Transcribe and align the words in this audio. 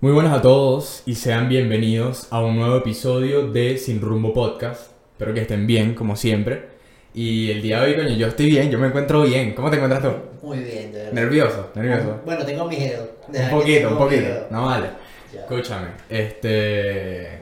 Muy 0.00 0.12
buenas 0.12 0.32
a 0.32 0.40
todos 0.40 1.02
y 1.06 1.16
sean 1.16 1.48
bienvenidos 1.48 2.28
a 2.30 2.40
un 2.40 2.56
nuevo 2.56 2.76
episodio 2.76 3.48
de 3.50 3.78
Sin 3.78 4.00
Rumbo 4.00 4.32
Podcast. 4.32 4.92
Espero 5.10 5.34
que 5.34 5.40
estén 5.40 5.66
bien, 5.66 5.96
como 5.96 6.14
siempre. 6.14 6.68
Y 7.14 7.50
el 7.50 7.62
día 7.62 7.80
de 7.80 7.86
hoy, 7.86 7.96
coño, 7.96 8.14
yo 8.16 8.28
estoy 8.28 8.46
bien, 8.46 8.70
yo 8.70 8.78
me 8.78 8.86
encuentro 8.86 9.22
bien. 9.22 9.54
¿Cómo 9.54 9.70
te 9.70 9.74
encuentras 9.74 10.04
tú? 10.04 10.46
Muy 10.46 10.58
bien, 10.58 10.92
de 10.92 10.98
verdad. 10.98 11.12
Nervioso, 11.14 11.70
nervioso. 11.74 12.20
Bueno, 12.24 12.46
tengo 12.46 12.66
miedo. 12.66 13.10
Un 13.26 13.50
poquito, 13.50 13.88
un 13.88 13.98
poquito. 13.98 14.46
No 14.52 14.66
vale. 14.66 14.86
Ya. 15.34 15.40
Escúchame, 15.40 15.88
este. 16.08 17.40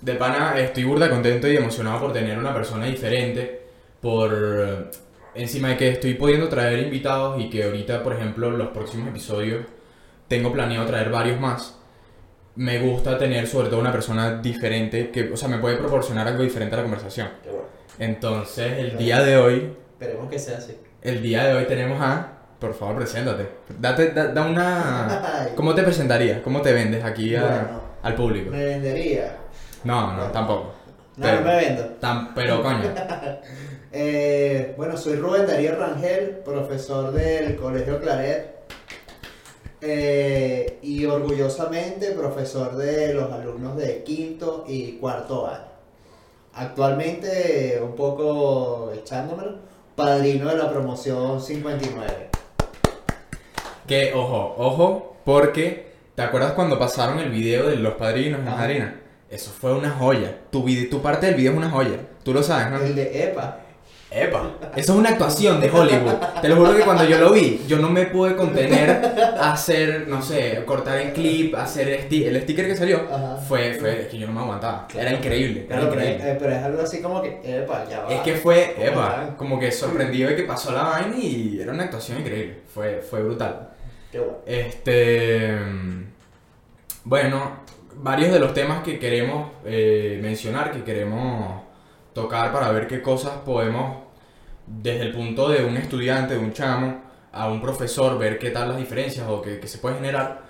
De 0.00 0.14
pana, 0.14 0.58
estoy 0.58 0.84
burda 0.84 1.10
contento 1.10 1.48
y 1.48 1.56
emocionado 1.58 2.00
por 2.00 2.14
tener 2.14 2.38
una 2.38 2.54
persona 2.54 2.86
diferente. 2.86 3.60
Por. 4.00 4.88
Encima 5.34 5.68
de 5.68 5.76
que 5.76 5.88
estoy 5.90 6.14
pudiendo 6.14 6.48
traer 6.48 6.78
invitados 6.78 7.38
y 7.38 7.50
que 7.50 7.64
ahorita, 7.64 8.02
por 8.02 8.14
ejemplo, 8.14 8.50
los 8.50 8.68
próximos 8.68 9.08
episodios 9.08 9.66
tengo 10.28 10.52
planeado 10.52 10.86
traer 10.86 11.10
varios 11.10 11.40
más. 11.40 11.74
Me 12.54 12.78
gusta 12.80 13.16
tener 13.18 13.46
sobre 13.46 13.68
todo 13.68 13.80
una 13.80 13.92
persona 13.92 14.40
diferente 14.42 15.10
que, 15.10 15.32
o 15.32 15.36
sea, 15.36 15.48
me 15.48 15.58
puede 15.58 15.76
proporcionar 15.76 16.26
algo 16.26 16.42
diferente 16.42 16.74
a 16.74 16.78
la 16.78 16.82
conversación. 16.84 17.28
Qué 17.42 17.50
bueno. 17.50 17.66
Entonces, 17.98 18.72
el 18.78 18.96
día 18.98 19.22
de 19.22 19.36
hoy, 19.36 19.76
Esperemos 19.92 20.30
que 20.30 20.38
sea 20.38 20.58
así. 20.58 20.76
el 21.02 21.22
día 21.22 21.44
de 21.44 21.54
hoy 21.54 21.64
tenemos 21.66 22.00
a. 22.00 22.32
Por 22.58 22.74
favor, 22.74 22.96
preséntate. 22.96 23.48
Date, 23.78 24.10
da, 24.10 24.28
da 24.28 24.42
una. 24.44 25.48
¿Cómo 25.54 25.74
te 25.74 25.82
presentarías? 25.84 26.40
¿Cómo 26.40 26.60
te 26.60 26.72
vendes 26.72 27.04
aquí 27.04 27.36
a- 27.36 27.42
Bueno. 27.42 27.80
al 28.02 28.14
público? 28.16 28.50
Me 28.50 28.64
vendería. 28.64 29.36
No, 29.84 30.16
no, 30.16 30.24
tampoco. 30.32 30.74
No, 31.16 31.24
Pero- 31.26 31.40
no 31.40 31.46
me 31.46 31.56
vendo. 31.56 31.82
Tam- 32.00 32.32
pero 32.34 32.60
coño, 32.62 32.82
Eh, 33.92 34.74
bueno, 34.76 34.96
soy 34.96 35.16
Rubén 35.16 35.46
Darío 35.46 35.76
Rangel, 35.76 36.40
profesor 36.44 37.12
del 37.12 37.56
Colegio 37.56 38.00
Claret. 38.00 38.57
Eh, 39.80 40.78
y 40.82 41.04
orgullosamente 41.04 42.10
profesor 42.12 42.76
de 42.76 43.14
los 43.14 43.32
alumnos 43.32 43.76
de 43.76 44.02
quinto 44.02 44.64
y 44.66 44.92
cuarto 44.92 45.46
año. 45.46 45.68
Actualmente, 46.54 47.80
un 47.82 47.94
poco 47.94 48.90
echándomelo, 48.92 49.58
padrino 49.94 50.48
de 50.48 50.56
la 50.56 50.70
promoción 50.70 51.40
59. 51.40 52.30
que 53.86 54.12
ojo, 54.14 54.54
ojo, 54.58 55.16
porque 55.24 55.92
¿te 56.14 56.22
acuerdas 56.22 56.52
cuando 56.52 56.78
pasaron 56.78 57.20
el 57.20 57.30
video 57.30 57.68
de 57.68 57.76
los 57.76 57.94
padrinos 57.94 58.40
y 58.40 58.44
las 58.44 58.56
madrinas? 58.56 58.94
Eso 59.30 59.50
fue 59.50 59.74
una 59.74 59.90
joya. 59.90 60.36
Tu, 60.50 60.64
tu 60.90 61.02
parte 61.02 61.26
del 61.26 61.34
video 61.34 61.52
es 61.52 61.58
una 61.58 61.70
joya. 61.70 62.00
Tú 62.24 62.32
lo 62.32 62.42
sabes, 62.42 62.70
¿no? 62.70 62.78
El 62.84 62.94
de 62.94 63.24
EPA. 63.24 63.60
Epa, 64.10 64.52
eso 64.74 64.92
es 64.94 64.98
una 64.98 65.10
actuación 65.10 65.60
de 65.60 65.68
Hollywood. 65.70 66.14
Te 66.40 66.48
lo 66.48 66.56
juro 66.56 66.74
que 66.74 66.80
cuando 66.82 67.04
yo 67.04 67.18
lo 67.18 67.30
vi, 67.32 67.60
yo 67.68 67.78
no 67.78 67.90
me 67.90 68.06
pude 68.06 68.34
contener 68.36 68.90
a 69.38 69.52
hacer, 69.52 70.08
no 70.08 70.22
sé, 70.22 70.62
cortar 70.64 70.98
en 71.02 71.10
clip, 71.12 71.54
hacer 71.54 72.08
sti- 72.08 72.24
el 72.26 72.40
sticker 72.42 72.66
que 72.68 72.74
salió. 72.76 73.02
Ajá. 73.12 73.36
Fue, 73.36 73.74
fue, 73.74 74.00
es 74.02 74.06
que 74.08 74.18
yo 74.18 74.26
no 74.26 74.32
me 74.32 74.40
aguantaba. 74.40 74.88
Era 74.98 75.12
increíble, 75.12 75.66
era 75.68 75.80
Pero, 75.80 75.90
pero, 75.90 76.00
increíble. 76.02 76.30
eh, 76.32 76.36
pero 76.40 76.52
es 76.54 76.62
algo 76.62 76.80
así 76.82 77.02
como 77.02 77.20
que, 77.20 77.38
epa, 77.44 77.84
ya 77.90 78.00
va. 78.00 78.14
Es 78.14 78.20
que 78.22 78.32
fue, 78.36 78.72
¿Cómo 78.76 78.86
epa, 78.88 79.34
como 79.36 79.60
que 79.60 79.70
sorprendido 79.70 80.30
de 80.30 80.36
que 80.36 80.44
pasó 80.44 80.72
la 80.72 80.84
vaina 80.84 81.16
y 81.18 81.58
era 81.60 81.72
una 81.72 81.84
actuación 81.84 82.20
increíble. 82.20 82.60
Fue, 82.72 83.02
fue 83.02 83.22
brutal. 83.22 83.68
Qué 84.10 84.20
bueno. 84.20 84.38
Este. 84.46 85.54
Bueno, 87.04 87.58
varios 87.96 88.32
de 88.32 88.38
los 88.40 88.54
temas 88.54 88.82
que 88.82 88.98
queremos 88.98 89.50
eh, 89.66 90.18
mencionar, 90.22 90.72
que 90.72 90.82
queremos 90.82 91.62
tocar 92.22 92.52
para 92.52 92.70
ver 92.72 92.86
qué 92.88 93.00
cosas 93.02 93.32
podemos, 93.44 93.98
desde 94.66 95.02
el 95.02 95.12
punto 95.12 95.48
de 95.48 95.64
un 95.64 95.76
estudiante, 95.76 96.34
de 96.34 96.40
un 96.40 96.52
chamo, 96.52 97.00
a 97.32 97.48
un 97.48 97.60
profesor, 97.60 98.18
ver 98.18 98.38
qué 98.38 98.50
tal 98.50 98.68
las 98.68 98.78
diferencias 98.78 99.26
o 99.28 99.40
qué, 99.42 99.60
qué 99.60 99.66
se 99.68 99.78
puede 99.78 99.96
generar. 99.96 100.42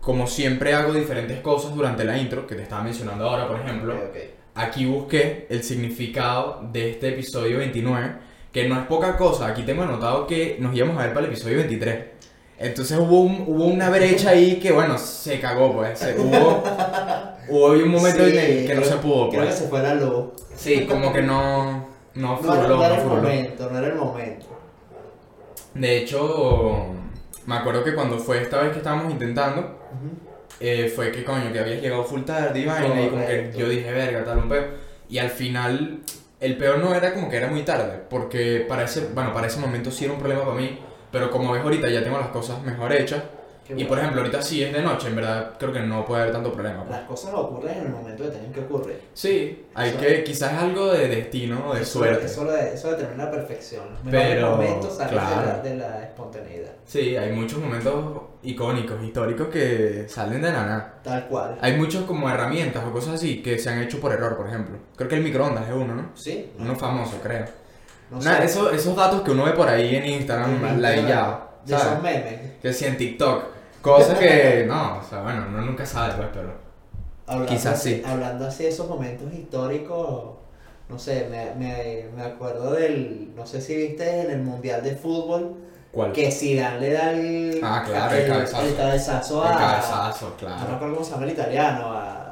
Como 0.00 0.26
siempre 0.26 0.74
hago 0.74 0.92
diferentes 0.92 1.40
cosas 1.40 1.74
durante 1.74 2.04
la 2.04 2.16
intro, 2.18 2.46
que 2.46 2.54
te 2.54 2.62
estaba 2.62 2.82
mencionando 2.82 3.28
ahora, 3.28 3.46
por 3.46 3.60
ejemplo. 3.60 3.94
Ok, 3.94 4.02
ok. 4.08 4.16
Aquí 4.54 4.84
busqué 4.86 5.46
el 5.50 5.62
significado 5.62 6.60
de 6.72 6.90
este 6.90 7.08
episodio 7.10 7.58
29, 7.58 8.12
que 8.52 8.68
no 8.68 8.78
es 8.80 8.86
poca 8.86 9.16
cosa. 9.16 9.46
Aquí 9.46 9.62
tengo 9.62 9.82
anotado 9.82 10.26
que 10.26 10.56
nos 10.60 10.74
íbamos 10.74 10.98
a 10.98 11.02
ver 11.04 11.14
para 11.14 11.26
el 11.26 11.32
episodio 11.32 11.58
23. 11.58 12.04
Entonces 12.58 12.98
hubo, 12.98 13.20
un- 13.22 13.44
hubo 13.46 13.64
una 13.64 13.88
brecha 13.90 14.30
ahí 14.30 14.56
que, 14.60 14.72
bueno, 14.72 14.98
se 14.98 15.40
cagó, 15.40 15.72
pues. 15.72 15.98
Se- 15.98 16.18
hubo, 16.18 16.62
hubo 17.54 17.66
un 17.72 17.88
momento 17.88 18.24
Sí, 18.24 18.36
en 18.36 18.38
el 18.38 18.66
que 18.66 18.74
no 18.74 18.84
se 18.84 18.96
pudo, 18.96 19.28
Creo 19.30 19.42
que 19.42 19.46
pues. 19.48 19.58
se 19.58 19.68
fue 19.68 19.82
la 19.82 19.94
luz. 19.94 20.24
Sí, 20.56 20.86
como 20.86 21.12
que 21.12 21.22
no, 21.22 21.86
no 22.14 22.40
No, 22.42 22.54
era- 22.54 22.68
no 22.68 22.76
no 22.76 22.84
era 22.84 22.94
el 22.96 23.00
furuló. 23.02 23.22
momento, 23.22 23.70
no 23.70 23.78
era 23.78 23.86
el 23.88 23.94
momento. 23.94 24.46
De 25.74 25.98
hecho, 25.98 26.86
me 27.46 27.54
acuerdo 27.56 27.82
que 27.84 27.94
cuando 27.94 28.18
fue 28.18 28.42
esta 28.42 28.60
vez 28.60 28.72
que 28.72 28.78
estábamos 28.78 29.10
intentando, 29.12 29.60
Ujú. 29.60 30.10
eh, 30.60 30.92
fue 30.94 31.10
que 31.12 31.24
coño, 31.24 31.52
que 31.52 31.60
habías 31.60 31.80
llegado 31.80 32.04
full 32.04 32.22
tarde 32.22 32.60
y 32.60 32.64
vaina, 32.66 33.00
y 33.02 33.08
como 33.08 33.26
que 33.26 33.52
yo 33.56 33.68
dije, 33.68 33.90
verga, 33.90 34.24
tal, 34.24 34.38
un 34.38 34.48
peo. 34.48 34.64
Y 35.08 35.18
al 35.18 35.30
final, 35.30 36.00
el 36.40 36.56
peor 36.56 36.78
no 36.78 36.94
era 36.94 37.12
como 37.14 37.28
que 37.30 37.36
era 37.36 37.48
muy 37.48 37.62
tarde, 37.62 38.00
porque 38.10 38.64
para 38.68 38.84
ese, 38.84 39.08
bueno, 39.14 39.32
para 39.32 39.46
ese 39.46 39.60
momento 39.60 39.90
sí 39.90 40.04
era 40.04 40.12
un 40.14 40.18
problema 40.20 40.42
para 40.44 40.54
mí, 40.56 40.78
pero 41.10 41.30
como 41.30 41.52
ves 41.52 41.62
ahorita 41.62 41.88
ya 41.88 42.02
tengo 42.02 42.18
las 42.18 42.28
cosas 42.28 42.62
mejor 42.62 42.92
hechas, 42.92 43.22
Qué 43.66 43.72
y 43.74 43.76
bueno. 43.76 43.88
por 43.90 43.98
ejemplo 44.00 44.20
ahorita 44.22 44.42
sí 44.42 44.62
es 44.64 44.72
de 44.72 44.82
noche, 44.82 45.06
en 45.08 45.14
verdad 45.16 45.52
creo 45.58 45.72
que 45.72 45.80
no 45.80 46.04
puede 46.04 46.22
haber 46.22 46.34
tanto 46.34 46.52
problema. 46.52 46.80
pues. 46.84 46.90
Las 46.90 47.06
cosas 47.08 47.32
ocurren 47.34 47.78
en 47.78 47.86
el 47.86 47.88
momento 47.92 48.24
que 48.24 48.30
tienen 48.30 48.52
que 48.52 48.60
ocurrir. 48.60 49.00
Sí, 49.14 49.66
hay 49.74 49.90
Eso- 49.90 49.98
que, 50.00 50.24
quizás 50.24 50.52
es 50.52 50.58
algo 50.58 50.92
de 50.92 51.08
destino 51.08 51.64
o 51.68 51.74
de 51.74 51.82
Eso- 51.82 51.98
suerte. 52.00 52.26
Eso, 52.26 52.44
lo 52.44 52.52
de- 52.52 52.74
eso 52.74 52.90
determina 52.90 53.24
la 53.26 53.30
perfección. 53.30 53.84
Los 54.04 54.10
Pero, 54.10 54.50
momentos 54.50 54.96
salen 54.96 55.10
de, 55.14 55.16
la, 55.20 55.28
claro. 55.42 55.62
de 55.62 55.76
la 55.76 56.02
espontaneidad. 56.02 56.72
Sí, 56.84 57.16
hay 57.16 57.30
muchos 57.32 57.60
momentos 57.60 58.22
icónicos, 58.42 59.00
históricos 59.04 59.46
que 59.48 60.06
salen 60.08 60.42
de 60.42 60.50
la 60.50 60.66
nada. 60.66 60.94
Tal 61.04 61.26
cual. 61.28 61.56
Hay 61.60 61.76
muchos 61.76 62.04
como 62.04 62.28
herramientas 62.28 62.82
o 62.84 62.92
cosas 62.92 63.14
así 63.14 63.42
que 63.42 63.58
se 63.60 63.70
han 63.70 63.80
hecho 63.80 64.00
por 64.00 64.12
error, 64.12 64.36
por 64.36 64.48
ejemplo. 64.48 64.76
Creo 64.96 65.08
que 65.08 65.14
el 65.16 65.22
microondas 65.22 65.68
es 65.68 65.74
uno, 65.74 65.94
¿no? 65.94 66.10
Sí. 66.14 66.50
Uno 66.58 66.74
famoso, 66.74 67.18
creo. 67.22 67.44
No 68.10 68.20
sé. 68.20 68.44
eso- 68.44 68.70
esos 68.72 68.94
datos 68.94 69.22
que 69.22 69.30
uno 69.30 69.44
ve 69.44 69.52
por 69.52 69.68
ahí 69.68 69.94
en 69.96 70.04
Instagram, 70.04 70.80
ladillado, 70.80 71.50
De 71.64 71.76
esos 71.76 72.02
memes. 72.02 72.40
Que 72.60 72.72
si 72.72 72.84
en 72.86 72.96
TikTok. 72.98 73.44
Cosas 73.82 74.18
que, 74.18 74.64
no, 74.66 74.98
o 74.98 75.02
sea, 75.02 75.22
bueno, 75.22 75.44
uno 75.48 75.60
nunca 75.62 75.84
sabe, 75.84 76.14
pues, 76.14 76.28
pero... 76.32 76.52
Hablando 77.26 77.52
Quizás 77.52 77.74
así- 77.74 77.96
sí. 77.96 78.02
Hablando 78.04 78.46
así 78.46 78.62
de 78.64 78.68
esos 78.70 78.88
momentos 78.88 79.32
históricos, 79.32 80.34
no 80.88 80.98
sé, 80.98 81.26
me, 81.30 81.54
me, 81.54 82.04
me 82.16 82.22
acuerdo 82.22 82.72
del, 82.72 83.32
no 83.34 83.46
sé 83.46 83.60
si 83.60 83.74
viste 83.76 84.20
en 84.22 84.30
el 84.30 84.42
Mundial 84.42 84.82
de 84.82 84.94
Fútbol, 84.96 85.56
¿Cuál? 85.92 86.12
que 86.12 86.30
Zidane 86.30 86.80
le 86.80 86.92
da 86.92 87.10
el, 87.12 87.60
Ah, 87.62 87.82
claro, 87.86 88.14
el 88.16 88.28
cabezazo. 88.28 88.62
el 88.66 88.76
cabezazo 88.76 89.44
El 89.46 89.52
a... 89.52 89.56
cabezazo, 89.56 90.24
No 90.26 90.30
me 90.32 90.36
claro. 90.36 90.74
acuerdo 90.74 90.94
cómo 90.94 91.04
se 91.04 91.10
llama 91.12 91.24
el 91.24 91.30
italiano, 91.32 91.92
a... 91.92 92.31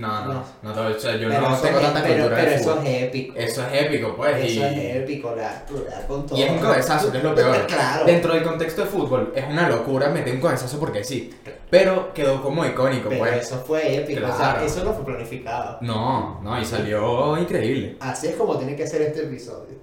No, 0.00 0.24
no, 0.24 0.44
No. 0.62 0.74
no, 0.74 0.96
o 0.96 0.98
sea, 0.98 1.16
yo 1.16 1.28
pero 1.28 1.40
no 1.42 1.56
tengo 1.58 1.78
es- 1.78 1.84
tanta 1.84 2.02
pero, 2.02 2.14
cultura 2.14 2.36
pero 2.36 2.50
de 2.50 2.56
eso 2.56 2.70
fútbol. 2.70 2.86
es 2.86 3.02
épico. 3.02 3.34
Eso 3.36 3.62
es 3.66 3.82
épico, 3.82 4.16
pues, 4.16 4.36
Eso 4.36 4.60
y... 4.60 4.62
es 4.62 4.96
épico, 4.96 5.34
le 5.34 5.42
da 5.42 5.64
con 6.08 6.26
todo. 6.26 6.38
Y 6.38 6.42
es 6.42 6.50
un 6.50 6.58
cabezazo, 6.58 7.12
que 7.12 7.18
es 7.18 7.24
lo 7.24 7.34
peor. 7.34 7.66
Claro. 7.66 8.04
Dentro 8.06 8.32
del 8.34 8.42
contexto 8.42 8.80
de 8.82 8.86
fútbol, 8.88 9.32
es 9.36 9.44
una 9.46 9.68
locura 9.68 10.08
meter 10.08 10.34
un 10.34 10.40
cabezazo 10.40 10.78
porque 10.80 11.04
sí. 11.04 11.30
Pero 11.68 12.12
quedó 12.14 12.42
como 12.42 12.64
icónico, 12.64 13.08
Pero 13.10 13.20
pues. 13.20 13.46
eso 13.46 13.62
fue 13.66 13.96
épico, 13.96 14.24
o 14.24 14.28
sea, 14.28 14.36
Claro. 14.36 14.62
eso 14.66 14.84
no 14.84 14.92
fue 14.94 15.04
planificado. 15.04 15.78
No, 15.82 16.40
no, 16.42 16.60
y 16.60 16.64
salió 16.64 17.36
increíble. 17.38 17.96
Así 18.00 18.28
es 18.28 18.36
como 18.36 18.56
tiene 18.56 18.74
que 18.74 18.86
ser 18.86 19.02
este 19.02 19.24
episodio. 19.24 19.78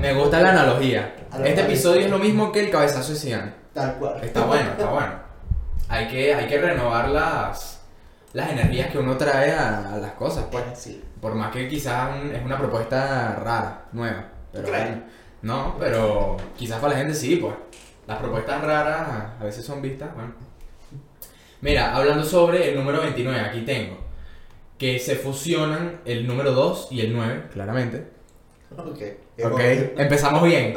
Me 0.00 0.12
gusta 0.14 0.40
la 0.40 0.50
analogía. 0.50 1.14
Este 1.44 1.60
episodio 1.62 2.00
es 2.02 2.10
lo 2.10 2.18
mismo 2.18 2.50
que 2.50 2.60
el 2.60 2.70
cabezazo 2.70 3.12
de 3.12 3.18
Zidane. 3.18 3.52
Tal 3.72 3.94
cual. 3.96 4.18
Está 4.22 4.44
bueno, 4.44 4.70
está 4.70 4.86
bueno. 4.90 5.12
Hay 5.88 6.08
que, 6.08 6.34
hay 6.34 6.46
que 6.48 6.58
renovar 6.58 7.08
las, 7.10 7.75
las 8.36 8.50
energías 8.50 8.90
que 8.90 8.98
uno 8.98 9.16
trae 9.16 9.50
a, 9.52 9.94
a 9.94 9.98
las 9.98 10.12
cosas, 10.12 10.44
pues. 10.50 10.62
Sí. 10.74 11.02
Por 11.20 11.34
más 11.34 11.50
que 11.52 11.66
quizás 11.68 12.10
un- 12.22 12.34
es 12.34 12.44
una 12.44 12.58
propuesta 12.58 13.34
rara, 13.42 13.86
nueva. 13.92 14.26
Pero 14.52 14.68
no, 15.42 15.76
pero 15.78 16.36
quizás 16.56 16.78
para 16.80 16.92
la 16.94 16.98
gente 16.98 17.14
sí, 17.14 17.36
pues. 17.36 17.54
Las 18.06 18.18
propuestas 18.18 18.62
raras 18.62 19.08
a 19.40 19.44
veces 19.44 19.64
son 19.64 19.80
vistas, 19.82 20.14
bueno. 20.14 20.34
Mira, 21.60 21.96
hablando 21.96 22.24
sobre 22.24 22.70
el 22.70 22.76
número 22.76 23.00
29, 23.00 23.40
aquí 23.40 23.60
tengo. 23.62 23.98
Que 24.78 24.98
se 24.98 25.16
fusionan 25.16 26.00
el 26.04 26.26
número 26.26 26.52
2 26.52 26.88
y 26.90 27.00
el 27.00 27.12
9, 27.14 27.44
claramente. 27.52 28.04
Ok. 28.76 29.00
Ok, 29.44 29.60
empezamos 29.96 30.42
bien. 30.44 30.74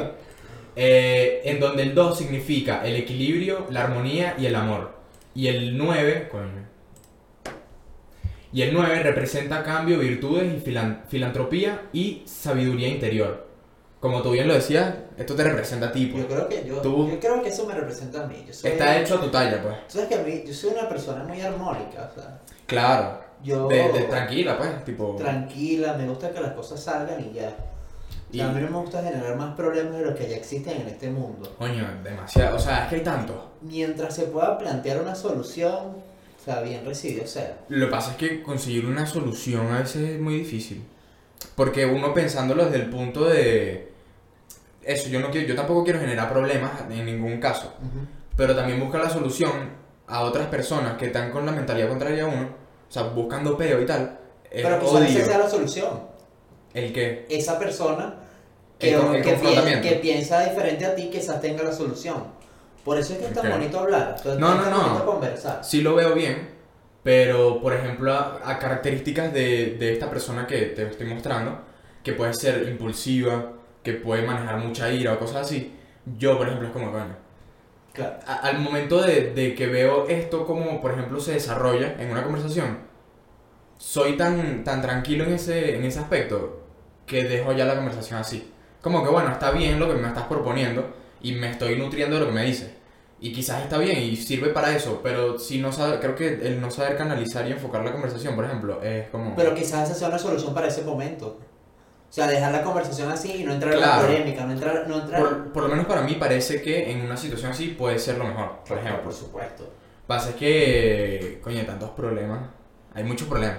Eh, 0.76 1.42
en 1.44 1.60
donde 1.60 1.82
el 1.82 1.94
2 1.94 2.16
significa 2.18 2.82
el 2.86 2.96
equilibrio, 2.96 3.66
la 3.70 3.84
armonía 3.84 4.34
y 4.38 4.46
el 4.46 4.54
amor. 4.54 4.92
Y 5.34 5.48
el 5.48 5.76
9, 5.76 6.28
coño. 6.30 6.69
Y 8.52 8.62
el 8.62 8.74
9 8.74 9.02
representa 9.02 9.62
cambio, 9.62 9.98
virtudes 9.98 10.52
y 10.52 10.58
filan- 10.60 11.02
filantropía 11.08 11.82
y 11.92 12.22
sabiduría 12.26 12.88
interior. 12.88 13.46
Como 14.00 14.22
tú 14.22 14.30
bien 14.32 14.48
lo 14.48 14.54
decías, 14.54 14.94
esto 15.18 15.34
te 15.34 15.44
representa 15.44 15.86
a 15.88 15.92
ti, 15.92 16.06
pues. 16.06 16.22
Yo 16.22 16.28
creo 16.28 16.48
que 16.48 16.64
yo, 16.66 16.76
Tú- 16.80 17.08
yo 17.10 17.20
creo 17.20 17.42
que 17.42 17.50
eso 17.50 17.66
me 17.66 17.74
representa 17.74 18.24
a 18.24 18.26
mí. 18.26 18.44
Yo 18.46 18.52
soy, 18.54 18.70
Está 18.72 18.98
hecho 18.98 19.16
a 19.16 19.20
tu 19.20 19.28
talla, 19.28 19.62
pues. 19.62 19.74
Tú 19.88 19.94
sabes 19.98 20.08
que 20.08 20.14
a 20.14 20.22
mí, 20.22 20.42
yo 20.46 20.54
soy 20.54 20.70
una 20.70 20.88
persona 20.88 21.22
muy 21.24 21.40
armónica, 21.40 22.10
o 22.10 22.14
sea, 22.20 22.38
Claro. 22.66 23.20
yo 23.44 23.68
De, 23.68 23.92
de 23.92 24.00
tranquila, 24.04 24.56
pues, 24.58 24.84
tipo. 24.84 25.14
tranquila, 25.16 25.94
me 25.94 26.08
gusta 26.08 26.30
que 26.30 26.40
las 26.40 26.52
cosas 26.52 26.82
salgan 26.82 27.20
y 27.20 27.34
ya. 27.34 27.54
O 28.30 28.32
sea, 28.34 28.48
a 28.48 28.52
mí 28.52 28.60
no 28.62 28.70
me 28.70 28.78
gusta 28.78 29.02
generar 29.02 29.36
más 29.36 29.54
problemas 29.54 29.94
de 29.98 30.04
los 30.06 30.14
que 30.16 30.28
ya 30.28 30.36
existen 30.36 30.80
en 30.80 30.86
este 30.88 31.10
mundo. 31.10 31.52
Coño, 31.58 31.86
demasiado. 32.02 32.56
O 32.56 32.58
sea, 32.60 32.84
es 32.84 32.88
que 32.88 32.96
hay 32.96 33.02
tantos. 33.02 33.36
Mientras 33.60 34.14
se 34.14 34.22
pueda 34.24 34.56
plantear 34.56 35.02
una 35.02 35.14
solución, 35.16 35.96
sea, 36.44 36.60
bien 36.62 36.84
recibido 36.84 37.26
sea. 37.26 37.58
Lo 37.68 37.86
que 37.86 37.90
pasa 37.90 38.12
es 38.12 38.16
que 38.16 38.42
conseguir 38.42 38.86
una 38.86 39.06
solución 39.06 39.66
a 39.72 39.80
veces 39.80 40.08
es 40.10 40.20
muy 40.20 40.36
difícil. 40.38 40.82
Porque 41.54 41.86
uno 41.86 42.12
pensándolo 42.14 42.64
desde 42.64 42.76
el 42.84 42.90
punto 42.90 43.24
de... 43.28 43.90
Eso, 44.82 45.08
yo, 45.08 45.20
no 45.20 45.30
quiero, 45.30 45.46
yo 45.46 45.54
tampoco 45.54 45.84
quiero 45.84 46.00
generar 46.00 46.32
problemas 46.32 46.72
en 46.90 47.04
ningún 47.04 47.38
caso. 47.38 47.74
Pero 48.36 48.54
también 48.56 48.80
buscar 48.80 49.02
la 49.02 49.10
solución 49.10 49.50
a 50.06 50.22
otras 50.22 50.46
personas 50.48 50.96
que 50.96 51.06
están 51.06 51.30
con 51.30 51.44
la 51.46 51.52
mentalidad 51.52 51.88
contraria 51.88 52.24
a 52.24 52.26
uno. 52.26 52.48
O 52.88 52.92
sea, 52.92 53.04
buscando 53.04 53.56
peo 53.56 53.80
y 53.82 53.86
tal. 53.86 54.18
Pero 54.50 54.80
quizás 54.80 54.94
odio. 54.94 55.04
esa 55.08 55.24
sea 55.24 55.38
la 55.38 55.48
solución. 55.50 56.00
El 56.74 56.92
que... 56.92 57.26
Esa 57.28 57.58
persona 57.58 58.16
que, 58.78 58.94
El 58.94 59.00
el 59.00 59.22
que, 59.22 59.32
pi- 59.32 59.40
confrontamiento. 59.42 59.88
que 59.88 59.94
piensa 59.96 60.40
diferente 60.48 60.86
a 60.86 60.94
ti 60.94 61.10
quizás 61.10 61.40
tenga 61.40 61.62
la 61.62 61.72
solución. 61.72 62.24
Por 62.84 62.98
eso 62.98 63.12
es 63.14 63.18
que 63.20 63.26
es 63.26 63.34
tan 63.34 63.46
Ok. 63.46 63.52
bonito 63.52 63.80
hablar. 63.80 64.16
es 64.18 64.24
No, 64.38 64.54
tan 64.54 64.70
no, 64.70 64.70
no. 64.70 64.82
bonito 64.88 65.06
conversar. 65.06 65.64
Sí 65.64 65.82
lo 65.82 65.94
veo 65.94 66.14
bien, 66.14 66.48
pero 67.02 67.60
por 67.60 67.72
ejemplo 67.74 68.12
a, 68.14 68.40
a 68.44 68.58
características 68.58 69.32
de, 69.32 69.76
de 69.78 69.92
esta 69.92 70.08
persona 70.10 70.46
que 70.46 70.58
te 70.66 70.86
estoy 70.86 71.06
mostrando, 71.06 71.60
que 72.02 72.12
puede 72.14 72.32
ser 72.34 72.68
impulsiva, 72.68 73.52
que 73.82 73.92
puede 73.94 74.22
manejar 74.26 74.58
mucha 74.58 74.90
ira 74.92 75.12
o 75.14 75.18
cosas 75.18 75.42
así, 75.46 75.74
yo 76.18 76.36
por 76.38 76.46
ejemplo 76.46 76.68
es 76.68 76.72
como, 76.72 76.90
bueno, 76.90 77.14
Claro. 77.92 78.16
a- 78.26 78.36
al 78.48 78.58
momento 78.60 79.02
de, 79.02 79.32
de 79.34 79.54
que 79.54 79.66
veo 79.66 80.06
esto 80.08 80.46
como 80.46 80.80
por 80.80 80.92
ejemplo 80.92 81.18
se 81.20 81.32
desarrolla 81.32 81.96
en 81.98 82.10
una 82.10 82.22
conversación, 82.22 82.78
soy 83.78 84.16
tan, 84.16 84.62
tan 84.64 84.82
tranquilo 84.82 85.24
en 85.24 85.32
ese, 85.34 85.76
en 85.76 85.84
ese 85.84 85.98
aspecto 86.00 86.60
que 87.06 87.24
dejo 87.24 87.52
ya 87.52 87.64
la 87.64 87.76
conversación 87.76 88.18
así. 88.20 88.52
Como 88.82 89.02
que 89.02 89.10
bueno, 89.10 89.30
está 89.30 89.50
bien 89.50 89.78
lo 89.78 89.88
que 89.88 89.94
me 89.94 90.08
estás 90.08 90.24
proponiendo 90.24 90.94
y 91.20 91.32
me 91.32 91.50
estoy 91.50 91.76
nutriendo 91.76 92.16
de 92.16 92.20
lo 92.22 92.26
que 92.28 92.34
me 92.34 92.44
dices. 92.44 92.70
Y 93.22 93.32
quizás 93.32 93.62
está 93.62 93.76
bien 93.76 93.98
y 93.98 94.16
sirve 94.16 94.48
para 94.48 94.74
eso, 94.74 95.00
pero 95.02 95.38
si 95.38 95.58
no 95.58 95.70
sabe, 95.72 95.98
creo 96.00 96.14
que 96.14 96.26
el 96.28 96.58
no 96.60 96.70
saber 96.70 96.96
canalizar 96.96 97.46
y 97.46 97.52
enfocar 97.52 97.84
la 97.84 97.92
conversación, 97.92 98.34
por 98.34 98.46
ejemplo, 98.46 98.82
es 98.82 99.08
como... 99.10 99.36
Pero 99.36 99.54
quizás 99.54 99.90
esa 99.90 99.98
sea 99.98 100.08
una 100.08 100.18
solución 100.18 100.54
para 100.54 100.68
ese 100.68 100.82
momento. 100.82 101.38
O 102.08 102.12
sea, 102.12 102.26
dejar 102.26 102.50
la 102.50 102.62
conversación 102.62 103.10
así 103.12 103.30
y 103.42 103.44
no 103.44 103.52
entrar 103.52 103.74
en 103.74 103.80
la 103.80 103.86
Claro. 103.86 104.06
polémica, 104.08 104.44
no 104.46 104.52
entrar... 104.52 104.88
No 104.88 105.00
entrar... 105.02 105.20
por, 105.20 105.52
por 105.52 105.62
lo 105.64 105.68
menos 105.68 105.84
para 105.86 106.00
mí 106.00 106.14
parece 106.14 106.62
que 106.62 106.90
en 106.90 107.02
una 107.02 107.16
situación 107.16 107.52
así 107.52 107.68
puede 107.68 107.98
ser 107.98 108.16
lo 108.16 108.24
mejor, 108.24 108.48
por 108.60 108.64
Claro, 108.68 108.80
ejemplo. 108.82 109.04
por 109.04 109.12
supuesto. 109.12 109.70
Pasa 110.06 110.30
es 110.30 110.34
que, 110.36 111.40
coño, 111.44 111.64
tantos 111.66 111.90
problemas. 111.90 112.40
Hay 112.94 113.04
muchos 113.04 113.28
problemas. 113.28 113.58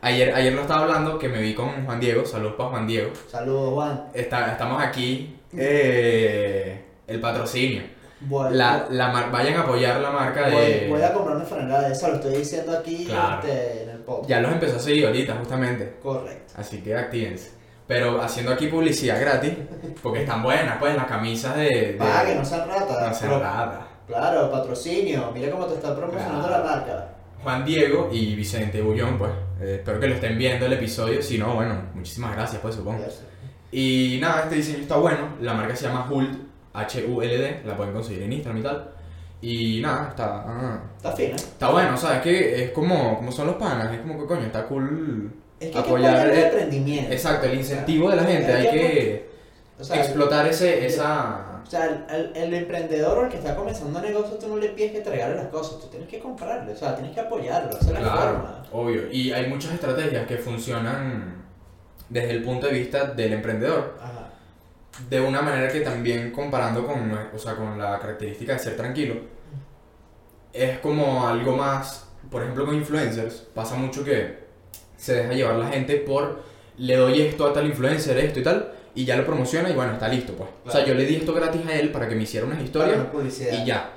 Ayer, 0.00 0.32
ayer 0.34 0.52
lo 0.52 0.62
estaba 0.62 0.82
hablando 0.84 1.18
que 1.18 1.28
me 1.28 1.40
vi 1.40 1.54
con 1.54 1.84
Juan 1.84 1.98
Diego. 1.98 2.24
Saludos 2.24 2.54
para 2.56 2.70
Juan 2.70 2.86
Diego. 2.86 3.10
Saludos, 3.28 3.74
Juan. 3.74 4.04
Está, 4.14 4.52
estamos 4.52 4.80
aquí. 4.82 5.35
Eh, 5.54 6.84
el 7.06 7.20
patrocinio. 7.20 7.82
Voy, 8.20 8.54
La, 8.54 8.86
la 8.90 9.08
mar- 9.12 9.30
vayan 9.30 9.54
a 9.58 9.60
apoyar 9.60 10.00
la 10.00 10.10
marca 10.10 10.48
voy, 10.48 10.64
de. 10.64 10.86
voy 10.88 11.02
a 11.02 11.12
comprarme 11.12 11.44
franela 11.44 11.82
de 11.82 11.92
eso, 11.92 12.08
lo 12.08 12.14
estoy 12.14 12.36
diciendo 12.36 12.76
aquí 12.78 13.04
Claro. 13.04 13.46
este, 13.46 13.82
en 13.82 13.90
el 13.90 13.98
podcast. 13.98 14.28
Ya 14.30 14.40
los 14.40 14.52
empezó 14.52 14.76
a 14.76 14.80
seguir 14.80 15.06
ahorita, 15.06 15.34
justamente. 15.36 15.96
Correcto. 16.02 16.54
Así 16.56 16.80
que 16.80 16.96
actívense. 16.96 17.50
Pero 17.86 18.20
haciendo 18.20 18.52
aquí 18.52 18.66
publicidad 18.68 19.20
gratis. 19.20 19.52
Porque 20.02 20.20
están 20.22 20.42
buenas, 20.42 20.78
pues, 20.78 20.96
las 20.96 21.04
camisas 21.06 21.56
de. 21.56 21.64
de 21.68 21.94
Paga, 21.98 22.24
que 22.26 22.34
no 22.34 22.44
sean 22.44 22.66
ratas. 22.68 22.88
no 23.08 23.14
sean 23.14 23.30
pero- 23.32 23.42
ratas. 23.42 23.80
Claro, 24.06 24.50
patrocinio. 24.50 25.30
Mira 25.34 25.50
cómo 25.50 25.66
te 25.66 25.74
está 25.74 25.94
promocionando 25.94 26.46
Claro. 26.48 26.64
la 26.64 26.70
marca. 26.70 27.08
Juan 27.42 27.64
Diego 27.64 28.08
y 28.10 28.34
Vicente 28.34 28.80
Bullón, 28.80 29.18
pues. 29.18 29.30
eh, 29.60 29.76
espero 29.78 30.00
que 30.00 30.08
lo 30.08 30.14
estén 30.14 30.38
viendo 30.38 30.66
el 30.66 30.72
episodio. 30.72 31.20
Si 31.22 31.38
no, 31.38 31.54
bueno, 31.54 31.82
muchísimas 31.94 32.34
gracias, 32.34 32.60
pues 32.62 32.74
supongo. 32.76 33.04
Sé. 33.04 33.24
Y 33.78 34.18
nada, 34.22 34.44
este 34.44 34.54
diseño 34.56 34.78
está 34.78 34.96
bueno. 34.96 35.34
La 35.42 35.52
marca 35.52 35.76
se 35.76 35.86
llama 35.86 36.08
Huld, 36.10 36.34
H-U-L-D. 36.72 37.62
La 37.66 37.76
pueden 37.76 37.92
conseguir 37.92 38.22
en 38.22 38.32
Instagram 38.32 38.58
y 38.60 38.62
tal. 38.62 38.90
Y 39.42 39.80
nada, 39.82 40.08
está, 40.08 40.44
ah, 40.46 40.80
Está 40.96 41.12
fino. 41.12 41.36
está 41.36 41.68
bueno, 41.70 41.94
¿sabes? 41.96 42.22
Que 42.22 42.64
es 42.64 42.70
como, 42.70 43.16
como 43.18 43.30
son 43.30 43.48
los 43.48 43.56
panas. 43.56 43.92
Es 43.92 44.00
como 44.00 44.18
que 44.18 44.24
coño, 44.26 44.46
está 44.46 44.64
cool. 44.66 45.30
Es 45.60 45.70
que 45.70 45.76
hay 45.78 45.84
que 45.84 45.90
Apoyar 45.90 46.30
el 46.30 46.38
emprendimiento. 46.38 47.12
Exacto, 47.12 47.46
el 47.46 47.58
incentivo 47.58 48.10
de 48.10 48.16
la 48.16 48.24
gente. 48.24 48.52
Hay 48.52 48.70
que 48.70 49.30
O 49.78 49.84
sea, 49.84 49.96
explotar 49.98 50.46
ese, 50.46 50.86
esa. 50.86 51.60
O 51.66 51.68
sea, 51.70 51.84
el, 51.86 52.30
el- 52.34 52.36
el 52.44 52.54
emprendedor 52.54 53.18
o 53.18 53.24
el 53.24 53.28
que 53.30 53.36
está 53.36 53.54
comenzando 53.54 53.98
un 53.98 54.04
negocio, 54.06 54.36
tú 54.38 54.48
no 54.48 54.56
le 54.56 54.68
pides 54.70 54.92
que 54.92 55.00
te 55.00 55.10
regale 55.10 55.34
las 55.34 55.48
cosas, 55.48 55.80
tú 55.80 55.88
tienes 55.88 56.08
que 56.08 56.18
comprarle, 56.20 56.72
o 56.72 56.76
sea, 56.76 56.94
tienes 56.94 57.12
que 57.12 57.20
apoyarlo, 57.20 57.70
esa 57.76 57.86
es 57.88 57.92
la 57.92 58.00
Claro, 58.00 58.32
forma. 58.38 58.62
obvio. 58.72 59.02
Y 59.12 59.32
hay 59.32 59.48
muchas 59.48 59.74
estrategias 59.74 60.26
que 60.26 60.36
funcionan 60.38 61.44
desde 62.08 62.30
el 62.30 62.42
punto 62.42 62.66
de 62.66 62.72
vista 62.72 63.04
del 63.06 63.32
emprendedor. 63.34 63.98
Ajá. 64.00 64.22
de 65.10 65.20
una 65.20 65.42
manera 65.42 65.70
que 65.70 65.80
también 65.80 66.30
comparando 66.30 66.86
con, 66.86 67.12
o 67.34 67.38
sea, 67.38 67.54
con 67.54 67.78
la 67.78 67.98
característica 67.98 68.54
de 68.54 68.58
ser 68.58 68.76
tranquilo, 68.76 69.14
es 70.52 70.78
como 70.78 71.26
algo 71.26 71.54
más, 71.54 72.08
por 72.30 72.42
ejemplo 72.42 72.64
con 72.64 72.74
influencers, 72.74 73.46
pasa 73.54 73.74
mucho 73.74 74.02
que 74.02 74.46
se 74.96 75.14
deja 75.14 75.32
llevar 75.34 75.56
la 75.56 75.68
gente 75.68 75.96
por, 75.96 76.42
le 76.78 76.96
doy 76.96 77.20
esto 77.20 77.46
a 77.46 77.52
tal 77.52 77.66
influencer, 77.66 78.16
esto 78.18 78.40
y 78.40 78.42
tal, 78.42 78.72
y 78.94 79.04
ya 79.04 79.16
lo 79.16 79.26
promociona 79.26 79.68
y 79.68 79.74
bueno, 79.74 79.92
está 79.92 80.08
listo 80.08 80.32
pues. 80.32 80.48
O 80.64 80.70
sea, 80.70 80.84
yo 80.84 80.94
le 80.94 81.04
di 81.04 81.16
esto 81.16 81.34
gratis 81.34 81.66
a 81.66 81.74
él 81.74 81.92
para 81.92 82.08
que 82.08 82.14
me 82.14 82.22
hiciera 82.22 82.46
unas 82.46 82.62
historias 82.62 82.98
y 83.52 83.64
ya. 83.66 83.92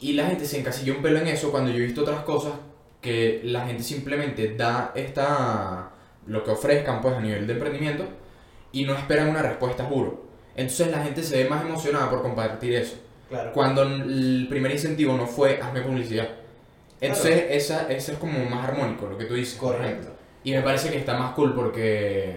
Y 0.00 0.14
la 0.14 0.26
gente 0.26 0.44
se 0.44 0.58
encasilló 0.58 0.96
un 0.96 1.02
pelo 1.02 1.20
en 1.20 1.28
eso 1.28 1.52
cuando 1.52 1.70
yo 1.70 1.76
he 1.76 1.86
visto 1.86 2.00
otras 2.02 2.22
cosas 2.22 2.54
que 3.00 3.42
la 3.44 3.66
gente 3.66 3.84
simplemente 3.84 4.56
da 4.56 4.90
esta 4.96 5.91
lo 6.26 6.44
que 6.44 6.50
ofrezcan 6.50 7.00
pues 7.00 7.14
a 7.16 7.20
nivel 7.20 7.46
de 7.46 7.52
emprendimiento 7.54 8.04
y 8.72 8.84
no 8.84 8.94
esperan 8.94 9.28
una 9.28 9.42
respuesta 9.42 9.84
juro. 9.84 10.22
Entonces 10.54 10.90
la 10.90 11.02
gente 11.02 11.22
se 11.22 11.42
ve 11.42 11.48
más 11.50 11.62
emocionada 11.64 12.10
por 12.10 12.22
compartir 12.22 12.74
eso. 12.74 12.96
Claro. 13.28 13.52
Cuando 13.52 13.82
el 13.82 14.46
primer 14.48 14.70
incentivo 14.72 15.14
no 15.16 15.26
fue 15.26 15.58
hazme 15.60 15.80
publicidad. 15.80 16.28
Entonces 17.00 17.46
esa, 17.50 17.90
eso 17.90 18.12
es 18.12 18.18
como 18.18 18.38
más 18.48 18.68
armónico 18.68 19.06
lo 19.06 19.18
que 19.18 19.24
tú 19.24 19.34
dices. 19.34 19.58
Correcto. 19.58 20.08
Y 20.44 20.52
me 20.52 20.62
parece 20.62 20.90
que 20.90 20.98
está 20.98 21.16
más 21.16 21.32
cool 21.34 21.54
porque 21.54 22.36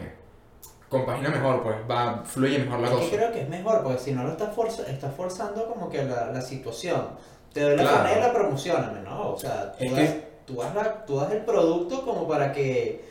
compagina 0.89 1.29
mejor, 1.29 1.61
pues 1.63 1.75
va, 1.89 2.23
fluye 2.23 2.59
mejor 2.59 2.79
la 2.79 2.88
Es 2.88 2.93
que 2.93 2.99
cosa. 2.99 3.15
creo 3.15 3.31
que 3.31 3.41
es 3.41 3.49
mejor, 3.49 3.83
porque 3.83 3.99
si 3.99 4.11
no 4.13 4.23
lo 4.23 4.31
estás, 4.31 4.55
forza, 4.55 4.83
estás 4.89 5.13
forzando 5.15 5.67
como 5.67 5.89
que 5.89 6.03
la, 6.03 6.31
la 6.31 6.41
situación. 6.41 7.09
Te 7.53 7.61
doy 7.61 7.75
la 7.75 7.83
Claro. 7.83 8.33
promocioname, 8.33 9.01
¿no? 9.01 9.31
O 9.31 9.38
sea, 9.38 9.71
tú, 9.73 9.83
Es 9.85 9.91
das, 9.95 10.09
que- 10.09 10.27
tú, 10.45 10.55
das 10.57 10.75
la- 10.75 11.05
tú 11.05 11.17
das 11.17 11.31
el 11.31 11.41
producto 11.43 12.03
como 12.05 12.27
para 12.27 12.51
que 12.53 13.03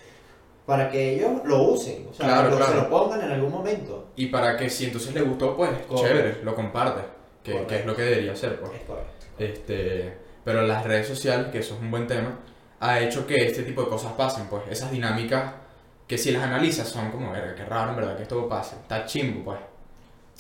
para 0.67 0.91
que 0.91 1.15
ellos 1.17 1.31
lo 1.45 1.63
usen, 1.65 2.07
o 2.11 2.15
sea, 2.15 2.27
Claro, 2.27 2.51
lo- 2.51 2.57
se 2.59 2.63
claro. 2.65 2.81
lo 2.83 2.91
pongan 2.91 3.23
en 3.23 3.33
algún 3.33 3.51
momento. 3.53 4.09
Y 4.17 4.27
para 4.27 4.57
que 4.57 4.71
si 4.71 4.87
entonces 4.87 5.13
le 5.15 5.21
gustó, 5.23 5.57
pues 5.57 5.71
Correcto. 5.71 5.97
chévere, 5.97 6.39
lo 6.43 6.55
comparte. 6.55 7.01
Que, 7.43 7.67
que 7.67 7.81
es 7.81 7.85
lo 7.87 7.95
que 7.95 8.03
debería 8.03 8.35
ser, 8.35 8.59
pues. 8.59 8.73
Es. 8.73 9.51
Este, 9.51 10.17
pero 10.45 10.63
las 10.63 10.85
redes 10.85 11.07
sociales, 11.07 11.49
que 11.53 11.59
eso 11.59 11.75
es 11.75 11.81
un 11.81 11.91
buen 11.91 12.07
tema, 12.07 12.39
ha 12.81 13.01
hecho 13.01 13.27
que 13.27 13.37
este 13.47 13.63
tipo 13.65 13.83
de 13.83 13.89
cosas 13.89 14.13
pasen, 14.13 14.47
pues. 14.49 14.63
Esas 14.71 14.91
dinámicas 14.91 15.53
que 16.07 16.17
si 16.17 16.31
las 16.33 16.43
analizas 16.43 16.89
son 16.89 17.11
como, 17.11 17.31
verga, 17.33 17.55
qué 17.55 17.65
raro 17.65 17.91
en 17.91 17.97
verdad 17.97 18.17
que 18.17 18.23
esto 18.23 18.49
pase. 18.49 18.77
Está 18.77 19.05
chimbo, 19.05 19.45
pues. 19.45 19.59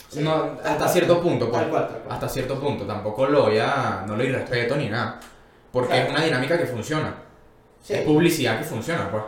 Sí. 0.08 0.20
No, 0.22 0.56
hasta 0.64 0.76
cual. 0.78 0.88
cierto 0.88 1.20
punto, 1.20 1.50
pues. 1.50 1.62
Cual, 1.64 1.88
cual. 1.88 2.02
Hasta 2.08 2.28
cierto 2.28 2.58
punto. 2.58 2.86
Tampoco 2.86 3.26
lo 3.26 3.42
voy 3.42 3.58
a, 3.58 4.04
no 4.06 4.16
lo 4.16 4.24
irrespeto 4.24 4.76
ni 4.76 4.88
nada. 4.88 5.20
Porque 5.70 5.88
Claro. 5.88 6.04
es 6.06 6.10
una 6.10 6.24
dinámica 6.24 6.56
que 6.58 6.66
funciona. 6.66 7.14
Sí. 7.82 7.92
Es 7.94 8.00
publicidad 8.02 8.58
que 8.58 8.64
funciona, 8.64 9.10
pues. 9.10 9.22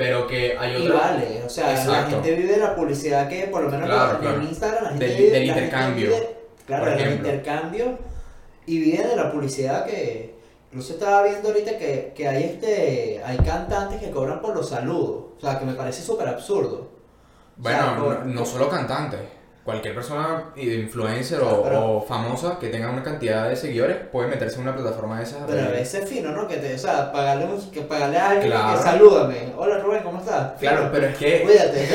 Pero 0.00 0.26
que 0.26 0.56
hay 0.58 0.82
Y 0.82 0.86
otra... 0.88 0.98
vale, 0.98 1.42
o 1.44 1.48
sea, 1.50 1.72
la 1.84 2.04
gente 2.06 2.34
vive 2.34 2.56
la 2.56 2.74
publicidad 2.74 3.28
que, 3.28 3.42
por 3.48 3.62
lo 3.64 3.70
menos 3.70 3.86
Claro, 3.86 4.14
en 4.14 4.20
claro. 4.22 4.42
Instagram, 4.42 4.84
la 4.84 4.88
gente 4.90 5.06
Del- 5.06 5.16
vive 5.18 5.30
del 5.30 5.46
la 5.46 5.52
gente 5.54 5.64
intercambio, 5.66 6.06
vive, 6.06 6.36
claro, 6.66 6.86
del 6.86 7.12
intercambio 7.12 7.98
y 8.64 8.78
vive 8.78 9.06
de 9.06 9.16
la 9.16 9.30
publicidad 9.30 9.84
que. 9.84 10.34
Incluso 10.72 10.92
estaba 10.94 11.24
viendo 11.24 11.48
ahorita 11.48 11.76
que, 11.76 12.12
que 12.16 12.28
hay 12.28 12.44
este 12.44 13.20
hay 13.24 13.36
cantantes 13.38 14.00
que 14.00 14.10
cobran 14.10 14.40
por 14.40 14.54
los 14.56 14.70
saludos. 14.70 15.24
O 15.36 15.40
sea, 15.40 15.58
que 15.58 15.66
me 15.66 15.74
parece 15.74 16.00
súper 16.02 16.28
absurdo. 16.28 16.88
Bueno, 17.56 17.78
O 17.78 17.84
sea, 17.84 17.94
no, 17.96 18.04
por- 18.04 18.26
no 18.26 18.46
solo 18.46 18.68
cantantes. 18.70 19.20
Cualquier 19.70 19.94
persona 19.94 20.44
influencer 20.56 21.38
Claro, 21.38 21.60
o, 21.60 21.62
pero- 21.62 21.92
o 21.98 22.02
famosa 22.02 22.58
que 22.58 22.68
tenga 22.70 22.90
una 22.90 23.04
cantidad 23.04 23.48
de 23.48 23.54
seguidores 23.54 23.98
puede 24.10 24.28
meterse 24.28 24.56
en 24.56 24.62
una 24.62 24.74
plataforma 24.74 25.18
de 25.18 25.22
esas. 25.24 25.44
Pero 25.46 25.62
a 25.62 25.70
veces 25.70 26.02
es 26.02 26.10
fino, 26.10 26.32
¿no? 26.32 26.48
Que 26.48 26.56
te, 26.56 26.74
o 26.74 26.78
sea, 26.78 27.12
pagarle, 27.12 27.46
que 27.72 27.82
pagarle 27.82 28.18
a 28.18 28.30
alguien 28.30 28.48
Claro. 28.50 28.76
que 28.78 28.82
salúdame. 28.84 29.52
Hola 29.56 29.78
Rubén, 29.78 30.02
¿cómo 30.02 30.18
estás? 30.18 30.58
Claro, 30.58 30.78
Fino. 30.78 30.90
pero 30.92 31.06
es 31.06 31.16
que, 31.16 31.42
Cuídate. 31.42 31.88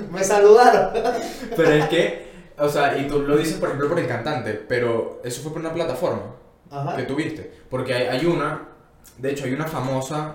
me 0.10 0.24
saludaron. 0.24 0.90
pero 1.56 1.70
es 1.70 1.84
que, 1.88 2.26
o 2.58 2.68
sea, 2.68 2.98
y 2.98 3.06
tú 3.06 3.20
lo 3.20 3.36
dices 3.36 3.54
por 3.58 3.68
ejemplo 3.68 3.88
por 3.88 4.00
el 4.00 4.08
cantante, 4.08 4.52
pero 4.54 5.20
eso 5.24 5.40
fue 5.42 5.52
por 5.52 5.60
una 5.60 5.72
plataforma 5.72 6.22
Ajá. 6.68 6.96
que 6.96 7.04
tuviste. 7.04 7.52
Porque 7.70 7.94
hay, 7.94 8.06
hay 8.18 8.26
una, 8.26 8.60
de 9.18 9.30
hecho 9.30 9.44
hay 9.44 9.52
una 9.54 9.66
famosa 9.68 10.34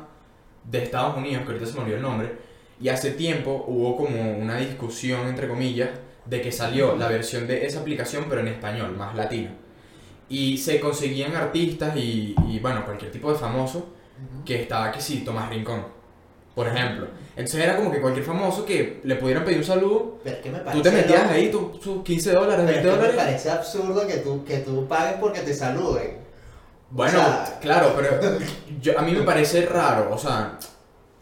de 0.63 0.83
Estados 0.83 1.17
Unidos, 1.17 1.43
que 1.43 1.51
ahorita 1.51 1.65
se 1.69 1.73
me 1.73 1.81
olvidó 1.81 1.97
el 1.97 2.03
nombre, 2.03 2.31
y 2.79 2.87
hace 2.87 3.11
tiempo 3.11 3.65
hubo 3.67 3.97
como 3.97 4.37
una 4.37 4.57
discusión, 4.57 5.27
entre 5.27 5.49
comillas, 5.49 5.89
de 6.29 6.41
que 6.41 6.51
salió 6.51 6.95
la 6.95 7.07
versión 7.07 7.47
de 7.47 7.65
esa 7.65 7.79
aplicación, 7.79 8.25
pero 8.29 8.41
en 8.41 8.49
español, 8.49 8.95
más 8.97 9.15
latino. 9.15 9.51
Y 10.29 10.57
se 10.57 10.79
conseguían 10.79 11.35
artistas 11.35 11.95
y, 11.95 12.35
y, 12.47 12.59
bueno, 12.59 12.83
cualquier 12.83 13.11
tipo 13.11 13.31
de 13.31 13.37
famoso 13.37 13.87
que 14.45 14.63
estaba 14.63 14.91
que 14.91 14.99
sí, 14.99 15.19
Tomás 15.23 15.49
Rincón. 15.49 15.85
por 16.55 16.67
ejemplo. 16.67 17.07
Entonces 17.35 17.61
era 17.63 17.75
como 17.77 17.91
que 17.91 18.01
cualquier 18.01 18.25
famoso 18.25 18.65
que 18.65 18.99
le 19.03 19.15
pudieran 19.15 19.45
pedir 19.45 19.59
un 19.59 19.63
saludo, 19.63 20.17
Pero 20.23 20.35
es 20.37 20.41
que 20.41 20.49
me 20.49 20.59
tú 20.59 20.81
te 20.81 20.89
metías 20.91 21.21
loco, 21.21 21.33
ahí 21.35 21.51
tu- 21.51 21.69
tus 21.79 22.03
15 22.03 22.31
dólares, 22.33 22.65
pero 22.65 22.69
es 22.69 22.73
20 22.75 22.81
que 22.81 22.87
me 22.89 22.95
dólares. 22.97 23.15
parece 23.15 23.49
absurdo 23.51 24.07
que 24.07 24.17
tú, 24.17 24.43
que 24.43 24.57
tú 24.59 24.87
pagues 24.87 25.17
porque 25.19 25.41
te 25.41 25.53
saluden. 25.53 26.17
Bueno, 26.89 27.19
O 27.19 27.21
sea- 27.23 27.59
claro, 27.61 27.93
pero 27.95 28.19
yo, 28.81 28.97
a 28.97 29.03
mí 29.03 29.11
me 29.11 29.21
parece 29.21 29.65
raro, 29.67 30.09
o 30.11 30.17
sea, 30.17 30.57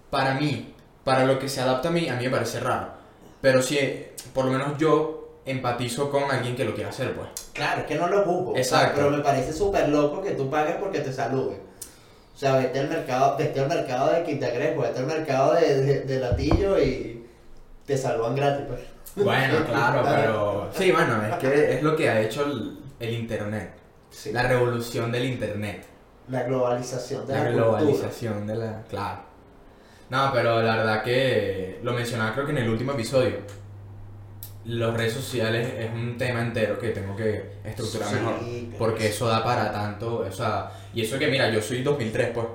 para 0.09 0.35
mí, 0.35 0.73
para 1.03 1.25
lo 1.25 1.37
que 1.37 1.49
se 1.49 1.59
adapta 1.59 1.89
a 1.89 1.91
mí, 1.91 2.07
a 2.07 2.15
mí 2.15 2.23
me 2.23 2.29
parece 2.31 2.61
raro. 2.61 2.94
Pero 3.45 3.61
si, 3.61 3.77
por 4.33 4.45
lo 4.45 4.51
menos 4.53 4.75
yo 4.79 5.37
empatizo 5.45 6.09
con 6.09 6.23
alguien 6.31 6.55
que 6.55 6.65
lo 6.65 6.73
quiera 6.73 6.89
hacer, 6.89 7.13
pues. 7.13 7.27
Claro, 7.53 7.81
es 7.81 7.85
que 7.85 7.93
no 7.93 8.07
lo 8.07 8.23
juzgo. 8.23 8.51
o 8.53 8.53
sea, 8.55 8.61
Exacto. 8.63 8.93
pero 8.95 9.11
me 9.11 9.19
parece 9.23 9.53
súper 9.53 9.87
loco 9.89 10.19
que 10.23 10.31
tú 10.31 10.49
pagues 10.49 10.77
porque 10.77 11.01
te 11.01 11.13
saluden. 11.13 11.59
O 12.33 12.37
sea, 12.37 12.57
vete 12.57 12.79
al 12.79 12.89
mercado, 12.89 13.37
vete 13.37 13.59
al 13.59 13.69
mercado 13.69 14.11
de 14.11 14.23
Quintagresco, 14.23 14.81
vete 14.81 14.97
al 14.97 15.05
mercado 15.05 15.53
de, 15.53 15.79
de, 15.79 15.99
de 16.01 16.19
Latillo 16.19 16.79
y 16.81 17.23
te 17.85 17.95
saludan 17.95 18.35
gratis, 18.35 18.65
pues. 18.67 18.81
Bueno, 19.23 19.63
claro, 19.69 20.01
pero... 20.03 20.69
Sí, 20.75 20.91
bueno, 20.91 21.23
es 21.27 21.35
que 21.35 21.75
es 21.75 21.83
lo 21.83 21.95
que 21.95 22.09
ha 22.09 22.21
hecho 22.21 22.45
el, 22.45 22.79
el 22.99 23.13
Internet. 23.13 23.73
Sí. 24.09 24.31
La 24.31 24.47
revolución 24.47 25.11
del 25.11 25.25
Internet. 25.25 25.85
La 26.29 26.41
globalización 26.41 27.27
de 27.27 27.33
la, 27.33 27.39
La 27.43 27.45
cultura. 27.45 27.63
globalización 27.67 28.47
de 28.47 28.55
la... 28.55 28.81
Claro. 28.89 29.19
No, 30.09 30.29
pero 30.33 30.61
la 30.61 30.77
verdad 30.77 31.03
que 31.03 31.79
lo 31.83 31.93
mencionaba 31.93 32.33
creo 32.33 32.45
que 32.45 32.51
en 32.51 32.59
el 32.59 32.69
último 32.69 32.91
episodio. 32.93 33.37
Las 34.65 34.97
redes 34.97 35.13
sociales 35.13 35.73
es 35.77 35.91
un 35.91 36.17
tema 36.17 36.41
entero 36.41 36.79
que 36.79 36.89
tengo 36.89 37.15
que 37.15 37.51
estructurar 37.63 38.09
Sí, 38.09 38.15
mejor. 38.15 38.77
Porque 38.79 39.07
eso 39.07 39.27
da 39.27 39.43
para 39.43 39.71
tanto, 39.71 40.19
o 40.27 40.31
sea, 40.31 40.71
y 40.93 41.01
eso 41.01 41.19
que 41.19 41.27
mira, 41.27 41.49
yo 41.51 41.61
soy 41.61 41.83
2003, 41.83 42.29
pues. 42.33 42.47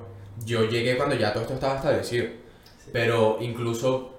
Yo 0.45 0.65
llegué 0.65 0.97
cuando 0.97 1.15
ya 1.15 1.31
todo 1.31 1.43
esto 1.43 1.53
estaba 1.53 1.75
establecido. 1.75 2.25
Sí. 2.25 2.89
Pero 2.91 3.37
incluso, 3.39 4.15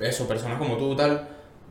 eso, 0.00 0.26
personas 0.26 0.58
como 0.58 0.76
tú, 0.76 0.96
tal, 0.96 1.28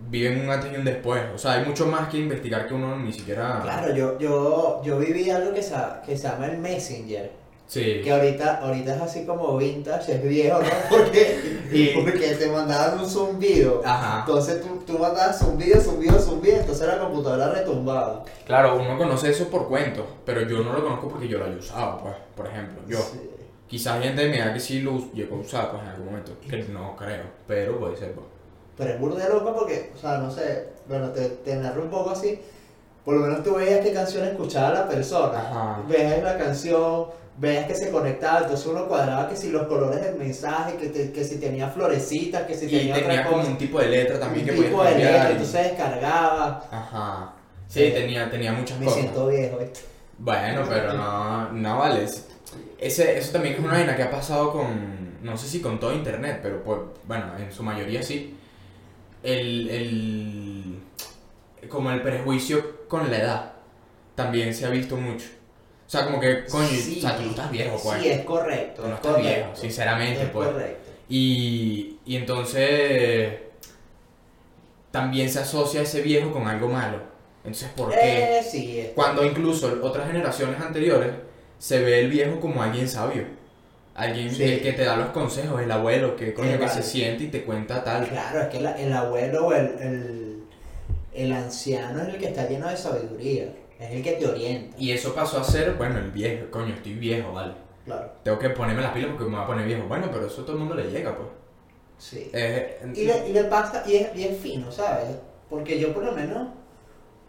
viven 0.10 0.42
un 0.42 0.50
antes 0.50 0.72
y 0.72 0.76
un 0.76 0.86
después. 0.86 1.24
O 1.34 1.38
sea, 1.38 1.54
hay 1.54 1.66
mucho 1.66 1.88
más 1.88 2.10
que 2.10 2.18
investigar 2.18 2.68
que 2.68 2.74
uno 2.74 2.98
ni 2.98 3.14
siquiera... 3.14 3.62
Claro, 3.64 3.96
yo, 3.96 4.20
yo, 4.20 4.82
yo 4.84 5.00
viví 5.00 5.30
algo 5.30 5.54
que 5.54 5.64
se, 5.64 5.76
que 6.06 6.18
se 6.18 6.28
llama 6.28 6.48
el 6.48 6.58
Messenger. 6.58 7.32
Sí. 7.68 8.02
Que 8.04 8.12
ahorita, 8.12 8.60
ahorita 8.62 8.96
es 8.96 9.02
así 9.02 9.26
como 9.26 9.58
vintage, 9.58 10.14
es 10.16 10.24
viejo, 10.24 10.60
¿no? 10.60 10.68
Porque, 10.90 11.94
porque 11.96 12.36
te 12.36 12.48
mandaban 12.48 13.00
un 13.00 13.10
zumbido. 13.10 13.82
Ajá. 13.84 14.20
Entonces 14.20 14.62
tú, 14.62 14.84
tú 14.86 15.00
mandabas 15.00 15.40
zumbido, 15.40 15.82
zumbido, 15.82 16.20
zumbido, 16.20 16.58
entonces 16.58 16.88
la 16.88 17.00
computadora 17.00 17.50
retumbaba. 17.50 18.24
Claro, 18.46 18.78
uno 18.78 18.98
conoce 18.98 19.32
eso 19.32 19.50
por 19.50 19.68
cuentos, 19.68 20.06
pero 20.26 20.42
yo 20.42 20.64
no 20.64 20.74
lo 20.74 20.84
conozco 20.84 21.10
porque 21.10 21.28
yo 21.28 21.40
lo 21.40 21.46
haya 21.46 21.58
usado, 21.58 22.00
pues, 22.02 22.14
por 22.36 22.48
ejemplo. 22.48 22.82
Yo. 22.88 23.00
Sí. 23.00 23.32
Quizás 23.68 24.02
gente 24.02 24.22
de 24.22 24.30
mi 24.30 24.38
edad 24.38 24.54
que 24.54 24.60
sí 24.60 24.82
lo 24.82 25.12
llegó 25.12 25.38
a 25.38 25.40
usar, 25.40 25.72
pues, 25.72 25.82
en 25.82 25.90
algún 25.90 26.06
momento. 26.06 26.34
Que 26.48 26.58
no 26.64 26.96
creo, 26.96 27.24
pero 27.48 27.80
puede 27.80 27.98
ser, 27.98 28.12
pues. 28.14 28.28
Pero 28.78 28.92
es 28.92 29.00
burda 29.00 29.24
de 29.24 29.34
loco 29.34 29.56
porque, 29.56 29.92
o 29.96 29.98
sea, 29.98 30.18
no 30.18 30.30
sé, 30.30 30.68
bueno, 30.88 31.10
te, 31.10 31.30
te 31.30 31.56
narro 31.56 31.82
un 31.82 31.90
poco 31.90 32.12
así. 32.12 32.40
Por 33.06 33.14
lo 33.16 33.22
menos 33.22 33.44
tú 33.44 33.54
veías 33.56 33.82
qué 33.86 33.94
canción 33.94 34.26
escuchaba 34.26 34.72
la 34.74 34.88
persona. 34.88 35.38
Ajá. 35.40 35.82
Veías 35.88 36.24
la 36.24 36.38
canción, 36.40 37.06
veías 37.38 37.68
que 37.68 37.76
se 37.76 37.92
conectaba, 37.92 38.40
entonces 38.40 38.66
uno 38.66 38.88
cuadraba 38.88 39.30
que 39.30 39.36
si 39.36 39.52
los 39.52 39.68
colores 39.68 40.02
del 40.02 40.16
mensaje, 40.16 40.76
que, 40.78 40.90
te- 40.90 41.12
que 41.12 41.24
si 41.24 41.38
tenía 41.40 41.70
florecitas, 41.70 42.44
que 42.44 42.56
si 42.56 42.66
Y 42.66 42.70
tenía, 42.70 42.96
tenía 42.96 43.12
otra 43.12 43.26
como 43.26 43.38
cosa. 43.42 43.52
un 43.52 43.58
tipo 43.60 43.80
de 43.80 43.88
letra 43.90 44.20
también 44.20 44.50
un 44.50 44.56
que 44.56 44.62
tipo 44.64 44.84
de 44.84 44.90
cambiar 44.90 45.12
letra, 45.12 45.30
y- 45.30 45.32
entonces 45.34 45.64
descargaba. 45.64 46.64
Ajá. 46.72 47.34
Sí, 47.68 47.92
tenía, 47.94 48.30
tenía 48.30 48.54
muchas 48.54 48.80
Me 48.80 48.86
cosas. 48.86 49.02
siento 49.02 49.28
viejo, 49.28 49.58
¿viste? 49.60 49.80
Bueno, 50.18 50.64
pero 50.70 50.94
no, 50.94 51.52
no 51.52 51.78
vale. 51.78 52.04
Es- 52.06 52.28
Ese, 52.80 53.18
eso 53.20 53.32
también 53.34 53.54
es 53.56 53.60
una 53.60 53.74
vaina 53.74 53.96
que 53.96 54.04
ha 54.04 54.10
pasado 54.12 54.52
con, 54.52 55.24
no 55.24 55.38
sé 55.38 55.48
si 55.48 55.62
con 55.62 55.80
todo 55.80 55.94
internet, 55.94 56.40
pero 56.42 56.64
pues, 56.64 56.80
bueno, 57.08 57.26
en 57.38 57.52
su 57.52 57.62
mayoría 57.64 58.02
sí. 58.02 58.36
El, 59.24 59.70
el, 59.70 60.80
como 61.70 61.90
el 61.92 62.02
prejuicio 62.02 62.75
con 62.88 63.10
la 63.12 63.18
edad 63.18 63.52
también 64.16 64.54
se 64.54 64.66
ha 64.66 64.70
visto 64.70 64.96
mucho. 64.98 65.26
O 65.88 65.90
sea, 65.90 66.06
como 66.06 66.20
que, 66.20 66.46
coño, 66.46 66.68
Sí. 66.68 66.96
o 66.98 67.02
sea, 67.02 67.16
tú 67.18 67.24
no 67.24 67.30
estás 67.30 67.52
viejo, 67.52 67.80
pues. 67.84 68.02
Sí, 68.02 68.10
es 68.10 68.22
correcto. 68.22 68.82
Tú 68.82 68.88
no 68.88 68.94
es 68.94 69.00
estás 69.00 69.12
correcto. 69.14 69.36
viejo, 69.36 69.56
sinceramente, 69.56 70.24
Es 70.24 70.30
pues. 70.30 70.48
correcto. 70.50 70.90
Y, 71.10 71.98
y 72.06 72.16
entonces 72.16 73.34
también 74.92 75.30
se 75.30 75.40
asocia 75.40 75.82
ese 75.82 76.02
viejo 76.02 76.32
con 76.32 76.48
algo 76.48 76.68
malo. 76.70 77.00
Entonces, 77.44 77.70
¿por 77.76 77.92
qué? 77.92 78.40
Eh, 78.40 78.44
sí, 78.44 78.80
es 78.80 78.90
Cuando 78.96 79.24
incluso 79.24 79.80
otras 79.84 80.08
generaciones 80.08 80.60
anteriores 80.60 81.12
se 81.60 81.80
ve 81.82 82.00
el 82.00 82.10
viejo 82.10 82.40
como 82.40 82.64
alguien 82.64 82.88
sabio. 82.88 83.24
Alguien 83.94 84.30
Sí. 84.34 84.44
el 84.44 84.62
que 84.62 84.74
te 84.74 84.84
da 84.84 84.98
los 84.98 85.10
consejos, 85.10 85.62
el 85.62 85.72
abuelo 85.72 86.16
que 86.16 86.34
coño 86.34 86.58
que 86.60 86.68
se 86.68 86.82
siente 86.84 87.26
y 87.26 87.28
te 87.28 87.44
cuenta 87.44 87.84
tal. 87.84 88.08
Claro, 88.08 88.42
es 88.42 88.48
que 88.48 88.60
la- 88.60 88.78
el 88.78 88.92
abuelo 88.92 89.48
o 89.48 89.54
el, 89.54 89.66
el, 89.80 90.35
el 91.16 91.32
anciano 91.34 92.02
es 92.04 92.10
el 92.10 92.18
que 92.20 92.28
está 92.28 92.48
lleno 92.48 92.68
de 92.68 92.78
sabiduría, 92.78 93.54
es 93.80 93.92
el 93.92 94.04
que 94.04 94.14
te 94.14 94.28
orienta. 94.28 94.76
Y 94.80 94.92
eso 94.92 95.14
pasó 95.16 95.40
a 95.40 95.44
ser, 95.44 95.74
bueno, 95.76 95.98
el 96.00 96.12
viejo, 96.12 96.50
coño, 96.52 96.74
estoy 96.74 96.94
viejo, 96.94 97.32
vale. 97.34 97.54
Claro, 97.86 98.12
Tengo 98.24 98.40
que 98.40 98.50
ponerme 98.50 98.82
las 98.82 98.94
pilas 98.94 99.12
porque 99.12 99.26
me 99.26 99.36
voy 99.36 99.44
a 99.44 99.48
poner 99.48 99.66
viejo. 99.68 99.88
Bueno, 99.88 100.08
pero 100.12 100.26
eso 100.28 100.42
a 100.42 100.46
todo 100.46 100.54
el 100.54 100.60
mundo 100.60 100.76
le 100.76 100.90
llega, 100.90 101.16
pues. 101.16 101.28
sí. 102.00 102.30
Eh, 102.34 102.80
Y 102.96 103.06
le, 103.06 103.30
y 103.30 103.34
le 103.34 103.44
pasa, 103.46 103.84
y 103.86 103.96
es, 103.98 104.16
y 104.16 104.24
es 104.24 104.38
fino, 104.40 104.72
¿sabes? 104.72 105.06
Porque 105.50 105.80
yo 105.80 105.94
por 105.94 106.04
lo 106.04 106.12
menos, 106.14 106.48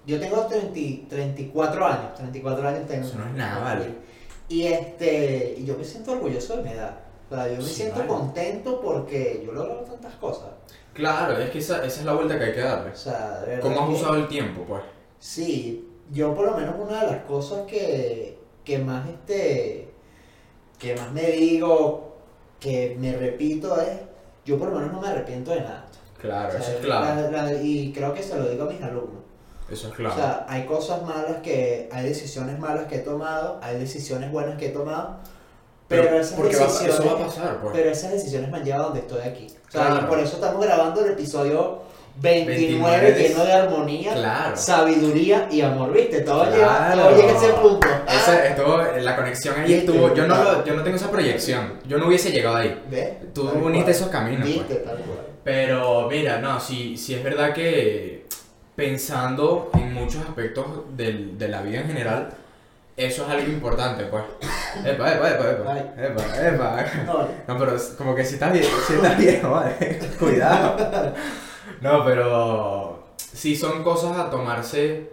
yo 0.07 0.19
tengo 0.19 0.47
30, 0.47 1.09
34 1.11 1.87
años, 1.87 2.15
34 2.15 2.69
años 2.69 2.87
tengo. 2.89 3.07
Eso 3.07 3.19
no 3.19 3.27
es 3.27 3.33
nada, 3.35 3.63
vale. 3.63 3.85
Y 4.49 4.63
este, 4.69 5.57
y 5.59 5.65
yo 5.67 5.77
me 5.77 5.85
siento 5.85 6.13
orgulloso 6.13 6.57
de 6.57 6.63
mi 6.63 6.71
edad. 6.71 7.01
O 7.31 7.35
sea, 7.35 7.49
yo 7.49 7.57
me 7.57 7.63
Sí, 7.63 7.75
siento 7.75 7.97
vale. 7.97 8.09
contento 8.09 8.81
porque 8.81 9.43
yo 9.45 9.51
he 9.51 9.55
logrado 9.55 9.81
tantas 9.83 10.15
cosas. 10.15 10.49
Claro, 10.97 11.39
es 11.39 11.51
que 11.51 11.59
esa, 11.59 11.85
esa 11.85 12.01
es 12.01 12.05
la 12.07 12.15
vuelta 12.15 12.39
que 12.39 12.45
hay 12.47 12.53
que 12.55 12.61
darle. 12.61 12.91
O 12.91 12.97
sea, 12.97 13.41
de 13.41 13.47
verdad 13.47 13.63
¿Cómo 13.63 13.81
has 13.83 13.89
que- 13.89 13.95
usado 13.95 14.15
el 14.17 14.29
tiempo, 14.29 14.65
pues? 14.67 14.83
Sí, 15.19 15.89
yo 16.11 16.35
por 16.35 16.47
lo 16.47 16.57
menos 16.57 16.75
una 16.79 17.05
de 17.05 17.11
las 17.13 17.23
cosas 17.25 17.67
que, 17.67 18.39
que 18.65 18.79
más 18.79 19.07
este 19.09 19.89
que 20.79 20.95
más 20.97 21.11
me 21.13 21.23
digo, 21.33 22.17
que 22.61 22.97
me 23.01 23.17
repito 23.17 23.81
es, 23.81 23.99
yo 24.45 24.59
por 24.59 24.69
lo 24.69 24.79
menos 24.79 24.93
no 24.93 25.01
me 25.01 25.09
arrepiento 25.09 25.51
de 25.53 25.61
nada. 25.61 25.87
Claro, 26.21 26.49
O 26.49 26.51
sea, 26.53 26.61
eso 26.61 26.71
es 26.73 26.85
claro. 26.85 27.31
la- 27.31 27.43
la- 27.45 27.63
y 27.63 27.93
creo 27.93 28.13
que 28.15 28.23
se 28.23 28.37
lo 28.39 28.49
digo 28.49 28.65
a 28.65 28.73
mis 28.73 28.83
alumnos. 28.83 29.23
Eso 29.71 29.89
es 29.89 29.95
claro. 29.95 30.15
O 30.15 30.19
sea, 30.19 30.47
hay 30.49 30.65
cosas 30.67 31.03
malas 31.03 31.39
que, 31.43 31.89
hay 31.91 32.05
decisiones 32.07 32.59
malas 32.59 32.87
que 32.87 32.97
he 32.97 33.01
tomado, 33.01 33.59
hay 33.63 33.79
decisiones 33.79 34.31
buenas 34.31 34.57
que 34.59 34.67
he 34.67 34.71
tomado, 34.71 35.17
pero, 35.89 36.05
esas 36.19 36.35
porque 36.39 36.57
va- 36.57 36.65
decisiones, 36.65 36.95
eso 36.95 37.07
va 37.07 37.13
a 37.23 37.27
pasar, 37.27 37.61
pues. 37.61 37.73
pero 37.75 37.91
esas 37.91 38.11
decisiones 38.13 38.51
me 38.51 38.59
han 38.59 38.65
llevado 38.65 38.83
a 38.85 38.87
donde 38.89 39.01
estoy 39.01 39.21
aquí. 39.23 39.47
Claro. 39.85 40.09
por 40.09 40.19
eso 40.19 40.35
estamos 40.37 40.65
grabando 40.65 41.05
el 41.05 41.13
episodio 41.13 41.83
29, 42.19 42.57
29 42.57 43.13
de- 43.13 43.29
lleno 43.29 43.45
de 43.45 43.53
armonía, 43.53 44.15
Claro. 44.15 44.57
sabiduría 44.57 45.49
y 45.51 45.61
amor, 45.61 45.93
¿viste? 45.93 46.21
Todo, 46.23 46.45
Claro. 46.51 46.55
llega, 46.57 46.93
todo 46.95 47.17
llega 47.17 47.33
a 47.33 47.37
ese 47.37 47.53
punto. 47.53 47.89
Esa, 48.09 48.47
estuvo, 48.47 48.83
la 49.01 49.17
conexión 49.17 49.61
ahí 49.61 49.75
estuvo. 49.75 50.15
Yo 50.15 50.27
no, 50.27 50.43
lo- 50.43 50.65
yo 50.65 50.75
no 50.75 50.83
tengo 50.83 50.97
esa 50.97 51.11
proyección. 51.11 51.75
Yo 51.87 51.99
no 51.99 52.07
hubiese 52.07 52.31
llegado 52.33 52.57
ahí. 52.57 52.83
¿Ves? 52.91 53.33
Tú 53.35 53.47
Tal 53.47 53.57
uniste 53.63 53.83
cual. 53.85 53.91
esos 53.95 54.09
caminos. 54.09 54.41
pues. 54.49 54.55
Viste, 54.55 54.75
tal 54.77 54.97
cual. 54.97 55.19
Pero 55.45 56.09
mira, 56.11 56.39
no, 56.39 56.59
sí, 56.59 56.97
sí 56.97 57.15
es 57.15 57.23
verdad 57.23 57.53
que 57.53 58.27
pensando 58.75 59.71
en 59.75 59.93
muchos 59.95 60.23
aspectos 60.23 60.65
del- 60.97 61.37
de 61.39 61.49
la 61.49 61.63
vida 61.63 61.81
en 61.81 61.87
general, 61.87 62.29
eso 62.97 63.25
es 63.25 63.29
algo 63.29 63.53
importante, 63.53 64.05
pues. 64.05 64.25
Epa, 64.85 65.13
epa, 65.13 65.31
epa, 65.31 65.51
epa. 65.51 65.79
Epa, 65.97 66.49
epa. 66.49 66.85
No, 67.47 67.59
pero 67.59 67.77
como 67.99 68.15
que 68.15 68.25
si 68.25 68.35
estás 68.35 68.53
viejo, 68.53 68.77
si 68.87 68.95
estás 68.95 69.19
viejo, 69.19 69.51
vale. 69.53 69.99
Cuidado. 70.19 71.15
No, 71.81 72.05
pero 72.05 73.09
sí 73.17 73.55
son 73.55 73.83
cosas 73.83 74.17
a 74.17 74.31
tomarse 74.31 75.11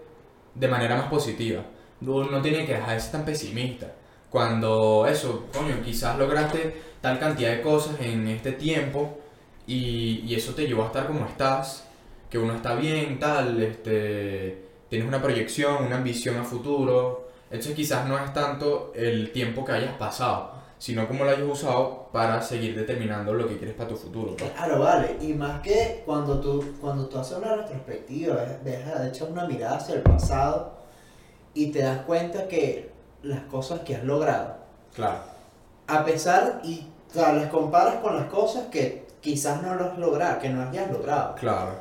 de 0.56 0.68
manera 0.68 0.96
más 0.96 1.08
positiva. 1.08 1.63
Uno 2.02 2.30
no 2.30 2.42
tiene 2.42 2.66
que 2.66 2.74
dejarse 2.74 3.12
tan 3.12 3.25
pesimista. 3.25 3.94
Cuando 4.30 5.06
eso, 5.08 5.48
coño, 5.54 5.82
quizás 5.84 6.18
lograste 6.18 6.82
tal 7.02 7.20
cantidad 7.20 7.52
de 7.52 7.62
cosas 7.62 8.00
en 8.00 8.28
este 8.28 8.54
tiempo 8.54 9.20
y, 9.68 10.24
y 10.25 10.36
eso 10.36 10.54
te 10.54 10.66
llevó 10.68 10.84
a 10.84 10.88
estar 10.88 11.08
como 11.08 11.25
estás, 11.25 11.88
que 12.30 12.38
uno 12.40 12.56
está 12.56 12.75
bien, 12.75 13.20
tal, 13.20 13.62
este, 13.62 14.66
tienes 14.90 15.08
una 15.08 15.22
proyección, 15.22 15.86
una 15.86 15.98
ambición 15.98 16.38
a 16.38 16.44
futuro. 16.44 17.23
Entonces 17.53 17.75
quizás 17.75 18.07
no 18.07 18.17
es 18.17 18.33
tanto 18.33 18.91
el 18.95 19.31
tiempo 19.31 19.63
que 19.63 19.74
hayas 19.74 19.93
pasado, 19.95 20.51
sino 20.79 21.07
cómo 21.07 21.24
lo 21.24 21.29
hayas 21.29 21.48
usado 21.48 22.10
para 22.12 22.41
seguir 22.41 22.75
determinando 22.75 23.31
lo 23.33 23.48
que 23.48 23.57
quieres 23.57 23.75
para 23.75 23.89
tu 23.89 23.95
futuro. 23.95 24.36
pues. 24.36 24.51
Claro, 24.51 24.79
vale. 24.79 25.17
Y 25.22 25.33
más 25.36 25.62
que 25.62 26.01
cuando 26.05 26.39
tú, 26.41 26.74
cuando 26.81 27.05
tú 27.05 27.19
haces 27.19 27.38
una 27.38 27.55
retrospectiva, 27.55 28.38
ves- 28.63 28.81
echas 29.07 29.29
una 29.29 29.45
mirada 29.45 29.77
hacia 29.77 29.95
el 29.95 30.01
pasado 30.01 30.74
y 31.53 31.72
te 31.72 31.83
das 31.83 32.00
cuenta 32.07 32.48
que 32.48 32.91
las 33.22 33.41
cosas 33.41 33.81
que 33.81 33.95
has 33.95 34.03
logrado, 34.03 34.55
Claro. 34.95 35.19
a 35.88 36.03
pesar 36.03 36.60
y 36.63 36.88
o 37.10 37.13
sea, 37.13 37.33
las 37.33 37.48
comparas 37.51 37.95
con 37.98 38.15
las 38.15 38.25
cosas 38.25 38.63
que 38.72 39.05
quizás 39.22 39.62
no 39.62 39.75
las 39.75 39.91
has 39.91 39.98
logrado, 40.00 40.39
que 40.39 40.50
no 40.50 40.67
hayas 40.67 40.89
logrado. 40.91 41.36
Claro. 41.36 41.75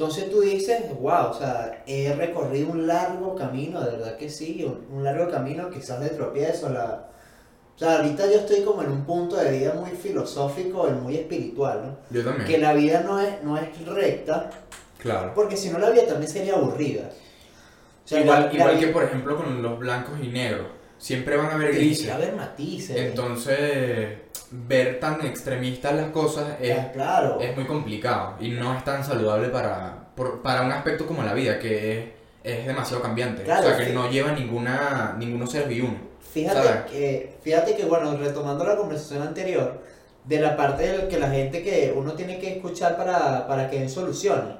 Entonces 0.00 0.30
tú 0.30 0.40
dices, 0.40 0.80
wow, 0.98 1.26
o 1.28 1.34
sea, 1.34 1.82
he 1.86 2.10
recorrido 2.14 2.70
un 2.70 2.86
largo 2.86 3.34
camino, 3.36 3.82
de 3.82 3.90
verdad 3.98 4.16
que 4.16 4.30
sí, 4.30 4.64
un, 4.64 4.96
un 4.96 5.04
largo 5.04 5.30
camino 5.30 5.68
quizás 5.68 6.00
de 6.00 6.08
tropiezo, 6.08 6.70
la, 6.70 7.10
o 7.76 7.78
sea, 7.78 7.96
ahorita 7.98 8.24
yo 8.24 8.38
estoy 8.38 8.62
como 8.62 8.82
en 8.82 8.90
un 8.92 9.04
punto 9.04 9.36
de 9.36 9.50
vida 9.58 9.74
muy 9.74 9.90
filosófico 9.90 10.88
y 10.88 10.92
muy 10.92 11.16
espiritual, 11.16 11.82
¿no? 11.84 11.96
Yo 12.16 12.24
también. 12.24 12.46
Que 12.48 12.56
la 12.56 12.72
vida 12.72 13.02
no 13.02 13.20
es, 13.20 13.42
no 13.42 13.58
es 13.58 13.84
recta, 13.86 14.48
Claro. 14.96 15.32
porque 15.34 15.58
si 15.58 15.68
no 15.68 15.78
la 15.78 15.90
vida 15.90 16.06
también 16.06 16.32
sería 16.32 16.54
aburrida. 16.54 17.10
O 18.02 18.08
sea, 18.08 18.20
igual 18.22 18.40
la- 18.40 18.46
la 18.46 18.54
igual 18.54 18.70
vida- 18.76 18.80
que 18.86 18.92
por 18.94 19.04
ejemplo 19.04 19.36
con 19.36 19.60
los 19.62 19.78
blancos 19.78 20.14
y 20.22 20.28
negros. 20.28 20.66
Siempre 20.96 21.36
van 21.36 21.48
a 21.50 21.54
haber 21.56 21.72
tiene 21.72 21.84
grises. 21.84 22.06
que 22.06 22.12
haber 22.12 22.34
matices. 22.36 22.96
Entonces, 22.96 24.18
ver 24.50 24.98
tan 25.00 25.24
extremistas 25.24 25.94
las 25.94 26.10
cosas 26.10 26.56
es, 26.60 26.76
Ya, 26.76 26.92
claro. 26.92 27.38
es 27.40 27.54
muy 27.56 27.66
complicado 27.66 28.34
y 28.40 28.50
no 28.50 28.76
es 28.76 28.84
tan 28.84 29.04
saludable 29.04 29.48
para, 29.48 30.08
por- 30.14 30.42
para 30.42 30.62
un 30.62 30.72
aspecto 30.72 31.06
como 31.06 31.22
la 31.22 31.34
vida, 31.34 31.58
que 31.58 31.98
es, 31.98 32.08
es 32.42 32.66
demasiado 32.66 33.02
cambiante. 33.02 33.42
Claro, 33.44 33.62
o 33.62 33.68
sea, 33.68 33.76
que 33.78 33.86
sí. 33.86 33.92
no 33.92 34.10
lleva 34.10 34.32
ninguna, 34.32 35.14
ninguno 35.18 35.46
cero 35.46 35.70
y 35.70 35.80
uno. 35.80 35.98
Fíjate 36.32 36.62
¿sabes? 36.62 36.82
que, 36.90 37.36
fíjate 37.42 37.76
que, 37.76 37.84
bueno, 37.84 38.16
retomando 38.16 38.64
la 38.64 38.76
conversación 38.76 39.22
anterior, 39.22 39.80
de 40.24 40.38
la 40.40 40.56
parte 40.56 40.82
del 40.86 41.08
que 41.08 41.18
la 41.18 41.30
gente 41.30 41.62
que 41.62 41.92
uno 41.96 42.12
tiene 42.12 42.38
que 42.38 42.56
escuchar 42.56 42.96
para, 42.96 43.46
para 43.46 43.68
que 43.70 43.78
den 43.80 43.88
soluciones. 43.88 44.54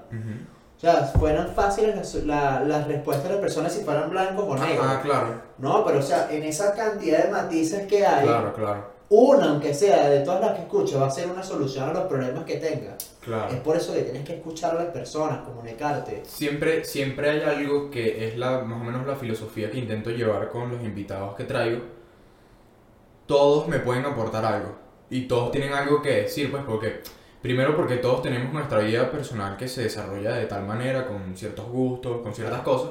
O 0.77 0.81
sea, 0.81 1.05
fueran 1.05 1.49
fáciles 1.55 1.95
las, 1.95 2.15
la- 2.25 2.61
las 2.61 2.87
respuestas 2.89 3.25
de 3.29 3.35
las 3.35 3.41
personas 3.41 3.73
si 3.73 3.85
fueran 3.85 4.09
blancos 4.09 4.45
o 4.49 4.57
negros. 4.57 4.87
Ah, 4.89 5.01
claro, 5.03 5.43
No, 5.59 5.85
pero 5.85 5.99
o 5.99 6.03
sea, 6.03 6.29
en 6.31 6.43
esa 6.45 6.75
cantidad 6.75 7.25
de 7.25 7.31
matices 7.31 7.87
que 7.87 8.07
hay, 8.07 8.25
claro, 8.25 8.55
claro, 8.55 9.00
una, 9.13 9.51
aunque 9.51 9.75
sea 9.75 10.09
de 10.09 10.21
todas 10.21 10.41
las 10.41 10.53
que 10.55 10.63
escucho, 10.63 11.01
va 11.01 11.09
a 11.09 11.11
ser 11.11 11.29
una 11.29 11.43
solución 11.43 11.91
a 11.91 11.93
los 11.93 12.05
problemas 12.05 12.45
que 12.45 12.59
tenga. 12.59 12.97
Es 12.97 13.11
claro. 13.21 13.63
por 13.65 13.77
eso 13.77 13.93
que 13.93 14.03
tienes 14.03 14.25
que 14.25 14.37
escuchar 14.37 14.77
a 14.77 14.85
las 14.85 14.93
personas, 14.93 15.41
comunicarte. 15.41 16.23
Siempre, 16.25 16.85
siempre 16.85 17.29
hay 17.29 17.41
algo 17.43 17.91
que 17.91 18.29
es 18.29 18.39
la, 18.39 18.61
más 18.61 18.81
o 18.81 18.85
menos 18.85 19.05
la 19.07 19.17
filosofía 19.17 19.69
que 19.69 19.79
intento 19.79 20.11
llevar 20.11 20.49
con 20.51 20.71
los 20.71 20.81
invitados 20.85 21.35
que 21.35 21.43
traigo. 21.43 21.81
Todos 23.27 23.67
me 23.67 23.81
pueden 23.81 24.07
aportar 24.07 24.45
algo 24.45 24.77
y 25.11 25.27
todos 25.27 25.51
tienen 25.51 25.73
algo 25.73 26.01
que 26.01 26.23
decir, 26.23 26.49
pues 26.53 26.63
porque, 26.65 27.01
primero 27.43 27.77
porque 27.77 27.97
todos 27.97 28.23
tenemos 28.23 28.53
nuestra 28.53 28.79
vida 28.79 29.11
personal 29.11 29.57
que 29.57 29.67
se 29.67 29.83
desarrolla 29.83 30.35
de 30.35 30.47
tal 30.47 30.65
manera, 30.65 31.09
con 31.09 31.37
ciertos 31.37 31.67
gustos, 31.67 32.23
con 32.23 32.33
ciertas 32.33 32.61
cosas, 32.61 32.91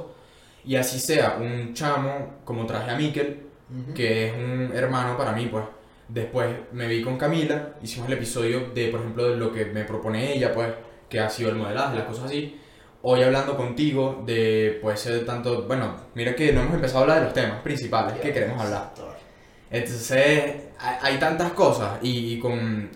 y 0.66 0.76
así 0.76 1.00
sea 1.00 1.38
un 1.40 1.74
chamo 1.74 2.40
como 2.44 2.66
traje 2.66 2.92
a 2.92 2.98
Miquel, 2.98 3.46
Ujú. 3.72 3.94
que 3.94 4.28
es 4.28 4.34
un 4.34 4.72
hermano 4.76 5.18
para 5.18 5.32
mí, 5.32 5.46
pues. 5.46 5.64
Después 6.10 6.56
me 6.72 6.88
vi 6.88 7.04
con 7.04 7.18
Camila, 7.18 7.76
hicimos 7.84 8.08
el 8.08 8.16
episodio 8.16 8.72
de, 8.74 8.88
por 8.88 9.00
ejemplo, 9.00 9.30
de 9.30 9.38
lo 9.38 9.54
que 9.54 9.66
me 9.66 9.84
propone 9.84 10.34
ella, 10.34 10.52
pues, 10.52 10.70
que 11.08 11.20
ha 11.20 11.30
sido 11.30 11.52
el 11.52 11.56
modelaje, 11.56 11.98
las 11.98 12.06
cosas 12.06 12.26
así. 12.26 12.60
Hoy 13.04 13.22
hablando 13.22 13.56
contigo 13.56 14.24
de, 14.26 14.80
puede 14.82 14.98
ser 14.98 15.24
tanto, 15.24 15.68
bueno, 15.68 15.96
mira 16.16 16.36
que 16.36 16.52
no 16.52 16.62
hemos 16.62 16.74
empezado 16.74 17.00
a 17.00 17.02
hablar 17.04 17.20
de 17.20 17.26
los 17.26 17.34
temas 17.34 17.62
principales 17.62 18.20
que 18.20 18.34
queremos 18.34 18.60
hablar. 18.60 18.92
Entonces, 19.70 20.56
hay, 20.80 20.98
hay 21.02 21.20
tantas 21.20 21.52
cosas 21.52 22.00
y, 22.02 22.34
y 22.34 22.40
con... 22.40 22.90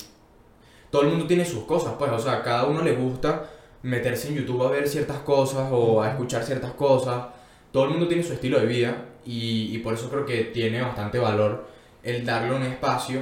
Todo 0.89 1.03
el 1.03 1.09
mundo 1.09 1.27
tiene 1.27 1.45
sus 1.45 1.65
cosas, 1.65 1.93
pues, 1.99 2.11
o 2.11 2.19
sea, 2.19 2.33
a 2.33 2.43
cada 2.43 2.65
uno 2.65 2.81
le 2.81 2.95
gusta 2.95 3.47
meterse 3.83 4.29
en 4.29 4.35
YouTube 4.35 4.63
a 4.63 4.71
ver 4.71 4.87
ciertas 4.87 5.19
cosas 5.19 5.69
o 5.71 6.01
a 6.01 6.09
escuchar 6.09 6.43
ciertas 6.43 6.71
cosas. 6.71 7.27
Todo 7.71 7.83
el 7.85 7.91
mundo 7.91 8.07
tiene 8.07 8.23
su 8.23 8.33
estilo 8.33 8.59
de 8.59 8.65
vida 8.65 9.05
y, 9.23 9.75
y 9.75 9.77
por 9.79 9.93
eso 9.93 10.09
creo 10.09 10.25
que 10.25 10.45
tiene 10.45 10.81
bastante 10.81 11.19
valor 11.19 11.72
el 12.03 12.25
darle 12.25 12.53
un 12.55 12.63
espacio 12.63 13.21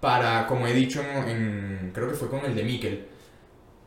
para, 0.00 0.46
como 0.46 0.66
he 0.66 0.72
dicho 0.72 1.02
en, 1.02 1.28
en- 1.28 1.90
creo 1.94 2.08
que 2.08 2.14
fue 2.14 2.28
con 2.30 2.44
el 2.44 2.54
de 2.54 2.62
Miquel, 2.62 3.06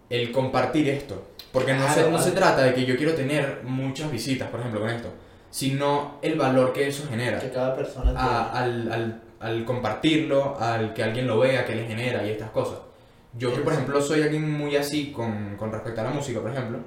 el 0.10 0.32
compartir 0.32 0.90
esto. 0.90 1.28
Porque 1.52 1.74
no, 1.74 1.88
se, 1.94 2.10
no 2.10 2.18
se 2.20 2.32
trata 2.32 2.64
de 2.64 2.74
que 2.74 2.86
yo 2.86 2.96
quiero 2.96 3.14
tener 3.14 3.62
muchas 3.64 4.10
visitas, 4.12 4.50
por 4.50 4.60
ejemplo, 4.62 4.80
con 4.82 4.90
esto, 4.90 5.10
sino 5.50 6.18
el 6.22 6.36
valor 6.38 6.72
que 6.72 6.88
eso 6.88 7.06
genera 7.10 7.40
Que 7.40 7.50
cada 7.52 7.76
persona 7.76 8.12
a- 8.18 8.52
al, 8.64 8.92
al, 8.92 9.22
al 9.40 9.66
compartirlo, 9.66 10.58
al 10.60 10.94
que 10.94 11.04
alguien 11.04 11.28
lo 11.28 11.40
vea, 11.40 11.66
que 11.66 11.76
le 11.76 11.86
genera 11.88 12.26
y 12.26 12.30
estas 12.32 12.52
cosas. 12.52 12.80
Yo 13.38 13.54
que 13.54 13.62
por 13.62 13.72
ejemplo 13.74 14.02
soy 14.02 14.22
alguien 14.24 14.50
muy 14.52 14.76
así 14.76 15.12
con, 15.14 15.56
con 15.58 15.72
respecto 15.72 16.02
a 16.02 16.06
la 16.06 16.10
música, 16.12 16.42
por 16.42 16.52
ejemplo, 16.52 16.80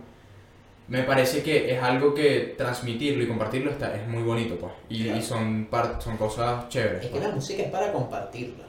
me 0.89 1.03
parece 1.03 1.43
que 1.43 1.75
es 1.75 1.83
algo 1.83 2.13
que 2.15 2.55
transmitirlo 2.59 3.25
y 3.25 3.27
compartirlo 3.29 3.71
está, 3.71 3.95
es 3.95 4.07
muy 4.07 4.23
bonito, 4.23 4.57
pues. 4.57 4.73
Y, 4.89 5.05
Claro. 5.05 5.19
y 5.19 5.23
son, 5.23 5.67
par- 5.71 5.97
son 6.01 6.17
cosas 6.17 6.69
chéveres. 6.69 7.01
Es 7.05 7.07
que 7.07 7.17
pues. 7.17 7.23
la 7.29 7.35
música 7.35 7.63
es 7.63 7.71
para 7.71 7.93
compartirla. 7.93 8.65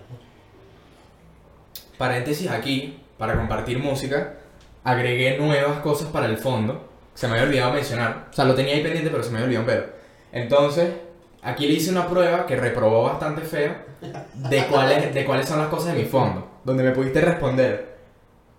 Paréntesis 1.97 2.49
aquí, 2.49 2.99
para 3.17 3.35
compartir 3.35 3.79
música, 3.79 4.33
agregué 4.83 5.37
nuevas 5.37 5.79
cosas 5.79 6.09
para 6.09 6.25
el 6.25 6.37
fondo. 6.37 6.89
Se 7.13 7.27
me 7.27 7.33
había 7.33 7.45
olvidado 7.47 7.73
mencionar. 7.73 8.27
O 8.29 8.33
sea, 8.33 8.45
lo 8.45 8.55
tenía 8.55 8.73
ahí 8.75 8.83
pendiente, 8.83 9.09
pero 9.09 9.23
se 9.23 9.29
me 9.29 9.37
había 9.37 9.45
olvidado 9.59 9.65
un 9.65 9.71
pedo. 9.71 9.85
Entonces, 10.33 10.89
aquí 11.41 11.67
le 11.67 11.73
hice 11.75 11.91
una 11.91 12.07
prueba 12.07 12.45
que 12.45 12.57
reprobó 12.57 13.03
bastante 13.03 13.41
fea 13.41 13.85
de 14.33 14.65
cuáles, 14.65 15.13
de 15.13 15.25
cuáles 15.25 15.47
son 15.47 15.59
las 15.59 15.69
cosas 15.69 15.93
de 15.95 16.01
mi 16.01 16.05
fondo. 16.07 16.45
Donde 16.65 16.83
me 16.83 16.91
pudiste 16.91 17.21
responder 17.21 17.94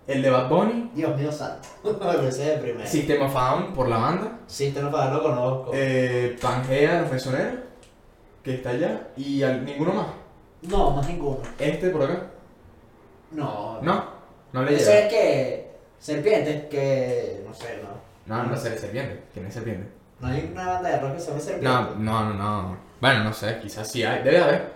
el 0.07 0.21
de 0.21 0.29
Bad 0.29 0.49
Bunny, 0.49 0.91
Dios 0.93 1.17
mío 1.17 1.31
santo. 1.31 1.67
Ese 2.27 2.27
es 2.27 2.55
el 2.55 2.59
primero. 2.61 2.89
System 2.89 3.21
of 3.23 3.33
Down 3.33 3.73
por 3.73 3.87
la 3.89 3.97
banda, 3.97 4.39
Sí, 4.47 4.71
te 4.71 4.81
lo 4.81 4.89
conozco. 4.91 5.71
eh, 5.73 6.37
Pangea, 6.41 7.01
los 7.01 7.11
mesoneros, 7.11 7.53
que 8.43 8.55
está 8.55 8.69
allá, 8.71 9.07
y 9.17 9.43
al- 9.43 9.65
ninguno 9.65 9.93
más. 9.93 10.07
No, 10.63 10.91
más 10.91 11.07
ninguno. 11.07 11.39
Este 11.59 11.89
por 11.89 12.03
acá. 12.03 12.23
No. 13.31 13.79
No, 13.81 14.05
no 14.53 14.63
le 14.63 14.75
Ese 14.75 14.85
llega. 14.85 14.99
es 14.99 15.07
que. 15.13 15.71
Serpientes, 15.99 16.65
que. 16.65 17.43
No 17.47 17.53
sé, 17.53 17.79
no. 17.83 18.35
No, 18.35 18.43
no 18.43 18.55
sé, 18.57 18.77
serpiente. 18.77 19.23
¿Quién 19.33 19.45
es 19.45 19.53
serpiente? 19.53 19.89
No 20.19 20.27
hay 20.27 20.49
una 20.51 20.67
banda 20.67 20.89
de 20.89 20.99
rock 20.99 21.13
que 21.13 21.19
se 21.19 21.27
llame 21.29 21.41
Serpientes. 21.41 21.69
No, 21.69 21.95
no, 21.95 22.33
no, 22.33 22.33
no. 22.33 22.77
Bueno, 23.01 23.23
no 23.25 23.33
sé, 23.33 23.59
quizás 23.61 23.89
sí 23.91 24.03
hay. 24.03 24.23
Debe 24.23 24.39
haber. 24.39 24.71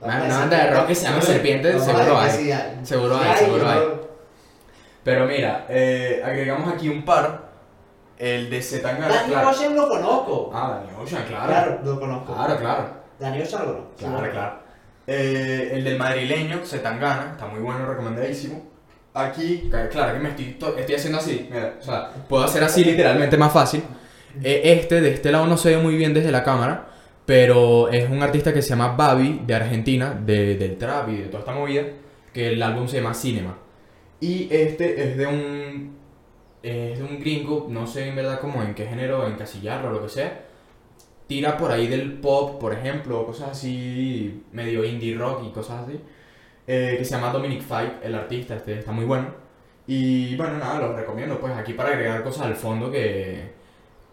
Una, 0.00 0.18
banda 0.18 0.64
de 0.64 0.70
rock 0.72 0.86
que 0.88 0.94
se 0.94 1.04
llama 1.04 1.18
a 1.18 1.22
seguro 1.22 2.18
hay. 2.18 2.30
Seguro 2.84 3.16
hay, 3.18 3.36
seguro 3.36 3.68
hay. 3.68 3.78
Pero 5.04 5.26
mira, 5.26 5.66
eh, 5.68 6.22
agregamos 6.24 6.72
aquí 6.72 6.88
un 6.88 7.04
par. 7.04 7.50
El 8.18 8.48
de 8.50 8.62
Zetangana, 8.62 9.08
Danny 9.12 9.30
claro. 9.32 9.48
Ocean 9.50 9.74
lo 9.74 9.88
conozco. 9.88 10.50
Ah, 10.54 10.80
Danny 10.84 11.02
Ocean, 11.02 11.24
claro. 11.26 11.46
Claro, 11.48 11.80
lo 11.84 11.98
conozco. 12.00 12.34
Claro, 12.34 12.56
claro. 12.58 12.84
Danny 13.18 13.42
Ocean 13.42 13.62
lo 13.62 13.72
conozco. 13.72 13.92
Claro, 13.98 14.30
claro. 14.30 14.58
Eh, 15.08 15.70
el 15.74 15.82
del 15.84 15.98
madrileño, 15.98 16.60
Zetangana, 16.64 17.32
está 17.32 17.46
muy 17.46 17.58
bueno, 17.60 17.84
recomendadísimo. 17.86 18.70
Aquí, 19.14 19.68
claro 19.90 20.14
que 20.14 20.18
me 20.20 20.28
estoy, 20.30 20.44
to- 20.52 20.76
estoy 20.78 20.94
haciendo 20.94 21.18
así, 21.18 21.48
mira, 21.52 21.74
o 21.80 21.82
sea, 21.82 22.10
puedo 22.28 22.44
hacer 22.44 22.64
así 22.64 22.82
literalmente 22.84 23.36
más 23.36 23.52
fácil. 23.52 23.82
Eh, 24.42 24.62
este, 24.64 25.00
de 25.02 25.10
este 25.10 25.30
lado 25.30 25.46
no 25.46 25.58
se 25.58 25.70
ve 25.70 25.82
muy 25.82 25.96
bien 25.96 26.14
desde 26.14 26.30
la 26.30 26.42
cámara, 26.42 26.86
pero 27.26 27.90
es 27.90 28.08
un 28.08 28.22
artista 28.22 28.54
que 28.54 28.62
se 28.62 28.70
llama 28.70 28.94
Babi, 28.96 29.42
de 29.44 29.54
Argentina, 29.54 30.14
de, 30.18 30.56
del 30.56 30.78
trap 30.78 31.08
y 31.10 31.16
de 31.16 31.24
toda 31.26 31.40
esta 31.40 31.52
movida, 31.52 31.82
que 32.32 32.52
el 32.52 32.62
álbum 32.62 32.88
se 32.88 32.98
llama 33.02 33.12
Cinema. 33.12 33.58
Y 34.22 34.46
este 34.52 35.02
es 35.02 35.16
de 35.16 35.26
un, 35.26 35.96
es 36.62 36.96
de 36.96 37.04
un 37.04 37.18
gringo, 37.18 37.66
no 37.68 37.88
sé 37.88 38.08
en 38.08 38.14
verdad 38.14 38.40
como 38.40 38.62
en 38.62 38.72
qué 38.72 38.86
género, 38.86 39.26
encasillarlo 39.26 39.88
o 39.88 39.92
lo 39.94 40.02
que 40.04 40.08
sea, 40.08 40.44
tira 41.26 41.56
por 41.56 41.72
ahí 41.72 41.88
del 41.88 42.20
pop, 42.20 42.60
por 42.60 42.72
ejemplo, 42.72 43.26
cosas 43.26 43.50
así, 43.50 44.44
medio 44.52 44.84
indie 44.84 45.16
rock 45.16 45.42
y 45.48 45.50
cosas 45.50 45.88
así, 45.88 46.00
eh, 46.68 46.94
que 46.98 47.04
se 47.04 47.16
llama 47.16 47.32
Dominic 47.32 47.62
Fike, 47.62 48.04
el 48.04 48.14
artista, 48.14 48.54
este 48.54 48.78
está 48.78 48.92
muy 48.92 49.06
bueno. 49.06 49.26
Y 49.88 50.36
bueno, 50.36 50.56
nada, 50.56 50.78
los 50.86 50.94
recomiendo, 50.94 51.40
pues 51.40 51.52
aquí 51.54 51.72
para 51.72 51.90
agregar 51.90 52.22
cosas 52.22 52.46
al 52.46 52.54
fondo 52.54 52.92
que, 52.92 53.50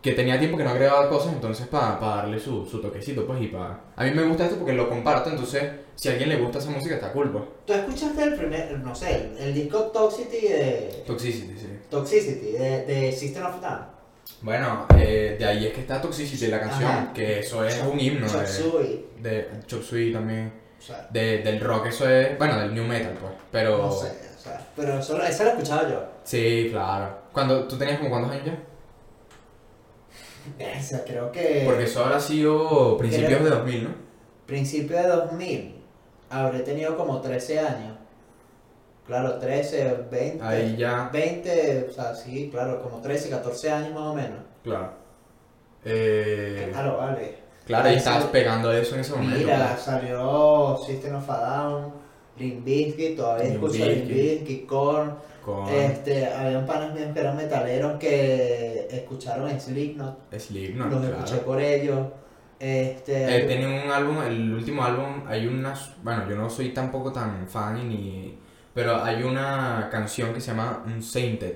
que 0.01 0.13
tenía 0.13 0.39
tiempo 0.39 0.57
que 0.57 0.63
no 0.63 0.69
agregaba 0.69 1.09
cosas, 1.09 1.33
entonces 1.33 1.67
para 1.67 1.97
darle 1.99 2.39
su, 2.39 2.65
su 2.65 2.81
toquecito, 2.81 3.25
pues, 3.27 3.41
y 3.41 3.47
para... 3.47 3.81
A 3.95 4.03
mí 4.05 4.12
me 4.12 4.23
gusta 4.23 4.45
esto 4.45 4.55
porque 4.57 4.73
lo 4.73 4.88
comparto, 4.88 5.29
entonces, 5.29 5.63
si 5.95 6.07
a 6.07 6.12
alguien 6.12 6.29
le 6.29 6.38
gusta 6.38 6.59
esa 6.59 6.69
música, 6.69 6.95
está 6.95 7.12
cool, 7.12 7.31
pues. 7.31 7.43
¿Tú 7.65 7.73
escuchaste 7.73 8.23
el 8.23 8.35
primer, 8.35 8.79
no 8.79 8.95
sé, 8.95 9.15
el, 9.15 9.38
el 9.47 9.53
disco 9.53 9.79
Toxicity 9.83 10.47
de. 10.47 11.03
Toxicity, 11.05 11.57
sí. 11.57 11.67
Toxicity 11.89 12.51
de, 12.53 12.85
de 12.85 13.12
System 13.12 13.45
of 13.45 13.62
Down? 13.62 13.99
Bueno, 14.41 14.85
eh, 14.97 15.35
de 15.38 15.45
ahí 15.45 15.67
es 15.67 15.73
que 15.73 15.81
está 15.81 16.01
Toxicity, 16.01 16.47
la 16.47 16.62
canción, 16.62 16.89
Ajá. 16.89 17.13
que 17.13 17.39
eso 17.39 17.65
es 17.65 17.81
un 17.83 17.99
himno 17.99 18.27
Chop 18.27 18.39
de, 19.21 19.29
de 19.29 19.47
Chop 19.67 19.83
Suey 19.83 20.13
también. 20.13 20.53
O 20.79 20.81
sea, 20.81 21.09
De, 21.12 21.39
del 21.39 21.59
rock, 21.59 21.88
eso 21.88 22.09
es, 22.09 22.38
bueno, 22.38 22.57
del 22.57 22.73
new 22.73 22.85
metal, 22.85 23.17
pues, 23.19 23.33
pero... 23.51 23.79
no 23.79 23.91
sé, 23.91 24.07
o 24.38 24.39
sea, 24.41 24.65
pero 24.77 25.01
solo, 25.03 25.25
esa 25.25 25.43
la 25.43 25.49
he 25.49 25.53
escuchado 25.55 25.89
yo. 25.89 26.05
Sí, 26.23 26.69
claro. 26.71 27.17
Cuando, 27.33 27.67
¿Tú 27.67 27.77
tenías 27.77 27.97
como 27.97 28.09
cuántos 28.12 28.31
años 28.31 28.45
ya? 28.45 28.57
Esa, 30.57 31.03
creo 31.03 31.31
que. 31.31 31.63
Porque 31.65 31.83
eso 31.83 32.03
habrá 32.03 32.19
sido 32.19 32.97
principios 32.97 33.43
de 33.43 33.49
2000, 33.49 33.83
¿no? 33.83 33.89
Principio 34.45 34.97
de 34.97 35.07
2000. 35.07 35.75
Habré 36.29 36.59
tenido 36.59 36.95
como 36.97 37.21
13 37.21 37.59
años. 37.59 37.97
Claro, 39.05 39.39
13, 39.39 40.05
20. 40.12 40.43
Ahí 40.43 40.75
ya, 40.77 41.09
20, 41.12 41.88
o 41.89 41.91
sea, 41.91 42.13
sí, 42.13 42.49
claro, 42.51 42.81
como 42.83 43.01
13, 43.01 43.29
14 43.29 43.71
años 43.71 43.93
más 43.93 44.03
o 44.03 44.13
menos. 44.15 44.39
claro. 44.63 44.93
Eh, 45.85 46.69
Claro, 46.73 46.97
vale. 46.97 47.38
claro, 47.65 47.88
ahí 47.89 47.95
estabas 47.95 48.23
sal- 48.23 48.31
pegando 48.31 48.71
eso 48.73 48.95
en 48.95 49.01
ese 49.01 49.13
momento. 49.13 49.38
Mira, 49.38 49.71
pues. 49.73 49.81
salió 49.85 50.77
System 50.85 51.15
of 51.15 51.29
a 51.29 51.38
Down, 51.39 51.93
Limp 52.38 52.65
Bizkit, 52.65 53.15
todavía 53.15 53.45
escucho 53.53 53.85
Limp. 53.85 54.07
Bizkit, 54.09 54.65
Korn. 54.65 55.15
Con 55.55 55.69
Este, 55.73 56.25
habían 56.27 56.65
panas 56.65 56.93
míos 56.93 57.09
que 57.13 57.19
eran 57.19 57.35
metaleros 57.38 57.97
que 57.99 58.88
escucharon 58.91 59.59
Slipknot, 59.59 60.33
Slipknot, 60.38 60.91
los 60.91 61.03
escuché 61.05 61.25
claro. 61.31 61.45
por 61.45 61.62
ellos. 61.62 62.07
Este, 62.59 63.38
Eh, 63.38 63.43
tienen 63.45 63.71
un 63.85 63.91
álbum, 63.91 64.21
el 64.21 64.53
último 64.53 64.83
álbum, 64.83 65.23
hay 65.27 65.47
unas, 65.47 65.91
bueno, 66.03 66.27
yo 66.29 66.35
no 66.35 66.49
soy 66.49 66.73
tampoco 66.73 67.12
tan 67.13 67.47
fan 67.47 67.88
ni, 67.88 68.38
pero 68.73 69.01
hay 69.03 69.23
una 69.23 69.88
canción 69.91 70.33
que 70.33 70.41
se 70.41 70.47
llama 70.51 70.83
Unsainted, 70.85 71.53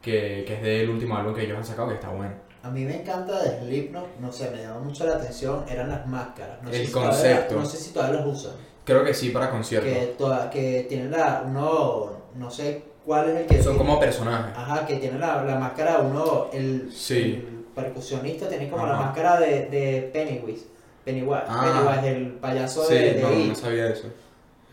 que, 0.00 0.44
que 0.46 0.54
es 0.54 0.62
del 0.62 0.90
último 0.90 1.16
álbum 1.16 1.32
que 1.34 1.44
ellos 1.44 1.58
han 1.58 1.64
sacado 1.64 1.88
que 1.88 1.94
está 1.94 2.08
bueno. 2.08 2.34
A 2.64 2.70
mí 2.70 2.84
me 2.84 3.00
encanta 3.02 3.40
de 3.42 3.60
Slipknot, 3.60 4.18
no 4.20 4.32
sé, 4.32 4.50
me 4.50 4.62
llama 4.62 4.80
mucho 4.80 5.06
la 5.06 5.14
atención, 5.14 5.64
eran 5.68 5.88
las 5.88 6.06
máscaras. 6.06 6.60
No 6.62 6.70
sé 6.70 6.80
El 6.80 6.86
si 6.86 6.92
todavía- 6.92 7.10
concepto. 7.12 7.54
no 7.56 7.64
sé 7.64 7.76
si 7.76 7.92
todavía 7.92 8.20
las 8.20 8.26
usan. 8.26 8.52
Creo 8.84 9.04
que 9.04 9.14
sí 9.14 9.30
para 9.30 9.48
conciertos. 9.50 9.92
Que, 9.92 10.06
toda- 10.18 10.50
que 10.50 10.86
tienen 10.88 11.10
la, 11.12 11.44
uno, 11.46 12.10
no 12.34 12.50
sé 12.50 12.82
cuál 13.04 13.30
es 13.30 13.36
el 13.36 13.46
que... 13.46 13.62
Son 13.62 13.76
como 13.78 13.98
personajes. 14.00 14.56
Ajá, 14.56 14.86
que 14.86 14.96
tiene 14.96 15.18
la, 15.18 15.42
la 15.44 15.56
máscara 15.58 15.98
uno, 15.98 16.48
el, 16.52 16.90
Sí. 16.92 17.44
el 17.46 17.64
percusionista 17.74 18.48
tiene 18.48 18.68
como 18.68 18.86
la 18.86 18.96
máscara 18.96 19.40
de, 19.40 19.66
de 19.66 20.10
Pennywise. 20.12 20.66
Pennywise, 21.04 21.42
Ah. 21.48 21.62
Pennywise, 22.00 22.16
el 22.16 22.32
payaso 22.34 22.84
Sí, 22.84 22.94
de, 22.94 23.14
de 23.14 23.22
no, 23.22 23.30
no 23.30 23.54
sabía 23.54 23.88
eso. 23.88 24.08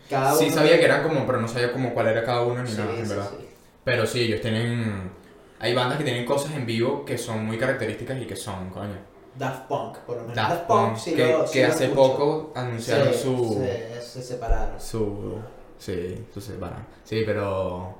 Cada 0.08 0.32
Sí 0.34 0.46
uno 0.46 0.54
sabía 0.54 0.78
que 0.78 0.84
eran 0.84 1.02
como, 1.06 1.26
pero 1.26 1.40
no 1.40 1.48
sabía 1.48 1.72
como 1.72 1.92
cuál 1.94 2.08
era 2.08 2.22
cada 2.24 2.42
uno 2.42 2.62
ni 2.62 2.70
Sí, 2.70 2.76
nada, 2.78 2.92
en 2.94 3.04
sí, 3.06 3.10
verdad. 3.14 3.30
sí. 3.38 3.46
Pero 3.84 4.06
sí, 4.06 4.20
ellos 4.22 4.40
tienen, 4.40 5.10
hay 5.58 5.74
bandas 5.74 5.98
que 5.98 6.04
tienen 6.04 6.24
cosas 6.26 6.52
en 6.54 6.66
vivo 6.66 7.04
que 7.04 7.16
son 7.18 7.44
muy 7.46 7.58
características 7.58 8.20
y 8.20 8.26
que 8.26 8.36
son, 8.36 8.70
coño. 8.70 8.96
Daft 9.36 9.68
Punk, 9.68 9.98
por 9.98 10.16
lo 10.16 10.22
menos. 10.22 10.34
Daft 10.36 10.62
Punk, 10.66 10.96
sí 10.96 11.14
que, 11.14 11.32
lo- 11.32 11.42
que 11.42 11.46
sí 11.48 11.62
hace 11.62 11.84
escucho. 11.84 12.02
poco 12.02 12.52
anunciaron 12.56 13.12
Se- 13.14 13.18
su... 13.20 13.54
Se, 13.62 14.00
se 14.02 14.22
separaron. 14.22 14.80
su 14.80 15.38
sí 15.78 16.26
su 16.34 16.40
separa 16.42 16.76
sí 17.04 17.22
pero 17.24 17.94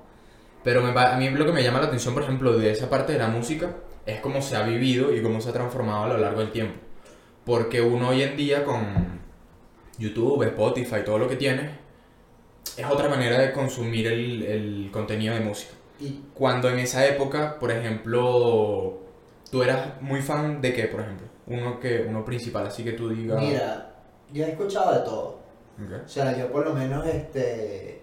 pero 0.63 0.83
me 0.83 0.99
a 0.99 1.17
mí 1.17 1.31
lo 1.31 1.47
que 1.47 1.53
me 1.53 1.63
llama 1.63 1.81
la 1.81 1.87
atención 1.87 2.15
por 2.15 2.23
ejemplo 2.23 2.57
de 2.57 2.71
esa 2.71 2.89
parte 2.89 3.13
de 3.13 3.19
la 3.19 3.29
música 3.29 3.77
es 4.07 4.21
cómo 4.21 4.43
se 4.43 4.57
ha 4.57 4.63
vivido 4.63 5.15
y 5.15 5.23
cómo 5.23 5.41
se 5.41 5.51
ha 5.51 5.53
transformado 5.53 6.05
a 6.05 6.09
lo 6.09 6.19
largo 6.19 6.41
del 6.41 6.51
tiempo 6.51 6.75
porque 7.45 7.81
uno 7.81 8.11
hoy 8.11 8.23
en 8.23 8.37
día 8.37 8.65
con 8.65 9.21
YouTube 9.99 10.43
Spotify 10.45 11.05
todo 11.05 11.19
lo 11.19 11.29
que 11.29 11.37
tiene 11.37 11.71
es 12.77 12.87
otra 12.87 13.09
manera 13.09 13.39
de 13.39 13.53
consumir 13.53 14.07
el, 14.07 14.43
el 14.43 14.91
contenido 14.93 15.35
de 15.35 15.41
música 15.41 15.73
Y 15.99 16.23
cuando 16.35 16.69
en 16.69 16.79
esa 16.79 17.07
época 17.07 17.59
por 17.59 17.71
ejemplo 17.71 19.01
tú 19.51 19.63
eras 19.63 20.01
muy 20.01 20.23
fan 20.23 20.61
de 20.61 20.73
qué 20.73 20.85
por 20.85 21.01
ejemplo 21.01 21.27
uno 21.47 21.81
que 21.81 22.05
uno 22.09 22.25
principal 22.25 22.67
así 22.67 22.85
que 22.85 22.93
tú 22.93 23.09
digas 23.09 23.41
mira, 23.41 23.91
yo 24.33 24.45
he 24.45 24.51
escuchado 24.51 24.95
de 24.95 25.01
todo. 25.01 25.41
O 26.05 26.09
sea, 26.09 26.37
yo 26.37 26.51
por 26.51 26.65
lo 26.65 26.75
menos, 26.75 27.07
este. 27.07 28.00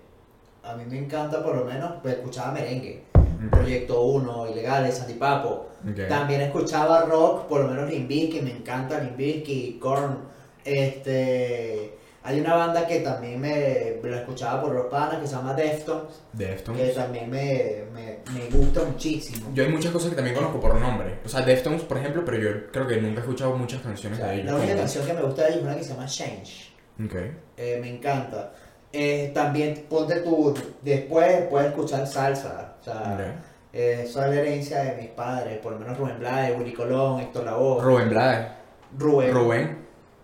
A 0.68 0.76
mí 0.76 0.84
me 0.90 0.98
encanta 1.00 1.42
por 1.44 1.56
lo 1.56 1.66
menos, 1.66 1.94
pues 2.02 2.16
escuchaba 2.16 2.52
merengue. 2.52 3.04
Proyecto 3.52 4.02
1, 4.02 4.48
Ilegales, 4.52 5.00
Antipapo. 5.02 5.70
También 6.10 6.42
escuchaba 6.42 7.02
rock, 7.06 7.46
por 7.48 7.62
lo 7.62 7.68
menos 7.68 7.90
Limbisky, 7.90 8.42
me 8.42 8.52
encanta 8.52 9.00
Limbisky, 9.00 9.78
Korn. 9.80 10.18
Este. 10.66 11.94
Hay 12.24 12.42
una 12.42 12.56
banda 12.56 12.86
que 12.86 13.00
también 13.00 13.40
me, 13.40 14.00
me 14.04 14.10
la 14.10 14.18
escuchaba 14.18 14.62
por 14.62 14.74
los 14.74 14.88
panas 14.88 15.22
que 15.22 15.28
se 15.28 15.34
llama 15.36 15.54
Deftones, 15.54 16.12
Deftones. 16.34 16.82
que 16.90 16.94
también 16.94 17.30
me, 17.30 17.84
me, 17.94 18.18
me 18.34 18.50
gusta 18.50 18.84
muchísimo. 18.84 19.50
Yo 19.54 19.64
hay 19.64 19.70
muchas 19.72 19.94
cosas 19.94 20.10
que 20.10 20.16
también 20.18 20.36
conozco 20.36 20.60
por 20.60 20.76
nombre. 20.76 21.20
O 21.24 21.30
sea, 21.30 21.42
Deftones, 21.44 21.84
por 21.84 21.98
ejemplo, 21.98 22.26
pero 22.26 22.38
yo 22.38 22.68
creo 22.70 22.86
que 22.86 22.98
nunca 23.00 23.20
he 23.20 23.22
escuchado 23.22 23.56
muchas 23.56 23.80
O 23.80 23.84
canciones 23.84 24.18
sea, 24.20 24.28
de 24.28 24.42
ellos. 24.42 24.46
la 24.48 24.56
única 24.58 24.76
canción 24.76 25.06
que 25.06 25.14
me 25.14 25.22
gusta 25.22 25.44
de 25.44 25.48
ellos 25.50 25.60
es 25.60 25.66
una 25.68 25.76
que 25.78 25.84
se 25.86 25.90
llama 25.94 26.06
Change. 26.06 26.74
tal. 26.98 27.06
Ok. 27.06 27.16
Eh, 27.56 27.78
me 27.80 27.90
encanta. 27.96 28.52
Eh, 28.94 29.32
también 29.34 29.86
ponte 29.90 30.16
tú, 30.22 30.54
después 30.82 31.42
puedes 31.50 31.70
escuchar 31.70 32.08
salsa. 32.08 32.76
O 32.80 32.84
sea, 32.84 33.14
Ok. 33.14 33.20
eh, 33.74 34.02
eso 34.06 34.24
es 34.24 34.30
la 34.30 34.36
herencia 34.36 34.80
de 34.84 35.02
mis 35.02 35.10
padres, 35.12 35.58
por 35.60 35.74
lo 35.74 35.80
menos 35.80 35.98
Rubén 35.98 36.20
Blades, 36.20 36.58
Willy 36.58 36.74
Colón, 36.74 37.20
Héctor 37.20 37.44
Lavoe, 37.46 37.84
Rubén 37.84 38.10
Blades. 38.10 38.48
Rubén. 38.98 39.34
Rubén. 39.34 39.78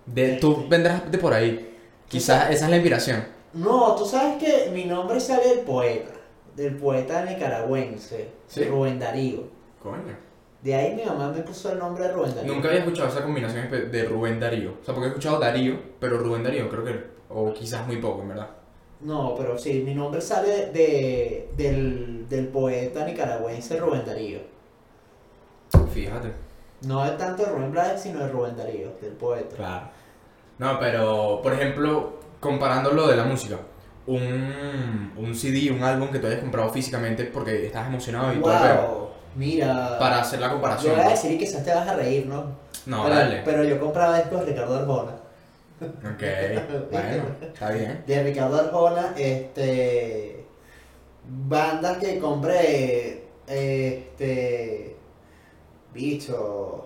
De, 0.05 0.37
tú 0.37 0.65
vendrás 0.69 1.09
de 1.11 1.17
por 1.17 1.33
ahí. 1.33 1.77
Quizás 2.07 2.49
esa 2.51 2.65
es 2.65 2.69
la 2.69 2.77
inspiración. 2.77 3.23
No, 3.53 3.95
tú 3.95 4.05
sabes 4.05 4.41
que 4.41 4.69
mi 4.71 4.85
nombre 4.85 5.19
sale 5.19 5.47
del 5.47 5.59
poeta, 5.59 6.11
del 6.55 6.75
poeta 6.77 7.23
nicaragüense, 7.25 8.29
¿Sí? 8.47 8.63
Rubén 8.65 8.99
Darío. 8.99 9.43
Coño. 9.81 10.15
De 10.61 10.73
ahí 10.73 10.95
mi 10.95 11.03
mamá 11.03 11.29
me 11.29 11.41
puso 11.41 11.71
el 11.73 11.79
nombre 11.79 12.05
de 12.07 12.13
Rubén 12.13 12.33
Darío. 12.35 12.53
Nunca 12.53 12.69
había 12.69 12.79
escuchado 12.79 13.09
esa 13.09 13.21
combinación 13.23 13.69
de 13.69 14.03
Rubén 14.05 14.39
Darío. 14.39 14.75
O 14.81 14.85
sea, 14.85 14.93
porque 14.93 15.07
he 15.07 15.09
escuchado 15.09 15.39
Darío, 15.39 15.77
pero 15.99 16.17
Rubén 16.17 16.43
Darío 16.43 16.69
creo 16.69 16.83
que. 16.85 17.12
O 17.33 17.53
quizás 17.53 17.85
muy 17.87 17.97
poco, 17.97 18.21
en 18.21 18.29
verdad. 18.29 18.47
No, 19.01 19.35
pero 19.35 19.57
sí, 19.57 19.81
mi 19.85 19.93
nombre 19.95 20.21
sale 20.21 20.67
de, 20.67 21.49
del, 21.57 22.27
del 22.29 22.47
poeta 22.47 23.05
nicaragüense 23.05 23.77
Rubén 23.79 24.05
Darío. 24.05 24.39
Fíjate. 25.93 26.31
No 26.81 27.05
es 27.05 27.17
tanto 27.17 27.43
de 27.43 27.51
Rubén 27.51 27.71
Blades, 27.71 28.01
sino 28.01 28.19
de 28.19 28.27
Rubén 28.29 28.55
Darío, 28.57 28.91
del 29.01 29.13
poeta. 29.13 29.55
Claro. 29.55 29.87
No, 30.59 30.79
pero, 30.79 31.39
por 31.41 31.53
ejemplo, 31.53 32.13
comparando 32.39 32.91
lo 32.91 33.07
de 33.07 33.15
la 33.15 33.23
música. 33.23 33.57
Un, 34.05 35.13
un 35.17 35.33
CD, 35.35 35.71
un 35.71 35.81
álbum 35.83 36.09
que 36.09 36.19
tú 36.19 36.27
hayas 36.27 36.41
comprado 36.41 36.69
físicamente 36.71 37.23
porque 37.25 37.67
estás 37.67 37.87
emocionado 37.87 38.33
y 38.33 38.37
todo 38.41 38.53
el. 38.53 38.77
Wow, 38.77 39.07
mira. 39.35 39.97
Para 39.97 40.19
hacer 40.19 40.39
la 40.41 40.47
Yo 40.47 40.53
comparación. 40.53 40.95
voy 40.95 41.05
a 41.05 41.09
decir 41.09 41.31
y 41.31 41.37
quizás 41.37 41.63
te 41.63 41.73
vas 41.73 41.87
a 41.87 41.95
reír, 41.95 42.25
¿no? 42.27 42.43
No, 42.85 43.03
pero, 43.03 43.15
dale. 43.15 43.41
pero 43.45 43.63
yo 43.63 43.79
compraba 43.79 44.17
discos 44.19 44.41
de 44.41 44.45
Ricardo 44.47 44.75
Arjona. 44.77 45.11
Ok, 46.03 46.23
bueno, 46.91 47.23
está 47.41 47.71
bien. 47.71 48.03
De 48.05 48.23
Ricardo 48.23 48.59
Arjona, 48.59 49.13
este. 49.17 50.45
Bandas 51.25 51.97
que 51.97 52.19
compré. 52.19 53.23
Este. 53.47 54.95
Bicho. 55.93 56.85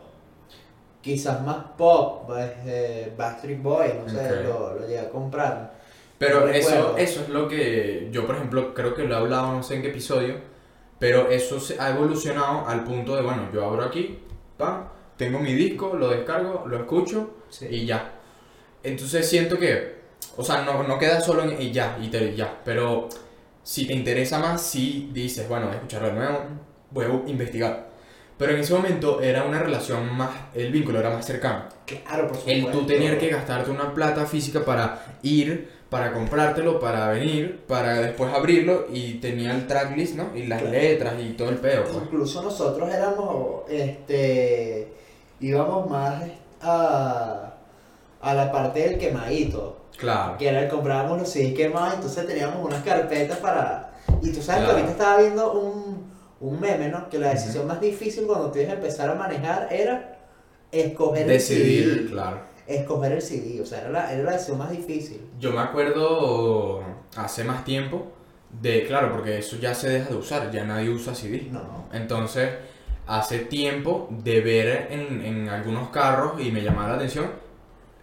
Quizás 1.02 1.42
más 1.44 1.58
pop. 1.78 2.26
pues, 2.28 2.52
eh, 2.66 3.14
Backstreet 3.18 3.62
Boys, 3.62 3.94
no 3.96 4.10
sé, 4.10 4.44
lo, 4.44 4.74
lo 4.74 4.82
llegué 4.82 5.00
a 5.00 5.10
comprar. 5.10 5.74
Pero 6.18 6.42
No 6.42 6.48
eso, 6.48 6.98
eso 6.98 7.22
es 7.22 7.30
lo 7.30 7.48
que 7.48 8.10
yo, 8.12 8.26
por 8.26 8.36
ejemplo, 8.36 8.74
creo 8.74 8.94
que 8.96 9.04
lo 9.04 9.14
he 9.14 9.18
hablado 9.18 9.54
no 9.54 9.64
sé 9.64 9.76
en 9.76 9.84
qué 9.84 9.90
episodio, 9.90 10.36
pero 11.00 11.30
eso 11.30 11.60
se 11.60 11.80
ha 11.80 11.92
evolucionado 11.92 12.68
al 12.68 12.84
punto 12.84 13.16
de, 13.16 13.22
bueno, 13.22 13.50
yo 13.54 13.64
abro 13.64 13.84
aquí, 13.84 14.20
pam, 14.58 14.86
tengo 15.16 15.40
mi 15.40 15.54
disco, 15.54 15.94
lo 15.94 16.10
descargo, 16.10 16.66
lo 16.68 16.78
escucho 16.78 17.30
Sí. 17.50 17.68
y 17.70 17.86
ya. 17.86 18.17
Entonces 18.84 19.28
siento 19.30 19.58
que, 19.58 19.96
o 20.36 20.44
sea, 20.44 20.62
no, 20.64 20.84
no 20.84 20.98
queda 20.98 21.20
solo 21.22 21.44
en 21.44 21.62
y 21.62 21.72
ya, 21.72 21.98
y 22.02 22.08
te, 22.10 22.36
ya, 22.36 22.60
pero 22.64 23.10
si 23.64 23.86
te 23.86 23.94
interesa 23.94 24.40
más, 24.40 24.62
si 24.62 25.10
dices, 25.14 25.48
bueno, 25.50 25.66
voy 25.66 25.74
a 25.74 25.78
escucharlo 25.78 26.08
de 26.10 26.14
nuevo, 26.14 26.40
voy 26.92 27.06
a 27.06 27.30
investigar. 27.30 27.88
Pero 28.38 28.54
en 28.54 28.60
ese 28.60 28.74
momento 28.74 29.20
era 29.20 29.44
una 29.46 29.60
relación 29.60 30.16
más, 30.16 30.30
el 30.54 30.72
vínculo 30.72 31.00
era 31.00 31.10
más 31.10 31.26
cercano. 31.26 31.64
Claro, 31.88 32.28
por 32.28 32.38
supuesto. 32.38 32.68
El 32.68 32.72
tú 32.72 32.86
tener 32.86 33.18
que 33.18 33.30
gastarte 33.30 33.72
una 33.72 33.94
plata 33.94 34.26
física 34.28 34.64
para 34.64 35.18
ir, 35.24 35.70
para 35.90 36.14
comprártelo, 36.14 36.80
para 36.80 37.10
venir, 37.10 37.62
para 37.68 37.96
después 38.00 38.32
abrirlo 38.32 38.88
y 38.94 39.16
tenía 39.16 39.56
el 39.56 39.66
tracklist, 39.66 40.16
¿no? 40.16 40.36
Y 40.36 40.46
las 40.46 40.62
Claro. 40.62 40.78
letras 40.78 41.14
y 41.20 41.32
todo 41.34 41.50
el 41.50 41.56
peo, 41.58 41.84
pues. 41.84 41.96
Incluso 41.96 42.44
nosotros 42.44 42.94
éramos, 42.94 43.64
este, 43.70 44.94
íbamos 45.40 45.90
más 45.90 46.24
a, 46.62 47.57
a 48.30 48.34
la 48.34 48.52
parte 48.52 48.80
del 48.82 48.98
quemadito, 48.98 49.78
Claro. 49.98 50.38
que 50.38 50.48
era 50.48 50.62
el 50.62 50.68
comprábamos 50.70 51.20
los 51.20 51.30
CDs 51.30 51.54
quemados, 51.56 51.96
entonces 51.96 52.28
teníamos 52.28 52.64
unas 52.64 52.84
carpetas 52.84 53.38
para, 53.40 53.94
y 54.22 54.32
tú 54.32 54.42
sabes 54.42 54.64
Claro. 54.64 54.66
que 54.66 54.72
ahorita 54.72 54.92
estaba 54.92 55.18
viendo 55.22 55.54
un, 55.54 56.12
un 56.40 56.60
meme, 56.60 56.90
¿no? 56.90 57.10
Que 57.10 57.18
la 57.20 57.30
decisión 57.30 57.66
más 57.68 57.82
difícil 57.82 58.26
cuando 58.28 58.52
tienes 58.52 58.72
que 58.72 58.76
empezar 58.78 59.10
a 59.10 59.16
manejar 59.16 59.68
era 59.72 60.20
escoger 60.72 61.24
el 61.24 61.28
Decidir, 61.30 61.94
CD, 62.00 62.10
claro. 62.12 62.42
escoger 62.68 63.12
el 63.14 63.22
CD, 63.22 63.62
o 63.62 63.66
sea, 63.66 63.80
era 63.82 63.90
la, 63.90 64.14
era 64.14 64.24
la 64.24 64.32
decisión 64.34 64.58
más 64.60 64.70
difícil. 64.70 65.22
Yo 65.40 65.52
me 65.52 65.62
acuerdo 65.62 66.84
hace 67.16 67.44
más 67.44 67.64
tiempo 67.64 68.06
de, 68.62 68.86
claro, 68.86 69.12
porque 69.14 69.40
eso 69.40 69.58
ya 69.58 69.74
se 69.74 69.90
deja 69.90 70.10
de 70.10 70.16
usar, 70.16 70.52
ya 70.52 70.64
nadie 70.64 70.90
usa 70.90 71.16
CD. 71.16 71.48
No, 71.52 71.60
no. 71.60 71.86
Entonces, 71.92 72.50
hace 73.08 73.40
tiempo 73.40 74.08
de 74.12 74.42
ver 74.42 74.88
en, 74.92 75.22
en 75.26 75.50
algunos 75.50 75.90
carros 75.90 76.40
y 76.42 76.52
me 76.52 76.62
llamaba 76.62 76.90
la 76.90 76.96
atención 76.96 77.32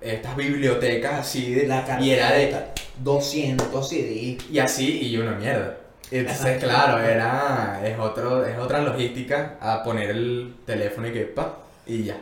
estas 0.04 0.36
bibliotecas 0.36 1.20
así 1.20 1.54
de... 1.54 1.66
La 1.66 1.98
y 2.00 2.10
era 2.10 2.32
de... 2.32 2.50
carpeta, 2.50 2.82
200 3.02 3.88
CDs. 3.88 4.50
Y 4.50 4.58
así, 4.58 5.08
y 5.08 5.16
una 5.16 5.32
mierda. 5.32 5.78
Entonces, 6.10 6.62
claro, 6.62 7.02
era, 7.02 7.80
es, 7.84 7.98
otro, 7.98 8.44
es 8.44 8.58
otra 8.58 8.80
logística 8.82 9.56
a 9.60 9.82
poner 9.82 10.10
el 10.10 10.54
teléfono 10.64 11.08
y 11.08 11.12
que 11.12 11.22
pa, 11.22 11.58
y 11.86 12.04
ya. 12.04 12.16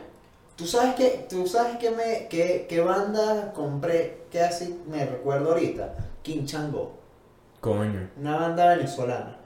¿Tú 0.55 0.65
sabes 0.65 0.95
qué, 0.95 1.25
tú 1.29 1.45
sabes 1.45 1.77
qué, 1.77 1.91
me, 1.91 2.27
qué, 2.29 2.65
qué 2.69 2.81
banda 2.81 3.51
compré 3.53 4.23
que 4.31 4.41
así 4.41 4.79
me 4.87 5.05
recuerdo 5.05 5.51
ahorita? 5.51 5.93
King 6.21 6.45
Chango, 6.45 6.97
Coño. 7.59 8.09
una 8.19 8.35
banda 8.37 8.75
venezolana. 8.75 9.37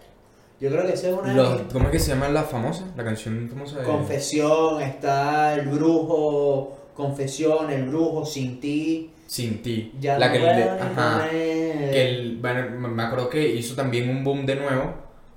Yo 0.60 0.70
creo 0.70 0.86
que 0.88 0.94
esa 0.94 1.10
es 1.10 1.14
una 1.14 1.30
de 1.30 1.36
Los, 1.36 1.62
¿Cómo 1.72 1.86
es 1.86 1.92
que 1.92 2.00
se 2.00 2.12
llama 2.12 2.30
la 2.30 2.44
famosa? 2.44 2.86
La 2.96 3.04
canción 3.04 3.48
famosa 3.48 3.80
de... 3.80 3.84
Confesión, 3.84 4.82
está 4.82 5.54
El 5.54 5.68
Brujo, 5.68 6.77
Confesión, 6.98 7.70
El 7.72 7.84
Brujo, 7.90 8.26
Sin 8.26 8.60
Ti. 8.60 9.14
Sin 9.28 9.62
ti. 9.62 9.94
Ya 10.00 10.18
la 10.18 10.28
no 10.28 10.34
que, 10.34 10.40
le- 10.40 10.64
ajá, 10.70 11.28
que 11.30 12.02
el, 12.10 12.38
bueno, 12.38 12.90
me 12.90 13.04
acuerdo 13.04 13.30
que 13.30 13.48
hizo 13.48 13.76
también 13.76 14.10
un 14.10 14.24
boom 14.24 14.46
de 14.46 14.56
nuevo 14.56 14.94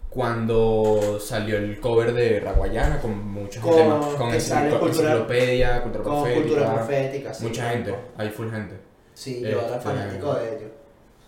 cuando 0.09 1.19
salió 1.21 1.57
el 1.57 1.81
cover 1.81 2.13
de 2.15 2.41
Raguayana 2.41 3.01
con 3.01 3.33
mucha 3.33 3.61
Con- 3.61 3.73
gente 3.75 3.89
más, 3.89 4.07
con 4.15 4.35
enciclopedia, 4.35 5.83
cultura 5.83 6.05
Con 6.05 6.13
profética, 6.23 6.41
cultura 6.49 6.75
profética, 6.75 7.35
sí. 7.35 7.45
mucha 7.47 7.71
gente, 7.71 7.95
hay 8.17 8.29
full 8.31 8.51
gente. 8.51 8.77
Sí, 9.15 9.41
yo 9.43 9.49
era 9.49 9.61
Este, 9.67 9.81
fanático 9.81 10.35
de 10.35 10.49
ellos. 10.57 10.71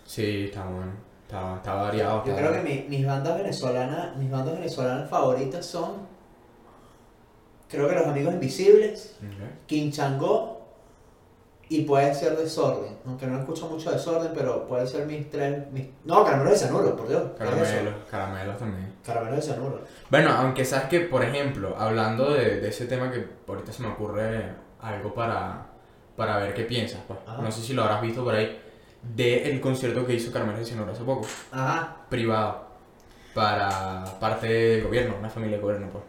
Sí, 0.05 0.45
está 0.45 0.65
bueno, 0.65 0.91
está, 1.27 1.55
está 1.57 1.73
variado. 1.75 2.23
Yo 2.25 2.31
está- 2.31 2.41
creo 2.49 2.53
que 2.63 2.69
mi- 2.69 2.85
mis 2.89 3.05
bandas 3.05 3.37
venezolanas, 3.37 4.15
mis 4.17 4.31
bandas 4.31 4.55
venezolanas 4.55 5.09
favoritas 5.09 5.65
son, 5.65 5.91
creo 7.69 7.87
que 7.87 7.95
Los 7.95 8.07
Amigos 8.07 8.33
Invisibles, 8.33 9.15
Ok. 9.19 9.67
King 9.67 9.91
Changó 9.91 10.61
y 11.69 11.81
puede 11.85 12.13
ser 12.13 12.37
Desorden. 12.37 12.97
Aunque 13.05 13.25
no 13.25 13.39
escucho 13.39 13.67
mucho 13.67 13.91
Desorden, 13.91 14.31
pero 14.35 14.67
puede 14.67 14.85
ser 14.85 15.07
mis 15.07 15.29
tres, 15.29 15.71
mis... 15.71 15.87
No, 16.03 16.23
Caramelos 16.23 16.53
de 16.53 16.59
Cianuro, 16.59 16.95
por 16.95 17.07
Dios. 17.07 17.23
Caramelos, 17.37 17.93
caramelos 18.11 18.57
también. 18.59 18.93
Caramelos 19.03 19.37
de 19.37 19.41
Cianuro. 19.41 19.81
Bueno, 20.09 20.29
aunque 20.31 20.65
sabes 20.65 20.87
que, 20.89 20.99
por 21.01 21.23
ejemplo, 21.23 21.75
hablando 21.77 22.31
de, 22.33 22.59
de 22.59 22.67
ese 22.69 22.85
tema 22.85 23.09
que 23.11 23.25
ahorita 23.47 23.71
se 23.71 23.81
me 23.81 23.89
ocurre 23.89 24.51
algo 24.81 25.13
para, 25.15 25.65
para 26.15 26.37
ver 26.37 26.53
qué 26.53 26.63
piensas, 26.63 26.99
pues. 27.07 27.17
Ajá. 27.25 27.41
No 27.41 27.51
sé 27.51 27.61
si 27.61 27.73
lo 27.73 27.83
habrás 27.83 28.01
visto 28.01 28.23
por 28.23 28.35
ahí, 28.35 28.59
del 29.01 29.59
concierto 29.59 30.05
que 30.05 30.13
hizo 30.13 30.31
Carmelo 30.31 30.59
de 30.59 30.65
Cianuro 30.65 30.91
hace 30.91 31.03
poco, 31.03 31.25
Ajá. 31.51 31.95
privado, 32.09 32.65
para 33.33 34.03
parte 34.19 34.47
del 34.47 34.83
gobierno, 34.83 35.15
una 35.17 35.29
familia 35.29 35.57
de 35.57 35.63
gobierno, 35.63 35.87
pues. 35.91 36.03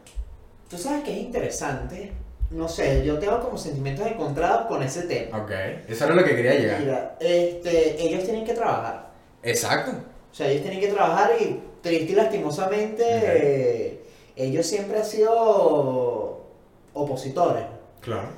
Tú 0.68 0.78
sabes 0.78 1.04
que 1.04 1.12
es 1.12 1.18
interesante. 1.18 2.12
No 2.50 2.68
sé, 2.68 3.04
yo 3.04 3.18
tengo 3.18 3.40
como 3.40 3.56
sentimientos 3.58 4.06
encontrados 4.06 4.66
con 4.66 4.82
ese 4.82 5.02
tema. 5.02 5.38
Ok, 5.38 5.50
eso 5.88 6.04
era 6.04 6.14
lo 6.14 6.24
que 6.24 6.36
quería 6.36 6.54
llegar. 6.54 6.80
Mira, 6.80 7.16
este, 7.20 8.02
ellos 8.02 8.24
tienen 8.24 8.44
que 8.44 8.54
trabajar. 8.54 9.08
Exacto. 9.42 9.92
O 10.30 10.34
sea, 10.34 10.48
ellos 10.48 10.62
tienen 10.62 10.80
que 10.80 10.88
trabajar 10.88 11.30
y 11.40 11.60
triste 11.80 12.12
y 12.12 12.14
lastimosamente 12.16 13.02
Ok. 13.04 13.22
eh, 13.26 14.04
ellos 14.36 14.66
siempre 14.66 14.98
han 14.98 15.04
sido 15.04 16.44
opositores. 16.92 17.64
Claro. 18.00 18.28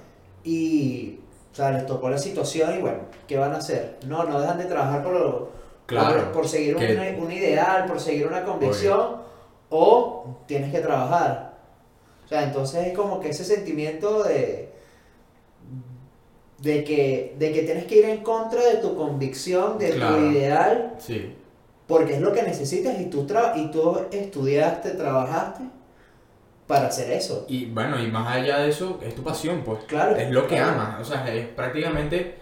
Y, 0.44 1.20
o 1.52 1.54
sea, 1.56 1.70
les 1.72 1.86
tocó 1.86 2.08
la 2.08 2.18
situación 2.18 2.76
y 2.78 2.80
bueno, 2.80 2.98
¿qué 3.26 3.36
van 3.36 3.52
a 3.52 3.58
hacer? 3.58 3.96
No, 4.06 4.24
no 4.24 4.40
dejan 4.40 4.58
de 4.58 4.64
trabajar 4.64 5.02
por, 5.02 5.12
lo- 5.12 5.48
Claro. 5.86 6.24
por, 6.24 6.32
por 6.32 6.48
seguir 6.48 6.76
un, 6.76 7.22
un 7.24 7.32
ideal, 7.32 7.86
por 7.86 8.00
seguir 8.00 8.26
una 8.26 8.44
convicción, 8.44 9.22
o 9.70 10.36
tienes 10.46 10.72
que 10.72 10.80
trabajar. 10.80 11.45
O 12.26 12.28
sea, 12.28 12.42
entonces 12.44 12.88
es 12.88 12.92
como 12.92 13.20
que 13.20 13.30
ese 13.30 13.44
sentimiento 13.44 14.24
de, 14.24 14.68
de, 16.58 16.84
que, 16.84 17.34
de 17.38 17.52
que 17.52 17.62
tienes 17.62 17.84
que 17.84 17.96
ir 17.98 18.04
en 18.06 18.18
contra 18.22 18.64
de 18.64 18.76
tu 18.76 18.96
convicción, 18.96 19.78
de 19.78 19.90
Claro. 19.90 20.16
tu 20.16 20.22
ideal, 20.32 20.94
Sí. 20.98 21.34
porque 21.86 22.14
es 22.14 22.20
lo 22.20 22.32
que 22.32 22.42
necesitas 22.42 23.00
y 23.00 23.06
tú, 23.06 23.26
tra 23.26 23.52
y 23.56 23.70
tú 23.70 24.00
estudiaste, 24.10 24.90
trabajaste 24.92 25.64
para 26.66 26.88
hacer 26.88 27.12
eso. 27.12 27.44
Y 27.48 27.66
bueno, 27.66 28.02
y 28.02 28.08
más 28.10 28.26
allá 28.36 28.58
de 28.58 28.70
eso, 28.70 28.98
es 29.02 29.14
tu 29.14 29.22
pasión, 29.22 29.62
pues. 29.64 29.84
Claro. 29.84 30.16
Es 30.16 30.30
lo 30.30 30.42
que 30.48 30.56
claro. 30.56 30.72
amas. 30.80 31.00
O 31.00 31.04
sea, 31.04 31.32
es 31.32 31.46
prácticamente. 31.48 32.38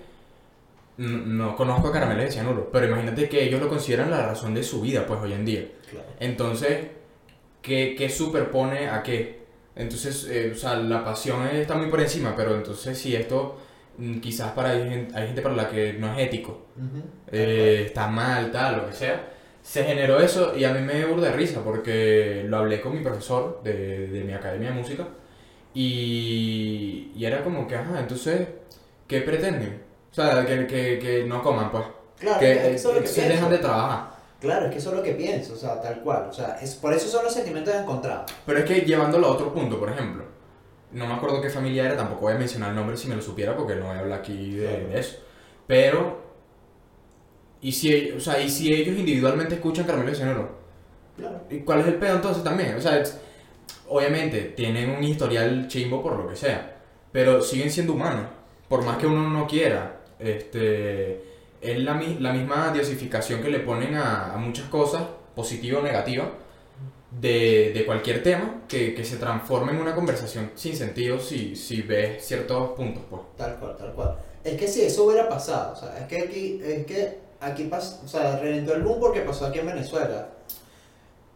No, 0.96 1.18
no 1.18 1.56
conozco 1.56 1.88
a 1.88 1.92
Caramelos 1.92 2.24
de 2.24 2.30
Cianuro, 2.30 2.70
pero 2.72 2.86
imagínate 2.86 3.28
que 3.28 3.42
ellos 3.42 3.60
lo 3.60 3.68
consideran 3.68 4.10
la 4.12 4.24
razón 4.26 4.54
de 4.54 4.62
su 4.62 4.80
vida, 4.80 5.04
pues 5.06 5.20
hoy 5.20 5.32
en 5.32 5.44
día. 5.44 5.68
Claro. 5.90 6.06
Entonces, 6.20 6.86
¿qué, 7.60 7.96
qué 7.98 8.08
superpone 8.08 8.88
a 8.88 9.02
qué? 9.02 9.43
Entonces, 9.76 10.26
eh, 10.30 10.52
o 10.52 10.56
sea, 10.56 10.76
la 10.76 11.04
pasión 11.04 11.46
está 11.48 11.74
muy 11.74 11.88
por 11.90 12.00
encima, 12.00 12.34
pero 12.36 12.54
entonces 12.54 12.96
si 12.98 13.16
esto 13.16 13.58
mm, 13.98 14.20
quizás 14.20 14.52
para 14.52 14.70
hay 14.70 14.88
gente, 14.88 15.18
hay 15.18 15.26
gente 15.28 15.42
para 15.42 15.54
la 15.56 15.68
que 15.68 15.94
no 15.94 16.12
es 16.12 16.26
ético, 16.26 16.66
Ujú. 16.76 17.02
eh, 17.32 17.84
está 17.86 18.06
mal, 18.08 18.50
tal, 18.52 18.76
lo 18.78 18.86
que 18.88 18.92
sea, 18.94 19.30
se 19.62 19.84
generó 19.84 20.20
eso 20.20 20.56
y 20.56 20.64
a 20.64 20.72
mí 20.72 20.80
me 20.80 21.04
burda 21.06 21.28
de 21.28 21.32
risa 21.36 21.62
porque 21.64 22.44
lo 22.48 22.58
hablé 22.58 22.80
con 22.80 22.94
mi 22.94 23.02
profesor 23.02 23.60
de, 23.64 24.08
de 24.08 24.24
mi 24.24 24.32
academia 24.32 24.70
de 24.70 24.76
música 24.76 25.06
y, 25.74 27.10
y 27.16 27.24
era 27.24 27.42
como 27.42 27.66
que, 27.66 27.76
ajá, 27.76 28.00
entonces, 28.00 28.46
¿qué 29.08 29.20
pretenden? 29.22 29.82
O 30.10 30.14
sea, 30.14 30.46
que, 30.46 30.66
que, 30.66 30.98
que 30.98 31.24
no 31.26 31.42
coman, 31.42 31.70
pues. 31.70 31.84
Claro, 32.18 32.38
que 32.38 32.52
es 32.52 32.58
que 32.58 32.74
eso 32.74 32.88
es 32.90 32.94
lo 32.94 33.00
que 33.02 33.08
entonces 33.08 33.28
dejan 33.28 33.50
de 33.50 33.58
trabajar. 33.58 34.13
Claro, 34.44 34.66
es 34.66 34.72
que 34.72 34.78
eso 34.78 34.90
es 34.90 34.96
lo 34.96 35.02
que 35.02 35.12
pienso, 35.12 35.54
o 35.54 35.56
sea, 35.56 35.80
tal 35.80 36.00
cual. 36.02 36.26
O 36.28 36.32
sea, 36.32 36.58
es, 36.60 36.74
por 36.74 36.92
eso 36.92 37.08
son 37.08 37.24
los 37.24 37.32
sentimientos 37.32 37.74
encontrados. 37.74 38.30
Pero 38.44 38.58
es 38.58 38.64
que 38.66 38.80
llevándolo 38.82 39.26
a 39.26 39.30
otro 39.30 39.52
punto, 39.54 39.80
por 39.80 39.88
ejemplo, 39.90 40.24
no 40.92 41.06
me 41.06 41.14
acuerdo 41.14 41.40
qué 41.40 41.48
familia 41.48 41.86
era, 41.86 41.96
tampoco 41.96 42.20
voy 42.22 42.34
a 42.34 42.38
mencionar 42.38 42.70
el 42.70 42.76
nombre 42.76 42.96
si 42.96 43.08
me 43.08 43.16
lo 43.16 43.22
supiera 43.22 43.56
porque 43.56 43.74
no 43.74 43.86
voy 43.86 43.96
a 43.96 44.00
hablar 44.00 44.18
aquí 44.20 44.50
de, 44.56 44.66
Claro. 44.68 44.88
de 44.88 45.00
eso. 45.00 45.16
Pero, 45.66 46.20
¿y 47.62 47.72
si, 47.72 47.92
ellos- 47.92 48.16
o 48.18 48.20
sea, 48.20 48.40
¿y 48.42 48.50
si 48.50 48.72
ellos 48.72 48.98
individualmente 48.98 49.54
escuchan 49.54 49.86
Carmelo 49.86 50.10
de 50.10 50.16
Cianuro? 50.16 50.50
Claro. 51.16 51.40
¿Y 51.48 51.60
cuál 51.60 51.80
es 51.80 51.86
el 51.86 51.94
pedo 51.94 52.16
entonces 52.16 52.44
también? 52.44 52.74
O 52.76 52.80
sea, 52.80 52.98
es- 52.98 53.18
obviamente 53.88 54.40
tienen 54.56 54.90
un 54.90 55.02
historial 55.02 55.68
chimbo 55.68 56.02
por 56.02 56.16
lo 56.16 56.28
que 56.28 56.36
sea, 56.36 56.76
pero 57.12 57.42
siguen 57.42 57.70
siendo 57.70 57.94
humanos. 57.94 58.26
Por 58.68 58.84
más 58.84 58.98
que 58.98 59.06
uno 59.06 59.28
no 59.30 59.46
quiera, 59.46 60.00
este, 60.18 61.22
es 61.64 61.78
la, 61.80 61.94
la 62.20 62.32
misma 62.32 62.70
diosificación 62.72 63.42
que 63.42 63.48
le 63.50 63.60
ponen 63.60 63.94
a, 63.96 64.34
a 64.34 64.36
muchas 64.36 64.68
cosas, 64.68 65.02
positiva 65.34 65.80
o 65.80 65.82
negativa, 65.82 66.30
de, 67.10 67.72
de 67.74 67.86
cualquier 67.86 68.22
tema, 68.22 68.62
que, 68.68 68.94
que 68.94 69.04
se 69.04 69.16
transforma 69.16 69.72
en 69.72 69.78
una 69.80 69.94
conversación 69.94 70.50
sin 70.54 70.76
sentido 70.76 71.18
si, 71.20 71.54
si 71.56 71.82
ves 71.82 72.24
ciertos 72.24 72.70
puntos, 72.70 73.04
pues. 73.08 73.22
Tal 73.36 73.56
cual, 73.58 73.76
tal 73.76 73.92
cual. 73.94 74.16
Es 74.42 74.56
que 74.58 74.66
si 74.68 74.82
eso 74.82 75.04
hubiera 75.04 75.28
pasado, 75.28 75.72
o 75.72 75.76
sea, 75.76 75.98
es 75.98 76.06
que 76.06 76.18
aquí, 76.18 76.60
es 76.64 76.84
que 76.86 77.18
aquí 77.40 77.64
pasa, 77.64 78.00
o 78.04 78.08
sea, 78.08 78.38
reventó 78.38 78.74
el 78.74 78.82
boom 78.82 79.00
porque 79.00 79.20
pasó 79.20 79.46
aquí 79.46 79.60
en 79.60 79.66
Venezuela. 79.66 80.28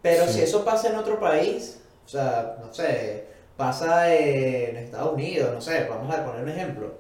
Pero 0.03 0.27
Sí. 0.27 0.35
si 0.35 0.41
eso 0.43 0.65
pasa 0.65 0.89
en 0.91 0.97
otro 0.97 1.19
país, 1.19 1.81
o 2.07 2.09
sea, 2.09 2.57
no 2.61 2.73
sé, 2.73 3.27
pasa 3.57 4.15
en 4.15 4.77
Estados 4.77 5.15
Unidos, 5.15 5.51
no 5.55 5.61
sé, 5.61 5.87
vamos 5.89 6.15
a 6.15 6.25
poner 6.25 6.43
un 6.43 6.49
ejemplo. 6.51 6.95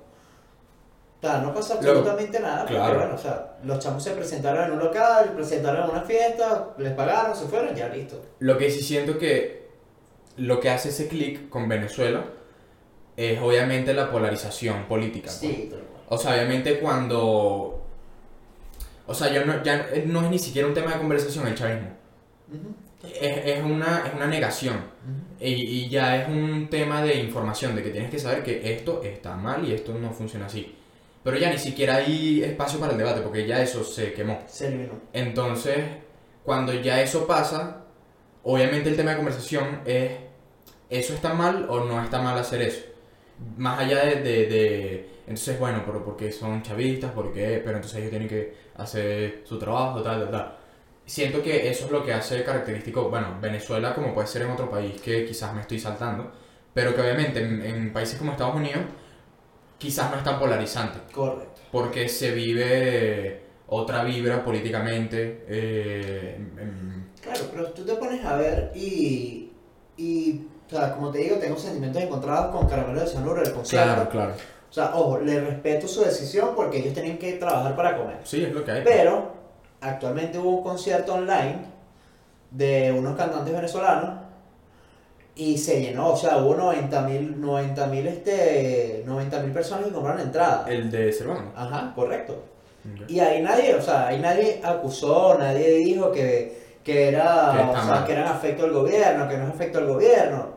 O 1.20 1.26
sea, 1.26 1.40
no 1.40 1.52
pasa 1.52 1.74
Luego, 1.81 1.98
absolutamente 1.98 2.38
nada, 2.38 2.61
porque 2.61 2.74
claro. 2.74 2.98
bueno, 2.98 3.14
o 3.16 3.18
sea, 3.18 3.57
los 3.64 3.81
chamos 3.81 4.04
se 4.04 4.12
presentaron 4.12 4.66
en 4.66 4.72
un 4.72 4.78
local, 4.78 5.33
presentaron 5.35 5.85
en 5.85 5.90
una 5.90 6.02
fiesta, 6.02 6.68
les 6.78 6.92
pagaron, 6.92 7.35
se 7.35 7.46
fueron, 7.46 7.74
ya 7.74 7.88
listo. 7.88 8.22
Lo 8.38 8.57
que 8.57 8.70
sí 8.70 8.83
siento 8.83 9.18
que 9.18 9.68
lo 10.37 10.61
que 10.61 10.70
hace 10.70 10.90
ese 10.90 11.09
clic 11.09 11.48
con 11.48 11.68
Venezuela 11.68 12.24
es 13.16 13.40
obviamente 13.40 13.92
la 13.94 14.12
polarización 14.12 14.85
política. 14.87 15.26
pues. 15.26 15.38
Sí. 15.38 15.70
O 16.09 16.16
sea, 16.16 16.35
obviamente 16.35 16.78
cuando... 16.78 17.83
O 19.09 19.14
sea, 19.14 19.33
ya 19.33 19.44
no, 19.44 19.61
ya 19.64 19.88
no 20.07 20.22
es 20.22 20.31
ni 20.31 20.38
siquiera 20.38 20.68
un 20.68 20.74
tema 20.74 20.92
de 20.92 20.98
conversación 20.98 21.48
el 21.48 21.57
chavismo. 21.57 21.88
Es, 23.02 23.38
es 23.44 23.64
una, 23.64 24.04
es 24.07 24.14
una 24.14 24.26
negación. 24.28 24.76
y 25.40 25.88
ya 25.88 26.22
es 26.22 26.28
un 26.28 26.68
tema 26.70 27.02
de 27.02 27.16
información, 27.16 27.74
de 27.74 27.83
que 27.83 27.90
tienes 27.90 28.11
que 28.11 28.18
saber 28.20 28.44
que 28.44 28.72
esto 28.72 29.02
está 29.02 29.35
mal 29.35 29.66
y 29.66 29.72
esto 29.72 29.94
no 29.94 30.12
funciona 30.12 30.46
así. 30.46 30.78
Pero 31.29 31.41
ya 31.41 31.51
ni 31.51 31.59
siquiera 31.59 31.97
hay 31.97 32.43
espacio 32.43 32.81
para 32.81 32.93
el 32.93 32.99
debate, 32.99 33.21
porque 33.21 33.47
ya 33.47 33.61
eso 33.62 33.85
se 33.85 34.12
quemó. 34.14 34.43
Se 34.47 34.69
eliminó. 34.69 34.93
Entonces, 35.12 35.79
cuando 36.45 36.73
ya 36.73 37.03
eso 37.03 37.27
pasa, 37.27 37.85
obviamente 38.45 38.88
el 38.91 38.97
tema 38.97 39.11
de 39.12 39.17
conversación 39.19 39.83
es, 39.85 40.12
¿eso 40.91 41.14
está 41.14 41.35
mal 41.35 41.67
o 41.69 41.85
no 41.85 42.03
está 42.03 42.23
mal 42.23 42.38
hacer 42.38 42.62
eso? 42.62 42.81
Más 43.57 43.81
allá 43.81 44.05
de, 44.05 44.17
de, 44.17 44.47
de- 44.47 45.11
entonces, 45.27 45.59
bueno, 45.59 45.83
pero 45.87 46.05
porque 46.05 46.33
son 46.33 46.62
chavistas, 46.62 47.12
porque, 47.12 47.61
pero 47.64 47.77
entonces 47.77 47.99
ellos 47.99 48.11
tienen 48.11 48.29
que 48.29 48.55
hacer 48.77 49.43
su 49.45 49.59
trabajo, 49.59 50.03
tal, 50.03 50.23
tal, 50.23 50.31
tal. 50.31 50.57
Siento 51.07 51.43
que 51.43 51.69
eso 51.71 51.87
es 51.87 51.91
lo 51.91 52.05
que 52.05 52.12
hace 52.14 52.43
característico, 52.45 53.11
bueno, 53.11 53.38
Venezuela 53.41 53.95
como 53.95 54.14
puede 54.14 54.27
ser 54.29 54.43
en 54.43 54.51
otro 54.51 54.71
país 54.71 55.01
que 55.01 55.25
quizás 55.27 55.55
me 55.55 55.62
estoy 55.62 55.79
saltando, 55.79 56.33
pero 56.75 56.95
que 56.95 57.01
obviamente 57.03 57.41
en, 57.43 57.62
en 57.62 57.93
países 57.93 58.19
como 58.19 58.33
Estados 58.33 58.57
Unidos 58.57 58.83
quizás 59.79 60.11
no 60.11 60.17
es 60.19 60.25
tan 60.25 60.38
polarizante 60.38 60.99
Correcto. 61.12 61.61
porque 61.73 62.09
se 62.09 62.33
vive 62.33 63.43
otra 63.69 64.03
vibra 64.05 64.45
políticamente. 64.45 65.45
eh, 65.49 66.35
en- 66.37 67.09
Claro, 67.23 67.41
pero 67.53 67.67
tú 67.73 67.85
te 67.85 67.95
pones 67.95 68.25
a 68.25 68.37
ver 68.37 68.73
y, 68.75 69.51
y 69.97 70.47
o 70.67 70.71
sea, 70.71 70.95
como 70.95 71.11
te 71.11 71.19
digo, 71.19 71.37
tengo 71.37 71.57
sentimientos 71.59 72.03
encontrados 72.03 72.55
con 72.55 72.69
Caramelo 72.69 73.01
de 73.01 73.07
Cianuro, 73.07 73.43
el 73.43 73.53
concierto. 73.53 74.09
claro. 74.09 74.35
O 74.71 74.73
sea, 74.73 74.95
ojo, 74.95 75.19
le 75.19 75.41
respeto 75.41 75.88
su 75.88 76.03
decisión 76.05 76.51
porque 76.55 76.79
ellos 76.79 76.93
tenían 76.95 77.17
que 77.19 77.33
trabajar 77.35 77.75
para 77.75 77.97
comer. 77.97 78.19
Sí, 78.25 78.45
es 78.45 78.53
lo 78.53 78.62
que 78.64 78.71
hay. 78.73 78.83
Pero 78.85 79.33
actualmente 79.81 80.38
hubo 80.38 80.59
un 80.59 80.62
concierto 80.62 81.14
online 81.14 81.59
de 82.51 82.93
unos 82.97 83.17
cantantes 83.17 83.53
venezolanos 83.55 84.21
y 85.38 85.57
se 85.57 85.81
llenó, 85.81 86.11
o 86.11 86.16
sea, 86.16 86.37
hubo 86.38 86.55
90 86.57 87.01
mil 87.03 87.40
90 87.40 87.87
mil 87.87 88.07
este, 88.09 89.03
90 89.07 89.40
mil 89.40 89.53
personas 89.53 89.87
que 89.87 89.92
compraron 89.92 90.20
entrada. 90.20 90.66
El 90.68 90.90
de 90.90 91.12
Cervano. 91.12 91.53
Ajá, 91.57 91.92
correcto. 91.94 92.42
Y 93.07 93.20
ahí 93.20 93.40
nadie, 93.42 93.74
o 93.74 93.81
sea, 93.83 94.09
ahí 94.09 94.18
nadie 94.18 94.61
acusó, 94.64 95.37
nadie 95.38 95.77
dijo 95.77 96.11
que, 96.11 96.59
que 96.83 97.09
era, 97.09 97.53
Que 97.55 97.79
o 97.79 97.85
sea, 97.85 98.05
que 98.05 98.12
eran 98.12 98.27
afecto 98.29 98.64
al 98.64 98.72
gobierno, 98.72 99.29
que 99.29 99.37
no 99.37 99.44
es 99.44 99.51
afecto 99.55 99.79
al 99.79 99.87
gobierno. 99.87 100.48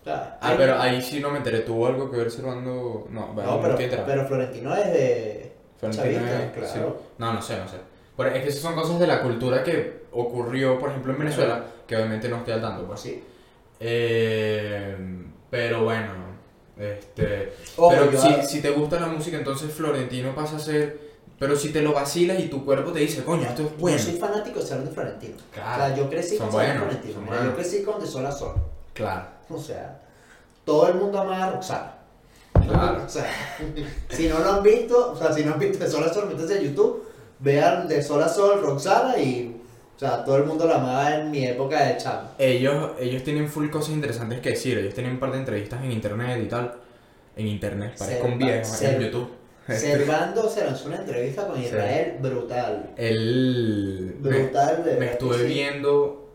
O 0.00 0.04
sea, 0.04 0.38
Ah, 0.40 0.50
hay- 0.50 0.56
pero 0.56 0.78
ahí 0.80 1.02
sí 1.02 1.20
no 1.20 1.30
me 1.30 1.38
enteré. 1.38 1.60
¿Tuvo 1.60 1.86
algo 1.86 2.10
que 2.10 2.16
ver 2.16 2.30
Cervando? 2.30 3.06
No, 3.10 3.26
bueno, 3.34 3.56
no, 3.56 3.60
pero, 3.62 4.24
Florentino 4.26 4.74
es 4.76 4.92
de 4.92 5.52
Florentino 5.78 6.14
chavista, 6.14 6.44
es- 6.44 6.52
claro. 6.52 6.96
sí. 6.98 7.04
No, 7.18 7.32
no 7.32 7.42
sé, 7.42 7.56
no 7.58 7.68
sé. 7.68 7.76
Pero 8.16 8.30
es 8.30 8.42
que 8.42 8.48
esas 8.48 8.60
son 8.62 8.74
cosas 8.74 8.98
de 9.00 9.06
la 9.06 9.20
cultura 9.22 9.62
que 9.64 10.04
ocurrió, 10.12 10.78
por 10.78 10.90
ejemplo, 10.90 11.12
en 11.12 11.18
Venezuela, 11.18 11.64
que 11.86 11.96
obviamente 11.96 12.28
no 12.28 12.36
estoy 12.36 12.54
al 12.54 12.60
tanto, 12.60 12.84
pues. 12.86 13.00
Sí. 13.00 13.22
Eh, 13.80 14.96
pero 15.50 15.84
bueno, 15.84 16.12
este... 16.78 17.52
Pero 17.76 18.20
si, 18.20 18.46
si 18.46 18.60
te 18.60 18.70
gusta 18.70 18.98
la 19.00 19.06
música, 19.06 19.36
entonces 19.36 19.72
Florentino 19.72 20.34
pasa 20.34 20.56
a 20.56 20.60
ser... 20.60 21.14
Pero 21.38 21.56
si 21.56 21.70
te 21.70 21.82
lo 21.82 21.92
vacilas 21.92 22.38
y 22.38 22.48
tu 22.48 22.64
cuerpo 22.64 22.92
te 22.92 23.00
dice, 23.00 23.24
coño, 23.24 23.42
esto 23.42 23.62
es 23.62 23.76
bueno. 23.78 23.98
Yo 23.98 24.04
soy 24.04 24.14
fanático 24.14 24.60
de 24.60 24.66
Salón 24.66 24.84
de 24.86 24.90
Florentino. 24.92 25.36
Claro, 25.52 25.84
O 25.84 25.86
sea, 25.86 25.96
yo 25.96 26.08
crecí 26.08 26.38
con 26.38 26.50
Salón 26.50 26.76
Florentino. 26.78 27.20
Mira, 27.20 27.36
buenos. 27.36 27.46
yo 27.46 27.54
crecí 27.56 27.82
con 27.82 28.00
De 28.00 28.06
Sol 28.06 28.26
a 28.26 28.32
Sol. 28.32 28.54
Claro, 28.92 29.26
O 29.48 29.58
sea, 29.58 30.00
todo 30.64 30.88
el 30.88 30.94
mundo 30.94 31.18
ama 31.18 31.44
a 31.44 31.50
Roxana. 31.50 31.94
Claro. 32.52 33.04
O 33.04 33.08
sea, 33.08 33.26
si 34.08 34.28
no 34.28 34.38
lo 34.38 34.52
han 34.52 34.62
visto, 34.62 35.12
o 35.12 35.16
sea, 35.16 35.32
si 35.32 35.44
no 35.44 35.54
han 35.54 35.58
visto 35.58 35.84
De 35.84 35.90
Sol 35.90 36.04
a 36.04 36.12
Sol, 36.12 36.28
métanse 36.28 36.58
en 36.58 36.64
YouTube, 36.64 37.04
vean 37.40 37.88
De 37.88 38.00
Sol 38.00 38.22
a 38.22 38.28
Sol, 38.28 38.62
Roxana 38.62 39.18
y, 39.18 39.60
sea, 40.08 40.24
todo 40.24 40.36
el 40.36 40.44
mundo 40.44 40.66
la 40.66 40.76
amaba 40.76 41.16
en 41.16 41.30
mi 41.30 41.44
época 41.44 41.82
de 41.84 41.96
chamo. 41.96 42.30
ellos, 42.38 42.92
ellos 43.00 43.22
tienen 43.24 43.48
full 43.48 43.68
cosas 43.70 43.94
interesantes 43.94 44.40
que 44.40 44.50
decir. 44.50 44.78
Ellos 44.78 44.94
tienen 44.94 45.12
un 45.12 45.18
par 45.20 45.32
de 45.32 45.38
entrevistas 45.38 45.82
en 45.84 45.92
internet 45.92 46.40
y 46.42 46.48
tal. 46.48 46.74
En 47.36 47.46
internet, 47.48 47.94
parezco 47.98 48.26
un 48.28 48.38
viejo, 48.38 48.70
en 48.82 49.00
YouTube. 49.00 49.28
Servando 49.68 50.48
se 50.48 50.64
lanzó 50.64 50.86
una 50.88 50.96
entrevista 50.98 51.46
con 51.46 51.56
Sí. 51.56 51.64
Israel 51.64 52.16
brutal. 52.20 52.90
Me- 52.96 54.12
Brutal 54.20 54.84
de 54.84 54.90
Me 54.92 54.98
verdad 54.98 55.12
estuve 55.12 55.38
sí. 55.38 55.44
viendo 55.46 56.30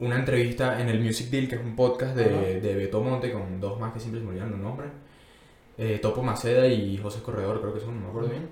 una 0.00 0.16
entrevista 0.16 0.80
en 0.80 0.88
el 0.88 1.00
Music 1.00 1.30
Deal, 1.30 1.48
que 1.48 1.54
es 1.54 1.60
un 1.62 1.76
podcast 1.76 2.16
de, 2.16 2.60
de 2.60 2.74
Beto 2.74 3.00
Monte 3.00 3.32
con 3.32 3.60
dos 3.60 3.78
más 3.80 3.92
que 3.94 4.00
siempre 4.00 4.20
se 4.20 4.24
me 4.24 4.32
olvidan 4.32 4.50
los 4.50 4.60
nombres. 4.60 4.90
Eh, 5.78 5.98
Topo 6.02 6.22
Maceda 6.22 6.66
y 6.66 6.98
José 6.98 7.20
Corredor, 7.22 7.60
creo 7.60 7.74
que 7.74 7.80
son, 7.80 7.94
no 7.96 8.02
me 8.02 8.08
acuerdo 8.08 8.28
bien. 8.28 8.48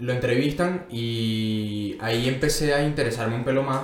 Lo 0.00 0.12
entrevistan 0.12 0.86
y 0.90 1.96
ahí 2.00 2.28
empecé 2.28 2.74
a 2.74 2.82
interesarme 2.84 3.36
un 3.36 3.44
pelo 3.44 3.62
más. 3.62 3.82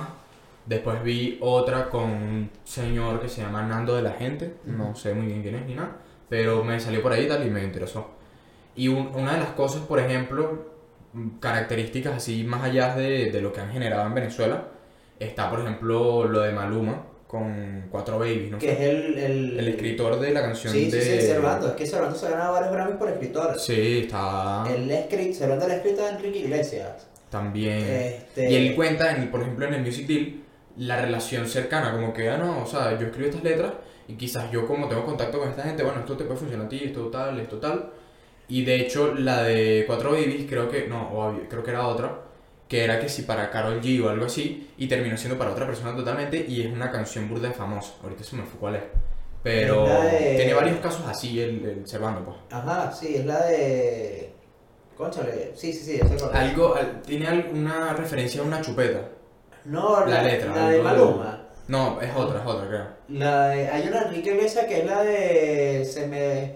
Después 0.65 1.03
vi 1.03 1.37
otra 1.41 1.89
con 1.89 2.03
un 2.11 2.49
señor 2.65 3.21
que 3.21 3.29
se 3.29 3.41
llama 3.41 3.63
Nando 3.63 3.95
de 3.95 4.01
la 4.01 4.11
Gente, 4.13 4.55
no 4.65 4.95
sé 4.95 5.13
muy 5.13 5.27
bien 5.27 5.41
quién 5.43 5.55
es 5.55 5.65
ni 5.65 5.75
nada, 5.75 5.97
pero 6.29 6.63
me 6.63 6.79
salió 6.79 7.01
por 7.01 7.13
ahí 7.13 7.25
y 7.25 7.27
tal 7.29 7.45
y 7.47 7.49
me 7.51 7.63
interesó. 7.63 8.09
Y 8.75 8.87
un- 8.89 9.09
una 9.15 9.33
de 9.35 9.39
las 9.41 9.49
cosas, 9.51 9.81
por 9.83 9.99
ejemplo, 9.99 10.65
características 11.39 12.15
así 12.15 12.43
más 12.43 12.63
allá 12.63 12.95
de, 12.95 13.31
de 13.31 13.41
lo 13.41 13.53
que 13.53 13.61
han 13.61 13.71
generado 13.71 14.07
en 14.07 14.13
Venezuela, 14.15 14.69
está 15.19 15.49
por 15.49 15.61
ejemplo 15.61 16.25
lo 16.25 16.41
de 16.41 16.51
Maluma 16.53 17.03
con 17.27 17.87
Cuatro 17.91 18.19
Babies, 18.19 18.51
¿no? 18.51 18.57
Que 18.57 18.71
es 18.71 18.79
el, 18.79 19.17
el, 19.17 19.59
El 19.59 19.67
escritor 19.67 20.19
de 20.19 20.31
la 20.31 20.41
canción 20.41 20.71
Sí, 20.73 20.89
de... 20.89 21.01
sí, 21.01 21.11
sí, 21.19 21.27
Servando. 21.27 21.67
Es 21.67 21.73
que 21.73 21.85
Servando 21.85 22.15
se 22.17 22.27
ha 22.27 22.29
ganado 22.31 22.53
varios 22.53 22.71
Grammys 22.71 22.95
por 22.97 23.09
escritor. 23.09 23.59
Sí, 23.59 23.99
está 24.03 24.65
El 24.73 24.89
escrit, 24.89 25.33
Servando 25.33 25.67
le 25.67 25.73
ha 25.73 25.77
escrito 25.77 26.03
a 26.05 26.09
Enrique 26.11 26.39
Iglesias. 26.39 27.07
también... 27.29 27.79
Este, 27.79 28.49
Y 28.49 28.55
él 28.55 28.75
cuenta, 28.75 29.15
en, 29.15 29.29
por 29.29 29.41
ejemplo, 29.41 29.65
en 29.67 29.73
el 29.75 29.81
Music 29.81 30.07
Deal, 30.07 30.35
la 30.77 31.01
relación 31.01 31.47
cercana, 31.47 31.91
como 31.91 32.13
que, 32.13 32.29
ah, 32.29 32.37
no, 32.37 32.63
o 32.63 32.65
sea, 32.65 32.97
yo 32.97 33.07
escribo 33.07 33.29
estas 33.29 33.43
letras 33.43 33.73
y 34.07 34.13
quizás 34.13 34.49
yo 34.51 34.65
como 34.65 34.87
tengo 34.87 35.05
contacto 35.05 35.39
con 35.39 35.49
esta 35.49 35.63
gente, 35.63 35.83
bueno, 35.83 35.99
esto 35.99 36.15
te 36.15 36.23
puede 36.23 36.39
funcionar 36.39 36.67
a 36.67 36.69
ti, 36.69 36.81
esto 36.85 37.07
tal, 37.07 37.39
esto 37.39 37.57
tal. 37.57 37.89
Y 38.47 38.63
de 38.63 38.75
hecho, 38.81 39.13
la 39.15 39.43
de 39.43 39.83
Cuatro 39.85 40.11
Babies, 40.11 40.45
creo 40.49 40.69
que, 40.69 40.87
no, 40.87 41.35
creo 41.49 41.63
que 41.63 41.71
era 41.71 41.85
otra, 41.87 42.17
que 42.67 42.83
era 42.83 42.99
que 42.99 43.07
si 43.09 43.21
para 43.23 43.49
Carol 43.49 43.81
G 43.81 44.03
o 44.03 44.09
algo 44.09 44.25
así, 44.25 44.69
y 44.77 44.87
terminó 44.87 45.15
siendo 45.17 45.37
para 45.37 45.51
otra 45.51 45.65
persona 45.65 45.95
totalmente, 45.95 46.45
y 46.47 46.61
es 46.61 46.71
una 46.73 46.91
canción 46.91 47.29
burda 47.29 47.51
famosa. 47.51 47.93
Ahorita 48.03 48.23
se 48.23 48.35
me 48.35 48.43
fue 48.43 48.59
cuál 48.59 48.75
es. 48.75 48.83
Pero 49.43 49.85
Es 49.85 49.89
la 49.93 50.03
de- 50.05 50.35
tiene 50.35 50.53
varios 50.53 50.79
casos 50.79 51.05
así 51.07 51.39
el, 51.39 51.63
el 51.65 51.87
Servando, 51.87 52.25
pues. 52.25 52.37
Ajá, 52.51 52.91
sí, 52.91 53.15
es 53.15 53.25
la 53.25 53.45
de. 53.45 54.33
Conchale, 54.97 55.51
sí, 55.55 55.71
sí, 55.71 55.83
sí, 55.85 55.97
ya 56.01 56.07
sé 56.07 56.15
cuál 56.17 56.31
es. 56.31 56.37
Algo, 56.51 56.75
al- 56.75 57.01
tiene 57.03 57.27
al- 57.27 57.49
una 57.53 57.93
referencia 57.93 58.41
a 58.41 58.43
una 58.43 58.61
chupeta. 58.61 59.01
No, 59.65 60.05
la 60.05 60.23
letra, 60.23 60.55
La 60.55 60.69
de 60.69 60.81
Maluma. 60.81 61.43
No, 61.67 62.01
es 62.01 62.09
otra, 62.15 62.39
es 62.41 62.45
otra, 62.47 62.67
creo. 62.67 62.87
La 63.09 63.49
de- 63.49 63.67
hay 63.69 63.87
una 63.87 64.03
Enrique 64.03 64.31
Iglesias 64.31 64.65
que 64.65 64.79
es 64.79 64.85
la 64.85 65.03
de. 65.03 65.85
Se 65.85 66.07
me. 66.07 66.55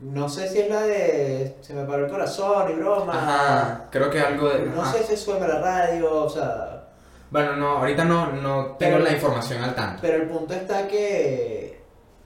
No 0.00 0.28
sé 0.28 0.48
si 0.48 0.60
es 0.60 0.70
la 0.70 0.82
de. 0.82 1.56
Se 1.60 1.74
me 1.74 1.84
paró 1.84 2.06
el 2.06 2.10
corazón 2.10 2.70
y 2.70 2.74
broma. 2.74 3.12
Ajá, 3.12 3.88
creo 3.90 4.08
que 4.10 4.18
algo 4.20 4.48
de... 4.48 4.66
No 4.66 4.80
ajá. 4.82 4.92
sé 4.92 5.04
si 5.04 5.16
suena 5.16 5.46
la 5.46 5.60
radio, 5.60 6.24
o 6.24 6.28
sea. 6.28 6.84
Bueno, 7.30 7.56
no, 7.56 7.78
ahorita 7.78 8.04
no, 8.04 8.32
no 8.32 8.76
tengo 8.78 8.94
Pero- 8.96 8.98
la 9.04 9.12
información 9.12 9.62
al 9.62 9.74
tanto. 9.74 9.98
Pero 10.02 10.16
el 10.22 10.28
punto 10.28 10.54
está 10.54 10.88
que. 10.88 11.80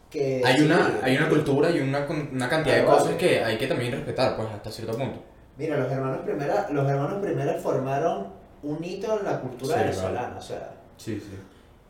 que 0.08 0.40
Hay 0.44 0.58
sí, 0.58 0.64
una, 0.66 1.00
hay 1.02 1.16
una 1.16 1.28
cultura 1.28 1.68
y 1.70 1.80
una, 1.80 2.06
una 2.32 2.48
cantidad 2.48 2.76
de 2.76 2.84
cosas 2.84 3.04
vale. 3.06 3.16
que 3.16 3.44
hay 3.44 3.58
que 3.58 3.66
también 3.66 3.92
respetar, 3.92 4.36
pues, 4.36 4.48
hasta 4.50 4.70
cierto 4.70 4.96
punto. 4.96 5.20
Mira, 5.56 5.76
los 5.76 5.90
hermanos 5.90 6.20
Primera, 6.24 6.68
los 6.70 6.88
hermanos 6.88 7.20
Primera 7.20 7.54
formaron 7.54 8.28
un 8.62 8.82
hito 8.84 9.18
en 9.18 9.24
la 9.24 9.40
cultura 9.40 9.74
Sí, 9.76 9.80
venezolana, 9.82 10.36
o 10.38 10.42
sea. 10.42 10.70
Sí, 10.96 11.18
sí. 11.20 11.38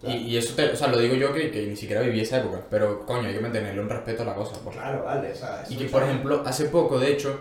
Y, 0.06 0.16
y 0.16 0.36
eso, 0.36 0.54
te, 0.54 0.70
o 0.70 0.76
sea, 0.76 0.88
lo 0.88 0.98
digo 0.98 1.14
yo 1.14 1.32
que, 1.32 1.50
que 1.50 1.66
ni 1.66 1.76
siquiera 1.76 2.00
viví 2.02 2.20
esa 2.20 2.38
época, 2.38 2.60
pero 2.70 3.04
coño, 3.06 3.28
hay 3.28 3.34
que 3.34 3.40
mantenerle 3.40 3.80
un 3.80 3.88
respeto 3.88 4.22
a 4.22 4.26
la 4.26 4.34
cosa. 4.34 4.56
pues. 4.62 4.76
Claro, 4.76 5.04
vale, 5.04 5.32
o 5.32 5.34
sea, 5.34 5.64
Y 5.68 5.76
que, 5.76 5.84
por 5.86 6.02
ejemplo, 6.02 6.42
hace 6.44 6.66
poco, 6.66 6.98
de 6.98 7.12
hecho, 7.12 7.40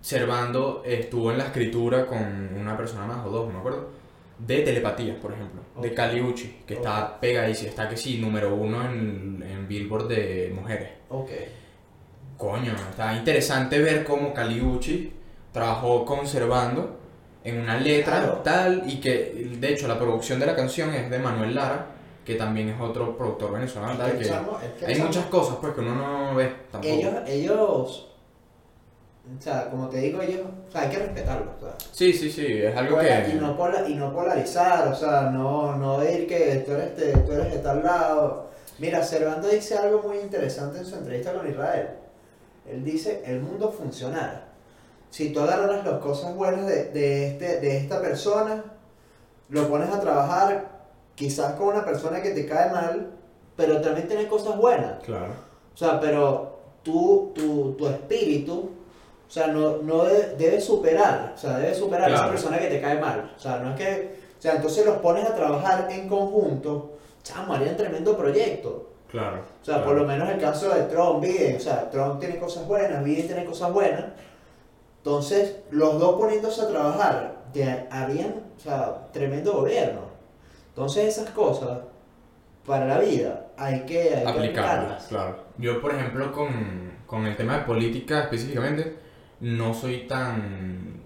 Servando 0.00 0.82
estuvo 0.84 1.30
en 1.30 1.38
la 1.38 1.44
escritura 1.44 2.06
con 2.06 2.18
una 2.58 2.76
persona 2.76 3.06
más 3.06 3.24
o 3.24 3.30
dos, 3.30 3.46
no 3.46 3.52
me 3.52 3.58
acuerdo, 3.60 3.88
de 4.36 4.62
telepatías, 4.62 5.16
por 5.18 5.32
ejemplo, 5.32 5.60
de 5.80 5.88
Ok. 5.90 5.94
Kali 5.94 6.20
Uchi, 6.20 6.62
que 6.66 6.74
está 6.74 7.20
pegadísima, 7.20 7.70
está 7.70 7.88
que 7.88 7.96
sí, 7.96 8.18
número 8.18 8.52
uno 8.52 8.84
en, 8.84 9.44
en 9.48 9.68
Billboard 9.68 10.08
de 10.08 10.52
mujeres. 10.52 10.88
Ok. 11.08 11.30
Coño, 12.36 12.72
está 12.90 13.14
interesante 13.14 13.78
ver 13.78 14.02
cómo 14.02 14.34
Caliucci 14.34 15.12
trabajó 15.52 16.04
conservando 16.04 16.98
en 17.44 17.60
una 17.60 17.76
letra 17.76 18.18
Claro. 18.18 18.32
tal 18.42 18.82
y 18.86 19.00
que 19.00 19.48
de 19.60 19.68
hecho 19.72 19.86
la 19.86 19.98
producción 19.98 20.40
de 20.40 20.46
la 20.46 20.56
canción 20.56 20.92
es 20.94 21.08
de 21.10 21.18
Manuel 21.20 21.54
Lara, 21.54 21.86
que 22.24 22.34
también 22.36 22.68
es 22.68 22.80
otro 22.80 23.16
productor 23.16 23.52
venezolano, 23.52 23.96
tal, 23.98 24.16
que 24.18 24.24
chamo- 24.24 24.58
es 24.62 24.70
que 24.78 24.86
hay 24.86 24.94
chamo- 24.94 25.06
muchas 25.06 25.26
cosas 25.26 25.56
pues 25.60 25.72
que 25.74 25.80
uno 25.80 25.94
no 25.94 26.34
ve 26.36 26.52
tampoco. 26.70 26.94
Ellos, 26.94 27.14
ellos. 27.26 28.08
O 29.38 29.40
sea, 29.40 29.70
como 29.70 29.88
te 29.88 29.98
digo, 29.98 30.20
ellos. 30.20 30.40
O 30.68 30.70
sea, 30.72 30.82
hay 30.82 30.90
que 30.90 30.98
respetarlos, 30.98 31.48
o 31.56 31.60
sea. 31.60 31.74
Sí, 31.92 32.12
sí, 32.12 32.30
sí, 32.30 32.44
es 32.62 32.76
algo 32.76 32.98
que 32.98 33.30
y, 33.32 33.34
no 33.40 33.56
pola- 33.56 33.88
y 33.88 33.94
no 33.94 34.12
polarizar, 34.12 34.88
o 34.88 34.94
sea, 34.94 35.30
no, 35.30 35.76
no 35.76 36.00
decir 36.00 36.26
que 36.26 36.56
tú 36.66 36.72
eres, 36.72 36.96
de, 36.96 37.12
tú 37.18 37.32
eres 37.32 37.52
de 37.52 37.58
tal 37.58 37.82
lado. 37.84 38.50
Mira, 38.78 39.02
Servando 39.02 39.46
dice 39.48 39.76
algo 39.78 40.02
muy 40.02 40.18
interesante 40.18 40.78
en 40.78 40.84
su 40.86 40.96
entrevista 40.96 41.32
con 41.34 41.48
Israel. 41.48 41.88
Él 42.68 42.84
dice, 42.84 43.22
el 43.26 43.40
mundo 43.40 43.70
funcionará. 43.70 44.48
Si 45.10 45.30
tú 45.32 45.40
agarras 45.40 45.84
las 45.84 45.98
cosas 46.00 46.34
buenas 46.34 46.66
de, 46.66 46.86
de, 46.86 47.26
este, 47.28 47.60
de 47.60 47.76
esta 47.76 48.00
persona, 48.00 48.64
lo 49.50 49.68
pones 49.68 49.90
a 49.90 50.00
trabajar 50.00 50.81
quizás 51.14 51.54
con 51.54 51.68
una 51.68 51.84
persona 51.84 52.22
que 52.22 52.30
te 52.30 52.46
cae 52.46 52.70
mal, 52.70 53.10
pero 53.56 53.80
también 53.80 54.08
tiene 54.08 54.26
cosas 54.28 54.56
buenas. 54.56 55.02
Claro. 55.04 55.32
O 55.74 55.76
sea, 55.76 56.00
pero 56.00 56.58
tú, 56.82 57.32
tu, 57.34 57.72
tu 57.72 57.86
espíritu, 57.86 58.70
o 59.26 59.30
sea, 59.30 59.46
no, 59.46 59.78
no 59.78 60.04
debe, 60.04 60.34
debe 60.36 60.60
superar, 60.60 61.32
o 61.34 61.38
sea, 61.38 61.58
debe 61.58 61.74
superar 61.74 62.10
a 62.10 62.14
esa 62.14 62.28
persona 62.28 62.58
que 62.58 62.66
te 62.66 62.80
cae 62.80 62.98
mal. 63.00 63.32
O 63.36 63.40
sea, 63.40 63.58
no 63.58 63.70
es 63.70 63.76
que, 63.76 64.16
o 64.38 64.42
sea, 64.42 64.56
entonces 64.56 64.84
los 64.84 64.96
pones 64.98 65.24
a 65.24 65.34
trabajar 65.34 65.88
en 65.90 66.08
conjunto, 66.08 66.98
chamo, 67.22 67.54
harían 67.54 67.76
tremendo 67.76 68.16
proyecto. 68.16 68.90
Claro. 69.08 69.42
O 69.60 69.64
sea, 69.64 69.84
por 69.84 69.94
lo 69.94 70.04
menos 70.04 70.28
el 70.30 70.40
caso 70.40 70.70
de 70.70 70.82
Trump, 70.84 71.20
Biden, 71.20 71.56
o 71.56 71.60
sea, 71.60 71.90
Trump 71.90 72.18
tiene 72.18 72.38
cosas 72.38 72.66
buenas, 72.66 73.04
Biden 73.04 73.26
tiene 73.26 73.44
cosas 73.44 73.72
buenas. 73.72 74.04
Entonces, 74.98 75.56
los 75.70 75.98
dos 75.98 76.18
poniéndose 76.18 76.62
a 76.62 76.68
trabajar, 76.68 77.36
harían, 77.90 78.34
o 78.56 78.60
sea, 78.60 79.08
tremendo 79.12 79.52
gobierno. 79.52 80.11
Entonces, 80.72 81.18
esas 81.18 81.30
cosas, 81.30 81.80
para 82.64 82.86
la 82.86 82.98
vida, 82.98 83.48
hay 83.58 83.84
que, 83.84 84.22
aplicarlas. 84.26 85.06
claro. 85.06 85.44
Yo, 85.58 85.80
por 85.82 85.94
ejemplo, 85.94 86.32
con, 86.32 86.92
con 87.06 87.26
el 87.26 87.36
tema 87.36 87.58
de 87.58 87.64
política 87.64 88.22
específicamente, 88.22 88.96
no 89.40 89.74
soy 89.74 90.06
tan, 90.06 91.02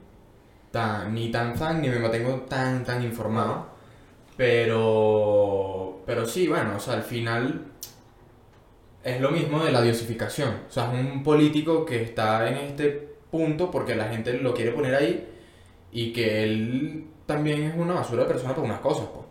tan 0.70 1.12
ni 1.14 1.30
tan 1.30 1.56
fan 1.56 1.82
ni 1.82 1.88
me 1.88 1.98
mantengo 1.98 2.42
tan, 2.42 2.84
tan 2.84 3.02
informado. 3.02 3.66
Pero, 4.36 6.02
pero 6.06 6.26
sí, 6.26 6.46
bueno, 6.46 6.76
o 6.76 6.80
sea, 6.80 6.94
al 6.94 7.02
final 7.02 7.72
es 9.02 9.20
lo 9.20 9.30
mismo 9.30 9.64
de 9.64 9.72
la 9.72 9.82
diosificación. 9.82 10.62
O 10.68 10.70
sea, 10.70 10.92
es 10.92 11.00
un 11.00 11.22
político 11.22 11.84
que 11.84 12.02
está 12.02 12.48
en 12.48 12.56
este 12.56 13.16
punto 13.30 13.70
porque 13.70 13.96
la 13.96 14.08
gente 14.08 14.34
lo 14.34 14.54
quiere 14.54 14.72
poner 14.72 14.94
ahí 14.94 15.28
y 15.92 16.12
que 16.12 16.42
él 16.42 17.06
también 17.24 17.62
es 17.64 17.74
una 17.76 17.94
basura 17.94 18.22
de 18.22 18.28
persona 18.28 18.54
por 18.54 18.64
unas 18.64 18.80
cosas, 18.80 19.06
pues. 19.12 19.25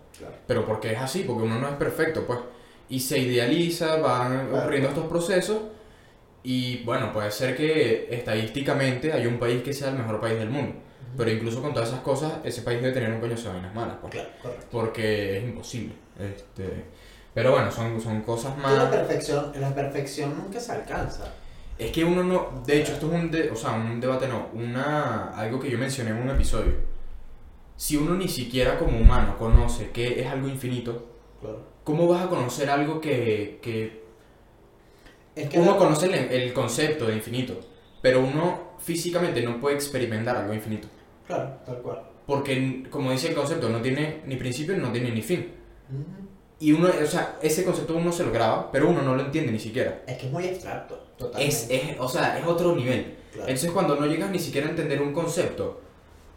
Pero 0.48 0.66
porque 0.66 0.93
es 0.93 1.00
así, 1.00 1.24
porque 1.24 1.43
uno 1.43 1.60
no 1.60 1.68
es 1.68 1.76
perfecto, 1.76 2.26
pues. 2.28 2.39
Y 2.89 3.00
se 3.00 3.18
idealiza, 3.18 3.96
van 3.98 4.48
Claro. 4.48 4.58
ocurriendo 4.60 4.89
estos 4.89 5.08
procesos. 5.08 5.58
Y 6.43 6.84
bueno, 6.84 7.12
puede 7.12 7.32
ser 7.32 7.56
que 7.58 8.08
estadísticamente 8.12 9.12
hay 9.12 9.26
un 9.26 9.39
país 9.39 9.64
que 9.64 9.74
sea 9.74 9.89
el 9.89 9.96
mejor 9.98 10.20
país 10.22 10.38
del 10.38 10.50
mundo. 10.50 10.76
Pero 11.18 11.32
incluso 11.32 11.62
con 11.62 11.74
todas 11.74 11.89
esas 11.89 12.02
cosas, 12.02 12.34
ese 12.43 12.62
país 12.62 12.82
debe 12.82 12.93
tener 12.93 13.12
un 13.12 13.20
coño 13.22 13.36
de 13.36 13.50
vainas 13.50 13.74
malas, 13.74 13.96
pues. 14.02 14.12
Claro, 14.14 14.30
correcto. 14.41 14.66
Porque 14.70 15.38
es 15.38 15.43
imposible. 15.46 15.93
Este, 16.20 16.84
pero 17.34 17.52
bueno, 17.52 17.72
son, 17.72 18.00
son 18.00 18.22
cosas 18.22 18.54
Que 18.54 18.62
la 18.62 18.68
más... 18.68 18.86
perfección, 18.88 19.52
la 19.60 19.74
perfección 19.74 20.38
nunca 20.38 20.60
se 20.60 20.72
alcanza. 20.74 21.24
Es 21.80 21.91
que 21.91 22.06
uno 22.06 22.24
no... 22.24 22.62
De 22.66 22.82
hecho, 22.82 22.93
esto 22.93 23.08
es 23.08 23.14
un, 23.14 23.32
de- 23.32 23.50
o 23.50 23.56
sea, 23.56 23.72
un 23.72 24.00
debate, 24.00 24.28
no. 24.28 24.50
Una, 24.54 25.30
algo 25.36 25.60
que 25.60 25.70
yo 25.72 25.78
mencioné 25.78 26.12
en 26.12 26.18
un 26.18 26.30
episodio. 26.30 26.74
Si 27.76 27.98
uno 27.98 28.16
ni 28.16 28.28
siquiera 28.28 28.78
como 28.78 28.98
humano 29.00 29.38
conoce 29.38 29.92
que 29.92 30.22
es 30.22 30.28
algo 30.28 30.48
infinito, 30.48 31.06
Claro. 31.42 31.60
¿cómo 31.84 32.08
vas 32.08 32.26
a 32.26 32.30
conocer 32.30 32.70
algo 32.70 33.00
que, 33.02 33.60
que 33.62 34.04
Es 35.36 35.50
que 35.50 35.60
uno 35.60 35.78
conoce 35.78 36.06
el, 36.08 36.14
el 36.32 36.54
concepto 36.54 37.06
de 37.08 37.16
infinito, 37.16 37.60
pero 38.02 38.22
uno 38.22 38.76
físicamente 38.80 39.42
no 39.42 39.60
puede 39.60 39.76
experimentar 39.76 40.36
algo 40.38 40.54
infinito? 40.54 40.88
Claro, 41.28 41.58
tal 41.66 41.82
cual. 41.82 42.02
Porque, 42.26 42.84
como 42.90 43.12
dice 43.12 43.30
el 43.30 43.36
concepto, 43.36 43.70
no 43.70 43.82
tiene 43.82 44.22
ni 44.26 44.36
principio 44.36 44.76
no 44.78 44.92
tiene 44.92 45.12
ni 45.12 45.22
fin. 45.22 45.52
Y 46.60 46.72
uno, 46.72 46.88
o 46.90 47.06
sea, 47.06 47.38
ese 47.42 47.64
concepto 47.66 47.96
uno 47.96 48.12
se 48.12 48.24
lo 48.24 48.32
graba, 48.32 48.72
pero 48.72 48.90
uno 48.90 49.02
no 49.02 49.16
lo 49.16 49.22
entiende 49.26 49.52
ni 49.52 49.60
siquiera. 49.60 50.04
Es 50.08 50.18
que 50.18 50.28
es 50.28 50.32
muy 50.32 50.48
abstracto, 50.48 50.96
totalmente. 51.18 51.54
Es, 51.54 51.70
es, 51.70 52.00
o 52.00 52.08
sea, 52.08 52.40
es 52.40 52.46
otro 52.46 52.76
nivel. 52.76 53.18
Claro. 53.34 53.50
Entonces, 53.50 53.72
cuando 53.72 53.96
no 53.98 54.06
llegas 54.08 54.32
ni 54.32 54.40
siquiera 54.40 54.68
a 54.68 54.70
entender 54.72 55.02
un 55.02 55.12
concepto 55.14 55.82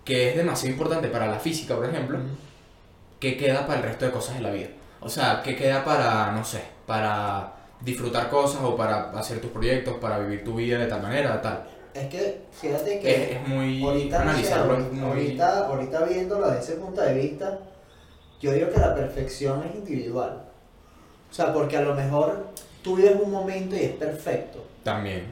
que 0.08 0.30
es 0.30 0.36
demasiado 0.36 0.72
importante 0.72 1.08
para 1.08 1.26
la 1.26 1.38
física, 1.38 1.76
por 1.76 1.84
ejemplo. 1.84 2.18
¿qué 3.20 3.36
queda 3.36 3.66
para 3.66 3.80
el 3.80 3.84
resto 3.84 4.06
de 4.06 4.10
cosas 4.10 4.36
de 4.36 4.40
la 4.40 4.50
vida? 4.50 4.68
O 5.02 5.08
sea, 5.10 5.42
¿qué 5.44 5.54
queda 5.54 5.84
para, 5.84 6.32
no 6.32 6.42
sé, 6.42 6.62
para 6.86 7.52
disfrutar 7.82 8.30
cosas 8.30 8.62
o 8.62 8.74
para 8.74 9.10
hacer 9.10 9.38
tus 9.38 9.50
proyectos, 9.50 9.96
para 9.98 10.18
vivir 10.20 10.42
tu 10.42 10.54
vida 10.54 10.78
de 10.78 10.86
tal 10.86 11.02
manera, 11.02 11.42
tal? 11.42 11.62
Es 11.92 12.06
que, 12.06 12.40
fíjate 12.52 13.00
que... 13.00 13.10
Es, 13.10 13.30
es 13.32 13.48
muy 13.48 13.84
ahorita, 13.84 14.24
no 14.24 14.24
sé, 14.24 14.30
analizarlo, 14.30 14.78
es 14.78 14.92
muy... 14.92 15.10
ahorita, 15.10 15.66
ahorita 15.66 16.04
viéndolo 16.06 16.50
desde 16.52 16.72
ese 16.72 16.80
punto 16.80 17.02
de 17.02 17.12
vista, 17.12 17.58
yo 18.40 18.52
digo 18.52 18.70
que 18.70 18.80
la 18.80 18.94
perfección 18.94 19.62
es 19.68 19.74
individual. 19.74 20.42
O 21.30 21.34
sea, 21.34 21.52
porque 21.52 21.76
a 21.76 21.82
lo 21.82 21.94
mejor 21.94 22.46
tú 22.80 22.96
vives 22.96 23.16
un 23.22 23.30
momento 23.30 23.76
y 23.76 23.80
es 23.80 23.92
perfecto. 23.92 24.64
También, 24.82 25.26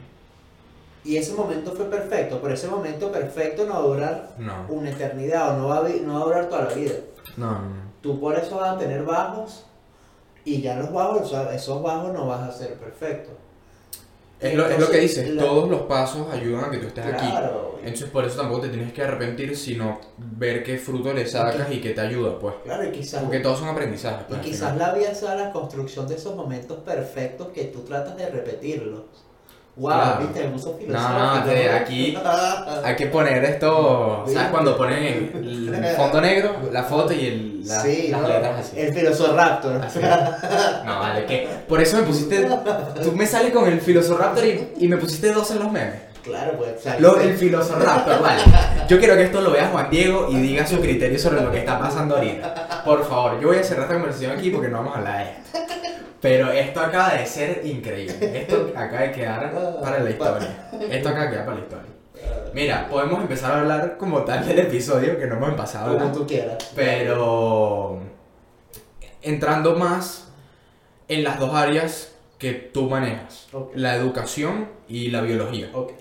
Y 1.03 1.15
ese 1.17 1.33
momento 1.33 1.71
fue 1.71 1.85
perfecto, 1.85 2.39
pero 2.41 2.53
ese 2.53 2.67
momento 2.67 3.11
perfecto 3.11 3.65
no 3.65 3.73
va 3.73 3.79
a 3.79 3.81
durar 3.83 4.35
no. 4.37 4.65
una 4.69 4.89
eternidad 4.89 5.51
o 5.55 5.57
no 5.61 5.67
va 5.69 5.77
a, 5.79 5.89
no 5.89 6.13
va 6.15 6.21
a 6.21 6.25
durar 6.25 6.49
toda 6.49 6.63
la 6.65 6.73
vida. 6.73 6.95
No. 7.37 7.59
Tú 8.01 8.19
por 8.19 8.37
eso 8.37 8.57
vas 8.57 8.75
a 8.75 8.77
tener 8.77 9.03
bajos 9.03 9.65
y 10.43 10.61
ya 10.61 10.75
los 10.75 10.91
bajos, 10.91 11.21
o 11.21 11.25
sea, 11.25 11.53
esos 11.53 11.81
bajos 11.81 12.11
no 12.13 12.27
vas 12.27 12.49
a 12.49 12.51
ser 12.51 12.73
perfecto. 12.75 13.31
Es 14.39 14.53
lo, 14.53 14.67
es 14.69 14.79
lo 14.79 14.89
que 14.89 14.99
dices, 14.99 15.29
la- 15.31 15.43
todos 15.43 15.67
los 15.67 15.81
pasos 15.83 16.27
ayudan 16.31 16.65
a 16.65 16.69
que 16.69 16.77
tú 16.77 16.87
estés 16.87 17.05
aquí. 17.05 17.25
Entonces 17.83 18.09
por 18.09 18.23
eso 18.25 18.37
tampoco 18.39 18.61
te 18.61 18.69
tienes 18.69 18.93
que 18.93 19.01
arrepentir, 19.01 19.55
sino 19.57 19.99
ver 20.17 20.63
qué 20.63 20.77
fruto 20.77 21.11
le 21.13 21.25
sacas 21.25 21.71
y 21.71 21.79
qué 21.81 21.91
te 21.91 22.01
ayuda, 22.01 22.37
pues. 22.37 22.53
claro, 22.63 22.83
y 22.87 22.91
quizás, 22.91 23.23
Porque 23.23 23.39
todos 23.39 23.59
son 23.59 23.69
aprendizajes. 23.69 24.21
y 24.21 24.25
pues, 24.27 24.39
al 24.39 24.45
quizás 24.45 24.77
la 24.77 24.93
vida 24.93 25.15
sea 25.15 25.35
la 25.35 25.51
construcción 25.51 26.07
de 26.07 26.15
esos 26.15 26.35
momentos 26.35 26.79
perfectos 26.83 27.47
que 27.49 27.65
tú 27.65 27.79
tratas 27.81 28.15
de 28.17 28.29
repetirlos. 28.29 29.03
Wow, 29.77 29.91
Claro. 29.93 30.19
viste, 30.21 30.43
me 30.43 30.49
puso 30.49 30.71
No, 30.71 30.77
filosófico. 30.77 31.19
no, 31.19 31.43
te- 31.43 31.69
aquí 31.71 32.17
Hay 32.83 32.95
que 32.95 33.05
poner 33.07 33.43
esto, 33.45 34.25
¿sabes? 34.27 34.49
Cuando 34.49 34.75
ponen 34.75 35.31
el 35.35 35.95
fondo 35.95 36.19
negro, 36.19 36.55
la 36.71 36.83
foto 36.83 37.13
y 37.13 37.25
el, 37.27 37.67
la- 37.67 37.81
Sí, 37.81 38.07
las 38.09 38.21
no, 38.21 38.27
letras 38.27 38.59
así. 38.59 38.79
El 38.79 38.93
Filosoraptor. 38.93 39.81
Así. 39.83 39.99
No, 40.83 40.99
vale, 40.99 41.25
que 41.25 41.47
por 41.67 41.79
eso 41.81 41.97
me 41.97 42.03
pusiste, 42.03 42.47
tú 43.03 43.11
me 43.11 43.27
sales 43.27 43.51
con 43.53 43.67
el 43.67 43.79
Filosoraptor 43.79 44.45
y, 44.45 44.73
y 44.79 44.87
me 44.87 44.97
pusiste 44.97 45.31
dos 45.31 45.51
en 45.51 45.59
los 45.59 45.71
memes. 45.71 46.07
Claro, 46.23 46.53
pues. 46.57 46.99
Lo, 46.99 47.19
el 47.19 47.35
Filosoraptor, 47.37 48.21
vale. 48.21 48.41
Yo 48.89 48.97
quiero 48.99 49.15
que 49.15 49.23
esto 49.23 49.39
lo 49.41 49.51
vea 49.51 49.69
Juan 49.71 49.89
Diego 49.91 50.27
y 50.29 50.35
diga 50.37 50.65
su 50.65 50.79
criterio 50.81 51.17
sobre 51.19 51.41
lo 51.41 51.51
que 51.51 51.59
está 51.59 51.79
pasando 51.79 52.15
ahorita. 52.17 52.81
Por 52.83 53.07
favor, 53.07 53.39
yo 53.39 53.47
voy 53.49 53.57
a 53.57 53.63
cerrar 53.63 53.83
esta 53.83 53.93
conversación 53.93 54.31
aquí 54.31 54.49
porque 54.49 54.67
no 54.69 54.77
vamos 54.79 54.95
a 54.95 54.97
hablar 54.99 55.17
de 55.25 55.31
esto. 55.31 55.76
Pero 56.21 56.51
esto 56.51 56.79
acaba 56.79 57.13
de 57.13 57.25
ser 57.25 57.61
increíble. 57.65 58.41
Esto 58.41 58.71
acaba 58.75 59.01
de 59.01 59.11
quedar 59.11 59.79
para 59.81 59.99
la 59.99 60.09
historia. 60.09 60.69
Esto 60.89 61.09
acaba 61.09 61.25
de 61.25 61.31
quedar 61.31 61.45
para 61.45 61.57
la 61.57 61.63
historia. 61.63 61.97
Mira, 62.53 62.87
podemos 62.89 63.21
empezar 63.21 63.51
a 63.51 63.59
hablar 63.59 63.97
como 63.97 64.23
tal 64.23 64.45
del 64.45 64.59
episodio 64.59 65.19
que 65.19 65.27
no 65.27 65.35
hemos 65.35 65.75
a 65.75 65.83
Como 65.83 66.11
tú 66.11 66.25
quieras. 66.25 66.71
Pero 66.75 67.99
entrando 69.21 69.75
más 69.75 70.29
en 71.07 71.23
las 71.23 71.39
dos 71.39 71.53
áreas 71.53 72.15
que 72.39 72.53
tú 72.53 72.89
manejas, 72.89 73.47
la 73.75 73.95
educación 73.95 74.69
y 74.87 75.09
la 75.09 75.21
biología. 75.21 75.69
Ok. 75.73 75.91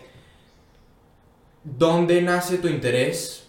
¿Dónde 1.65 2.23
nace 2.23 2.59
tu 2.59 2.69
interés 2.69 3.49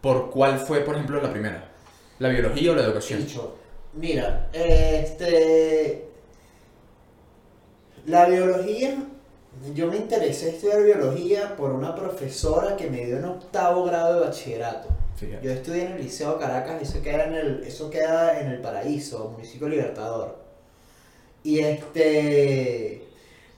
por 0.00 0.30
cuál 0.30 0.58
fue, 0.58 0.80
por 0.80 0.94
ejemplo, 0.94 1.20
la 1.20 1.30
primera? 1.30 1.70
¿La 2.18 2.28
biología 2.28 2.72
o 2.72 2.74
la 2.74 2.82
educación? 2.82 3.20
Dicho, 3.20 3.58
mira, 3.96 4.48
este. 4.52 6.08
La 8.06 8.26
biología. 8.26 8.96
Yo 9.72 9.86
me 9.86 9.96
interesé 9.96 10.50
estudiar 10.50 10.82
biología 10.82 11.56
por 11.56 11.70
una 11.70 11.94
profesora 11.94 12.76
que 12.76 12.90
me 12.90 13.06
dio 13.06 13.18
en 13.18 13.24
octavo 13.24 13.84
grado 13.84 14.14
de 14.14 14.26
bachillerato. 14.26 14.88
Fíjate. 15.16 15.46
Yo 15.46 15.52
estudié 15.52 15.86
en 15.86 15.92
el 15.92 16.02
Liceo 16.02 16.38
Caracas, 16.38 16.82
eso 16.82 17.00
queda 17.00 17.24
en 17.26 17.34
el, 17.34 17.64
eso 17.64 17.88
queda 17.88 18.40
en 18.40 18.48
el 18.48 18.60
Paraíso, 18.60 19.30
municipio 19.30 19.68
Libertador. 19.68 20.36
Y 21.44 21.60
este, 21.60 23.04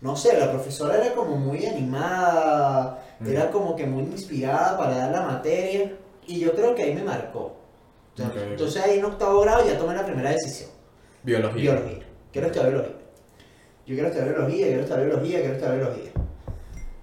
no 0.03 0.17
sé, 0.17 0.39
la 0.39 0.51
profesora 0.51 0.97
era 1.03 1.15
como 1.15 1.37
muy 1.37 1.65
animada, 1.67 3.03
Mm. 3.19 3.29
era 3.31 3.51
como 3.51 3.75
que 3.75 3.87
muy 3.87 4.03
inspirada 4.03 4.77
para 4.77 4.99
dar 4.99 5.11
la 5.11 5.23
materia, 5.23 5.93
y 6.27 6.39
yo 6.39 6.53
creo 6.53 6.75
que 6.75 6.83
ahí 6.83 6.95
me 6.95 7.03
marcó. 7.03 7.55
Entonces 8.19 8.83
ahí 8.83 8.99
en 8.99 9.05
octavo 9.05 9.41
grado 9.43 9.67
ya 9.67 9.77
tomé 9.79 9.95
la 9.95 10.05
primera 10.05 10.31
decisión, 10.31 10.71
Biología. 11.23 11.73
biología. 11.73 11.99
Quiero 12.33 12.47
estudiar 12.49 12.71
biología. 12.71 12.97
Yo 13.87 13.95
quiero 13.95 14.09
estudiar 14.09 14.29
biología, 14.31 14.67
quiero 14.67 14.81
estudiar 14.83 15.05
biología, 15.07 15.39
quiero 15.41 15.55
estudiar 15.55 15.77
biología. 15.77 16.11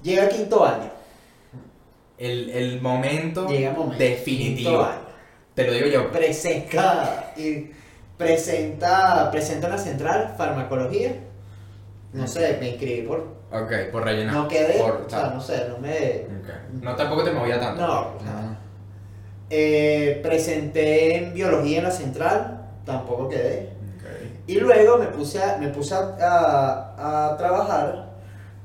Llega 0.02 0.30
quinto 0.30 0.66
año. 0.66 0.92
El, 2.18 2.50
el 2.50 2.82
momento 2.82 3.48
Llega 3.48 3.70
el 3.72 3.76
momento. 3.78 4.04
definitivo. 4.04 4.70
Quinto 4.72 4.86
año. 4.86 5.00
Te 5.56 5.66
lo 5.68 5.74
digo 5.74 5.88
yo. 5.88 6.12
presenta 6.12 7.34
y 7.38 7.72
presenta 8.18 9.30
presenta 9.32 9.68
una 9.68 9.78
central 9.78 10.36
farmacología 10.38 11.16
no 12.14 12.28
sé 12.28 12.58
me 12.60 12.70
inscribí 12.70 13.02
por 13.08 13.20
Ok, 13.52 13.72
por 13.92 14.04
rellenar. 14.04 14.34
no 14.36 14.48
quedé 14.48 14.80
Por, 14.80 15.02
o 15.06 15.10
sea 15.10 15.28
no 15.34 15.42
sé 15.42 15.68
no 15.70 15.78
me. 15.80 16.26
No, 16.82 16.96
tampoco 16.96 17.24
te 17.24 17.32
movía 17.32 17.60
tanto. 17.60 17.82
No, 17.82 17.94
Ah. 18.28 18.58
Eh, 19.50 20.20
presenté 20.24 21.16
en 21.18 21.34
biología 21.34 21.80
en 21.80 21.84
la 21.86 21.92
central 21.92 22.68
tampoco 22.86 23.30
quedé 23.30 23.70
y 24.48 24.56
luego 24.60 24.98
me 24.98 25.08
puse 25.08 25.42
a, 25.42 25.58
me 25.58 25.70
puse 25.70 25.94
a, 25.96 26.16
a- 26.20 27.30
a 27.34 27.38
trabajar 27.38 28.14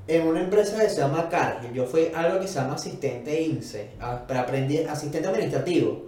en 0.06 0.26
una 0.26 0.40
empresa 0.40 0.80
que 0.80 0.88
se 0.88 1.00
llama 1.00 1.28
Cargill 1.28 1.72
yo 1.72 1.84
fui 1.86 2.10
algo 2.14 2.40
que 2.40 2.48
se 2.48 2.54
llama 2.60 2.74
asistente 2.74 3.42
INSE 3.42 3.90
a- 4.00 4.26
para 4.26 4.40
aprender 4.40 4.88
asistente 4.88 5.28
administrativo. 5.28 6.06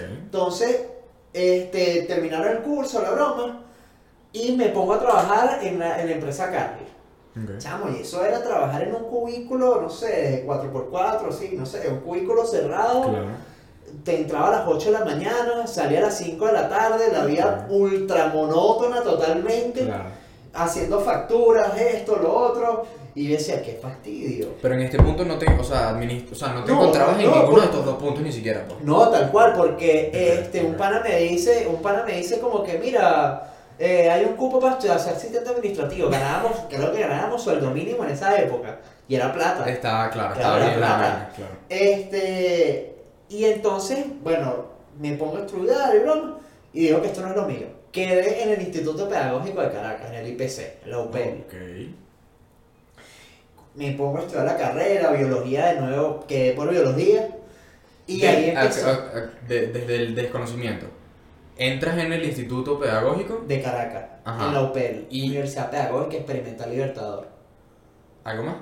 Entonces, 0.00 0.82
este, 1.32 2.02
terminaron 2.08 2.48
el 2.56 2.62
curso, 2.62 3.00
la 3.02 3.10
broma, 3.12 3.62
y 4.32 4.52
me 4.56 4.66
pongo 4.70 4.94
a 4.94 5.00
trabajar 5.00 5.60
en 5.62 5.78
la, 5.78 6.00
en 6.00 6.08
la 6.08 6.14
empresa 6.14 6.50
Cargill. 6.50 6.86
Chamo, 7.58 7.86
y 7.96 8.00
eso 8.02 8.24
era 8.24 8.42
trabajar 8.42 8.82
en 8.82 8.94
un 8.94 9.04
cubículo, 9.04 9.80
no 9.80 9.88
sé, 9.88 10.44
4x4, 10.46 11.30
sí, 11.32 11.54
no 11.56 11.64
sé, 11.64 11.88
un 11.88 12.00
cubículo 12.00 12.44
cerrado. 12.44 13.02
Claro. 13.10 13.26
Te 14.04 14.16
entraba 14.20 14.48
a 14.48 14.50
las 14.60 14.68
8 14.68 14.92
de 14.92 14.98
la 14.98 15.04
mañana, 15.04 15.66
salía 15.66 15.98
a 15.98 16.02
las 16.02 16.16
5 16.18 16.46
de 16.46 16.52
la 16.52 16.68
tarde, 16.68 17.04
la 17.12 17.24
vida 17.24 17.66
ultra 17.68 18.26
monótona 18.28 19.02
totalmente, 19.02 19.84
Claro. 19.84 20.04
haciendo 20.54 21.00
facturas, 21.00 21.78
esto, 21.80 22.16
lo 22.16 22.32
otro. 22.34 22.86
Y 23.14 23.26
decía, 23.26 23.60
qué 23.62 23.78
fastidio. 23.82 24.50
Pero 24.62 24.74
en 24.74 24.82
este 24.82 24.96
punto 24.98 25.24
no 25.24 25.36
te, 25.36 25.44
o 25.52 25.64
sea, 25.64 25.98
o 26.30 26.34
sea, 26.34 26.48
no 26.52 26.62
te 26.64 26.70
No, 26.72 26.78
encontrabas 26.80 27.18
en 27.18 27.24
no, 27.26 27.30
ninguno 27.32 27.50
por- 27.50 27.60
de 27.60 27.66
estos 27.66 27.84
dos 27.84 27.96
puntos 27.96 28.22
ni 28.22 28.30
siquiera, 28.32 28.64
pues. 28.68 28.80
No, 28.84 29.08
tal 29.08 29.30
cual, 29.32 29.52
porque 29.56 30.10
este, 30.14 30.62
un 30.64 30.74
pana 30.74 31.00
me 31.02 31.16
dice, 31.18 31.66
un 31.68 31.82
pana 31.82 32.04
me 32.06 32.12
dice 32.12 32.38
como 32.38 32.62
que, 32.62 32.78
mira, 32.78 33.52
eh, 33.80 34.08
hay 34.08 34.24
un 34.24 34.34
cupo 34.36 34.60
para 34.60 34.80
ser 34.80 34.92
asistente 34.92 35.48
administrativo. 35.50 36.08
Ganábamos, 36.08 36.52
creo 36.70 36.92
que 36.92 37.00
ganábamos 37.00 37.42
sueldo 37.42 37.70
mínimo 37.72 38.04
en 38.04 38.10
esa 38.10 38.36
época. 38.40 38.78
Y 39.08 39.16
era 39.16 39.32
plata. 39.34 39.68
Estaba 39.68 40.08
claro, 40.08 40.34
Claro, 40.34 40.56
estaba 40.56 40.58
bien 40.70 40.80
vaina, 40.80 41.30
claro. 41.34 41.52
Este, 41.68 42.94
y 43.30 43.44
entonces, 43.46 44.04
bueno, 44.22 44.66
me 45.00 45.12
pongo 45.14 45.38
a 45.38 45.40
estudiar 45.46 45.94
y 45.96 46.00
broma, 46.00 46.38
y 46.74 46.80
digo 46.86 47.00
que 47.00 47.06
esto 47.08 47.22
no 47.22 47.30
es 47.30 47.36
lo 47.36 47.46
mío. 47.46 47.66
Quedé 47.92 48.42
en 48.42 48.50
el 48.50 48.60
Instituto 48.62 49.08
Pedagógico 49.08 49.62
de 49.62 49.70
Caracas, 49.70 50.10
en 50.10 50.16
el 50.16 50.26
IPC, 50.28 50.82
en 50.84 50.90
la. 50.90 50.98
Ok. 51.46 51.54
Me 53.74 53.92
pongo 53.92 54.18
a 54.18 54.20
estudiar 54.22 54.44
la 54.46 54.56
carrera, 54.56 55.10
biología 55.12 55.72
de 55.74 55.80
nuevo, 55.80 56.24
quedé 56.26 56.52
por 56.52 56.68
biología. 56.70 57.28
Y 58.06 58.20
De- 58.20 58.28
ahí 58.28 58.50
a- 58.50 58.62
empecé. 58.62 58.84
a- 58.84 58.92
a- 58.92 59.46
de- 59.48 59.68
desde 59.68 59.96
el 59.96 60.14
desconocimiento. 60.14 60.86
Entras 61.56 61.98
en 61.98 62.12
el 62.12 62.24
instituto 62.24 62.78
pedagógico, 62.80 63.44
de 63.46 63.60
Caracas, 63.62 64.04
Ajá. 64.24 64.46
en 64.48 64.54
la 64.54 64.62
UPL, 64.62 65.06
Y- 65.10 65.28
Universidad 65.28 65.70
Pedagógica 65.70 66.16
Experimental 66.16 66.70
Libertador. 66.70 67.28
¿algo 68.24 68.42
más? 68.44 68.56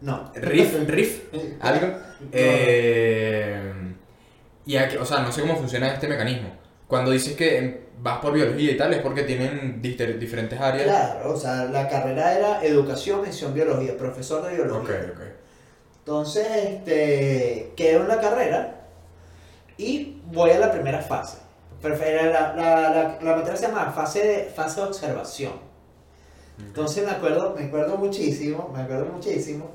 No. 0.00 0.30
¿Riff? 0.34 0.74
¿Riff? 0.86 1.22
¿Algo? 1.60 1.88
Eh, 2.32 3.94
y 4.64 4.76
aquí, 4.76 4.96
o 4.96 5.04
sea, 5.04 5.20
no 5.20 5.32
sé 5.32 5.42
cómo 5.42 5.56
funciona 5.56 5.92
este 5.92 6.08
mecanismo. 6.08 6.50
Cuando 6.86 7.10
dices 7.10 7.36
que 7.36 7.58
em, 7.58 7.76
vas 7.98 8.18
por 8.20 8.32
biología 8.32 8.72
y 8.72 8.76
tal, 8.76 8.92
es 8.94 9.00
porque 9.02 9.22
tienen 9.24 9.80
diferentes 9.82 10.60
áreas. 10.60 10.84
Claro, 10.86 11.32
o 11.32 11.36
sea, 11.36 11.64
la 11.66 11.88
carrera 11.88 12.36
era 12.36 12.64
educación, 12.64 13.22
mención 13.22 13.54
biología, 13.54 13.96
profesor 13.96 14.44
de 14.46 14.54
biología. 14.54 14.96
Ok, 14.96 15.10
ok. 15.14 15.20
Entonces, 15.98 16.46
este, 16.66 17.72
quedé 17.76 17.96
en 17.96 18.08
la 18.08 18.20
carrera 18.20 18.88
Y 19.78 20.20
voy 20.26 20.50
a 20.50 20.58
la 20.58 20.72
primera 20.72 21.00
fase. 21.02 21.38
La, 21.82 22.54
la, 22.54 22.54
la, 22.56 23.18
la 23.22 23.36
materia 23.36 23.56
se 23.56 23.66
llama 23.68 23.92
fase 23.92 24.20
de, 24.26 24.44
fase 24.46 24.80
de 24.80 24.86
observación. 24.86 25.52
Entonces 26.58 27.04
me 27.04 27.10
acuerdo, 27.12 27.54
me 27.58 27.64
acuerdo 27.66 27.96
muchísimo, 27.96 28.70
me 28.74 28.82
acuerdo 28.82 29.06
muchísimo 29.06 29.70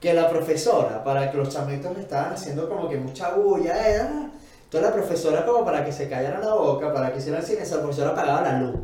que 0.00 0.14
la 0.14 0.28
profesora, 0.28 1.02
para 1.02 1.30
que 1.30 1.36
los 1.36 1.48
chamitos 1.48 1.96
estaban 1.98 2.32
haciendo 2.32 2.68
como 2.68 2.88
que 2.88 2.96
mucha 2.96 3.32
bulla, 3.32 3.90
eh, 3.90 4.00
ah, 4.00 4.30
entonces 4.64 4.90
la 4.90 4.94
profesora 4.94 5.46
como 5.46 5.64
para 5.64 5.84
que 5.84 5.92
se 5.92 6.08
callaran 6.08 6.42
la 6.42 6.54
boca, 6.54 6.92
para 6.92 7.12
que 7.12 7.18
hicieran 7.18 7.42
silencio, 7.42 7.76
la 7.76 7.82
profesora 7.82 8.10
apagaba 8.10 8.42
la 8.42 8.58
luz. 8.60 8.80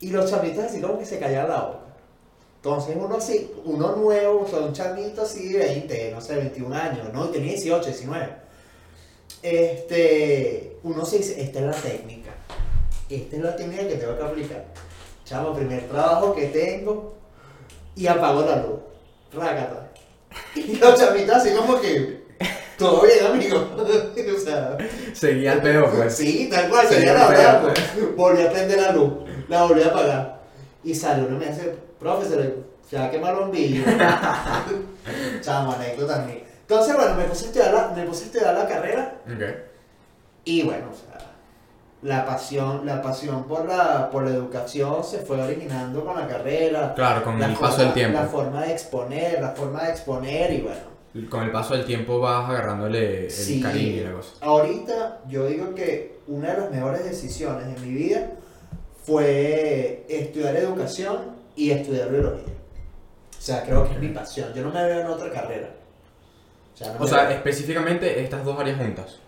Y 0.00 0.10
los 0.10 0.30
chamitos 0.30 0.64
así 0.64 0.80
como 0.80 0.98
que 0.98 1.06
se 1.06 1.18
callaban 1.18 1.50
la 1.50 1.60
boca. 1.62 1.78
Entonces 2.56 2.96
uno 2.98 3.16
así, 3.16 3.50
uno 3.64 3.96
nuevo, 3.96 4.42
o 4.42 4.46
sea, 4.46 4.58
un 4.58 4.74
chamito 4.74 5.22
así 5.22 5.54
de 5.54 5.60
20, 5.60 6.10
no 6.12 6.20
sé, 6.20 6.36
21 6.36 6.76
años, 6.76 7.12
no, 7.12 7.30
tenía 7.30 7.52
18, 7.52 7.86
19. 7.86 8.28
Este, 9.42 10.76
uno 10.82 11.06
se 11.06 11.18
dice, 11.18 11.40
esta 11.40 11.60
es 11.60 11.64
la 11.64 11.72
técnica. 11.72 12.30
Esta 13.08 13.36
es 13.36 13.42
la 13.42 13.56
técnica 13.56 13.88
que 13.88 13.94
tengo 13.94 14.16
que 14.16 14.24
aplicar. 14.24 14.64
Chamo, 15.24 15.54
primer 15.54 15.88
trabajo 15.88 16.34
que 16.34 16.48
tengo 16.48 17.14
y 17.96 18.06
apago 18.06 18.42
la 18.42 18.56
luz. 18.56 18.89
Rácata. 19.32 19.90
Y 20.54 20.76
los 20.76 20.98
chamitos 20.98 21.36
así 21.36 21.50
como 21.50 21.80
que, 21.80 22.24
todo 22.78 23.02
bien, 23.02 23.26
amigo. 23.26 23.68
o 23.76 24.40
sea, 24.40 24.76
Seguía 25.12 25.54
el 25.54 25.62
pedo, 25.62 25.90
pues. 25.90 26.16
Sí, 26.16 26.48
tal 26.50 26.68
cual, 26.68 26.86
Se 26.86 26.94
sería 26.94 27.12
dio 27.14 27.20
la 27.20 27.28
verdad, 27.28 27.62
pues. 27.62 27.80
pues. 27.94 28.16
Volví 28.16 28.42
a 28.42 28.50
prender 28.52 28.80
la 28.80 28.92
luz, 28.92 29.12
la 29.48 29.62
volví 29.64 29.82
a 29.82 29.86
apagar. 29.88 30.40
Y 30.82 30.94
sale 30.94 31.24
uno 31.24 31.36
y 31.36 31.38
me 31.40 31.46
dice, 31.52 31.74
profe, 31.98 32.28
se 32.28 32.36
le 32.36 32.54
se 32.88 32.96
va 32.98 33.04
a 33.04 33.10
quemar 33.10 33.34
el 33.34 33.40
bombillo. 33.40 33.84
Chamo, 35.42 35.72
anécdota 35.72 36.16
también. 36.16 36.42
Entonces, 36.62 36.96
bueno, 36.96 37.14
me 37.14 37.24
puse 37.24 37.44
a 37.44 37.46
estudiar 37.48 37.72
la, 37.74 37.88
me 37.88 38.04
puse 38.04 38.22
a 38.22 38.26
estudiar 38.26 38.54
la 38.54 38.66
carrera 38.68 39.14
Ok. 39.26 39.42
y 40.44 40.62
bueno, 40.62 40.86
o 40.92 40.94
sea, 40.94 41.29
la 42.02 42.24
pasión, 42.24 42.86
la 42.86 43.02
pasión 43.02 43.44
por 43.44 43.66
la, 43.66 44.08
por 44.10 44.24
la 44.24 44.30
educación 44.30 45.04
se 45.04 45.18
fue 45.18 45.40
originando 45.40 46.04
con 46.04 46.16
la 46.18 46.26
carrera. 46.26 46.94
Claro, 46.94 47.22
con 47.24 47.34
el 47.42 47.52
forma- 47.54 47.68
paso 47.68 47.82
del 47.82 47.92
tiempo. 47.92 48.18
La 48.18 48.26
forma 48.26 48.62
de 48.62 48.72
exponer, 48.72 49.40
la 49.42 49.50
forma 49.50 49.82
de 49.84 49.90
exponer 49.90 50.52
y 50.52 50.60
bueno. 50.62 51.28
Con 51.28 51.42
el 51.42 51.50
paso 51.50 51.74
del 51.74 51.84
tiempo 51.84 52.20
vas 52.20 52.48
agarrándole 52.48 53.24
el 53.26 53.30
Sí. 53.30 53.60
cariño 53.60 53.96
y 53.96 54.00
la 54.04 54.12
cosa. 54.12 54.30
Ahorita 54.40 55.18
yo 55.28 55.46
digo 55.46 55.74
que 55.74 56.20
una 56.28 56.52
de 56.54 56.60
las 56.60 56.70
mejores 56.70 57.04
decisiones 57.04 57.66
de 57.74 57.80
mi 57.86 57.92
vida 57.92 58.30
fue 59.04 60.04
estudiar 60.08 60.56
educación 60.56 61.18
y 61.56 61.70
estudiar 61.72 62.10
biología. 62.10 62.54
O 63.36 63.42
sea, 63.42 63.62
creo 63.64 63.84
que 63.86 63.94
es 63.94 63.98
mi 64.00 64.08
pasión. 64.08 64.52
Yo 64.54 64.62
no 64.62 64.70
me 64.72 64.84
veo 64.84 65.00
en 65.00 65.06
otra 65.06 65.30
carrera. 65.30 65.68
O 66.74 66.76
sea, 66.76 66.94
no 66.94 67.04
O 67.04 67.06
sea, 67.06 67.22
veo- 67.24 67.30
específicamente 67.36 68.22
estas 68.22 68.44
dos 68.44 68.58
áreas 68.58 68.78
juntas. 68.78 69.18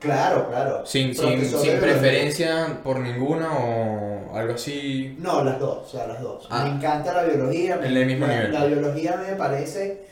Claro, 0.00 0.48
claro. 0.48 0.86
Sin, 0.86 1.14
sin, 1.14 1.44
sin 1.44 1.78
preferencia 1.80 2.80
por 2.82 2.98
ninguna 3.00 3.50
o 3.58 4.36
algo 4.36 4.54
así. 4.54 5.16
No, 5.20 5.42
las 5.44 5.58
dos, 5.58 5.78
o 5.86 5.88
sea, 5.88 6.06
las 6.06 6.20
dos. 6.20 6.46
Ah. 6.50 6.64
Me 6.64 6.70
encanta 6.76 7.12
la 7.12 7.24
biología. 7.24 7.76
me- 7.76 7.86
En 7.88 7.96
el 7.96 8.06
mismo 8.06 8.26
la, 8.26 8.34
nivel. 8.34 8.52
La 8.52 8.64
biología 8.66 9.16
me 9.16 9.34
parece 9.36 10.06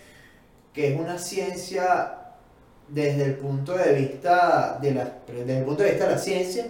que 0.72 0.94
es 0.94 1.00
una 1.00 1.18
ciencia 1.18 2.14
desde 2.88 3.24
el 3.24 3.34
punto 3.36 3.72
de 3.76 3.92
vista 3.94 4.78
de 4.80 4.92
la, 4.94 5.12
desde 5.26 5.58
el 5.58 5.64
punto 5.64 5.82
de 5.82 5.90
vista 5.90 6.06
de 6.06 6.12
la 6.12 6.18
ciencia. 6.18 6.66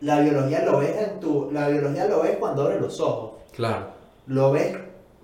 La 0.00 0.18
biología 0.20 0.64
lo 0.64 0.78
ves 0.78 0.96
en 0.96 1.20
tu, 1.20 1.50
la 1.52 1.68
biología 1.68 2.06
lo 2.06 2.22
ves 2.22 2.36
cuando 2.38 2.62
abres 2.62 2.80
los 2.80 2.98
ojos. 3.00 3.32
Claro. 3.52 3.88
Lo 4.26 4.50
ves 4.52 4.76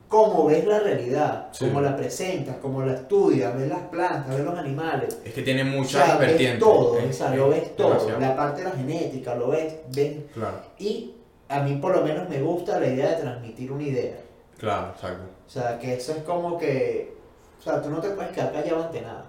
como 0.08 0.46
ves 0.46 0.64
la 0.66 0.80
realidad, 0.80 1.48
Sí. 1.52 1.66
como 1.66 1.80
la 1.82 1.94
presentas, 1.96 2.56
como 2.56 2.82
la 2.82 2.94
estudias, 2.94 3.54
ves 3.56 3.68
las 3.68 3.80
plantas, 3.88 4.34
ves 4.34 4.44
los 4.44 4.58
animales. 4.58 5.18
Es 5.24 5.34
que 5.34 5.42
tiene 5.42 5.62
O 5.62 5.66
muchas 5.66 6.06
sea, 6.06 6.16
ves 6.16 6.58
todo, 6.58 6.98
Es- 6.98 7.10
o 7.10 7.12
sea, 7.12 7.32
es 7.32 7.36
lo 7.38 7.48
ves 7.50 7.76
todo, 7.76 7.88
demasiado. 7.90 8.20
la 8.20 8.36
parte 8.36 8.62
de 8.62 8.68
la 8.70 8.74
genética, 8.74 9.34
lo 9.34 9.48
ves, 9.48 9.74
ves 9.94 10.16
Claro, 10.32 10.60
y 10.78 11.14
a 11.48 11.60
mí 11.60 11.76
por 11.76 11.94
lo 11.96 12.02
menos 12.02 12.28
me 12.28 12.40
gusta 12.40 12.80
la 12.80 12.86
idea 12.86 13.10
de 13.10 13.16
transmitir 13.22 13.70
una 13.70 13.82
idea. 13.82 14.16
claro, 14.58 14.92
exacto. 14.94 15.24
O 15.46 15.50
sea, 15.50 15.78
que 15.78 15.94
eso 15.94 16.12
es 16.12 16.22
como 16.24 16.58
que... 16.58 17.14
O 17.60 17.62
sea, 17.62 17.80
tú 17.82 17.90
no 17.90 18.00
te 18.00 18.08
puedes 18.10 18.32
quedar 18.32 18.52
callado 18.52 18.84
ante 18.84 19.00
nada. 19.02 19.24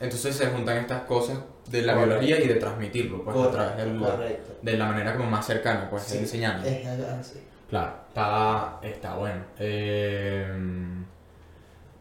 Entonces 0.00 0.34
se 0.36 0.46
juntan 0.46 0.78
estas 0.78 1.02
cosas 1.02 1.38
de 1.68 1.82
la 1.82 1.94
Correcto. 1.94 2.20
biología 2.20 2.44
y 2.44 2.48
de 2.48 2.54
transmitirlo, 2.56 3.22
pues, 3.24 3.36
a 3.36 3.38
Correcto, 3.40 3.56
través 3.56 3.76
de 3.76 4.00
la, 4.00 4.10
correcto. 4.10 4.52
de 4.62 4.72
la 4.76 4.86
manera 4.86 5.16
como 5.16 5.30
más 5.30 5.46
cercana, 5.46 5.88
pues, 5.90 6.02
Sí, 6.02 6.18
enseñando. 6.18 6.66
Es 6.68 6.86
así. 6.86 7.40
Claro, 7.68 7.92
está, 8.08 8.78
está 8.82 9.14
bueno. 9.16 9.42
Eh, 9.58 10.46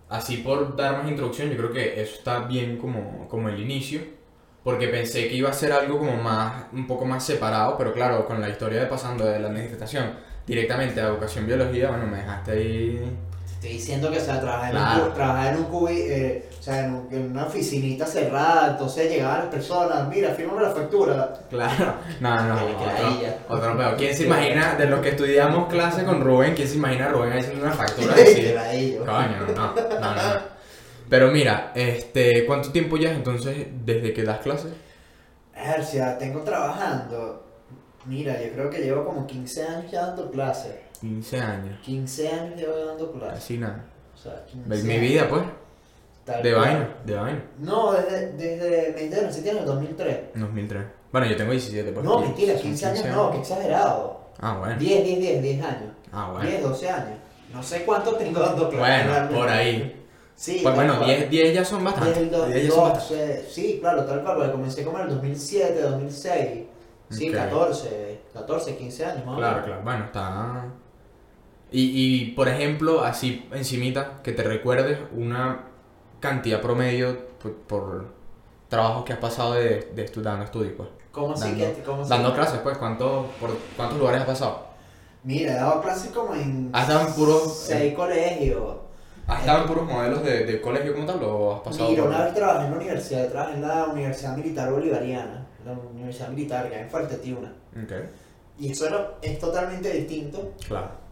así 0.10 0.38
por 0.38 0.76
dar 0.76 0.98
más 1.00 1.10
introducción, 1.10 1.50
yo 1.50 1.58
creo 1.58 1.72
que 1.72 2.02
eso 2.02 2.16
está 2.16 2.40
bien 2.42 2.78
como, 2.78 3.28
como 3.28 3.50
el 3.50 3.60
inicio, 3.60 4.02
porque 4.64 4.88
pensé 4.88 5.28
que 5.28 5.36
iba 5.36 5.50
a 5.50 5.54
ser 5.54 5.72
algo 5.74 5.98
como 6.00 6.16
más, 6.18 6.66
un 6.72 6.88
poco 6.88 7.06
más 7.06 7.26
separado, 7.26 7.78
pero 7.78 7.94
claro, 7.94 8.26
con 8.26 8.40
la 8.42 8.50
historia 8.50 8.82
de 8.82 8.88
pasando 8.88 9.26
de 9.26 9.40
la 9.40 9.48
administración 9.50 10.12
directamente 10.46 11.02
a 11.02 11.08
educación 11.08 11.48
biología, 11.48 11.90
bueno, 11.90 12.08
me 12.08 12.18
dejaste 12.18 12.52
ahí... 12.52 13.18
Estoy 13.64 13.78
diciendo 13.78 14.12
que 14.12 14.18
o 14.18 14.22
sea, 14.22 14.42
trabajar 14.42 14.72
en 14.72 14.78
Claro. 14.82 15.04
un, 15.04 15.10
cu- 15.10 15.16
trabajar 15.16 15.54
en 15.54 15.60
un 15.60 15.64
cubi, 15.68 15.96
eh, 16.02 16.50
o 16.60 16.62
sea, 16.62 16.86
en, 16.86 16.94
un- 16.96 17.08
en 17.14 17.32
una 17.32 17.46
oficinita 17.46 18.06
cerrada, 18.06 18.72
entonces 18.72 19.10
llegaban 19.10 19.40
las 19.40 19.48
personas, 19.48 20.06
mira, 20.10 20.32
fírmame 20.32 20.64
la 20.64 20.72
factura. 20.72 21.34
Claro, 21.50 21.94
no, 22.20 22.44
no, 22.48 22.56
qué 22.68 22.74
otro, 22.74 23.56
otro 23.56 23.78
peor. 23.78 23.96
¿Quién 23.96 24.14
se 24.18 24.26
imagina, 24.26 24.76
de 24.76 24.86
los 24.88 25.00
que 25.00 25.10
estudiamos 25.12 25.70
clase 25.70 26.04
con 26.04 26.20
Rubén, 26.20 26.56
quién 26.56 26.68
se 26.68 26.76
imagina 26.76 27.06
a 27.06 27.10
Rubén 27.10 27.32
haciendo 27.38 27.66
una 27.66 27.74
factura 27.74 28.14
ladillo. 28.56 29.06
Coño, 29.06 29.48
no, 29.56 29.74
no, 29.74 30.00
no, 30.02 30.16
no. 30.16 30.54
Pero 31.10 31.32
mira, 31.32 31.72
este, 31.74 32.46
¿cuánto 32.46 32.70
tiempo 32.74 32.98
ya 32.98 33.12
entonces 33.12 33.66
desde 33.86 34.12
que 34.14 34.24
das 34.24 34.40
clases? 34.40 34.74
Hercia, 35.56 36.18
tengo 36.18 36.42
trabajando. 36.42 37.46
Mira, 38.06 38.42
yo 38.44 38.52
creo 38.52 38.70
que 38.70 38.80
llevo 38.80 39.06
como 39.06 39.26
15 39.26 39.64
años 39.66 39.90
ya 39.92 40.08
dando 40.08 40.30
clases. 40.32 40.74
15 41.04 41.42
años. 41.42 41.80
15 41.84 42.30
años 42.30 42.56
llevo 42.56 42.74
dando 42.86 43.12
clases. 43.12 43.38
Así 43.40 43.58
nada. 43.58 43.84
O 44.14 44.18
sea, 44.18 44.46
15 44.46 44.70
Ve- 44.70 44.84
Mi 44.84 44.92
años. 44.94 45.02
vida, 45.02 45.28
pues. 45.30 45.44
Tal 46.24 46.42
De 46.42 46.54
cual. 46.54 46.64
vaina, 46.64 46.90
de 47.06 47.16
vaina. 47.16 47.44
No, 47.60 47.92
desde, 47.92 48.32
desde 48.34 48.94
me 48.96 49.02
entero, 49.02 49.28
en 49.28 49.58
el 49.58 49.66
2003. 49.66 50.18
2003. 50.36 50.84
Bueno, 51.12 51.28
yo 51.28 51.36
tengo 51.36 51.52
17, 51.52 51.92
pues. 51.92 52.06
No, 52.06 52.20
sí, 52.20 52.26
mentira, 52.28 52.54
son 52.54 52.62
15 52.64 52.86
años 52.86 53.06
no, 53.08 53.32
que 53.32 53.38
exagerado. 53.40 54.20
Ah, 54.40 54.58
bueno. 54.60 54.78
10, 54.80 55.04
10, 55.04 55.20
10, 55.20 55.42
10 55.44 55.62
años. 55.66 55.92
Ah, 56.14 56.30
bueno. 56.32 56.50
10, 56.50 56.64
12 56.64 56.90
años. 56.90 57.18
No 57.54 57.62
sé 57.62 57.84
cuánto 57.84 58.16
tengo 58.16 58.40
dando 58.40 58.70
clases. 58.70 59.08
Bueno, 59.10 59.30
por 59.38 59.50
ahí. 59.50 60.00
Sí, 60.36 60.60
Pues 60.64 60.74
bueno, 60.74 60.96
cual. 60.98 61.10
10, 61.10 61.30
10 61.30 61.54
ya 61.54 61.66
son 61.66 61.84
bastantes. 61.84 62.16
Desde 62.16 62.24
el 62.24 62.32
do- 62.32 62.46
10 62.48 62.64
ya 62.64 62.72
son 62.72 62.84
bastantes. 62.90 63.28
12, 63.28 63.46
sí, 63.52 63.78
claro, 63.82 64.06
tal 64.06 64.24
cual, 64.24 64.36
porque 64.38 64.52
comencé 64.54 64.84
como 64.86 64.98
en 65.00 65.04
el 65.04 65.10
2007, 65.16 65.82
2006. 65.82 66.64
Sí, 67.10 67.30
Ok. 67.30 67.36
14, 67.36 68.20
14, 68.34 68.76
15 68.78 69.06
años 69.06 69.26
más 69.26 69.38
Claro, 69.38 69.66
claro. 69.66 69.82
Bueno, 69.84 70.06
está. 70.06 70.66
Y, 71.74 71.82
y 71.96 72.32
por 72.32 72.48
ejemplo, 72.48 73.04
así 73.04 73.50
encimita, 73.52 74.22
que 74.24 74.32
te 74.32 74.44
recuerdes 74.44 75.00
una 75.12 75.64
cantidad 76.20 76.62
promedio 76.62 77.18
por, 77.42 77.54
por 77.56 78.06
trabajos 78.70 79.04
que 79.06 79.14
has 79.14 79.20
pasado 79.20 79.56
de, 79.56 79.92
de 79.96 80.06
estu- 80.06 80.22
dando 80.22 80.46
estudios, 80.46 80.74
pues. 80.78 80.90
¿Cómo 81.12 81.34
así 81.34 81.50
Dando- 81.52 81.76
que 81.76 81.84
cómo 81.84 82.02
así? 82.02 82.10
Dando 82.10 82.34
clases, 82.34 82.60
pues, 82.60 82.78
¿cuántos, 82.78 83.26
por 83.40 83.50
cuántos 83.76 83.98
lugares 84.00 84.22
has 84.22 84.28
pasado? 84.28 84.68
Mira, 85.24 85.52
he 85.54 85.56
dado 85.56 85.82
clases 85.82 86.12
como 86.12 86.34
en 86.36 86.70
¿Has 86.74 86.88
dado 86.88 87.08
en 87.08 87.14
puros- 87.14 87.54
seis 87.68 87.94
colegios. 87.96 88.76
¿Has 89.26 89.40
estado 89.40 89.62
en 89.62 89.68
puros 89.68 89.86
modelos 89.90 90.24
de, 90.24 90.46
de 90.46 90.62
colegio 90.62 90.94
como 90.94 91.06
tal 91.06 91.24
o 91.24 91.56
has 91.56 91.62
pasado 91.62 91.90
Mira, 91.90 92.04
por- 92.04 92.12
una 92.12 92.26
vez 92.26 92.34
trabajé 92.34 92.66
en 92.66 92.72
la 92.72 92.78
universidad, 92.78 93.28
trabajé 93.30 93.54
en 93.56 93.62
la 93.62 93.86
Universidad 93.86 94.36
Militar 94.38 94.72
Bolivariana, 94.72 95.48
la 95.66 95.72
Universidad 95.72 96.28
Militar 96.30 96.70
que 96.70 96.80
en 96.80 96.90
Fuerte 96.90 97.16
Tiuna. 97.18 97.54
Ok, 97.84 97.92
Y 98.60 98.72
eso 98.72 98.86
era- 98.88 99.12
es 99.22 99.40
totalmente 99.40 99.90
distinto 99.92 100.52
claro. 100.68 101.03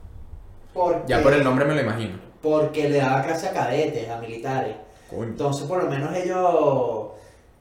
Porque, 0.74 1.01
Ya 1.07 1.22
por 1.22 1.34
el 1.34 1.43
nombre 1.43 1.65
me 1.65 1.76
lo 1.76 1.82
imagino. 1.82 2.17
porque 2.41 2.89
le 2.89 2.97
daba 2.97 3.22
clase 3.24 3.47
a 3.47 3.51
cadetes, 3.51 4.09
a 4.09 4.17
militares. 4.17 4.76
Coño. 5.09 5.24
Entonces, 5.24 5.67
por 5.67 5.84
lo 5.84 5.89
menos 5.89 6.15
ellos, 6.15 7.07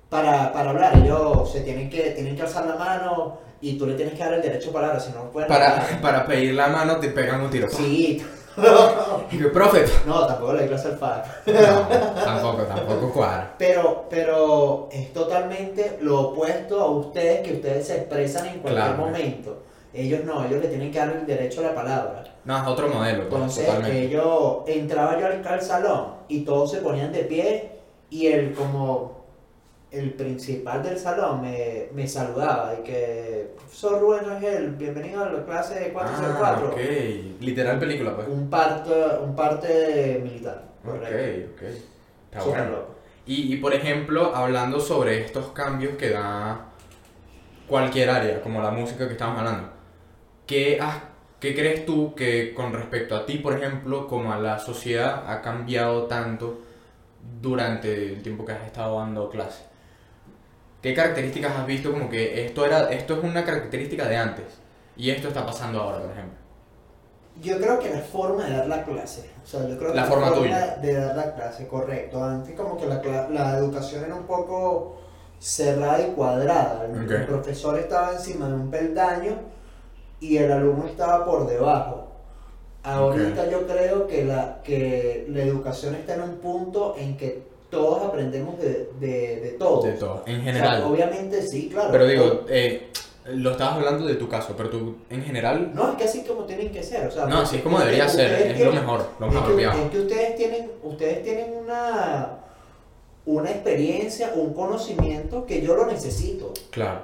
para, 0.08 0.52
para 0.52 0.70
hablar, 0.70 0.96
ellos 0.98 1.50
se 1.50 1.61
tienen 1.61 1.88
que, 1.90 2.11
tienen 2.11 2.36
que 2.36 2.42
alzar 2.42 2.66
la 2.66 2.76
mano 2.76 3.38
y 3.61 3.76
tú 3.78 3.86
le 3.86 3.94
tienes 3.94 4.14
que 4.14 4.20
dar 4.24 4.34
el 4.34 4.42
derecho 4.42 4.70
a 4.70 4.72
palabra, 4.72 5.00
si 5.00 5.11
no, 5.12 5.24
no 5.24 5.30
pueden 5.30 5.48
Para, 5.48 5.72
hablar. 5.82 6.00
para 6.00 6.26
pedir 6.26 6.54
la 6.54 6.68
mano 6.68 6.96
te 6.98 7.08
pegan 7.08 7.40
un 7.42 7.50
tiro. 7.50 7.68
Sí. 7.70 8.24
Y 9.30 9.38
yo, 9.38 9.52
profe. 9.52 9.84
No, 10.06 10.26
tampoco 10.26 10.54
le 10.54 10.66
clase 10.66 10.88
al 10.88 10.98
FAC. 10.98 11.46
No, 11.46 12.22
tampoco, 12.24 12.62
tampoco 12.64 13.12
cuadra. 13.12 13.54
Pero, 13.56 14.06
pero 14.11 14.88
es 14.90 15.12
totalmente 15.12 15.98
lo 16.00 16.20
opuesto 16.30 16.80
a 16.80 16.90
ustedes, 16.90 17.46
que 17.46 17.54
ustedes 17.54 17.86
se 17.86 17.96
expresan 17.98 18.46
en 18.46 18.58
cualquier 18.61 18.86
Claro. 18.86 19.02
momento. 19.06 19.62
Ellos 19.93 20.24
no, 20.24 20.45
ellos 20.45 20.61
le 20.62 20.68
tienen 20.68 20.91
que 20.93 20.99
dar 20.99 21.11
el 21.16 21.26
derecho 21.26 21.61
a 21.61 21.64
la 21.64 21.74
palabra. 21.74 22.24
No, 22.45 22.57
es 22.57 22.66
otro 22.66 22.88
modelo, 22.88 23.28
pues, 23.28 23.34
Entonces, 23.34 23.66
totalmente. 23.66 24.03
ellos, 24.05 24.57
entraba 24.66 25.18
yo 25.18 25.26
al, 25.26 25.47
al 25.47 25.62
salón 25.62 26.14
y 26.28 26.41
todos 26.45 26.70
se 26.70 26.78
ponían 26.78 27.12
de 27.12 27.24
pie 27.24 27.70
y 28.09 28.26
el 28.28 28.53
como 28.55 29.20
el 29.91 30.12
principal 30.14 30.82
del 30.84 30.97
salón 30.97 31.41
me, 31.43 31.88
me 31.93 32.07
saludaba 32.07 32.74
y 32.78 32.82
que, 32.84 33.51
profesor 33.57 34.01
Rubén 34.01 34.24
Rangel, 34.24 34.70
bienvenido 34.76 35.24
a 35.24 35.30
la 35.30 35.45
clase 35.45 35.91
404. 35.93 36.66
Ah, 36.68 36.70
ok. 36.72 37.41
Literal 37.41 37.78
película, 37.80 38.14
pues. 38.14 38.28
Un 38.28 38.49
parte, 38.49 38.93
un 39.20 39.34
parte 39.34 40.20
militar. 40.22 40.62
Ok, 40.84 40.93
Correcto. 40.93 41.51
ok. 41.57 41.62
Está 42.30 42.41
Súper 42.41 42.61
bueno. 42.61 42.76
loco. 42.76 42.95
Y, 43.26 43.53
y, 43.55 43.57
por 43.59 43.74
ejemplo, 43.74 44.34
hablando 44.34 44.78
sobre 44.80 45.24
estos 45.24 45.49
cambios 45.49 45.97
que 45.97 46.11
da 46.11 46.66
cualquier 47.68 48.11
área, 48.11 48.41
como 48.41 48.62
la 48.62 48.70
música 48.70 49.07
que 49.07 49.12
estamos 49.12 49.38
hablando, 49.38 49.68
¿qué, 50.51 50.78
has- 50.80 51.03
¿qué 51.40 51.55
crees 51.55 51.86
tú 51.86 52.14
que 52.16 52.55
con 52.55 52.72
respecto 52.74 53.16
a 53.16 53.26
ti, 53.26 53.38
por 53.38 53.55
ejemplo, 53.59 54.07
como 54.09 54.32
a 54.32 54.38
la 54.38 54.59
sociedad 54.59 55.24
ha 55.32 55.42
cambiado 55.42 56.07
tanto 56.07 56.61
durante 57.42 58.14
el 58.14 58.22
tiempo 58.22 58.44
que 58.46 58.53
has 58.53 58.64
estado 58.66 58.98
dando 59.01 59.30
clase? 59.30 59.64
¿Qué 60.82 60.94
características 60.94 61.57
has 61.57 61.66
visto 61.66 61.92
como 61.92 62.09
que 62.11 62.44
esto, 62.46 62.64
era, 62.66 62.90
esto 62.90 63.14
es 63.18 63.24
una 63.24 63.44
característica 63.44 64.09
de 64.09 64.16
antes 64.16 64.46
y 64.96 65.11
esto 65.11 65.28
está 65.28 65.44
pasando 65.46 65.80
ahora, 65.80 66.01
por 66.03 66.11
ejemplo? 66.11 66.38
Yo 67.42 67.59
creo 67.59 67.78
que 67.78 67.90
la 67.90 68.01
forma 68.01 68.44
de 68.44 68.57
dar 68.57 68.66
la 68.66 68.84
clase, 68.84 69.30
o 69.42 69.46
sea, 69.46 69.66
yo 69.66 69.78
creo 69.78 69.92
que 69.92 69.96
La 69.96 70.05
forma 70.05 70.34
tuya. 70.34 70.76
de 70.82 70.92
dar 70.94 71.16
la 71.16 71.34
clase, 71.34 71.66
correcto. 71.68 72.22
Antes 72.22 72.55
como 72.55 72.76
que 72.76 72.86
la, 72.86 73.01
la 73.30 73.57
educación 73.57 74.05
era 74.05 74.14
un 74.16 74.26
poco 74.26 74.98
cerrada 75.38 76.01
y 76.03 76.11
cuadrada. 76.12 76.84
El, 76.86 77.05
Ok. 77.05 77.11
el 77.12 77.24
profesor 77.24 77.78
estaba 77.78 78.12
encima 78.12 78.48
de 78.48 78.55
un 78.55 78.70
peldaño 78.70 79.38
y 80.21 80.37
el 80.37 80.53
alumno 80.53 80.87
estaba 80.87 81.25
por 81.25 81.47
debajo. 81.49 82.07
Ahorita 82.83 83.51
yo 83.51 83.66
creo 83.66 84.07
que 84.07 84.25
la, 84.25 84.61
que 84.62 85.27
la 85.29 85.43
educación 85.43 85.95
está 85.95 86.14
en 86.14 86.23
un 86.23 86.37
punto 86.37 86.95
en 86.99 87.16
que 87.16 87.43
todos 87.71 88.03
aprendemos 88.03 88.59
de, 88.59 88.91
de, 88.99 89.41
de 89.41 89.51
todo. 89.59 89.83
De 89.83 89.93
todo, 89.93 90.23
en 90.27 90.41
O 90.41 90.43
sea, 90.45 90.53
general. 90.53 90.85
obviamente 90.85 91.43
sí, 91.43 91.68
claro. 91.71 91.91
Pero 91.93 92.07
digo, 92.07 92.41
eh, 92.49 92.89
lo 93.27 93.51
estabas 93.53 93.75
hablando 93.77 94.07
de 94.07 94.14
tu 94.14 94.29
caso, 94.29 94.55
pero 94.57 94.71
tú 94.71 94.97
en 95.11 95.23
general... 95.23 95.73
No, 95.75 95.91
es 95.91 95.97
que 95.97 96.05
así 96.05 96.23
como 96.25 96.45
tienen 96.45 96.71
que 96.73 96.83
ser, 96.83 97.07
o 97.07 97.11
sea, 97.11 97.27
No, 97.27 97.41
así 97.41 97.57
es 97.57 97.62
como 97.62 97.79
debería 97.79 98.09
ser, 98.09 98.33
es 98.51 98.64
lo 98.64 98.73
mejor, 98.73 99.05
lo 99.21 99.27
es 99.27 99.33
más 99.35 99.43
que, 99.43 99.53
apropiado. 99.53 99.83
es 99.85 99.91
que 99.91 100.01
ustedes 100.01 100.37
tienen, 100.37 100.71
ustedes 100.83 101.23
tienen 101.23 101.53
una, 101.62 102.39
una 103.27 103.51
experiencia, 103.51 104.33
un 104.35 104.55
conocimiento 104.55 105.45
que 105.45 105.61
yo 105.61 105.75
lo 105.77 105.87
necesito 105.87 106.53
Claro. 106.71 107.03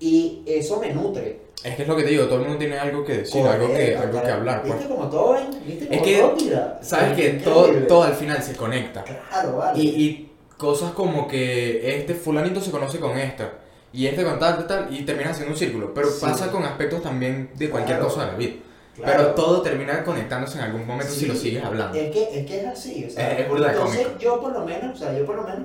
Y 0.00 0.42
eso 0.46 0.78
me 0.80 0.92
nutre. 0.92 1.48
Es 1.64 1.74
que 1.74 1.82
es 1.82 1.88
lo 1.88 1.96
que 1.96 2.04
te 2.04 2.10
digo, 2.10 2.24
todo 2.26 2.36
el 2.36 2.42
mundo 2.42 2.56
tiene 2.58 2.78
algo 2.78 3.04
que 3.04 3.18
decir, 3.18 3.44
algo 3.44 3.66
que, 3.66 3.72
Correcto, 3.72 4.00
algo 4.02 4.12
que 4.12 4.20
claro. 4.20 4.34
hablar. 4.36 4.62
Pues. 4.62 4.74
¿Viste 4.74 4.94
como 4.94 5.08
todo, 5.10 5.32
ven? 5.32 5.50
¿Viste 5.66 5.86
como 5.88 5.96
Es 5.98 6.02
que, 6.06 6.18
todo 6.18 6.36
mira? 6.36 6.78
Sabes 6.82 7.16
que 7.16 7.28
todo, 7.42 7.68
todo 7.88 8.02
al 8.04 8.14
final 8.14 8.42
se 8.42 8.54
conecta. 8.54 9.02
Claro, 9.02 9.56
vale. 9.56 9.80
Y, 9.82 9.86
y 9.88 10.32
cosas 10.56 10.92
como 10.92 11.26
que 11.26 11.98
este 11.98 12.14
fulanito 12.14 12.60
se 12.60 12.70
conoce 12.70 13.00
con 13.00 13.18
esta 13.18 13.54
y 13.92 14.06
este 14.06 14.22
con 14.22 14.38
tal, 14.38 14.66
tal, 14.68 14.86
y 14.94 15.02
termina 15.04 15.34
siendo 15.34 15.52
un 15.52 15.58
círculo. 15.58 15.92
Pero 15.92 16.08
Sí. 16.10 16.18
pasa 16.20 16.50
con 16.52 16.62
aspectos 16.64 17.02
también 17.02 17.50
de 17.56 17.70
cualquier 17.70 17.98
Claro. 17.98 18.12
cosa 18.12 18.26
de 18.26 18.32
la 18.32 18.38
vida. 18.38 18.52
Claro. 18.94 19.12
Pero 19.16 19.34
todo 19.34 19.62
termina 19.62 20.04
conectándose 20.04 20.58
en 20.58 20.64
algún 20.64 20.86
momento 20.86 21.12
si 21.12 21.20
Sí. 21.20 21.26
lo 21.26 21.34
sigues 21.34 21.64
hablando. 21.64 21.96
Es 21.98 22.10
que, 22.12 22.38
es 22.40 22.46
que 22.46 22.60
es 22.60 22.66
así, 22.66 23.04
o 23.04 23.10
sea, 23.10 23.32
Es- 23.32 23.40
es 23.40 23.46
entonces 23.50 23.76
cómico. 24.02 24.18
yo 24.20 24.40
por 24.40 24.52
lo 24.52 24.64
menos, 24.64 24.94
o 24.94 25.04
sea, 25.04 25.16
yo 25.16 25.24
por 25.26 25.36
lo 25.36 25.42
menos, 25.42 25.62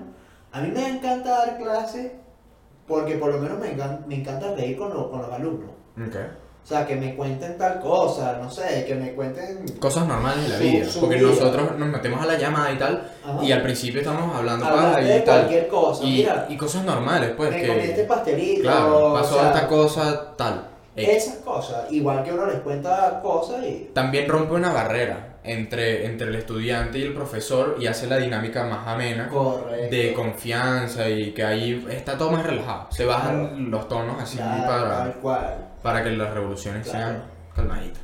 a 0.51 0.61
mí 0.61 0.69
me 0.71 0.87
encanta 0.87 1.29
dar 1.29 1.57
clases 1.57 2.11
porque 2.87 3.15
por 3.15 3.31
lo 3.33 3.39
menos 3.39 3.59
me 3.59 3.71
encanta, 3.71 4.05
me 4.07 4.15
encanta 4.15 4.53
reír 4.55 4.77
con, 4.77 4.93
lo- 4.93 5.09
con 5.09 5.21
los 5.21 5.31
alumnos. 5.31 5.69
Ok. 6.07 6.15
O 6.63 6.65
sea, 6.65 6.87
que 6.87 6.95
me 6.95 7.13
cuenten 7.13 7.57
tal 7.57 7.81
cosa, 7.81 8.37
no 8.41 8.49
sé, 8.49 8.85
que 8.87 8.95
me 8.95 9.13
cuenten... 9.13 9.65
Cosas 9.79 10.07
normales 10.07 10.43
de 10.43 10.49
la 10.49 10.57
vida. 10.59 10.85
su 10.89 11.01
porque 11.01 11.15
vida. 11.17 11.27
nosotros 11.27 11.77
nos 11.77 11.89
metemos 11.89 12.21
a 12.21 12.25
la 12.25 12.37
llamada 12.37 12.71
y 12.71 12.77
tal, 12.77 13.11
Ajá, 13.25 13.43
y 13.43 13.51
al 13.51 13.61
principio 13.61 13.99
estamos 13.99 14.33
hablando 14.33 14.65
paja 14.65 14.95
de 15.01 15.17
y 15.17 15.21
tal. 15.23 15.39
cualquier 15.41 15.67
cosa. 15.67 16.03
Y, 16.05 16.11
Mira, 16.19 16.45
y 16.47 16.55
cosas 16.55 16.85
normales, 16.85 17.31
pues. 17.35 17.49
me 17.51 17.61
que, 17.61 17.67
comí 17.67 17.79
este 17.81 18.03
pastelito, 18.05 18.61
Claro, 18.61 19.09
o 19.09 19.13
pasó 19.13 19.33
sea, 19.35 19.47
esta 19.47 19.67
cosa, 19.67 20.35
tal. 20.37 20.67
X. 20.95 21.09
Esas 21.09 21.35
cosas, 21.39 21.91
igual 21.91 22.23
que 22.23 22.31
uno 22.31 22.45
les 22.45 22.61
cuenta 22.61 23.19
cosas 23.21 23.61
y... 23.65 23.89
También 23.93 24.29
rompe 24.29 24.53
una 24.53 24.71
barrera 24.71 25.32
entre, 25.43 26.05
entre 26.05 26.27
el 26.29 26.35
estudiante 26.35 26.99
y 26.99 27.03
el 27.03 27.13
profesor 27.13 27.75
y 27.79 27.87
hace 27.87 28.07
la 28.07 28.17
dinámica 28.17 28.63
más 28.65 28.87
amena 28.87 29.27
Correcto. 29.27 29.95
de 29.95 30.13
confianza 30.13 31.09
y 31.09 31.31
que 31.33 31.43
ahí 31.43 31.85
está 31.89 32.17
todo 32.17 32.31
más 32.31 32.45
relajado. 32.45 32.87
Se 32.91 33.05
bajan 33.05 33.47
Claro. 33.47 33.57
los 33.59 33.87
tonos 33.89 34.21
así 34.21 34.37
Claro, 34.37 34.63
para, 34.67 35.13
cual. 35.21 35.67
para 35.81 36.03
que 36.03 36.11
las 36.11 36.33
revoluciones 36.33 36.87
Claro. 36.87 36.99
sean 37.07 37.23
calmaditas. 37.55 38.01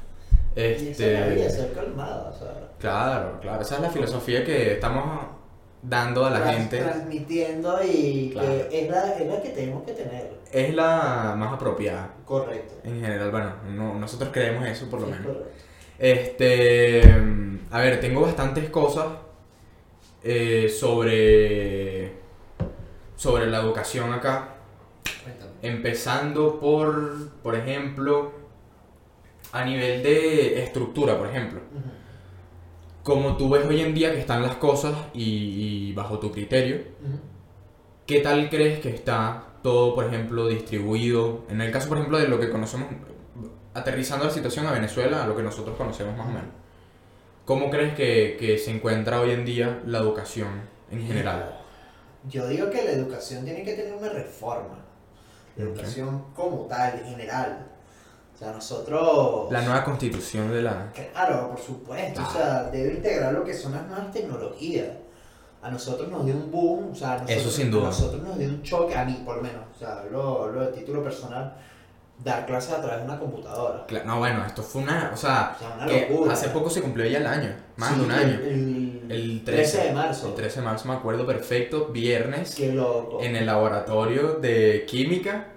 Y 0.55 0.61
Este, 0.61 1.49
ser 1.49 1.71
calmada, 1.73 2.29
o 2.29 2.33
sea... 2.37 2.53
claro, 2.79 3.39
claro, 3.39 3.61
esa 3.61 3.75
es 3.75 3.81
la 3.81 3.89
filosofía 3.89 4.43
que 4.43 4.73
estamos 4.73 5.25
dando 5.81 6.25
a 6.25 6.31
la 6.31 6.41
trans- 6.41 6.57
gente. 6.57 6.77
Transmitiendo 6.79 7.79
y 7.83 8.31
que 8.31 8.67
es 8.81 8.89
la, 8.91 9.13
es 9.13 9.27
la 9.27 9.41
que 9.41 9.49
tenemos 9.49 9.83
que 9.83 9.93
tener. 9.93 10.33
Es 10.51 10.73
la 10.75 11.35
más 11.37 11.53
apropiada. 11.53 12.09
Correcto. 12.25 12.73
En 12.83 12.99
general, 12.99 13.31
bueno, 13.31 13.53
no- 13.69 13.93
nosotros 13.97 14.31
creemos 14.33 14.67
eso 14.67 14.89
por 14.89 14.99
lo 14.99 15.05
Sí, 15.05 15.11
menos. 15.13 15.27
correcto. 15.27 15.53
Este, 15.99 17.01
a 17.69 17.79
ver, 17.79 17.99
tengo 17.99 18.21
bastantes 18.21 18.69
cosas 18.69 19.07
eh, 20.23 20.69
sobre 20.69 22.19
sobre 23.15 23.47
la 23.47 23.59
educación 23.59 24.13
acá, 24.13 24.55
empezando 25.61 26.57
por, 26.57 27.29
por 27.43 27.53
ejemplo, 27.55 28.31
a 29.51 29.65
nivel 29.65 30.01
de 30.01 30.63
estructura, 30.63 31.17
por 31.17 31.27
ejemplo. 31.27 31.59
Como 33.03 33.35
tú 33.35 33.49
ves 33.49 33.65
hoy 33.65 33.81
en 33.81 33.93
día 33.93 34.13
que 34.13 34.19
están 34.19 34.41
las 34.41 34.55
cosas 34.55 34.95
y, 35.13 35.89
y 35.89 35.93
bajo 35.93 36.17
tu 36.17 36.31
criterio. 36.31 36.77
¿qué 38.09 38.21
tal 38.21 38.49
crees 38.49 38.79
que 38.79 38.89
está 38.89 39.43
todo, 39.61 39.93
por 39.93 40.05
ejemplo, 40.05 40.47
distribuido? 40.47 41.45
En 41.47 41.61
el 41.61 41.71
caso, 41.71 41.87
por 41.89 41.99
ejemplo, 41.99 42.17
de 42.17 42.27
lo 42.27 42.39
que 42.39 42.49
conocemos, 42.49 42.87
aterrizando 43.79 44.25
la 44.25 44.31
situación 44.31 44.65
a 44.67 44.71
Venezuela, 44.71 45.23
a 45.23 45.27
lo 45.27 45.35
que 45.35 45.43
nosotros 45.43 45.75
conocemos 45.77 46.15
más 46.17 46.27
o 46.27 46.31
menos. 46.31 46.49
¿Cómo 47.45 47.69
crees 47.69 47.95
que, 47.95 48.37
que 48.39 48.57
se 48.57 48.71
encuentra 48.71 49.21
hoy 49.21 49.31
en 49.31 49.43
día 49.45 49.81
la 49.85 49.99
educación 49.99 50.49
en 50.91 51.05
general? 51.05 51.59
Yo 52.27 52.47
digo 52.47 52.69
que 52.69 52.83
la 52.83 52.91
educación 52.91 53.43
tiene 53.45 53.63
que 53.63 53.73
tener 53.73 53.93
una 53.93 54.09
reforma. 54.09 54.77
La 55.55 55.63
educación 55.63 56.25
como 56.35 56.65
tal, 56.67 56.99
en 56.99 57.05
general. 57.05 57.65
O 58.35 58.37
sea, 58.37 58.51
nosotros... 58.51 59.51
La 59.51 59.61
nueva 59.61 59.83
constitución 59.83 60.51
de 60.51 60.61
la... 60.61 60.91
Claro, 60.93 61.49
por 61.49 61.59
supuesto. 61.59 62.21
O 62.21 62.31
sea, 62.31 62.63
debe 62.65 62.93
integrar 62.93 63.33
lo 63.33 63.43
que 63.43 63.53
son 63.53 63.73
las 63.73 63.85
nuevas 63.87 64.11
tecnologías. 64.11 64.87
A 65.61 65.69
nosotros 65.69 66.07
nos 66.09 66.25
dio 66.25 66.35
un 66.35 66.49
boom, 66.49 66.91
o 66.91 66.95
sea, 66.95 67.13
a 67.13 67.17
nosotros, 67.17 67.37
Eso 67.37 67.51
sin 67.51 67.69
duda. 67.69 67.83
a 67.83 67.89
nosotros 67.89 68.21
nos 68.21 68.37
dio 68.37 68.47
un 68.47 68.63
choque, 68.63 68.95
a 68.95 69.03
mí 69.03 69.21
por 69.25 69.37
lo 69.37 69.41
menos, 69.41 69.63
o 69.75 69.77
sea, 69.77 69.99
hablo, 69.99 70.43
hablo 70.43 70.61
de 70.61 70.71
título 70.71 71.03
personal, 71.03 71.53
dar 72.23 72.45
clases 72.45 72.73
a 72.73 72.81
través 72.81 72.99
de 72.99 73.05
una 73.05 73.17
computadora. 73.19 73.87
Cla- 73.87 74.03
No, 74.03 74.19
bueno, 74.19 74.45
esto 74.45 74.61
fue 74.61 74.81
una... 74.81 75.11
O 75.13 75.17
sea, 75.17 75.55
O 75.55 75.59
sea, 75.59 75.75
una 75.77 75.85
que 75.87 76.07
locura. 76.09 76.33
hace 76.33 76.49
poco 76.49 76.69
se 76.69 76.81
cumplió 76.81 77.05
ya 77.07 77.19
el 77.19 77.27
año, 77.27 77.55
más 77.77 77.89
Sí, 77.93 77.95
de 77.99 78.05
un 78.05 78.11
año. 78.11 78.33
El, 78.43 79.01
El 79.09 79.43
13, 79.45 79.71
13, 79.77 79.87
de 79.87 79.93
marzo. 79.93 80.27
El 80.27 80.35
13 80.35 80.59
de 80.59 80.65
marzo 80.65 80.87
me 80.89 80.93
acuerdo 80.95 81.25
perfecto, 81.25 81.87
viernes, 81.87 82.55
Qué 82.55 82.73
loco. 82.73 83.19
en 83.21 83.35
el 83.35 83.45
laboratorio 83.45 84.33
de 84.35 84.85
química. 84.87 85.47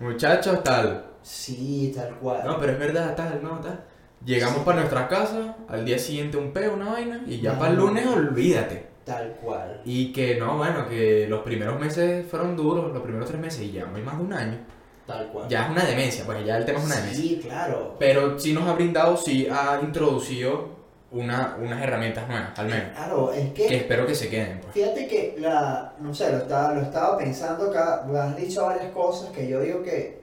Muchachos, 0.00 0.62
tal. 0.62 1.04
Sí, 1.22 1.92
tal 1.94 2.16
cual. 2.18 2.42
No, 2.44 2.58
pero 2.58 2.72
es 2.72 2.78
verdad, 2.78 3.14
tal, 3.16 3.40
no, 3.42 3.60
tal. 3.60 3.84
Llegamos 4.24 4.58
Sí. 4.58 4.62
para 4.64 4.78
nuestra 4.80 5.08
casa, 5.08 5.56
al 5.68 5.84
día 5.84 5.98
siguiente 5.98 6.36
un 6.36 6.52
peo, 6.52 6.74
una 6.74 6.92
vaina, 6.92 7.22
y 7.26 7.40
ya 7.40 7.52
No. 7.54 7.58
para 7.58 7.70
el 7.72 7.76
lunes 7.78 8.06
olvídate. 8.06 8.86
Tal 9.04 9.32
cual. 9.42 9.82
Y 9.84 10.12
que 10.12 10.36
no, 10.36 10.56
bueno, 10.56 10.88
que 10.88 11.26
los 11.28 11.42
primeros 11.42 11.78
meses 11.78 12.26
fueron 12.26 12.56
duros, 12.56 12.92
los 12.92 13.02
primeros 13.02 13.28
tres 13.28 13.40
meses, 13.40 13.60
y 13.62 13.72
ya 13.72 13.84
muy 13.86 14.00
más 14.02 14.16
de 14.18 14.24
un 14.24 14.32
año. 14.32 14.58
Tal 15.06 15.26
cual. 15.28 15.48
Ya 15.48 15.64
es 15.64 15.70
una 15.70 15.84
demencia, 15.84 16.24
pues 16.24 16.44
ya 16.44 16.56
el 16.56 16.64
tema 16.64 16.78
es 16.78 16.84
una 16.86 16.96
demencia. 16.96 17.22
Sí, 17.22 17.40
claro. 17.42 17.96
Pero 17.98 18.38
sí 18.38 18.52
nos 18.52 18.66
ha 18.68 18.72
brindado, 18.72 19.16
sí 19.16 19.46
ha 19.50 19.80
introducido 19.82 20.68
una, 21.10 21.56
unas 21.60 21.82
herramientas 21.82 22.26
nuevas, 22.26 22.58
al 22.58 22.66
menos. 22.68 22.90
Claro, 22.96 23.32
es 23.32 23.52
que, 23.52 23.66
Que 23.66 23.76
espero 23.76 24.06
que 24.06 24.14
se 24.14 24.28
queden, 24.28 24.60
pues. 24.60 24.72
fíjate 24.74 25.06
que 25.06 25.36
la, 25.38 25.92
no 26.00 26.12
sé, 26.14 26.30
lo 26.32 26.38
estaba, 26.38 26.74
lo 26.74 26.80
estaba 26.80 27.18
pensando 27.18 27.70
acá, 27.70 28.04
me 28.08 28.18
has 28.18 28.36
dicho 28.36 28.64
varias 28.64 28.90
cosas 28.92 29.30
que 29.30 29.46
yo 29.46 29.60
digo 29.60 29.82
que 29.82 30.22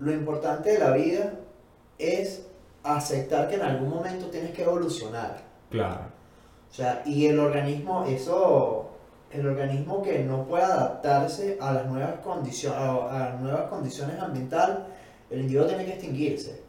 lo 0.00 0.12
importante 0.12 0.72
de 0.72 0.78
la 0.78 0.90
vida 0.92 1.34
es 1.98 2.46
aceptar 2.82 3.48
que 3.48 3.54
en 3.56 3.62
algún 3.62 3.90
momento 3.90 4.26
tienes 4.26 4.50
que 4.52 4.62
evolucionar. 4.62 5.36
Claro. 5.70 6.00
O 6.70 6.74
sea, 6.74 7.02
y 7.04 7.26
el 7.26 7.38
organismo, 7.38 8.04
eso, 8.06 8.88
el 9.34 9.46
organismo 9.46 10.02
que 10.02 10.18
no 10.20 10.44
puede 10.44 10.64
adaptarse 10.64 11.56
a 11.60 11.72
las 11.72 11.86
nuevas 11.86 12.14
condiciones, 12.22 12.78
a, 12.78 13.26
a 13.26 13.30
nuevas 13.40 13.62
condiciones 13.68 14.20
ambientales, 14.20 14.76
el 15.30 15.40
individuo 15.40 15.66
tiene 15.66 15.84
que 15.86 15.92
extinguirse. 15.92 16.62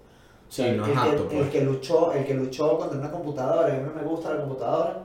Sí, 0.50 0.62
sea, 0.64 0.74
no 0.74 0.86
el, 0.86 0.92
es 0.92 1.00
que- 1.00 1.10
apto, 1.10 1.24
el 1.24 1.38
pues. 1.40 1.50
que 1.50 1.62
luchó, 1.62 2.12
el 2.14 2.26
que 2.26 2.34
luchó 2.36 2.78
contra 2.78 2.98
una 3.00 3.12
computadora, 3.12 3.68
a 3.68 3.78
mí 3.78 3.84
no 3.86 3.94
me 4.02 4.08
gusta 4.08 4.34
la 4.34 4.42
computadora, 4.42 4.98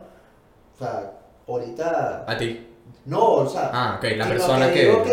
o 0.74 0.78
sea, 0.78 1.12
ahorita, 1.48 2.24
A 2.26 2.36
ti. 2.36 2.66
no, 3.06 3.24
o 3.32 3.46
sea, 3.48 3.70
Ah, 3.72 3.94
ok, 3.98 4.04
la 4.16 4.28
persona 4.28 4.70
que. 4.72 4.80
digo 4.84 4.98
ok, 4.98 5.06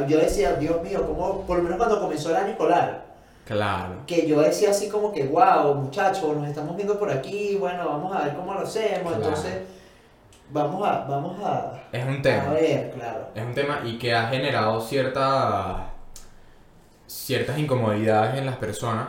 ok. 0.00 0.06
yo 0.06 0.18
decía, 0.18 0.54
Dios 0.54 0.82
mío, 0.82 1.06
como, 1.06 1.42
por 1.42 1.58
lo 1.58 1.62
menos 1.64 1.76
cuando 1.78 2.00
comenzó 2.00 2.30
el 2.30 2.36
año 2.36 2.48
escolar, 2.52 3.10
Claro. 3.44 3.94
que 4.06 4.28
yo 4.28 4.40
decía 4.40 4.70
así 4.70 4.88
como 4.88 5.10
que, 5.12 5.24
wow, 5.26 5.74
muchachos, 5.74 6.36
nos 6.36 6.46
estamos 6.48 6.76
viendo 6.76 6.96
por 6.98 7.10
aquí, 7.10 7.56
bueno, 7.56 7.84
vamos 7.88 8.14
a 8.16 8.22
ver 8.26 8.36
cómo 8.36 8.54
lo 8.54 8.60
hacemos, 8.60 9.12
Claro. 9.12 9.16
entonces, 9.16 9.54
vamos 10.52 10.86
a, 10.88 11.04
vamos 11.06 11.40
a, 11.42 11.80
Es 11.92 12.04
un 12.06 12.18
a 12.18 12.22
tema. 12.22 12.44
ver, 12.52 12.90
claro. 12.92 13.28
Es 13.34 13.42
un 13.44 13.54
tema 13.54 13.80
y 13.84 13.98
que 13.98 14.14
ha 14.14 14.28
generado 14.28 14.80
cierta, 14.80 15.90
ciertas 17.06 17.58
incomodidades 17.58 18.38
en 18.38 18.46
las 18.46 18.56
personas. 18.56 19.08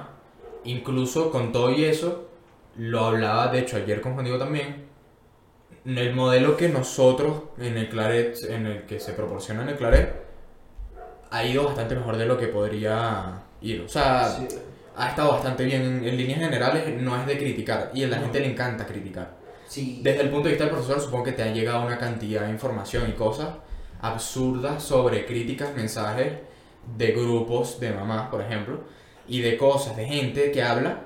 Incluso 0.64 1.32
con 1.32 1.52
todo 1.52 1.72
y 1.72 1.86
eso, 1.86 2.30
lo 2.78 3.06
hablaba, 3.06 3.48
de 3.48 3.60
hecho, 3.60 3.78
ayer 3.78 4.02
con 4.02 4.14
Juan 4.14 4.26
Diego 4.26 4.40
también. 4.40 4.90
el 5.86 6.14
modelo 6.14 6.58
que 6.58 6.70
nosotros 6.70 7.44
en 7.58 7.78
el 7.78 7.90
Claret, 7.90 8.38
en 8.50 8.68
el 8.68 8.86
que 8.86 9.00
se 9.00 9.14
proporciona 9.14 9.64
en 9.64 9.70
el 9.70 9.78
Claret, 9.78 10.16
ha 11.32 11.44
ido 11.44 11.66
bastante 11.66 11.96
mejor 11.96 12.18
de 12.18 12.26
lo 12.26 12.38
que 12.38 12.48
podría 12.48 13.42
ir. 13.62 13.82
O 13.82 13.90
sea, 13.90 14.30
Sí. 14.30 14.48
ha 14.96 15.10
estado 15.10 15.32
bastante 15.34 15.64
bien. 15.64 15.82
En, 15.84 16.08
en 16.08 16.18
líneas 16.18 16.40
generales 16.40 17.02
no 17.02 17.16
es 17.20 17.26
de 17.26 17.38
criticar 17.38 17.92
y 17.94 18.04
a 18.04 18.08
la 18.08 18.18
No. 18.18 18.24
gente 18.24 18.40
le 18.42 18.52
encanta 18.52 18.86
criticar. 18.86 19.41
Sí. 19.72 20.02
Desde 20.04 20.24
el 20.24 20.30
punto 20.30 20.50
de 20.50 20.56
vista 20.56 20.66
del 20.66 20.74
profesor, 20.74 21.00
supongo 21.00 21.24
que 21.24 21.32
te 21.32 21.44
ha 21.44 21.54
llegado 21.54 21.86
una 21.86 21.98
cantidad 21.98 22.42
de 22.42 22.50
información 22.50 23.10
y 23.10 23.14
cosas 23.14 23.48
absurdas 24.02 24.84
sobre 24.84 25.26
críticas, 25.26 25.74
mensajes 25.74 26.34
de 26.98 27.12
grupos 27.14 27.80
de 27.80 27.92
mamás, 27.92 28.30
por 28.30 28.42
ejemplo, 28.42 28.82
y 29.30 29.40
de 29.40 29.56
cosas, 29.56 29.96
de 29.96 30.06
gente 30.06 30.52
que 30.52 30.62
habla, 30.62 31.04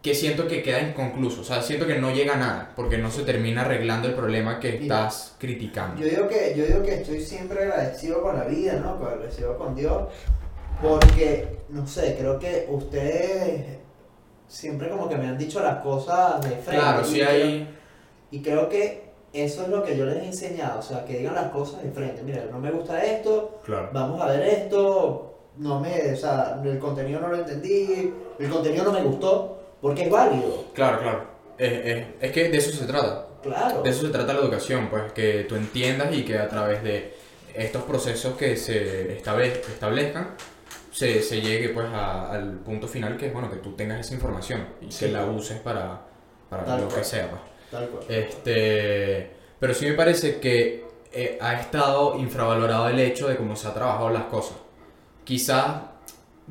que 0.00 0.14
siento 0.14 0.46
que 0.46 0.62
queda 0.62 0.80
inconcluso. 0.80 1.40
O 1.40 1.44
sea, 1.44 1.60
siento 1.60 1.88
que 1.88 1.98
no 1.98 2.12
llega 2.12 2.34
a 2.34 2.36
nada, 2.36 2.72
porque 2.76 2.98
no 2.98 3.10
se 3.10 3.24
termina 3.24 3.62
arreglando 3.62 4.06
el 4.06 4.14
problema 4.14 4.60
que 4.60 4.76
estás 4.76 5.34
criticando. 5.40 6.00
Yo 6.00 6.06
digo 6.08 6.28
que, 6.28 6.54
yo 6.56 6.66
digo 6.66 6.82
que 6.84 7.00
estoy 7.00 7.20
siempre 7.20 7.64
agradecido 7.64 8.22
con 8.22 8.38
la 8.38 8.44
vida, 8.44 8.74
¿no? 8.74 8.90
Agradecido 9.04 9.58
con 9.58 9.74
Dios. 9.74 10.04
Porque, 10.80 11.48
no 11.70 11.84
sé, 11.84 12.14
creo 12.16 12.38
que 12.38 12.68
ustedes 12.68 13.78
siempre 14.46 14.88
como 14.88 15.08
que 15.08 15.16
me 15.16 15.26
han 15.26 15.36
dicho 15.36 15.60
las 15.60 15.82
cosas 15.82 16.40
de 16.42 16.50
frente. 16.50 16.76
Claro, 16.76 17.02
y 17.02 17.04
sí 17.04 17.14
creo- 17.18 17.28
hay... 17.30 17.74
Y 18.30 18.42
creo 18.42 18.68
que 18.68 19.08
eso 19.32 19.62
es 19.62 19.68
lo 19.68 19.82
que 19.82 19.96
yo 19.96 20.04
les 20.06 20.16
he 20.16 20.26
enseñado, 20.26 20.78
o 20.78 20.82
sea, 20.82 21.04
que 21.04 21.18
digan 21.18 21.34
las 21.34 21.50
cosas 21.50 21.82
de 21.82 21.90
frente. 21.90 22.22
Mira, 22.22 22.44
no 22.50 22.58
me 22.58 22.70
gusta 22.70 23.02
esto, 23.04 23.60
Claro. 23.64 23.90
vamos 23.92 24.20
a 24.20 24.26
ver 24.26 24.42
esto, 24.42 25.34
no 25.56 25.80
me, 25.80 26.12
o 26.12 26.16
sea, 26.16 26.60
el 26.64 26.78
contenido 26.78 27.20
no 27.20 27.28
lo 27.28 27.36
entendí, 27.36 28.12
el 28.38 28.48
contenido 28.50 28.84
no 28.84 28.92
me 28.92 29.02
gustó, 29.02 29.58
porque 29.80 30.02
es 30.04 30.10
válido, 30.10 30.64
Claro, 30.74 31.00
claro. 31.00 31.24
Es, 31.58 31.72
es- 31.72 32.06
es 32.20 32.32
que 32.32 32.48
de 32.48 32.56
eso 32.56 32.70
se 32.70 32.84
trata. 32.86 33.26
claro. 33.42 33.82
De 33.82 33.90
eso 33.90 34.06
se 34.06 34.12
trata 34.12 34.32
la 34.32 34.40
educación, 34.40 34.88
pues 34.88 35.12
que 35.12 35.44
tú 35.48 35.56
entiendas 35.56 36.14
y 36.14 36.24
que 36.24 36.38
a 36.38 36.48
través 36.48 36.82
de 36.82 37.14
estos 37.54 37.82
procesos 37.82 38.36
que 38.36 38.56
se 38.56 39.18
establez- 39.20 39.60
establezcan, 39.68 40.34
se, 40.92 41.22
se 41.22 41.40
llegue 41.40 41.68
pues 41.70 41.86
a- 41.92 42.30
al 42.32 42.58
punto 42.60 42.86
final 42.88 43.16
que 43.16 43.26
es 43.26 43.32
bueno 43.32 43.50
que 43.50 43.56
tú 43.56 43.72
tengas 43.74 44.00
esa 44.00 44.14
información 44.14 44.66
y 44.80 44.90
Sí. 44.92 45.06
que 45.06 45.12
la 45.12 45.24
uses 45.26 45.58
para, 45.60 46.00
para 46.48 46.64
Tal 46.64 46.80
lo 46.82 46.88
que 46.88 47.02
sea. 47.04 47.28
pues. 47.30 47.40
Tal 47.70 47.88
cual. 47.90 48.04
Este, 48.08 49.30
pero 49.58 49.74
sí 49.74 49.86
me 49.86 49.92
parece 49.94 50.40
que 50.40 50.84
eh, 51.12 51.38
ha 51.40 51.54
estado 51.60 52.18
infravalorado 52.18 52.88
el 52.88 52.98
hecho 53.00 53.28
de 53.28 53.36
cómo 53.36 53.56
se 53.56 53.68
ha 53.68 53.74
trabajado 53.74 54.10
las 54.10 54.24
cosas. 54.24 54.56
Quizás 55.24 55.82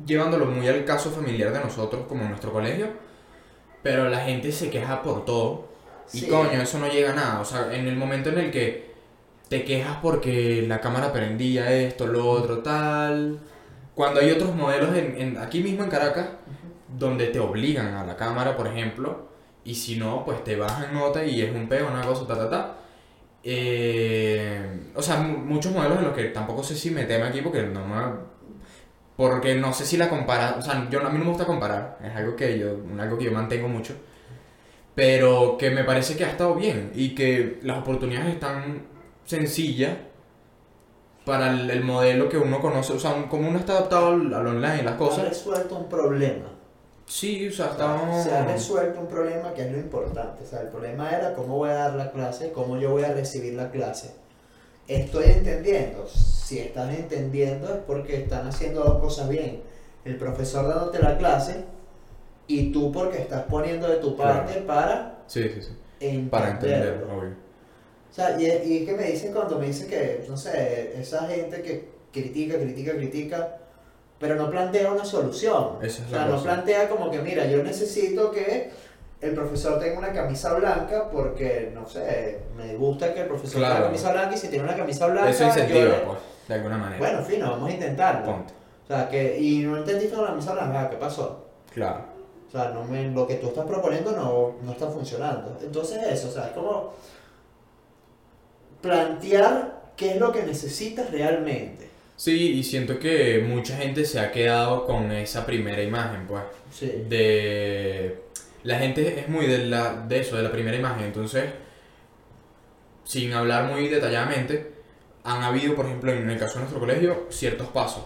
llevándolo 0.06 0.46
muy 0.46 0.68
al 0.68 0.84
caso 0.84 1.10
familiar 1.10 1.52
de 1.52 1.60
nosotros, 1.60 2.06
como 2.08 2.22
en 2.22 2.30
nuestro 2.30 2.52
colegio, 2.52 2.88
pero 3.82 4.08
la 4.08 4.20
gente 4.20 4.52
se 4.52 4.70
queja 4.70 5.02
por 5.02 5.24
todo. 5.24 5.68
Y 6.12 6.26
coño, 6.28 6.62
eso 6.62 6.78
no 6.78 6.88
llega 6.88 7.12
a 7.12 7.16
nada. 7.16 7.40
O 7.40 7.44
sea, 7.44 7.74
en 7.74 7.86
el 7.88 7.96
momento 7.96 8.30
en 8.30 8.38
el 8.38 8.50
que 8.50 8.92
te 9.48 9.64
quejas 9.64 9.98
porque 10.02 10.64
la 10.68 10.80
cámara 10.80 11.12
prendía 11.12 11.72
esto, 11.72 12.06
lo 12.06 12.28
otro, 12.30 12.60
tal. 12.60 13.40
Cuando 13.94 14.20
hay 14.20 14.30
otros 14.32 14.54
modelos 14.54 14.96
en, 14.96 15.20
en- 15.20 15.38
aquí 15.38 15.62
mismo 15.62 15.84
en 15.84 15.90
Caracas, 15.90 16.28
donde 16.98 17.28
te 17.28 17.40
obligan 17.40 17.94
a 17.94 18.04
la 18.06 18.16
cámara, 18.16 18.56
por 18.56 18.66
ejemplo, 18.68 19.27
y 19.70 19.74
si 19.74 19.96
no, 19.96 20.24
pues 20.24 20.42
te 20.44 20.56
bajan 20.56 20.92
nota 20.94 21.24
y 21.24 21.42
es 21.42 21.54
un 21.54 21.68
pego, 21.68 21.88
una 21.88 22.02
cosa, 22.02 22.26
ta, 22.26 22.36
ta, 22.36 22.50
ta. 22.50 22.76
Eh, 23.44 24.90
o 24.94 25.02
sea, 25.02 25.16
mu- 25.18 25.38
muchos 25.38 25.72
modelos 25.72 25.98
en 25.98 26.04
los 26.06 26.14
que 26.14 26.24
tampoco 26.24 26.62
sé 26.62 26.74
si 26.76 26.90
meterme 26.90 27.26
aquí 27.28 27.40
porque 27.42 27.62
no 27.62 27.86
me... 27.86 28.02
Porque 29.16 29.54
no 29.56 29.72
sé 29.72 29.84
si 29.84 29.96
la 29.96 30.08
compara... 30.08 30.56
O 30.58 30.62
sea, 30.62 30.88
yo, 30.90 31.04
a 31.04 31.10
mí 31.10 31.18
no 31.18 31.24
me 31.24 31.30
gusta 31.30 31.44
comparar, 31.46 31.98
es 32.04 32.14
algo 32.16 32.36
que 32.36 32.58
yo, 32.58 32.76
algo 33.00 33.18
que 33.18 33.24
yo 33.24 33.32
mantengo 33.32 33.68
mucho. 33.68 33.94
Pero 34.94 35.56
que 35.58 35.70
me 35.70 35.84
parece 35.84 36.16
que 36.16 36.24
ha 36.24 36.30
estado 36.30 36.54
bien 36.54 36.92
y 36.94 37.14
que 37.14 37.58
las 37.62 37.78
oportunidades 37.78 38.34
están 38.34 38.86
sencillas 39.24 39.96
para 41.24 41.50
el, 41.50 41.70
el 41.70 41.84
modelo 41.84 42.28
que 42.28 42.38
uno 42.38 42.60
conoce. 42.60 42.92
O 42.94 42.98
sea, 42.98 43.12
un- 43.12 43.24
como 43.24 43.48
uno 43.48 43.58
está 43.58 43.72
adaptado 43.74 44.08
al, 44.08 44.32
al 44.34 44.46
online 44.46 44.80
y 44.80 44.84
las 44.84 44.94
Ha 44.94 44.98
cosas. 44.98 45.28
resuelto 45.28 45.76
un 45.76 45.88
problema. 45.88 46.46
Sí, 47.08 47.48
o 47.48 47.52
sea, 47.52 47.66
estamos... 47.70 48.22
Se 48.24 48.30
ha 48.32 48.44
resuelto 48.44 49.00
un 49.00 49.06
problema 49.08 49.54
que 49.54 49.62
es 49.62 49.72
lo 49.72 49.78
importante. 49.78 50.44
O 50.44 50.46
sea, 50.46 50.60
el 50.60 50.68
problema 50.68 51.10
era 51.10 51.32
cómo 51.34 51.56
voy 51.56 51.70
a 51.70 51.74
dar 51.74 51.94
la 51.94 52.10
clase, 52.12 52.52
cómo 52.52 52.78
yo 52.78 52.90
voy 52.90 53.04
a 53.04 53.12
recibir 53.12 53.54
la 53.54 53.70
clase. 53.70 54.10
Estoy 54.86 55.24
entendiendo. 55.26 56.06
Si 56.08 56.58
estás 56.58 56.94
entendiendo 56.94 57.68
es 57.72 57.80
porque 57.86 58.16
están 58.22 58.46
haciendo 58.46 58.82
dos 58.84 58.98
cosas 59.00 59.28
bien. 59.28 59.62
El 60.04 60.16
profesor 60.16 60.68
dándote 60.68 60.98
la 61.02 61.16
clase 61.18 61.64
y 62.46 62.72
tú 62.72 62.92
porque 62.92 63.18
estás 63.18 63.44
poniendo 63.44 63.88
de 63.88 63.96
tu 63.96 64.14
Claro. 64.16 64.44
parte 64.44 64.60
para 64.60 65.18
Sí, 65.26 65.42
sí, 65.48 65.62
sí. 65.62 65.72
entenderlo. 66.00 66.30
Para 66.30 66.50
entender, 66.50 67.04
obvio. 67.10 67.30
O 68.10 68.14
sea, 68.14 68.40
y, 68.40 68.44
y 68.44 68.78
es 68.78 68.88
que 68.88 68.94
me 68.96 69.04
dicen 69.04 69.32
cuando 69.32 69.58
me 69.58 69.66
dicen 69.66 69.88
que, 69.88 70.24
no 70.28 70.36
sé, 70.36 70.98
esa 70.98 71.26
gente 71.26 71.60
que 71.62 71.88
critica, 72.12 72.56
critica, 72.58 72.92
critica, 72.92 73.56
pero 74.18 74.34
no 74.36 74.50
plantea 74.50 74.90
una 74.92 75.04
solución. 75.04 75.76
Esa 75.82 76.02
es 76.02 76.08
o 76.08 76.10
sea, 76.10 76.24
no 76.26 76.42
plantea 76.42 76.88
como 76.88 77.10
que, 77.10 77.20
mira, 77.20 77.46
yo 77.46 77.62
necesito 77.62 78.30
que 78.32 78.70
el 79.20 79.34
profesor 79.34 79.78
tenga 79.80 79.98
una 79.98 80.12
camisa 80.12 80.54
blanca 80.54 81.08
porque, 81.10 81.70
no 81.74 81.88
sé, 81.88 82.40
me 82.56 82.74
gusta 82.76 83.12
que 83.14 83.20
el 83.22 83.26
profesor 83.28 83.58
Claro. 83.58 83.74
tenga 83.74 83.86
camisa 83.88 84.12
blanca 84.12 84.34
y 84.34 84.38
si 84.38 84.48
tiene 84.48 84.64
una 84.64 84.76
camisa 84.76 85.06
blanca... 85.06 85.30
Eso 85.30 85.44
incentiva, 85.44 85.80
le- 85.80 85.90
pues, 86.04 86.18
de 86.48 86.54
alguna 86.54 86.78
manera. 86.78 86.98
Bueno, 86.98 87.22
fino, 87.24 87.50
vamos 87.50 87.70
a 87.70 87.72
intentarlo. 87.74 88.24
Ponte. 88.26 88.52
O 88.84 88.86
sea, 88.86 89.08
que, 89.08 89.38
y 89.38 89.58
no 89.58 89.76
entendiste 89.76 90.14
con 90.14 90.24
la 90.24 90.30
camisa 90.30 90.52
blanca, 90.52 90.80
ah, 90.82 90.90
¿qué 90.90 90.96
pasó? 90.96 91.44
Claro. 91.74 92.04
O 92.48 92.50
sea, 92.50 92.70
no 92.70 92.82
me, 92.84 93.10
lo 93.10 93.26
que 93.26 93.34
tú 93.34 93.48
estás 93.48 93.66
proponiendo 93.66 94.12
no, 94.12 94.54
no 94.62 94.72
está 94.72 94.86
funcionando. 94.88 95.58
Entonces 95.62 95.98
eso, 96.10 96.28
o 96.28 96.30
sea, 96.32 96.46
es 96.46 96.52
como 96.52 96.94
plantear 98.80 99.82
qué 99.96 100.12
es 100.12 100.16
lo 100.16 100.32
que 100.32 100.42
necesitas 100.44 101.10
realmente. 101.10 101.87
Sí, 102.18 102.58
y 102.58 102.64
siento 102.64 102.98
que 102.98 103.38
mucha 103.46 103.76
gente 103.76 104.04
se 104.04 104.18
ha 104.18 104.32
quedado 104.32 104.84
con 104.86 105.12
esa 105.12 105.46
primera 105.46 105.80
imagen, 105.80 106.26
pues. 106.26 106.42
Sí. 106.72 107.04
De... 107.08 108.24
La 108.64 108.80
gente 108.80 109.20
es 109.20 109.28
muy 109.28 109.46
de, 109.46 109.66
la, 109.66 109.94
de 109.94 110.18
eso, 110.18 110.36
de 110.36 110.42
la 110.42 110.50
primera 110.50 110.76
imagen. 110.76 111.04
Entonces, 111.04 111.44
sin 113.04 113.32
hablar 113.32 113.72
muy 113.72 113.86
detalladamente, 113.86 114.72
han 115.22 115.44
habido, 115.44 115.76
por 115.76 115.86
ejemplo, 115.86 116.10
en 116.10 116.28
el 116.28 116.36
caso 116.36 116.54
de 116.54 116.60
nuestro 116.62 116.80
colegio, 116.80 117.28
ciertos 117.30 117.68
pasos. 117.68 118.02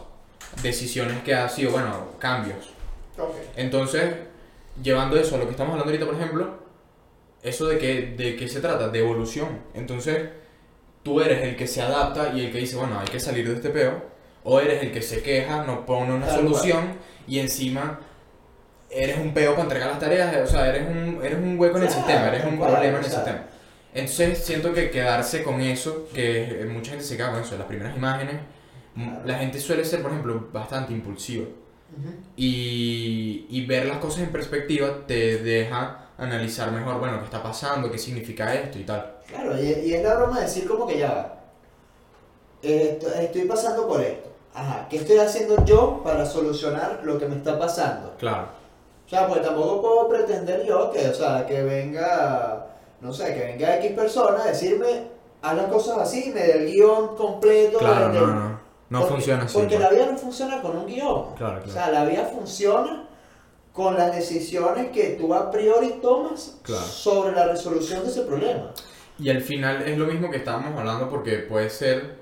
Decisiones 0.62 1.22
que 1.22 1.34
han 1.34 1.48
sido, 1.48 1.70
bueno, 1.70 2.08
cambios. 2.18 2.74
Ok. 3.16 3.34
Entonces, 3.56 4.14
llevando 4.82 5.16
eso 5.16 5.36
a 5.36 5.38
lo 5.38 5.46
que 5.46 5.52
estamos 5.52 5.72
hablando 5.72 5.90
ahorita, 5.90 6.04
por 6.04 6.20
ejemplo, 6.20 6.58
eso 7.42 7.66
de 7.66 7.78
que 7.78 8.14
de 8.14 8.36
qué 8.36 8.46
se 8.46 8.60
trata, 8.60 8.90
de 8.90 8.98
evolución. 8.98 9.58
Entonces, 9.72 10.28
tú 11.02 11.20
eres 11.20 11.42
el 11.42 11.56
que 11.56 11.66
se 11.66 11.82
adapta 11.82 12.32
y 12.34 12.46
el 12.46 12.52
que 12.52 12.58
dice, 12.58 12.76
bueno, 12.76 12.98
hay 12.98 13.06
que 13.06 13.20
salir 13.20 13.48
de 13.48 13.56
este 13.56 13.70
peo, 13.70 14.02
o 14.44 14.60
eres 14.60 14.82
el 14.82 14.92
que 14.92 15.02
se 15.02 15.22
queja, 15.22 15.64
no 15.64 15.84
pone 15.86 16.12
una 16.12 16.26
Tal 16.26 16.40
solución 16.40 16.94
y 17.26 17.38
encima 17.38 18.00
eres 18.90 19.18
un 19.18 19.32
peo 19.32 19.52
para 19.52 19.62
entregar 19.62 19.88
las 19.88 19.98
tareas, 19.98 20.36
o 20.48 20.52
sea, 20.52 20.68
eres 20.68 20.88
un, 20.88 21.20
eres 21.22 21.38
un 21.38 21.58
hueco 21.58 21.78
en 21.78 21.84
el 21.84 21.90
sistema, 21.90 22.28
eres 22.28 22.44
un 22.44 22.58
problema 22.58 22.98
en 22.98 23.04
el 23.04 23.10
sistema. 23.10 23.42
Entonces, 23.94 24.38
siento 24.38 24.72
que 24.72 24.90
quedarse 24.90 25.42
con 25.42 25.60
eso, 25.60 26.08
que 26.14 26.66
mucha 26.70 26.90
gente 26.90 27.04
se 27.04 27.16
queda 27.16 27.32
con 27.32 27.42
eso, 27.42 27.56
las 27.56 27.66
primeras 27.66 27.96
imágenes, 27.96 28.36
la 29.24 29.38
gente 29.38 29.58
suele 29.60 29.84
ser, 29.84 30.02
por 30.02 30.10
ejemplo, 30.10 30.48
bastante 30.52 30.92
impulsiva. 30.92 31.46
Y, 32.36 33.46
y 33.50 33.66
ver 33.66 33.84
las 33.84 33.98
cosas 33.98 34.22
en 34.22 34.32
perspectiva 34.32 35.06
te 35.06 35.38
deja 35.38 36.08
analizar 36.16 36.72
mejor, 36.72 36.98
bueno, 36.98 37.18
qué 37.18 37.24
está 37.24 37.42
pasando, 37.42 37.90
qué 37.90 37.98
significa 37.98 38.54
esto 38.54 38.78
y 38.78 38.84
tal. 38.84 39.16
Claro, 39.32 39.56
y, 39.60 39.66
y 39.70 39.94
es 39.94 40.02
la 40.04 40.14
broma 40.14 40.36
de 40.36 40.42
decir 40.44 40.68
como 40.68 40.86
que 40.86 40.98
ya 40.98 41.12
va. 41.12 41.34
Eh, 42.62 42.98
esto- 43.00 43.12
estoy 43.14 43.42
pasando 43.44 43.86
por 43.88 44.00
esto. 44.00 44.28
Ajá, 44.54 44.86
¿qué 44.90 44.98
estoy 44.98 45.18
haciendo 45.18 45.64
yo 45.64 46.00
para 46.04 46.26
solucionar 46.26 47.00
lo 47.02 47.18
que 47.18 47.26
me 47.26 47.36
está 47.36 47.58
pasando? 47.58 48.14
Claro, 48.18 48.46
O 49.06 49.08
sea, 49.08 49.26
pues 49.26 49.42
tampoco 49.42 49.80
puedo 49.80 50.08
pretender 50.08 50.64
yo 50.64 50.90
que, 50.90 51.08
o 51.08 51.14
sea, 51.14 51.46
que 51.46 51.62
venga, 51.62 52.66
no 53.00 53.12
sé, 53.12 53.34
que 53.34 53.40
venga 53.40 53.76
X 53.78 53.92
persona 53.92 54.42
a 54.44 54.48
decirme, 54.48 55.08
haz 55.42 55.56
las 55.56 55.66
cosas 55.66 55.98
así, 55.98 56.30
me 56.34 56.40
dé 56.40 56.52
el 56.64 56.70
guion 56.72 57.16
completo. 57.16 57.78
claro, 57.78 58.08
no, 58.10 58.26
no, 58.26 58.60
no 58.90 58.98
porque- 59.00 59.14
funciona 59.14 59.44
así. 59.44 59.54
Porque 59.58 59.76
pues. 59.76 59.80
la 59.80 59.90
vida 59.90 60.06
no 60.12 60.18
funciona 60.18 60.62
con 60.62 60.76
un 60.76 60.86
guion. 60.86 61.34
Claro, 61.34 61.58
O 61.58 61.62
claro. 61.62 61.66
sea, 61.72 61.90
la 61.90 62.04
vida 62.04 62.24
funciona 62.32 63.08
con 63.72 63.96
las 63.96 64.14
decisiones 64.14 64.90
que 64.92 65.16
tú 65.18 65.32
a 65.34 65.50
priori 65.50 65.98
tomas 66.02 66.56
Claro. 66.62 66.82
sobre 66.84 67.32
la 67.34 67.46
resolución 67.46 68.02
de 68.04 68.10
ese 68.10 68.20
problema. 68.22 68.70
Y 69.18 69.30
al 69.30 69.40
final 69.40 69.82
es 69.82 69.96
lo 69.98 70.06
mismo 70.06 70.30
que 70.30 70.38
estábamos 70.38 70.78
hablando 70.78 71.08
porque 71.08 71.38
puede 71.38 71.70
ser 71.70 72.16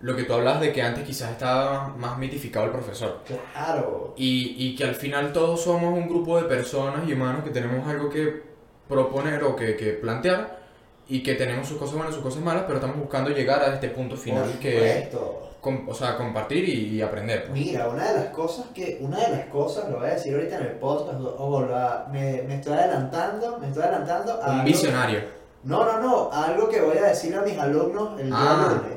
lo 0.00 0.14
que 0.14 0.24
tú 0.24 0.34
hablas 0.34 0.60
de 0.60 0.72
que 0.72 0.82
antes 0.82 1.04
quizás 1.04 1.30
estaba 1.30 1.88
más 1.96 2.18
mitificado 2.18 2.66
el 2.66 2.72
profesor. 2.72 3.22
Claro. 3.26 4.12
Y, 4.16 4.54
y 4.58 4.76
que 4.76 4.84
al 4.84 4.94
final 4.94 5.32
todos 5.32 5.62
somos 5.62 5.94
un 5.94 6.08
grupo 6.08 6.36
de 6.40 6.48
personas 6.48 7.08
y 7.08 7.12
humanos 7.14 7.42
que 7.44 7.50
tenemos 7.50 7.86
algo 7.88 8.10
que 8.10 8.42
proponer 8.88 9.42
o 9.44 9.56
que, 9.56 9.76
que 9.76 9.92
plantear 9.92 10.58
y 11.08 11.22
que 11.22 11.34
tenemos 11.34 11.68
sus 11.68 11.78
cosas 11.78 11.94
buenas 11.94 12.12
y 12.12 12.14
sus 12.16 12.22
cosas 12.24 12.42
malas, 12.42 12.64
pero 12.66 12.74
estamos 12.78 12.98
buscando 12.98 13.30
llegar 13.30 13.62
a 13.62 13.72
este 13.74 13.88
punto 13.88 14.16
final 14.16 14.44
Por 14.44 14.58
que 14.60 14.98
es 14.98 15.08
o 15.88 15.94
sea, 15.94 16.16
compartir 16.16 16.68
y, 16.68 16.96
y 16.96 17.02
aprender. 17.02 17.46
pues. 17.46 17.52
Mira, 17.58 17.88
una 17.88 18.12
de 18.12 18.18
las 18.20 18.26
cosas 18.26 18.66
que, 18.74 18.98
una 19.00 19.18
de 19.18 19.30
las 19.32 19.46
cosas, 19.46 19.88
lo 19.90 19.98
voy 19.98 20.08
a 20.08 20.12
decir 20.14 20.32
ahorita 20.34 20.58
en 20.58 20.62
el 20.62 20.72
podcast, 20.72 21.18
ojo, 21.20 21.62
la- 21.66 22.06
me, 22.12 22.42
me 22.42 22.56
estoy 22.56 22.74
adelantando, 22.74 23.58
me 23.58 23.66
estoy 23.68 23.82
adelantando 23.82 24.40
a 24.42 24.50
Un 24.52 24.64
visionario. 24.64 25.20
No, 25.66 25.84
no, 25.84 26.00
no, 26.00 26.30
algo 26.32 26.68
que 26.68 26.80
voy 26.80 26.96
a 26.98 27.06
decir 27.08 27.34
a 27.36 27.42
mis 27.42 27.58
alumnos 27.58 28.18
el 28.20 28.26
día 28.28 28.36
Ah. 28.38 28.68
lunes 28.82 28.96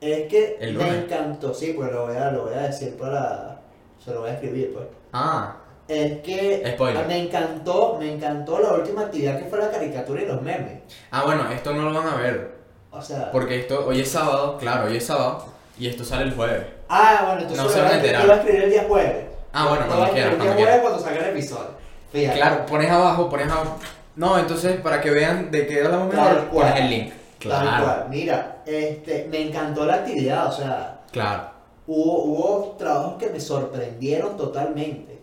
es 0.00 0.28
que 0.28 0.56
¿El 0.60 0.74
me 0.76 0.88
encantó, 0.98 1.54
sí, 1.54 1.72
pues 1.76 1.90
lo 1.92 2.06
voy 2.06 2.16
a, 2.16 2.30
lo 2.30 2.44
voy 2.44 2.54
a 2.54 2.62
decir 2.62 2.96
para, 2.96 3.60
se 4.04 4.10
lo 4.12 4.20
voy 4.20 4.30
a 4.30 4.34
escribir 4.34 4.72
pues. 4.74 4.86
Ah, 5.12 5.56
Es 5.88 6.20
que 6.22 6.72
Spoiler. 6.74 7.06
me 7.06 7.18
encantó, 7.18 7.96
me 7.98 8.12
encantó 8.14 8.58
la 8.58 8.72
última 8.72 9.02
actividad 9.02 9.38
que 9.38 9.44
fue 9.46 9.58
la 9.58 9.70
caricatura 9.70 10.22
y 10.22 10.26
los 10.26 10.40
memes. 10.42 10.80
ah, 11.10 11.22
bueno, 11.24 11.50
esto 11.50 11.72
no 11.74 11.90
lo 11.90 11.98
van 12.02 12.08
a 12.08 12.16
ver. 12.16 12.54
O 12.90 13.00
sea, 13.02 13.30
Porque 13.32 13.60
esto, 13.60 13.86
hoy 13.86 14.00
es 14.00 14.10
sábado, 14.10 14.56
claro, 14.58 14.86
hoy 14.86 14.96
es 14.96 15.06
sábado. 15.06 15.46
Y 15.78 15.88
esto 15.88 16.04
sale 16.04 16.24
el 16.24 16.34
jueves. 16.34 16.64
ah, 16.88 17.22
bueno, 17.26 17.40
entonces 17.42 17.64
No 17.64 17.68
se 17.70 17.80
van 17.82 17.90
a 17.92 17.94
enterar. 17.96 18.22
voy 18.22 18.30
a 18.30 18.34
escribir 18.36 18.62
el 18.64 18.70
día 18.70 18.84
jueves. 18.88 19.24
Ah, 19.52 19.66
bueno, 19.68 19.86
cuando 19.88 20.10
quieras, 20.12 20.32
el 20.34 20.40
día 20.40 20.54
jueves 20.54 20.80
cuando 20.80 20.98
salga 21.00 21.20
el 21.20 21.30
episodio. 21.30 21.68
Fíjate. 22.12 22.36
Claro, 22.38 22.66
pones 22.66 22.90
abajo, 22.90 23.28
pones 23.28 23.50
abajo. 23.50 23.76
No, 24.16 24.38
entonces 24.38 24.80
para 24.80 25.00
que 25.00 25.10
vean 25.10 25.50
de 25.50 25.66
qué 25.66 25.82
hablamos 25.84 26.10
Tal 26.14 26.34
mejor, 26.34 26.48
cual. 26.48 26.68
pones 26.68 26.80
el 26.84 26.90
link. 26.90 27.12
Tal 27.12 27.50
Claro, 27.62 27.84
cual. 27.84 28.06
Mira, 28.10 28.62
este, 28.64 29.26
me 29.30 29.42
encantó 29.48 29.84
la 29.84 29.94
actividad, 29.96 30.46
o 30.46 30.52
sea, 30.52 31.00
claro. 31.10 31.50
hubo, 31.86 32.22
hubo 32.24 32.76
trabajos 32.78 33.14
que 33.18 33.28
me 33.30 33.40
sorprendieron 33.40 34.36
totalmente. 34.36 35.14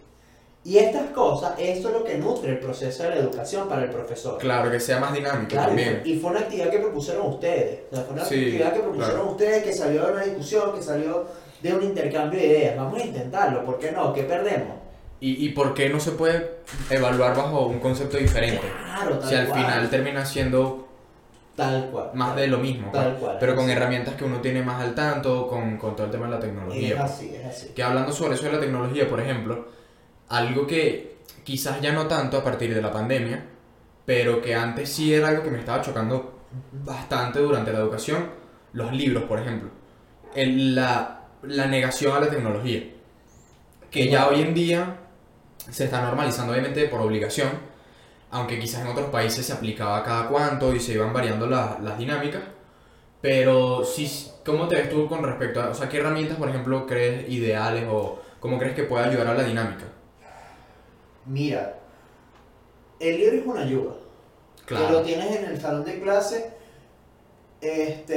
Y 0.63 0.77
estas 0.77 1.09
cosas, 1.09 1.53
eso 1.57 1.87
es 1.87 1.93
lo 1.95 2.03
que 2.03 2.19
nutre 2.19 2.51
el 2.51 2.59
proceso 2.59 3.01
de 3.01 3.09
la 3.09 3.15
educación 3.15 3.67
para 3.67 3.83
el 3.83 3.89
profesor. 3.89 4.37
Claro, 4.37 4.69
que 4.69 4.79
sea 4.79 4.99
más 4.99 5.11
dinámico 5.11 5.49
Claro, 5.49 5.63
y 5.73 5.75
también. 5.75 5.99
fue- 6.03 6.09
y 6.11 6.19
fue 6.19 6.29
una 6.29 6.39
actividad 6.41 6.69
que 6.69 6.77
propusieron 6.77 7.25
ustedes. 7.27 7.79
O 7.91 7.95
sea, 7.95 8.03
fue 8.05 8.13
una 8.13 8.25
Sí, 8.25 8.35
actividad 8.35 8.73
que 8.73 8.79
propusieron 8.81 9.15
claro. 9.15 9.31
ustedes, 9.31 9.63
que 9.63 9.73
salió 9.73 10.05
de 10.05 10.11
una 10.11 10.21
discusión, 10.23 10.73
que 10.75 10.83
salió 10.83 11.25
de 11.63 11.73
un 11.73 11.81
intercambio 11.81 12.39
de 12.39 12.45
ideas. 12.45 12.77
Vamos 12.77 13.01
a 13.01 13.05
intentarlo, 13.05 13.65
¿por 13.65 13.79
qué 13.79 13.91
no? 13.91 14.13
¿Qué 14.13 14.21
perdemos? 14.23 14.77
¿Y, 15.21 15.45
¿Y 15.45 15.49
por 15.49 15.73
qué 15.73 15.87
no 15.87 15.99
se 15.99 16.11
puede 16.11 16.57
evaluar 16.89 17.37
bajo 17.37 17.67
un 17.67 17.79
concepto 17.79 18.17
diferente? 18.17 18.61
Claro, 18.83 19.19
tal 19.19 19.29
Si 19.29 19.35
al 19.35 19.47
cual. 19.47 19.61
final 19.61 19.89
termina 19.89 20.25
siendo 20.25 20.87
Tal 21.55 21.89
cual. 21.91 22.09
más 22.15 22.35
de 22.35 22.47
lo 22.47 22.57
mismo, 22.57 22.89
Tal 22.91 23.11
pues. 23.11 23.19
cual. 23.21 23.37
pero 23.39 23.55
con 23.55 23.65
Sí. 23.67 23.71
herramientas 23.71 24.15
que 24.15 24.23
uno 24.25 24.41
tiene 24.41 24.63
más 24.63 24.81
al 24.81 24.95
tanto, 24.95 25.47
con, 25.47 25.77
con 25.77 25.95
todo 25.95 26.05
el 26.07 26.11
tema 26.11 26.25
de 26.25 26.31
la 26.31 26.37
Es 26.37 26.43
tecnología. 26.43 27.03
así, 27.03 27.35
es 27.35 27.45
así. 27.45 27.67
Que 27.75 27.83
hablando 27.83 28.11
sobre 28.11 28.33
eso 28.33 28.45
de 28.45 28.53
la 28.53 28.59
tecnología, 28.59 29.07
por 29.07 29.19
ejemplo, 29.21 29.67
algo 30.29 30.65
que 30.65 31.17
quizás 31.43 31.79
ya 31.81 31.91
no 31.91 32.07
tanto 32.07 32.37
a 32.37 32.43
partir 32.43 32.73
de 32.73 32.81
la 32.81 32.91
pandemia, 32.91 33.45
pero 34.05 34.41
que 34.41 34.55
antes 34.55 34.89
sí 34.89 35.13
era 35.13 35.27
algo 35.27 35.43
que 35.43 35.51
me 35.51 35.59
estaba 35.59 35.81
chocando 35.83 36.39
bastante 36.83 37.39
durante 37.39 37.71
la 37.71 37.77
educación, 37.79 38.27
los 38.73 38.91
libros, 38.91 39.23
por 39.25 39.39
ejemplo. 39.39 39.69
El- 40.33 40.73
la, 40.73 41.25
la 41.43 41.67
negación 41.67 42.15
a 42.17 42.21
la 42.21 42.29
tecnología. 42.29 42.81
Que 43.91 44.07
ya 44.09 44.27
hoy 44.29 44.41
en 44.41 44.53
día 44.53 44.95
se 45.69 45.85
está 45.85 46.01
normalizando, 46.01 46.53
obviamente, 46.53 46.87
por 46.87 47.01
obligación, 47.01 47.49
aunque 48.31 48.59
quizás 48.59 48.81
en 48.81 48.87
otros 48.87 49.09
países 49.09 49.45
se 49.45 49.53
aplicaba 49.53 50.03
cada 50.03 50.27
cuánto 50.29 50.73
y 50.75 50.79
se 50.79 50.93
iban 50.93 51.13
variando 51.13 51.47
la- 51.47 51.77
las 51.81 51.97
dinámicas. 51.97 52.41
Pero 53.21 53.83
sí, 53.85 54.09
¿cómo 54.45 54.67
te 54.67 54.75
ves 54.75 54.89
tú 54.89 55.07
con 55.07 55.23
respecto 55.23 55.61
a, 55.61 55.69
o 55.69 55.73
sea, 55.75 55.89
qué 55.89 55.97
herramientas, 55.99 56.37
por 56.37 56.49
ejemplo, 56.49 56.87
crees 56.87 57.29
ideales 57.29 57.85
o 57.89 58.19
cómo 58.39 58.57
crees 58.57 58.75
que 58.75 58.83
puede 58.83 59.05
ayudar 59.05 59.27
a 59.27 59.33
la 59.35 59.43
dinámica? 59.43 59.85
Mira, 61.25 61.77
el 62.99 63.17
libro 63.17 63.37
es 63.37 63.45
una 63.45 63.61
ayuda. 63.61 63.93
Que 64.65 64.87
lo 64.87 64.87
Claro, 64.87 65.01
tienes 65.01 65.35
en 65.35 65.45
el 65.45 65.59
salón 65.61 65.83
de 65.83 65.99
clase 66.01 66.53
este, 67.61 68.13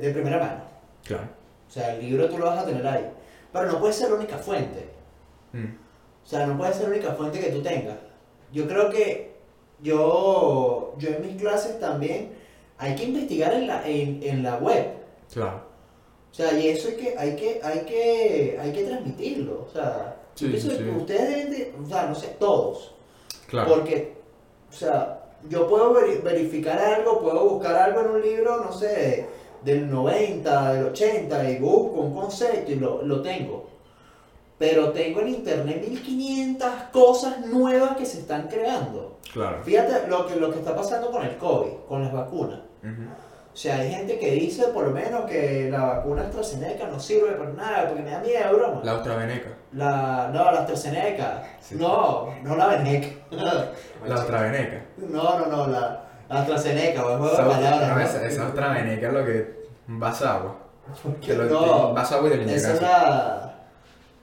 de 0.00 0.10
primera 0.12 0.38
mano. 0.38 0.60
claro. 1.04 1.28
O 1.68 1.70
sea, 1.70 1.94
el 1.94 2.00
libro 2.00 2.28
tú 2.28 2.38
lo 2.38 2.46
vas 2.46 2.58
a 2.60 2.66
tener 2.66 2.86
ahí. 2.86 3.08
Pero 3.52 3.66
no 3.72 3.78
puede 3.78 3.92
ser 3.92 4.10
la 4.10 4.16
única 4.16 4.38
fuente. 4.38 4.88
Mm, 5.52 5.66
O 6.28 6.30
sea, 6.30 6.46
no 6.46 6.58
puede 6.58 6.74
ser 6.74 6.82
la 6.82 6.88
única 6.90 7.12
fuente 7.12 7.40
que 7.40 7.50
tú 7.50 7.62
tengas. 7.62 7.96
Yo 8.52 8.68
creo 8.68 8.90
que 8.90 9.32
yo, 9.80 10.94
yo 10.98 11.08
en 11.08 11.22
mis 11.22 11.40
clases 11.40 11.80
también 11.80 12.32
hay 12.76 12.94
que 12.94 13.04
investigar 13.04 13.54
en 13.54 13.66
la, 13.66 13.88
en, 13.88 14.22
en 14.22 14.42
la 14.42 14.56
web. 14.56 14.88
Claro. 15.32 15.62
O 16.30 16.34
sea, 16.34 16.52
y 16.58 16.68
eso 16.68 16.88
hay 16.88 16.96
que, 16.96 17.14
hay 17.18 17.34
que, 17.36 17.60
hay 17.64 17.80
que, 17.86 18.58
hay 18.60 18.72
que 18.72 18.84
transmitirlo. 18.84 19.66
O 19.68 19.72
sea, 19.72 20.16
Sí, 20.34 20.52
sí, 20.60 20.68
sí. 20.70 20.84
ustedes 20.96 21.28
deben 21.30 21.50
de, 21.50 21.74
o 21.82 21.88
sea, 21.88 22.06
no 22.06 22.14
sé, 22.14 22.28
todos. 22.38 22.94
Claro. 23.46 23.70
Porque, 23.74 24.12
o 24.70 24.72
sea, 24.72 25.24
yo 25.48 25.66
puedo 25.66 25.94
veri- 25.94 26.22
verificar 26.22 26.78
algo, 26.78 27.20
puedo 27.22 27.48
buscar 27.48 27.74
algo 27.74 28.02
en 28.02 28.06
un 28.10 28.20
libro, 28.22 28.62
no 28.62 28.70
sé, 28.70 29.26
del 29.64 29.90
90, 29.90 30.74
del 30.74 30.84
80, 30.88 31.50
y 31.50 31.58
busco 31.58 32.00
un 32.02 32.14
concepto 32.14 32.70
y 32.70 32.74
lo, 32.76 33.02
lo 33.02 33.22
tengo. 33.22 33.66
Pero 34.58 34.90
tengo 34.90 35.20
en 35.20 35.28
internet 35.28 35.86
1500 35.88 36.68
cosas 36.92 37.46
nuevas 37.46 37.96
que 37.96 38.04
se 38.04 38.20
están 38.20 38.48
creando. 38.48 39.18
Claro. 39.32 39.62
Fíjate 39.62 40.08
lo 40.08 40.26
que, 40.26 40.36
lo 40.36 40.50
que 40.50 40.58
está 40.58 40.74
pasando 40.74 41.10
con 41.10 41.24
el 41.24 41.36
COVID, 41.36 41.72
con 41.88 42.02
las 42.02 42.12
vacunas. 42.12 42.60
O 42.82 43.60
sea, 43.60 43.76
hay 43.76 43.90
gente 43.90 44.18
que 44.20 44.30
dice 44.32 44.68
por 44.68 44.84
lo 44.84 44.90
menos 44.92 45.24
que 45.28 45.68
la 45.68 45.84
vacuna 45.84 46.22
AstraZeneca 46.22 46.86
no 46.86 47.00
sirve 47.00 47.32
para 47.32 47.50
nada, 47.50 47.88
porque 47.88 48.02
me 48.02 48.10
da 48.10 48.20
miedo, 48.20 48.56
broma. 48.56 48.80
La 48.84 48.92
AstraZeneca. 48.92 49.48
La, 49.72 50.30
no, 50.32 50.52
la 50.52 50.60
AstraZeneca. 50.60 51.42
Sí. 51.60 51.74
No, 51.74 52.32
no 52.44 52.56
la 52.56 52.66
Veneca. 52.68 53.08
La 54.06 54.14
AstraZeneca. 54.14 54.82
No, 54.98 55.40
no, 55.40 55.46
no, 55.46 55.66
la, 55.66 56.04
la 56.28 56.40
AstraZeneca, 56.40 57.04
o 57.04 57.10
el 57.10 57.18
juego 57.18 57.36
de 57.36 57.42
palabras. 57.42 57.88
no, 57.88 58.00
esa, 58.00 58.26
esa 58.26 58.46
AstraZeneca 58.46 59.08
es 59.08 59.12
lo 59.12 59.24
que 59.24 59.58
vas 59.88 60.22
agua. 60.22 60.56
Te 61.26 61.34
lo, 61.34 61.44
no, 61.44 61.94
vas 61.94 62.12
agua 62.12 62.28
y 62.28 62.46
te 62.46 62.54
esa 62.54 62.74
es 62.74 62.80
la, 62.80 63.47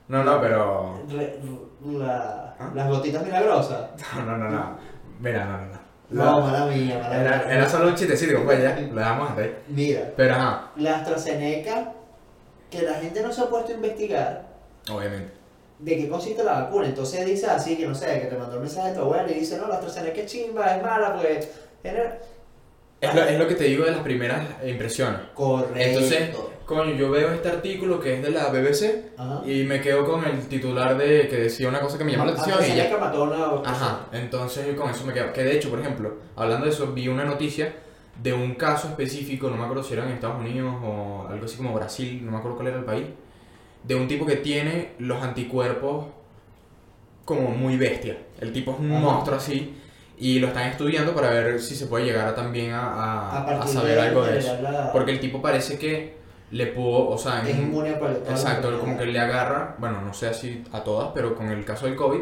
No, 0.07 0.23
no, 0.23 0.39
pero. 0.41 1.01
re- 1.09 1.39
la- 1.85 2.55
¿Ah? 2.59 2.71
las 2.73 2.87
gotitas 2.89 3.23
milagrosas. 3.23 3.89
No, 4.15 4.23
no, 4.25 4.37
no, 4.37 4.49
no. 4.49 4.77
Mira, 5.19 5.45
no, 5.45 5.57
no, 5.57 5.65
no. 5.67 5.85
No, 6.11 6.23
La- 6.39 6.45
mala 6.45 6.65
mía, 6.67 6.99
mala 7.01 7.21
era, 7.21 7.37
mía. 7.37 7.53
era 7.55 7.69
solo 7.69 7.87
un 7.89 7.95
chistecito, 7.95 8.43
pues 8.43 8.61
ya. 8.61 8.79
Lo 8.91 8.95
dejamos 8.95 9.29
hasta 9.31 9.41
ahí. 9.41 9.55
Mira, 9.67 10.11
Pero 10.15 10.35
ajá, 10.35 10.71
la 10.75 10.97
AstraZeneca, 10.97 11.93
que 12.69 12.81
la 12.83 12.93
gente 12.95 13.21
no 13.23 13.31
se 13.31 13.41
ha 13.41 13.45
puesto 13.45 13.71
a 13.71 13.75
investigar 13.75 14.45
obviamente. 14.91 15.33
de 15.79 15.97
qué 15.97 16.07
consiste 16.09 16.43
la 16.43 16.61
vacuna. 16.61 16.85
Entonces 16.87 17.25
dice 17.25 17.47
así, 17.47 17.75
que 17.75 17.87
no 17.87 17.95
sé, 17.95 18.21
que 18.21 18.27
te 18.27 18.37
mandó 18.37 18.57
un 18.57 18.61
mensaje 18.63 18.89
de 18.89 18.95
tu 18.95 19.01
abuela 19.01 19.29
y 19.31 19.39
dice, 19.39 19.57
no, 19.57 19.67
la 19.67 19.75
AstraZeneca 19.75 20.21
es 20.21 20.31
chimba, 20.31 20.75
es 20.75 20.83
mala, 20.83 21.15
pues. 21.19 21.49
Es 23.01 23.13
lo, 23.13 23.21
es 23.23 23.37
lo 23.39 23.47
que 23.47 23.55
te 23.55 23.63
digo 23.65 23.85
de 23.85 23.91
las 23.91 23.99
primeras 24.01 24.43
impresiones. 24.65 25.19
Correcto. 25.33 25.75
Entonces, 25.79 26.29
coño, 26.65 26.91
yo 26.95 27.11
veo 27.11 27.31
este 27.31 27.49
artículo 27.49 27.99
que 27.99 28.15
es 28.15 28.23
de 28.23 28.31
la 28.31 28.47
BBC 28.49 29.11
Ajá. 29.17 29.41
y 29.45 29.63
me 29.63 29.81
quedo 29.81 30.05
con 30.05 30.23
el 30.25 30.39
titular 30.47 30.97
de 30.97 31.27
que 31.27 31.35
decía 31.37 31.69
una 31.69 31.79
cosa 31.79 31.97
que 31.97 32.03
me 32.03 32.11
llamó 32.11 32.25
la 32.25 32.31
atención 32.31 32.57
y 32.57 32.67
ya. 32.75 32.83
AstraZeneca 32.83 32.97
mató 32.97 33.23
a 33.33 33.53
una 33.59 33.69
Ajá, 33.69 34.05
entonces 34.11 34.65
yo 34.67 34.75
con 34.75 34.89
eso 34.89 35.05
me 35.05 35.13
quedo. 35.13 35.31
Que 35.31 35.43
de 35.43 35.55
hecho, 35.57 35.69
por 35.69 35.79
ejemplo, 35.79 36.15
hablando 36.35 36.65
de 36.65 36.71
eso, 36.71 36.91
vi 36.93 37.07
una 37.07 37.23
noticia 37.25 37.73
de 38.21 38.33
un 38.33 38.55
caso 38.55 38.87
específico, 38.87 39.49
no 39.49 39.57
me 39.57 39.63
acuerdo 39.63 39.83
si 39.83 39.93
era 39.93 40.05
en 40.05 40.11
Estados 40.11 40.39
Unidos 40.39 40.73
o 40.83 41.27
algo 41.29 41.45
así 41.45 41.57
como 41.57 41.73
Brasil, 41.73 42.21
no 42.25 42.31
me 42.31 42.37
acuerdo 42.37 42.55
cuál 42.57 42.69
era 42.69 42.77
el 42.77 42.85
país, 42.85 43.05
de 43.83 43.95
un 43.95 44.07
tipo 44.07 44.25
que 44.25 44.37
tiene 44.37 44.93
los 44.99 45.21
anticuerpos 45.21 46.05
como 47.25 47.49
muy 47.49 47.77
bestia. 47.77 48.17
El 48.39 48.51
tipo 48.53 48.71
es 48.71 48.79
un 48.79 48.91
Ajá. 48.91 48.99
monstruo 49.01 49.37
así 49.37 49.75
y 50.17 50.39
lo 50.39 50.47
están 50.47 50.69
estudiando 50.69 51.13
para 51.13 51.29
ver 51.29 51.59
si 51.61 51.75
se 51.75 51.87
puede 51.87 52.05
llegar 52.05 52.27
a, 52.27 52.33
también 52.35 52.71
a, 52.71 52.79
a- 52.87 53.29
A 53.31 53.41
a 53.41 53.45
partir 53.45 53.73
saber 53.73 53.99
algo 53.99 54.23
de 54.23 54.39
eso. 54.39 54.57
la- 54.61 54.91
Porque 54.93 55.11
el 55.11 55.19
tipo 55.19 55.41
parece 55.41 55.77
que 55.77 56.15
le 56.51 56.67
pudo, 56.67 57.09
o 57.09 57.17
sea, 57.17 57.41
es 57.47 57.57
inmune 57.57 57.89
a 57.89 58.31
Exacto, 58.31 58.79
como 58.79 58.97
que 58.97 59.05
le 59.05 59.19
agarra, 59.19 59.75
bueno, 59.79 60.01
no 60.01 60.13
sé 60.13 60.27
así 60.27 60.63
a 60.71 60.83
todas, 60.83 61.09
pero 61.13 61.35
con 61.35 61.49
el 61.49 61.65
caso 61.65 61.85
del 61.85 61.95
COVID, 61.95 62.21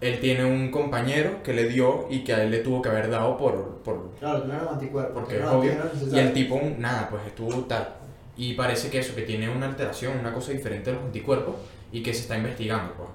él 0.00 0.18
tiene 0.20 0.44
un 0.44 0.70
compañero 0.70 1.42
que 1.42 1.52
le 1.52 1.68
dio 1.68 2.06
y 2.08 2.24
que 2.24 2.32
a 2.32 2.42
él 2.42 2.50
le 2.50 2.60
tuvo 2.60 2.80
que 2.80 2.88
haber 2.88 3.10
dado 3.10 3.36
por... 3.36 3.78
por 3.84 4.12
Claro, 4.18 4.44
no 4.46 4.54
eran 4.54 4.68
anticuerpos. 4.68 5.12
porque 5.14 5.36
es 5.36 5.42
no, 5.42 5.52
obvio. 5.52 5.74
no 5.74 5.80
era 5.82 6.16
Y 6.16 6.18
el 6.26 6.32
tipo, 6.32 6.58
nada, 6.78 7.08
pues 7.10 7.26
estuvo 7.26 7.52
tal. 7.64 7.96
Y 8.36 8.54
parece 8.54 8.88
que 8.88 9.00
eso, 9.00 9.14
que 9.14 9.22
tiene 9.22 9.50
una 9.50 9.66
alteración, 9.66 10.18
una 10.18 10.32
cosa 10.32 10.52
diferente 10.52 10.90
de 10.90 10.96
los 10.96 11.04
anticuerpos 11.04 11.56
y 11.92 12.02
que 12.02 12.14
se 12.14 12.22
está 12.22 12.38
investigando, 12.38 12.94
pues. 12.94 13.08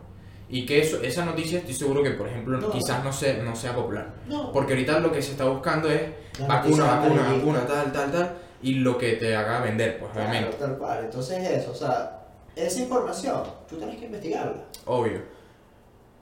Y 0.48 0.64
que 0.68 0.80
eso, 0.80 1.02
esa 1.02 1.26
noticia 1.26 1.58
estoy 1.58 1.74
seguro 1.74 2.04
que, 2.04 2.12
por 2.12 2.28
ejemplo, 2.28 2.60
No. 2.60 2.70
quizás 2.70 3.04
no, 3.04 3.12
sea, 3.12 3.42
no 3.42 3.56
sea 3.56 3.74
popular. 3.74 4.14
No, 4.28 4.52
Porque 4.52 4.74
ahorita 4.74 5.00
lo 5.00 5.12
que 5.12 5.24
se 5.24 5.32
está 5.32 5.46
buscando 5.46 5.90
es 5.90 6.02
vacuna, 6.48 6.86
vacuna, 6.86 7.24
vacuna, 7.34 7.66
tal, 7.66 7.92
tal, 7.92 8.12
tal, 8.12 8.36
y 8.66 8.76
lo 8.76 8.98
que 8.98 9.14
te 9.14 9.36
haga 9.36 9.60
vender, 9.62 10.00
pues, 10.00 10.12
Claro, 10.12 10.30
obviamente. 10.30 10.58
tal 10.58 10.78
cual. 10.78 11.00
Entonces 11.06 11.50
eso, 11.50 11.72
o 11.72 11.76
sea, 11.76 12.20
esa 12.56 12.80
información, 12.82 13.44
tú 13.70 13.78
tienes 13.78 13.98
que 13.98 14.06
investigarla. 14.06 14.64
Obvio. 14.86 15.22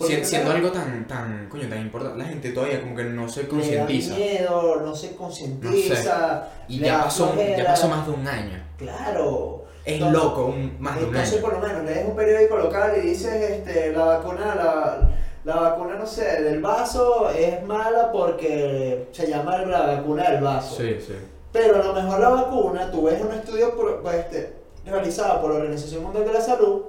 Si- 0.02 0.26
siendo 0.26 0.52
algo 0.52 0.70
tan, 0.72 1.08
tan, 1.08 1.48
coño, 1.48 1.70
tan 1.70 1.80
importante, 1.80 2.18
la 2.18 2.26
gente 2.26 2.50
todavía 2.52 2.82
como 2.82 2.96
que 2.96 3.04
no 3.06 3.30
se 3.30 3.48
concientiza. 3.48 4.16
miedo, 4.16 4.82
no 4.82 4.94
se 4.96 5.16
concientiza. 5.16 6.50
Y 6.68 6.80
ya 6.80 7.04
pasó, 7.04 7.34
ya 7.36 7.64
pasó 7.66 7.88
más 7.88 8.06
de 8.06 8.12
un 8.14 8.28
año. 8.28 8.62
Claro. 8.78 9.66
Es 9.86 9.94
Entonces- 9.96 10.24
loco, 10.24 10.46
un, 10.48 10.76
más 10.80 10.96
de 10.98 11.04
un 11.04 11.10
Entonces, 11.10 11.34
año. 11.36 11.42
por 11.44 11.54
lo 11.54 11.60
menos, 11.68 11.84
lees 11.86 12.06
un 12.08 12.16
periódico 12.16 12.58
local 12.58 12.94
y 12.98 13.02
dices, 13.08 13.34
este, 13.52 13.92
la 13.94 14.06
vacuna, 14.06 14.56
la, 14.56 15.10
la 15.44 15.56
vacuna, 15.62 15.96
no 15.96 16.06
sé, 16.06 16.42
del 16.42 16.62
vaso 16.62 17.30
es 17.30 17.64
mala 17.64 18.12
porque 18.12 19.08
se 19.12 19.28
llama 19.28 19.58
la 19.60 19.82
vacuna 19.86 20.30
del 20.32 20.42
vaso. 20.44 20.76
Sí, 20.76 20.98
sí. 21.06 21.14
Pero 21.54 21.76
a 21.82 21.86
lo 21.86 21.94
mejor 21.94 22.20
la 22.20 22.30
vacuna, 22.30 22.92
tú 22.92 23.04
ves 23.04 23.22
un 23.22 23.32
estudio 23.32 23.76
por- 23.76 24.02
pues, 24.02 24.16
este, 24.16 24.54
realizado 24.86 25.40
por 25.40 25.52
la 25.52 25.58
Organización 25.60 26.04
Mundial 26.04 26.26
de 26.26 26.34
la 26.34 26.42
Salud 26.42 26.82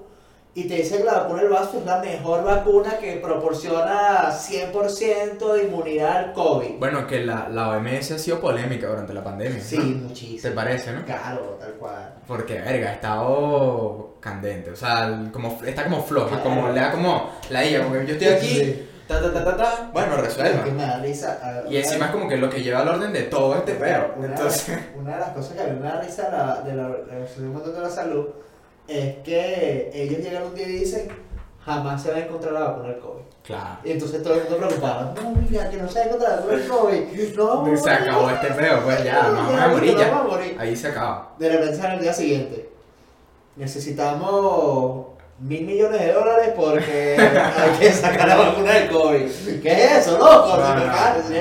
y 0.57 0.67
te 0.69 0.77
dice 0.77 0.99
que 0.99 1.05
la 1.05 1.15
vacuna 1.15 1.43
del 1.43 1.51
vaso 1.51 1.79
es 1.79 1.85
la 1.85 1.99
mejor 2.01 2.45
vacuna 2.45 2.97
que 2.99 3.17
proporciona 3.17 4.31
100% 4.33 5.53
de 5.53 5.65
inmunidad 5.65 6.17
al 6.17 6.33
COVID. 6.33 6.79
Bueno, 6.79 7.07
que 7.07 7.25
la, 7.25 7.49
la 7.49 7.71
OMS 7.71 8.13
ha 8.13 8.19
sido 8.19 8.41
polémica 8.41 8.87
durante 8.89 9.13
la 9.13 9.23
pandemia. 9.23 9.61
Sí, 9.61 9.77
¿no? 9.79 10.09
muchísimo. 10.09 10.43
¿Te 10.43 10.51
parece, 10.53 10.93
no? 10.93 11.05
Claro, 11.05 11.57
tal 11.61 11.73
cual. 11.75 12.15
Porque, 12.27 12.55
verga, 12.61 12.91
ha 12.91 12.93
estado 12.95 14.15
candente. 14.21 14.71
O 14.71 14.77
sea, 14.77 15.25
como, 15.33 15.61
está 15.67 15.85
como 15.85 16.03
floja, 16.03 16.41
Claro. 16.41 16.43
como 16.45 16.69
le 16.71 16.81
da 16.81 16.91
como 16.93 17.31
la 17.51 17.63
ella, 17.65 17.83
como 17.83 17.95
que 17.97 18.07
yo 18.07 18.13
estoy 18.15 18.29
aquí, 18.29 18.47
Sí. 18.49 18.89
Ta, 19.09 19.21
ta, 19.21 19.33
ta, 19.33 19.45
ta, 19.45 19.57
ta. 19.57 19.91
Bueno, 19.93 20.17
que 20.17 20.23
resuelva. 20.23 20.65
me 20.67 20.83
da 20.83 20.99
risa. 20.99 21.63
Y 21.69 21.77
encima 21.77 22.07
es 22.07 22.11
como 22.13 22.29
que 22.29 22.37
lo 22.37 22.49
que 22.51 22.63
lleva 22.63 22.81
al 22.81 22.89
orden 22.89 23.13
de 23.13 23.23
todo 23.25 23.55
este 23.57 23.75
peo. 23.75 24.15
Una, 24.17 24.27
Entonces, 24.29 24.79
una 24.97 25.15
de 25.15 25.21
las 25.21 25.31
cosas 25.31 25.53
que 25.55 25.63
a 25.63 25.67
mí 25.67 25.79
me 25.81 25.87
da 25.89 26.01
risa 26.01 26.25
de 26.25 26.31
la, 26.37 26.61
de 26.63 26.75
la 26.75 26.87
Organización 26.89 27.53
Mundial 27.53 27.75
de 27.75 27.81
la 27.81 27.91
Salud 27.91 28.27
es 28.89 29.17
que 29.25 29.91
ellos 29.95 30.19
llegan 30.21 30.43
un 30.45 30.55
día 30.55 30.69
y 30.69 30.73
dicen 30.73 31.09
jamás 31.65 32.03
se 32.03 32.11
va 32.11 32.17
a 32.19 32.21
encontrar 32.21 32.53
la 32.53 32.61
vacuna 32.61 32.89
del 32.89 32.99
COVID. 32.99 33.23
claro. 33.43 33.79
Y 33.85 33.93
entonces 33.93 34.23
todo 34.23 34.35
el 34.35 34.41
mundo 34.43 34.59
preocupado, 34.59 35.15
no, 35.15 35.35
mira, 35.49 35.71
que 35.71 35.79
no 35.79 35.89
se 35.89 35.99
va 36.01 36.05
a 36.05 36.09
encontrar 36.09 36.31
la 36.33 36.37
vacuna 36.37 36.57
del 36.59 36.69
COVID. 36.69 37.05
No, 37.37 37.77
Se 37.79 37.91
acabó 37.91 38.31
este 38.31 38.49
peo, 38.49 38.81
pues 38.85 39.03
ya, 39.05 39.23
nos 39.23 39.35
vamos 39.37 39.55
a 39.55 39.61
Ya, 39.61 39.69
morir 39.69 39.93
nos 39.93 40.01
ya. 40.03 40.11
vamos 40.11 40.25
a 40.27 40.37
morir. 40.37 40.57
Ahí 40.61 40.77
se 40.77 40.89
acaba. 40.89 41.33
De 41.39 41.49
repente 41.49 41.77
sale 41.77 41.95
el 41.95 42.01
día 42.03 42.13
siguiente. 42.13 42.69
Necesitamos 43.57 45.07
mil 45.41 45.65
millones 45.65 46.01
de 46.01 46.13
dólares 46.13 46.53
porque 46.57 47.17
hay 47.57 47.79
que 47.79 47.93
sacar 47.93 48.29
la 48.29 48.37
vacuna 48.37 48.73
del 48.73 48.89
COVID. 48.91 49.61
¿Qué 49.63 49.73
es 49.85 49.93
eso, 50.07 50.19
loco? 50.19 50.57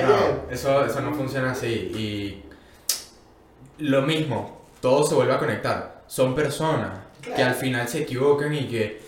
No, 0.02 0.52
eso, 0.52 0.84
eso 0.84 1.00
no 1.00 1.14
funciona 1.14 1.52
así. 1.52 1.68
Y 1.68 2.42
lo 3.78 4.02
mismo, 4.02 4.60
todo 4.80 5.04
se 5.04 5.14
vuelve 5.14 5.34
a 5.34 5.38
conectar. 5.38 6.02
Son 6.06 6.34
personas 6.34 6.90
que 7.22 7.42
al 7.42 7.54
final 7.54 7.88
se 7.88 8.02
equivocan 8.02 8.54
y 8.54 8.66
que. 8.68 9.02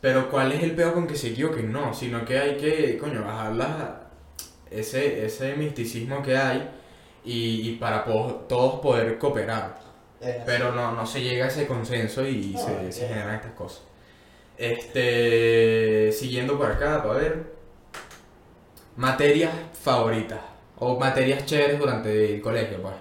Pero 0.00 0.30
¿cuál 0.30 0.52
es 0.52 0.62
el 0.62 0.72
peor 0.76 0.92
con 0.94 1.06
que 1.06 1.16
se 1.16 1.28
equivoquen? 1.28 1.72
No, 1.72 1.92
sino 1.94 2.24
que 2.24 2.38
hay 2.38 2.56
que, 2.56 2.98
coño, 2.98 3.24
bajar 3.24 3.52
la- 3.54 4.00
ese, 4.70 5.24
ese 5.24 5.54
misticismo 5.54 6.22
que 6.22 6.36
hay 6.36 6.68
y, 7.24 7.70
y 7.70 7.76
para 7.76 8.04
po- 8.04 8.44
todos 8.48 8.80
poder 8.80 9.18
cooperar. 9.18 9.78
Pero 10.44 10.72
no, 10.72 10.92
no 10.92 11.06
se 11.06 11.22
llega 11.22 11.46
a 11.46 11.48
ese 11.48 11.66
consenso 11.66 12.24
y 12.26 12.54
se, 12.56 12.92
generan 13.08 13.36
estas 13.36 13.52
cosas. 13.52 13.82
Este, 14.58 16.12
siguiendo 16.12 16.56
por 16.58 16.70
acá, 16.70 17.02
para 17.02 17.14
ver. 17.18 17.52
Materias 18.96 19.52
favoritas. 19.80 20.40
O 20.78 20.98
materias 20.98 21.44
chéveres 21.46 21.78
durante 21.78 22.34
el 22.34 22.40
colegio, 22.42 22.80
pues. 22.82 22.94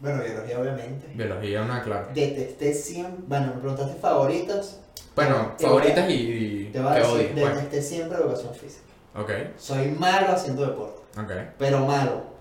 Bueno, 0.00 0.22
biología 0.22 0.60
obviamente. 0.60 1.06
Biología, 1.14 1.62
una, 1.62 1.82
claro. 1.82 2.08
Detesté 2.14 2.74
siempre, 2.74 3.24
bueno, 3.26 3.46
me 3.54 3.60
preguntaste 3.60 3.94
favoritas. 4.00 4.80
Bueno, 5.14 5.54
Te 5.56 5.64
voy 5.66 5.76
a- 5.76 5.78
favoritas 5.84 6.10
y, 6.10 6.12
y 6.14 6.70
Te 6.72 6.80
odies, 6.80 7.30
pues. 7.32 7.54
detesté 7.54 7.82
siempre 7.82 8.18
educación 8.18 8.54
física. 8.54 8.84
Ok, 9.16 9.30
Soy 9.56 9.86
malo 9.92 10.32
haciendo 10.32 10.66
deporte, 10.66 11.00
ok. 11.20 11.30
pero 11.56 11.86
malo. 11.86 12.33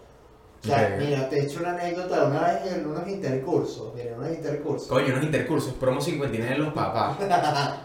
O 0.64 0.66
sea, 0.66 0.94
Ok. 0.96 1.04
mira, 1.06 1.28
te 1.30 1.40
he 1.40 1.44
hecho 1.44 1.60
una 1.60 1.72
anécdota 1.72 2.24
una 2.24 2.40
vez 2.42 2.74
en 2.74 2.86
unos 2.88 3.06
intercursos. 3.08 3.94
Mira, 3.96 4.16
unos 4.18 4.30
intercursos. 4.32 4.88
Coño, 4.88 5.08
unos 5.14 5.24
intercursos, 5.24 5.74
promo 5.74 6.00
59 6.00 6.54
de 6.54 6.58
los 6.58 6.74
papás. 6.74 7.18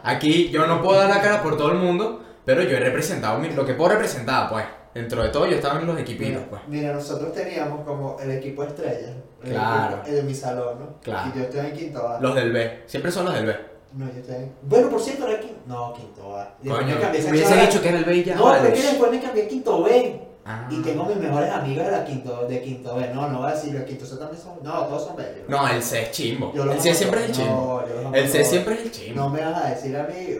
Aquí 0.04 0.48
yo 0.50 0.66
no 0.66 0.80
puedo 0.82 0.98
dar 0.98 1.08
la 1.08 1.20
cara 1.20 1.42
por 1.42 1.56
todo 1.56 1.72
el 1.72 1.78
mundo, 1.78 2.22
pero 2.44 2.62
yo 2.62 2.76
he 2.76 2.80
representado 2.80 3.40
lo 3.42 3.64
que 3.66 3.74
puedo 3.74 3.90
representar, 3.90 4.48
pues. 4.48 4.64
Dentro 4.94 5.22
de 5.22 5.28
todo 5.28 5.46
yo 5.46 5.54
estaba 5.56 5.78
en 5.80 5.86
los 5.86 5.98
equipitos, 6.00 6.42
pues. 6.48 6.62
mira, 6.66 6.92
nosotros 6.92 7.32
teníamos 7.32 7.84
como 7.84 8.16
el 8.20 8.30
equipo 8.32 8.64
estrella. 8.64 9.14
El 9.44 9.50
Claro. 9.50 9.96
equipo- 9.98 10.08
el 10.08 10.14
de 10.16 10.22
mi 10.22 10.34
salón, 10.34 10.78
¿no? 10.80 11.00
Claro. 11.00 11.30
Y 11.34 11.38
yo 11.38 11.44
estoy 11.44 11.60
en 11.66 11.72
quinto 11.72 12.08
A. 12.08 12.20
Los 12.20 12.34
del 12.34 12.52
B, 12.52 12.82
siempre 12.86 13.12
son 13.12 13.26
los 13.26 13.34
del 13.34 13.46
B. 13.46 13.56
No, 13.92 14.06
yo 14.06 14.18
estoy 14.20 14.34
en... 14.36 14.52
Bueno, 14.62 14.88
por 14.88 15.00
cierto, 15.00 15.28
era 15.28 15.40
quinto. 15.40 15.60
No, 15.66 15.92
quinto 15.94 16.36
A. 16.36 16.54
Después 16.60 16.82
Coño, 16.84 16.94
me 16.96 17.00
cambié 17.00 17.30
hubiese 17.30 17.56
dicho 17.56 17.82
que 17.82 17.88
era 17.90 17.98
el 17.98 18.04
B 18.04 18.16
y 18.16 18.24
ya. 18.24 18.34
No, 18.34 18.44
vale. 18.44 18.60
pero 18.62 18.74
es 18.74 18.80
que 18.80 18.86
después 18.88 19.10
me 19.10 19.20
cambié 19.20 19.44
a 19.44 19.48
quinto 19.48 19.82
B. 19.84 20.20
Ah. 20.51 20.66
Y 20.70 20.80
tengo 20.80 21.05
mis 21.05 21.18
mejores 21.18 21.51
amigos 21.51 21.84
de 21.84 21.92
la 21.92 22.05
quinto, 22.07 22.46
de 22.46 22.62
quinto 22.62 22.96
B. 22.96 23.11
No, 23.12 23.28
no 23.28 23.40
voy 23.40 23.51
a 23.51 23.55
decir, 23.55 23.76
el 23.76 23.84
quinto 23.84 24.07
C 24.07 24.16
también 24.16 24.42
son. 24.42 24.55
No, 24.62 24.86
todos 24.86 25.05
son 25.05 25.16
bellos. 25.16 25.46
No, 25.46 25.68
el 25.68 25.82
C 25.82 26.05
es 26.05 26.11
chimbo. 26.11 26.55
Yo 26.55 26.64
los 26.64 26.76
El 26.76 26.80
C 26.80 26.94
siempre 26.94 27.20
es 27.20 27.26
el 27.26 27.32
chimbo. 27.34 27.84
No, 27.84 28.03
los 28.03 28.14
El 28.14 28.28
C 28.30 28.44
siempre 28.44 28.74
es 28.76 28.80
el 28.80 28.90
chimbo. 28.90 29.20
No 29.20 29.28
me 29.28 29.44
vas 29.44 29.62
a 29.62 29.68
decir 29.68 29.94
a 29.94 30.05
mí. 30.05 30.38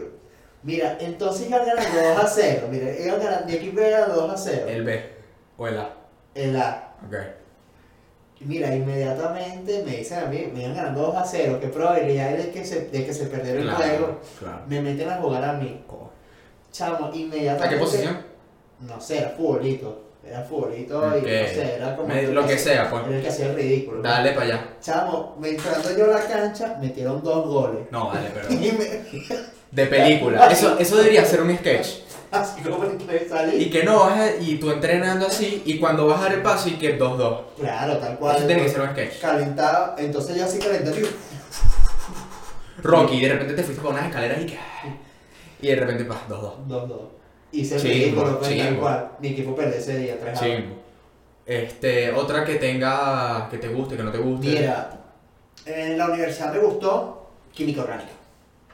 Mira, 0.63 0.97
entonces 0.99 1.47
iban 1.47 1.67
ganando 1.67 2.01
2 2.15 2.25
a 2.25 2.27
0. 2.27 2.69
Mira, 2.71 2.91
iban 2.99 3.21
ganando, 3.21 3.47
mi 3.47 3.53
equipo 3.53 3.81
iba 3.81 3.91
ganando 3.91 4.23
2 4.23 4.31
a 4.33 4.37
0. 4.39 4.67
El 4.69 4.85
B 4.85 5.13
o 5.59 5.69
el 5.69 5.79
A. 5.79 5.91
El 6.35 6.57
A. 6.57 6.95
Ok. 7.07 7.15
Mira, 8.41 8.75
inmediatamente 8.75 9.83
me 9.85 9.97
dicen 9.99 10.25
a 10.25 10.27
mí, 10.27 10.49
me 10.55 10.63
iban 10.63 10.75
ganando 10.75 11.03
2 11.03 11.17
a 11.17 11.25
0. 11.25 11.59
¿Qué 11.61 11.69
probabilidad 11.69 12.29
hay 12.29 12.37
de 12.39 12.51
que 12.51 12.65
se, 12.65 12.87
de 12.87 13.05
que 13.05 13.13
se 13.13 13.27
perdiera 13.27 13.61
el 13.61 13.71
juego? 13.71 14.21
claro. 14.39 14.63
Me 14.67 14.81
meten 14.81 15.11
a 15.11 15.17
jugar 15.17 15.45
a 15.45 15.53
mí. 15.53 15.85
Chamo, 16.73 17.11
inmediatamente. 17.13 17.67
¿A 17.67 17.69
qué 17.69 17.77
posición? 17.85 18.28
No 18.81 19.01
sé, 19.01 19.19
era 19.19 19.31
futbolito. 19.31 20.05
Era 20.25 20.43
futbolito 20.43 20.99
y 21.17 21.21
no 21.23 21.27
sé, 21.27 21.75
era 21.77 21.97
como. 21.97 22.09
Me- 22.09 22.23
lo 22.25 22.47
que 22.47 22.55
hacía- 22.55 22.75
sea, 22.75 22.91
pues. 22.91 23.07
Era 23.07 23.17
el 23.17 23.23
que 23.23 23.29
hacía 23.29 23.47
el 23.47 23.55
ridículo. 23.55 24.03
Dale 24.03 24.33
para 24.33 24.47
allá. 24.47 24.69
Chamo, 24.81 25.37
me 25.41 25.51
entrando 25.51 25.97
yo 25.97 26.05
a 26.05 26.19
la 26.19 26.25
cancha, 26.27 26.77
metieron 26.81 27.23
dos 27.23 27.47
goles. 27.47 27.81
No, 27.91 28.09
vale, 28.09 28.29
pero. 28.35 28.49
Y 28.53 28.73
me, 28.73 28.85
De 29.71 29.87
película. 29.87 30.47
Eso, 30.49 30.79
eso 30.79 30.97
debería 30.97 31.25
ser 31.25 31.41
un 31.43 31.57
sketch. 31.57 31.89
así 32.31 32.61
como 32.63 32.81
que. 32.81 33.57
Y 33.59 33.71
que 33.71 33.85
no 33.85 34.01
vas 34.01 34.33
y 34.41 34.57
tú 34.57 34.71
entrenando 34.71 35.27
así 35.29 35.63
y 35.65 35.79
cuando 35.79 36.07
vas 36.07 36.21
a 36.21 36.25
dar 36.25 36.33
el 36.35 36.43
paso 36.43 36.69
y 36.69 36.73
que 36.73 36.99
2-2. 36.99 37.41
Claro, 37.59 37.97
tal 37.97 38.19
cual. 38.19 38.37
Eso 38.37 38.47
tiene 38.47 38.63
que 38.63 38.69
ser 38.69 38.81
un 38.83 38.91
sketch. 38.91 39.21
Calentado, 39.21 39.95
entonces 39.99 40.37
yo 40.37 40.45
así 40.45 40.59
calentado 40.59 40.99
y 40.99 41.07
Rocky, 42.83 43.21
de 43.21 43.29
repente 43.33 43.55
te 43.55 43.63
fuiste 43.63 43.83
por 43.83 43.93
unas 43.93 44.07
escaleras 44.07 44.41
y 44.43 44.47
que. 44.47 44.59
Y 45.61 45.69
de 45.69 45.77
repente, 45.77 46.05
pa, 46.05 46.21
2-2. 46.29 46.53
dos, 46.67 46.89
dos. 46.89 47.01
Hice 47.53 47.77
el 47.77 47.83
ridículo, 47.83 48.39
pues, 48.39 48.51
tal 48.51 48.67
chimbo. 48.69 48.81
cual. 48.83 49.11
Mi 49.21 49.29
equipo 49.29 49.55
perdió 49.57 49.75
ese 49.79 49.99
día, 49.99 50.19
3 50.21 50.39
a 50.43 50.45
1. 50.45 50.55
Chimbo. 50.57 50.75
Este, 51.47 52.13
otra 52.13 52.45
que 52.45 52.57
tenga, 52.57 53.49
que 53.51 53.59
te 53.59 53.69
guste, 53.69 53.97
que 53.97 54.03
no 54.03 54.13
te 54.13 54.19
guste. 54.19 54.47
Mira, 54.49 54.91
en 55.65 55.97
la 55.97 56.07
universidad 56.11 56.53
me 56.53 56.59
gustó 56.59 57.31
química 57.53 57.83
orgánica. 57.83 58.11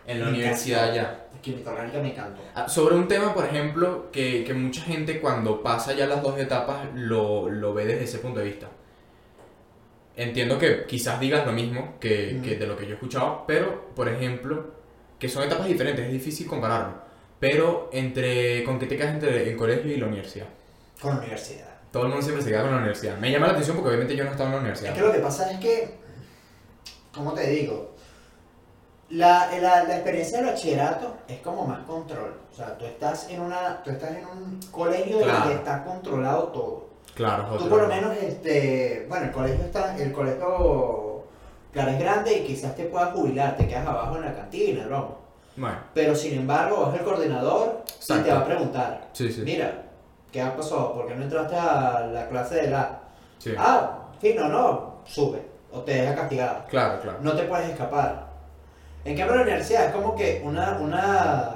En 0.07 0.19
la 0.21 0.27
Me 0.27 0.33
universidad 0.33 0.95
encantó. 0.95 1.19
ya. 1.35 1.41
Química 1.41 1.71
orgánica 1.71 1.99
me 2.01 2.09
encantó. 2.11 2.43
Ah, 2.55 2.69
Sobre 2.69 2.95
un 2.97 3.07
tema, 3.07 3.33
por 3.35 3.45
ejemplo, 3.45 4.11
que, 4.11 4.45
que 4.45 4.55
mucha 4.55 4.83
gente 4.83 5.21
cuando 5.21 5.63
pasa 5.63 5.93
ya 5.93 6.07
las 6.07 6.23
dos 6.23 6.39
etapas 6.39 6.89
lo, 6.95 7.49
lo 7.51 7.75
ve 7.75 7.85
desde 7.87 8.05
ese 8.05 8.19
punto 8.19 8.41
de 8.41 8.47
vista. 8.47 8.67
Entiendo 10.17 10.59
que 10.59 10.85
quizás 10.87 11.19
digas 11.21 11.45
lo 11.47 11.53
mismo 11.53 11.95
que, 12.01 12.37
Mm. 12.39 12.43
que 12.43 12.57
de 12.57 12.67
lo 12.67 12.77
que 12.77 12.85
yo 12.85 12.93
he 12.93 12.95
escuchado, 12.95 13.45
pero, 13.47 13.91
por 13.95 14.09
ejemplo, 14.09 14.73
que 15.19 15.29
son 15.29 15.43
etapas 15.43 15.67
diferentes, 15.67 16.07
es 16.07 16.13
difícil 16.13 16.47
compararlo. 16.47 17.04
Pero 17.45 17.91
entre, 17.93 18.65
¿con 18.65 18.79
qué 18.79 18.87
te 18.87 18.97
quedas 18.97 19.13
entre 19.17 19.51
el 19.51 19.55
colegio 19.55 19.93
y 19.93 19.99
la 19.99 20.07
universidad? 20.07 20.47
Con 20.99 21.11
la 21.11 21.19
universidad. 21.19 21.67
Todo 21.93 22.05
el 22.05 22.09
mundo 22.09 22.23
siempre 22.23 22.43
se 22.43 22.49
queda 22.49 22.63
con 22.63 22.71
la 22.71 22.79
universidad. 22.79 23.19
Me 23.19 23.31
llama 23.31 23.49
la 23.49 23.53
atención 23.53 23.77
porque 23.77 23.91
obviamente 23.91 24.17
yo 24.17 24.25
no 24.25 24.31
estaba 24.31 24.49
en 24.49 24.55
la 24.55 24.61
universidad. 24.61 24.93
Es 24.93 24.99
que 24.99 25.07
lo 25.07 25.13
que 25.13 25.19
pasa 25.19 25.51
es 25.53 25.59
que, 25.61 25.95
¿cómo 27.13 27.35
te 27.35 27.47
digo? 27.51 27.91
La, 29.11 29.51
la, 29.61 29.85
la 29.85 29.95
experiencia 29.97 30.39
del 30.39 30.47
bachillerato 30.47 31.19
es 31.29 31.41
como 31.41 31.67
más 31.67 31.81
control. 31.85 32.35
O 32.51 32.57
sea, 32.57 32.79
tú 32.79 32.87
estás 32.87 33.29
en 33.29 33.43
una, 33.43 33.83
tú 33.83 33.91
estás 33.91 34.13
en 34.13 34.25
un 34.25 34.61
colegio 34.71 35.19
Claro. 35.21 35.51
está 35.51 35.85
controlado 35.85 36.45
todo. 36.45 36.87
Claro, 37.15 37.59
Tú 37.59 37.69
por 37.69 37.83
lo 37.83 37.89
menos, 37.89 38.17
este, 38.17 39.05
bueno, 39.07 39.27
el 39.27 39.33
colegio 39.33 39.67
está, 39.67 39.95
el 39.99 40.13
colegio, 40.13 41.25
claro, 41.73 41.91
es 41.91 41.99
grande 41.99 42.39
y 42.39 42.45
quizás 42.45 42.75
te 42.75 42.85
puedas 42.85 43.13
jubilar, 43.13 43.55
te 43.59 43.69
quedas 43.69 43.87
abajo 43.87 44.17
en 44.17 44.23
la 44.25 44.35
cantina, 44.35 44.87
¿no? 44.87 45.24
Bueno, 45.57 45.77
Pero 45.95 46.15
sin 46.15 46.35
embargo, 46.39 46.87
vas 46.87 46.95
el 46.99 47.05
coordinador 47.05 47.83
y 47.87 47.93
Exacto. 47.93 48.25
te 48.25 48.33
va 48.33 48.41
a 48.41 48.45
preguntar, 48.45 49.09
sí, 49.13 49.33
sí. 49.33 49.43
mira, 49.43 49.83
¿qué 50.33 50.43
ha 50.43 50.57
pasado? 50.57 50.95
¿Por 50.95 51.07
qué 51.07 51.15
no 51.15 51.23
entraste 51.25 51.55
a 51.57 52.09
la 52.13 52.29
clase 52.29 52.57
de 52.57 52.71
la? 52.71 53.01
sí. 53.39 53.55
Ah, 53.57 53.99
fino, 54.21 54.49
no, 54.49 54.95
sube, 55.05 55.43
o 55.73 55.81
te 55.83 55.93
deja 55.95 56.15
castigado. 56.15 56.65
Claro, 56.69 57.01
claro. 57.03 57.19
No 57.21 57.33
te 57.35 57.45
puedes 57.45 57.69
escapar. 57.71 58.27
En 59.05 59.17
cambio, 59.17 59.37
la 59.37 59.43
universidad 59.43 59.87
es 59.87 59.93
como 59.93 60.17
que 60.17 60.43
una, 60.45 60.79
una, 60.81 61.51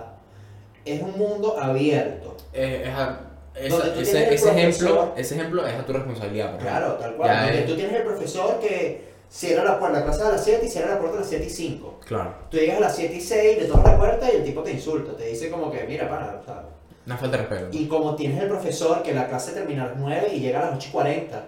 es 0.84 1.02
un 1.02 1.18
mundo 1.18 1.56
abierto. 1.58 2.36
Eh, 2.52 2.82
es 2.86 2.94
a- 2.94 3.20
esa- 3.54 3.94
ese, 4.00 4.34
ejemplo, 4.34 5.12
ese 5.16 5.34
ejemplo 5.34 5.66
es 5.66 5.74
a 5.74 5.84
tu 5.84 5.92
responsabilidad. 5.92 6.56
Claro, 6.58 6.92
tal 6.94 7.14
cual. 7.16 7.28
Ya 7.30 7.52
es- 7.52 7.66
tú 7.66 7.74
tienes 7.74 7.94
el 7.96 8.02
profesor 8.04 8.60
que 8.60 9.07
cierra 9.30 9.64
la 9.64 9.78
puerta, 9.78 9.98
la 10.00 10.04
clase 10.04 10.22
a 10.22 10.30
las 10.30 10.44
7 10.44 10.64
y 10.66 10.68
cierra 10.68 10.94
la 10.94 10.98
puerta 11.00 11.16
a 11.18 11.20
las 11.20 11.28
7 11.28 11.44
y 11.46 11.50
5. 11.50 12.00
Claro. 12.06 12.34
Tú 12.50 12.56
llegas 12.56 12.78
a 12.78 12.80
las 12.80 12.96
7 12.96 13.14
y 13.14 13.20
6, 13.20 13.58
le 13.62 13.64
tocas 13.66 13.84
la 13.84 13.96
puerta 13.98 14.32
y 14.32 14.36
el 14.36 14.44
tipo 14.44 14.62
te 14.62 14.72
insulta, 14.72 15.16
te 15.16 15.26
dice 15.26 15.50
como 15.50 15.70
que, 15.70 15.84
mira, 15.84 16.08
pana, 16.08 16.38
o 16.40 16.44
sea, 16.44 16.64
Una 17.06 17.16
falta 17.16 17.36
de 17.38 17.42
respeto. 17.46 17.68
Y 17.76 17.86
como 17.88 18.14
tienes 18.16 18.42
el 18.42 18.48
profesor 18.48 19.02
que 19.02 19.14
la 19.14 19.28
clase 19.28 19.52
termina 19.52 19.84
a 19.84 19.86
las 19.88 19.96
9 19.96 20.28
y 20.34 20.40
llega 20.40 20.60
a 20.60 20.66
las 20.70 20.76
8 20.76 20.88
y 20.88 20.92
40 20.92 21.44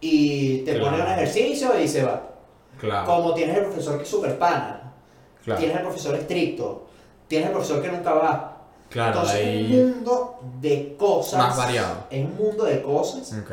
y 0.00 0.58
te 0.58 0.74
Claro. 0.74 0.90
pone 0.90 1.02
un 1.02 1.08
ejercicio 1.10 1.80
y 1.80 1.88
se 1.88 2.04
va. 2.04 2.22
Claro. 2.80 3.06
Como 3.06 3.34
tienes 3.34 3.56
el 3.56 3.64
profesor 3.64 3.96
que 3.96 4.02
es 4.04 4.08
súper 4.08 4.38
pana, 4.38 4.92
Claro. 5.44 5.58
tienes 5.58 5.76
el 5.76 5.82
profesor 5.82 6.14
estricto, 6.14 6.86
tienes 7.26 7.48
el 7.48 7.52
profesor 7.52 7.82
que 7.82 7.88
nunca 7.88 8.12
va. 8.12 8.54
Claro, 8.90 9.12
Entonces 9.20 9.40
es 9.40 9.44
un 9.44 9.48
ahí. 9.76 9.84
mundo 9.94 10.38
de 10.60 10.96
cosas. 10.96 11.38
Más 11.40 11.56
variado. 11.56 12.04
Es 12.10 12.24
un 12.24 12.36
mundo 12.36 12.64
de 12.64 12.82
cosas 12.82 13.32
Ok. 13.42 13.52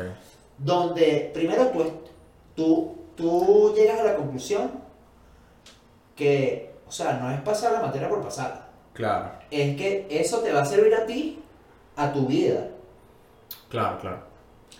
donde 0.58 1.30
primero 1.34 1.66
tú, 1.68 1.84
tú, 2.54 2.94
tú 3.16 3.72
llegas 3.76 4.00
a 4.00 4.04
la 4.04 4.16
conclusión 4.16 4.70
que 6.14 6.72
O 6.88 6.92
sea, 6.92 7.14
no 7.14 7.30
es 7.30 7.40
pasar 7.40 7.72
la 7.72 7.80
materia 7.82 8.08
por 8.08 8.22
pasarla. 8.22 8.68
Claro, 8.92 9.32
Es 9.50 9.76
que 9.76 10.06
eso 10.08 10.38
te 10.38 10.52
va 10.52 10.62
a 10.62 10.64
servir 10.64 10.94
a 10.94 11.04
ti, 11.04 11.42
a 11.96 12.12
tu 12.12 12.26
vida. 12.26 12.68
claro, 13.68 13.98
claro. 14.00 14.18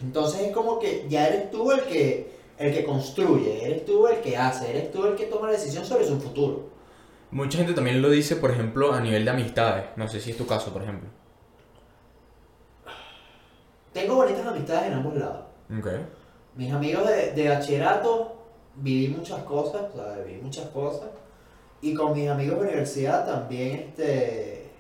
Entonces 0.01 0.41
es 0.43 0.53
como 0.53 0.79
que 0.79 1.07
ya 1.09 1.27
eres 1.27 1.51
tú 1.51 1.73
el 1.73 1.83
que, 1.83 2.31
el 2.59 2.73
que 2.73 2.85
construye, 2.85 3.65
eres 3.65 3.85
tú 3.85 4.07
el 4.07 4.21
que 4.21 4.37
hace, 4.37 4.71
eres 4.71 4.93
tú 4.93 5.05
el 5.07 5.17
que 5.17 5.25
toma 5.27 5.47
la 5.47 5.53
decisión 5.55 5.85
sobre 5.85 6.07
su 6.07 6.19
futuro. 6.21 6.69
Mucha 7.31 7.59
gente 7.59 7.75
también 7.75 8.01
lo 8.01 8.09
dice, 8.09 8.37
por 8.37 8.51
ejemplo, 8.51 8.93
a 8.93 9.01
nivel 9.01 9.25
de 9.25 9.31
amistades. 9.33 9.85
No 9.97 10.07
sé 10.09 10.21
si 10.21 10.31
es 10.31 10.37
tu 10.37 10.47
caso, 10.47 10.73
por 10.73 10.83
ejemplo. 10.83 11.09
Tengo 13.93 14.15
bonitas 14.17 14.47
amistades 14.47 14.89
en 14.89 14.93
ambos 14.95 15.17
lados. 15.17 15.45
Ok. 15.79 15.89
Mis 16.57 16.73
amigos 16.73 17.07
de, 17.09 17.33
de 17.33 17.49
bachillerato 17.49 18.37
viví 18.77 19.09
muchas 19.15 19.43
cosas, 19.45 19.83
o 19.95 19.97
sea, 19.97 20.23
viví 20.25 20.41
muchas 20.41 20.67
cosas. 20.71 21.09
Y 21.83 21.95
con 21.95 22.13
mis 22.15 22.29
amigos 22.29 22.59
de 22.61 22.67
universidad 22.69 23.27
también 23.27 23.79
este, 23.91 24.71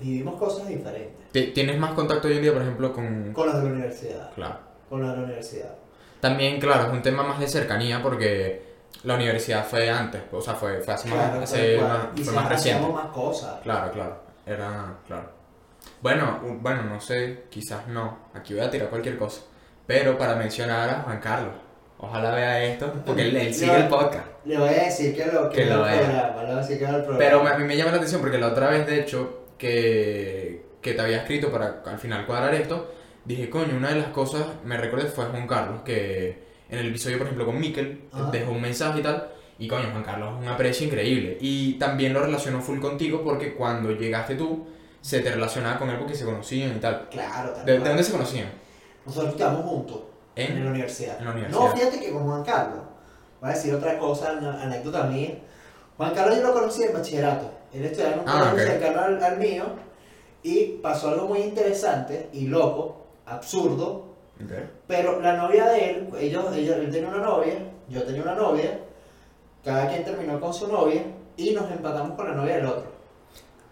vivimos 0.00 0.36
cosas 0.36 0.68
diferentes. 0.68 1.30
Ti- 1.32 1.52
¿Tienes 1.52 1.78
más 1.78 1.92
contacto 1.92 2.28
hoy 2.28 2.36
en 2.36 2.42
día, 2.42 2.52
por 2.52 2.62
ejemplo, 2.62 2.92
con... 2.92 3.32
Con 3.32 3.46
los 3.46 3.56
de 3.56 3.62
la 3.62 3.70
universidad. 3.74 4.32
Claro. 4.34 4.58
Con 4.88 5.00
los 5.00 5.10
de 5.10 5.16
la 5.16 5.22
universidad. 5.24 5.74
También, 6.20 6.58
claro, 6.60 6.86
es 6.88 6.92
un 6.92 7.02
tema 7.02 7.22
más 7.22 7.38
de 7.38 7.48
cercanía 7.48 8.02
porque 8.02 8.74
la 9.04 9.14
universidad 9.14 9.64
fue 9.66 9.90
antes, 9.90 10.22
o 10.32 10.40
sea, 10.40 10.54
fue, 10.54 10.80
fue 10.80 10.94
hace 10.94 11.08
más, 11.08 11.18
Claro, 11.28 11.42
hace 11.42 11.76
tal 11.76 11.86
cual. 11.86 11.98
más- 12.10 12.20
y 12.20 12.24
fue 12.24 12.34
más 12.34 12.48
reciente. 12.48 12.88
más 12.92 13.06
cosas. 13.06 13.60
Claro, 13.62 13.92
claro. 13.92 14.16
Era, 14.46 14.94
claro. 15.06 15.28
Bueno, 16.00 16.40
bueno, 16.60 16.82
no 16.84 17.00
sé, 17.00 17.44
quizás 17.50 17.86
no. 17.88 18.18
Aquí 18.34 18.54
voy 18.54 18.62
a 18.62 18.70
tirar 18.70 18.88
cualquier 18.88 19.16
cosa. 19.18 19.42
Pero 19.86 20.16
para 20.18 20.36
mencionar 20.36 20.88
a 20.88 21.02
Juan 21.02 21.20
Carlos. 21.20 21.54
Ojalá 21.98 22.34
vea 22.34 22.64
esto, 22.64 22.92
porque 23.06 23.22
él, 23.22 23.36
él 23.36 23.54
sigue 23.54 23.76
el 23.76 23.88
podcast. 23.88 24.26
Le 24.44 24.58
voy 24.58 24.68
a 24.68 24.84
decir 24.84 25.14
que 25.16 25.26
lo 25.26 25.48
que, 25.48 25.56
Que 25.56 25.64
lo 25.66 25.82
programa, 25.82 26.42
le 26.42 26.46
voy 26.48 26.52
a 26.52 26.56
decir 26.56 26.78
que 26.78 26.84
vea 26.84 26.96
el 26.96 27.02
programa. 27.02 27.18
Pero 27.18 27.48
a 27.48 27.58
mí 27.58 27.64
me 27.64 27.76
llama 27.76 27.92
la 27.92 27.96
atención 27.96 28.20
porque 28.20 28.38
la 28.38 28.48
otra 28.48 28.68
vez, 28.68 28.86
de 28.86 29.00
hecho, 29.00 29.44
que, 29.56 30.66
que 30.82 30.92
te 30.92 31.00
había 31.00 31.18
escrito 31.18 31.50
para 31.50 31.82
al 31.86 31.98
final 31.98 32.26
cuadrar 32.26 32.54
esto, 32.54 32.92
dije, 33.24 33.48
coño, 33.48 33.76
una 33.76 33.90
de 33.90 33.96
las 33.96 34.08
cosas, 34.08 34.44
me 34.64 34.76
recordé, 34.76 35.06
fue 35.06 35.24
Juan 35.26 35.46
Carlos, 35.46 35.80
que 35.82 36.44
en 36.68 36.78
el 36.78 36.88
episodio, 36.88 37.16
por 37.18 37.26
ejemplo, 37.26 37.46
con 37.46 37.58
Miquel, 37.58 38.02
Ajá. 38.12 38.30
dejó 38.30 38.52
un 38.52 38.60
mensaje 38.60 39.00
y 39.00 39.02
tal, 39.02 39.28
y 39.58 39.68
coño, 39.68 39.88
Juan 39.90 40.02
Carlos 40.02 40.34
es 40.36 40.42
un 40.42 40.48
aprecio 40.48 40.86
increíble. 40.86 41.38
Y 41.40 41.74
también 41.74 42.12
lo 42.12 42.20
relacionó 42.20 42.60
full 42.60 42.80
contigo 42.80 43.22
porque 43.24 43.54
cuando 43.54 43.92
llegaste 43.92 44.34
tú, 44.34 44.66
se 45.00 45.20
te 45.20 45.30
relacionaba 45.30 45.78
con 45.78 45.88
él 45.90 45.96
porque 45.98 46.14
se 46.14 46.24
conocían 46.24 46.76
y 46.76 46.80
tal. 46.80 47.08
Claro, 47.10 47.52
tal 47.52 47.64
¿De, 47.64 47.78
de 47.78 47.88
dónde 47.88 48.02
se 48.02 48.12
conocían? 48.12 48.48
Nosotros 49.06 49.30
estudiamos 49.32 49.64
juntos. 49.66 50.00
En, 50.36 50.56
En... 50.56 50.64
la 50.64 50.70
universidad. 50.70 51.18
en 51.20 51.42
la 51.42 51.48
No, 51.48 51.68
fíjate 51.68 52.00
que 52.00 52.12
con 52.12 52.24
Juan 52.24 52.42
Carlos, 52.42 52.80
voy 53.40 53.50
a 53.50 53.52
decir 53.54 53.74
otra 53.74 53.98
cosa, 53.98 54.32
una 54.38 54.62
anécdota 54.62 55.04
mía. 55.04 55.38
Juan 55.96 56.14
Carlos 56.14 56.36
yo 56.38 56.42
lo 56.48 56.52
conocí 56.54 56.82
en 56.82 56.92
bachillerato. 56.92 57.50
Él 57.72 57.84
estudiaba 57.84 58.14
en 58.14 58.20
un 58.20 58.28
Ah, 58.28 58.52
cercano 58.56 59.00
al, 59.00 59.22
al 59.22 59.38
mío 59.38 59.64
y 60.42 60.64
pasó 60.82 61.08
algo 61.10 61.26
muy 61.28 61.40
interesante 61.40 62.28
y 62.32 62.46
loco, 62.48 63.06
absurdo. 63.26 64.14
Pero 64.88 65.20
la 65.20 65.36
novia 65.36 65.66
de 65.66 65.90
él, 65.90 66.08
ellos, 66.18 66.44
ellos, 66.56 66.76
él 66.76 66.90
tenía 66.90 67.08
una 67.08 67.18
novia, 67.18 67.54
yo 67.88 68.02
tenía 68.02 68.22
una 68.22 68.34
novia, 68.34 68.80
cada 69.64 69.88
quien 69.88 70.04
terminó 70.04 70.40
con 70.40 70.52
su 70.52 70.66
novia 70.68 71.02
y 71.36 71.52
nos 71.52 71.70
empatamos 71.70 72.16
con 72.16 72.28
la 72.28 72.34
novia 72.34 72.56
del 72.56 72.66
otro. 72.66 72.93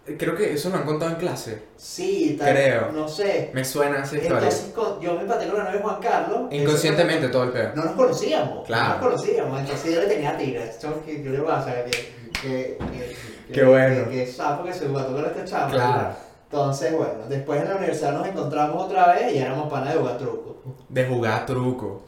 Creo 0.05 0.35
que 0.35 0.53
eso 0.53 0.69
lo 0.69 0.75
han 0.75 0.83
contado 0.83 1.11
en 1.11 1.17
clase. 1.17 1.63
Sí, 1.77 2.35
tal, 2.37 2.51
Creo. 2.51 2.91
no 2.91 3.07
sé. 3.07 3.51
Me 3.53 3.63
suena 3.63 4.03
esa 4.03 4.17
historia. 4.17 4.37
Entonces 4.37 4.73
yo 5.01 5.13
me 5.13 5.21
empaté 5.21 5.47
con 5.47 5.57
la 5.57 5.63
novia 5.63 5.79
Juan 5.81 6.01
Carlos. 6.01 6.41
Inconscientemente 6.51 7.29
todo 7.29 7.43
el 7.45 7.51
pedo. 7.51 7.69
No 7.75 7.85
nos 7.85 7.93
conocíamos. 7.93 8.67
Claro. 8.67 8.83
No 8.83 9.09
nos 9.09 9.21
conocíamos. 9.21 9.59
Entonces 9.61 9.95
yo 9.95 10.01
le 10.01 10.07
tenía 10.07 10.37
tiras. 10.37 10.77
¿Qué, 11.05 11.23
¿Qué 11.23 11.29
le 11.29 11.39
pasa? 11.39 11.85
Que, 11.85 11.91
que, 12.41 12.77
que, 13.47 13.53
Qué 13.53 13.63
bueno. 13.63 14.09
Que, 14.09 14.27
sapo 14.27 14.65
que 14.65 14.73
se 14.73 14.89
mató 14.89 15.13
con 15.13 15.23
este 15.25 15.45
chamo. 15.45 15.71
Claro. 15.71 16.15
Entonces, 16.51 16.93
bueno, 16.93 17.13
después 17.29 17.61
en 17.61 17.69
la 17.69 17.75
universidad 17.77 18.11
nos 18.11 18.27
encontramos 18.27 18.83
otra 18.83 19.13
vez 19.13 19.33
y 19.33 19.37
éramos 19.37 19.71
panas 19.71 19.93
de 19.93 19.99
jugar 19.99 20.17
truco. 20.17 20.57
De 20.89 21.05
jugar 21.05 21.45
truco. 21.45 22.01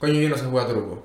Coño, 0.00 0.14
yo 0.14 0.28
no 0.28 0.36
sé 0.36 0.44
jugar 0.44 0.66
truco. 0.66 1.02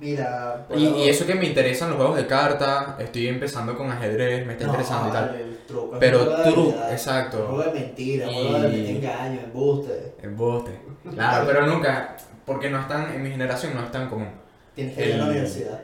Mira. 0.00 0.66
Y, 0.74 0.86
y 0.86 1.08
eso 1.08 1.26
que 1.26 1.34
me 1.34 1.46
interesan 1.46 1.88
los 1.90 1.96
juegos 1.98 2.16
de 2.16 2.26
cartas, 2.26 2.98
estoy 3.00 3.28
empezando 3.28 3.76
con 3.76 3.90
ajedrez, 3.90 4.46
me 4.46 4.52
está 4.54 4.64
No, 4.66 4.70
interesando 4.72 5.08
y 5.08 5.12
tal. 5.12 5.34
El 5.34 5.58
truco 5.66 5.94
es 5.94 6.00
Pero 6.00 6.42
truco, 6.42 6.74
exacto. 6.90 7.46
juego 7.48 7.62
de 7.62 7.80
mentira, 7.80 8.30
Y- 8.30 8.34
juego 8.34 8.58
de 8.60 8.90
engaño, 8.90 9.40
embuste. 9.40 10.14
Embuste. 10.22 10.80
Claro, 11.12 11.44
pero 11.48 11.66
nunca, 11.66 12.16
porque 12.44 12.70
no 12.70 12.80
están, 12.80 13.12
en 13.12 13.22
mi 13.22 13.30
generación 13.30 13.74
no 13.74 13.82
es 13.84 13.90
tan 13.90 14.08
común. 14.08 14.30
Tienes 14.74 14.96
que 14.96 15.08
ir 15.08 15.14
a 15.14 15.18
la 15.18 15.24
universidad. 15.26 15.80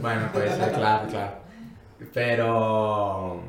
Bueno, 0.00 0.30
puede 0.32 0.50
ser, 0.54 0.72
claro, 0.72 1.08
claro. 1.08 1.32
Pero... 2.12 3.40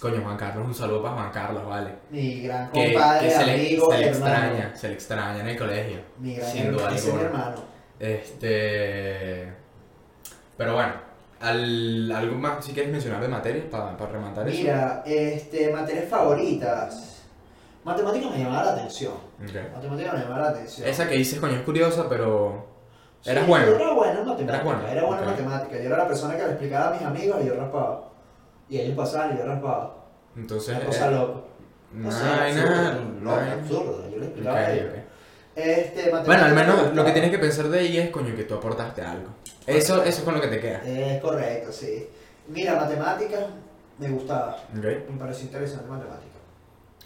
Coño, 0.00 0.20
Juan 0.22 0.36
Carlos, 0.36 0.64
un 0.64 0.74
saludo 0.74 1.02
para 1.02 1.14
Juan 1.14 1.30
Carlos, 1.32 1.66
vale. 1.66 1.90
Mi 2.10 2.42
gran 2.42 2.70
compadre, 2.70 3.26
que 3.26 3.34
se, 3.34 3.46
le, 3.46 3.54
amigo, 3.54 3.90
se 3.90 3.98
le 3.98 4.08
extraña, 4.08 4.76
se 4.76 4.88
le 4.88 4.94
extraña 4.94 5.40
en 5.40 5.48
el 5.48 5.58
colegio. 5.58 5.98
Mi 6.18 6.34
gran 6.36 6.50
Sin 6.52 6.70
duda 6.72 6.94
es 6.94 7.12
mi 7.12 7.20
hermano. 7.20 7.54
Este. 8.00 9.52
Pero 10.56 10.74
bueno, 10.74 10.92
al- 11.40 12.10
algo 12.12 12.36
más 12.36 12.64
si 12.64 12.72
quieres 12.72 12.90
mencionar 12.90 13.20
de 13.20 13.28
materias 13.28 13.64
para 13.70 13.96
rematar 13.96 14.48
eso. 14.48 14.58
Mira, 14.60 15.02
este, 15.06 15.70
materias 15.72 16.08
favoritas. 16.08 17.22
Matemáticas 17.84 18.30
me 18.32 18.38
llamaba 18.44 18.64
la 18.64 18.72
atención. 18.72 19.12
Ok. 19.12 19.54
Matemáticas 19.74 20.14
me 20.14 20.20
llamaba 20.20 20.40
la 20.42 20.48
atención. 20.50 20.88
Esa 20.88 21.08
que 21.08 21.14
dices, 21.14 21.38
coño, 21.40 21.54
es 21.54 21.62
curiosa, 21.62 22.08
pero. 22.08 22.66
Sí, 23.20 23.30
eras 23.30 23.46
bueno. 23.46 23.66
Yo 23.66 23.74
era 23.76 23.92
bueno 23.94 24.20
en 24.20 24.26
matemáticas. 24.26 24.64
Bueno, 24.64 24.88
Era 24.88 25.04
bueno 25.04 25.22
en 25.22 25.28
ok. 25.28 25.30
matemáticas. 25.32 25.80
Yo 25.80 25.86
era 25.86 25.96
la 25.98 26.06
persona 26.08 26.36
que 26.36 26.42
le 26.42 26.48
explicaba 26.50 26.88
a 26.88 26.92
mis 26.92 27.02
amigos 27.02 27.38
y 27.42 27.46
yo 27.46 27.54
raspaba. 27.54 28.08
Y 28.68 28.78
ellos 28.80 28.96
pasaban 28.96 29.34
y 29.34 29.38
yo 29.38 29.46
raspaba. 29.46 29.94
Entonces. 30.36 30.76
Una 30.76 30.86
cosa 30.86 31.08
eh, 31.08 31.10
loca. 31.12 31.40
no 31.92 32.08
O 32.08 32.12
sea, 32.12 32.42
hay 32.42 32.52
absurdo, 32.52 32.70
nada. 32.74 32.92
loca, 32.94 33.10
no 33.20 33.36
hay- 33.36 33.50
absurdo. 33.50 34.10
Yo 34.10 34.18
le 34.18 34.26
explicaba 34.26 34.56
a 34.58 34.72
ellos. 34.72 34.92
Este, 35.58 36.10
Bueno, 36.10 36.44
al 36.44 36.54
menos 36.54 36.94
lo 36.94 37.04
que 37.04 37.10
tienes 37.12 37.30
que 37.32 37.38
pensar 37.38 37.68
de 37.68 37.80
ahí 37.80 37.96
es, 37.98 38.10
coño, 38.10 38.34
que 38.36 38.44
tú 38.44 38.54
aportaste 38.54 39.02
algo. 39.02 39.28
Eso, 39.66 40.02
eso 40.04 40.18
es 40.18 40.24
con 40.24 40.34
lo 40.34 40.40
que 40.40 40.46
te 40.48 40.60
queda. 40.60 40.78
Es 40.84 41.20
correcto, 41.20 41.72
sí. 41.72 42.06
Mira, 42.46 42.76
matemáticas 42.76 43.44
me 43.98 44.08
gustaba. 44.08 44.56
Me 44.72 45.18
pareció 45.18 45.44
interesante 45.46 45.88
matemáticas. 45.88 46.28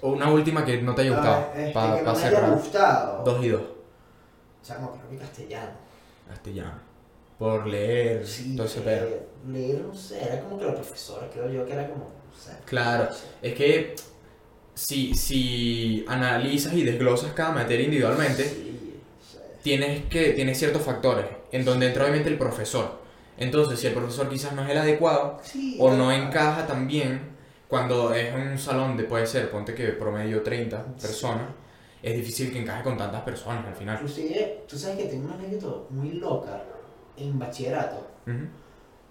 O 0.03 0.11
una 0.11 0.31
última 0.31 0.65
que 0.65 0.83
no 0.83 0.95
te 0.95 1.03
haya 1.03 1.13
gustado. 1.13 1.47
Ah, 1.49 1.53
este, 1.57 1.73
Para 1.73 2.03
no 2.03 2.15
cerrar. 2.15 2.51
gustado. 2.51 3.25
Dos 3.25 3.45
y 3.45 3.49
dos. 3.49 3.63
Chamo, 4.63 4.93
creo 4.93 5.11
que 5.11 5.17
castellano. 5.17 5.71
Castellano. 6.29 6.93
Por 7.39 7.67
leer, 7.67 8.27
Sí, 8.27 8.55
todo 8.55 8.67
ese 8.67 8.81
pedo. 8.83 9.07
leer, 9.07 9.27
leer, 9.49 9.81
no 9.81 9.95
sé, 9.95 10.23
era 10.23 10.41
como 10.41 10.59
que 10.59 10.65
la 10.67 10.75
profesora, 10.75 11.27
creo 11.33 11.49
yo 11.51 11.65
que 11.67 11.73
era 11.73 11.89
como, 11.89 12.05
no 12.05 12.39
sé. 12.39 12.53
Claro. 12.67 13.05
no 13.05 13.13
sé. 13.13 13.25
Es 13.43 13.55
que 13.55 13.95
si, 14.75 15.15
si 15.15 16.05
analizas 16.09 16.75
y 16.75 16.83
desglosas 16.83 17.33
cada 17.33 17.53
materia 17.53 17.85
individualmente, 17.85 18.45
Sí, 18.45 18.69
tienes 19.63 20.05
que 20.07 20.31
tienes 20.31 20.59
ciertos 20.59 20.83
factores 20.83 21.27
en 21.53 21.65
donde 21.65 21.87
entra 21.87 22.05
obviamente 22.05 22.29
el 22.31 22.39
profesor. 22.39 23.01
Entonces, 23.39 23.79
si 23.81 23.87
el 23.87 23.95
profesor 23.95 24.29
quizás 24.29 24.53
no 24.55 24.65
es 24.65 24.71
el 24.71 24.79
adecuado 24.79 25.39
Sí, 25.43 25.77
o 25.79 25.93
no 25.93 26.11
encaja 26.13 26.67
tan 26.67 26.87
bien 26.87 27.33
cuando 27.69 28.13
es 28.13 28.35
un 28.35 28.59
salón 28.59 28.97
de 28.97 29.05
puede 29.05 29.27
ser, 29.27 29.51
ponte 29.51 29.75
que 29.75 29.89
promedio 29.89 30.43
30 30.43 30.85
personas, 31.01 31.49
es 32.03 32.17
difícil 32.17 32.53
que 32.53 32.61
encaje 32.61 32.83
con 32.83 32.99
tantas 32.99 33.23
personas 33.23 33.65
al 33.67 33.75
final. 33.75 33.97
Inclusive, 33.97 34.65
tú 34.69 34.77
sabes 34.79 34.99
que 34.99 35.05
tengo 35.05 35.27
una 35.27 35.35
anécdota 35.35 35.87
muy 35.91 36.13
loca 36.13 36.63
en 37.17 37.39
bachillerato, 37.39 38.07
Ujú. 38.27 38.47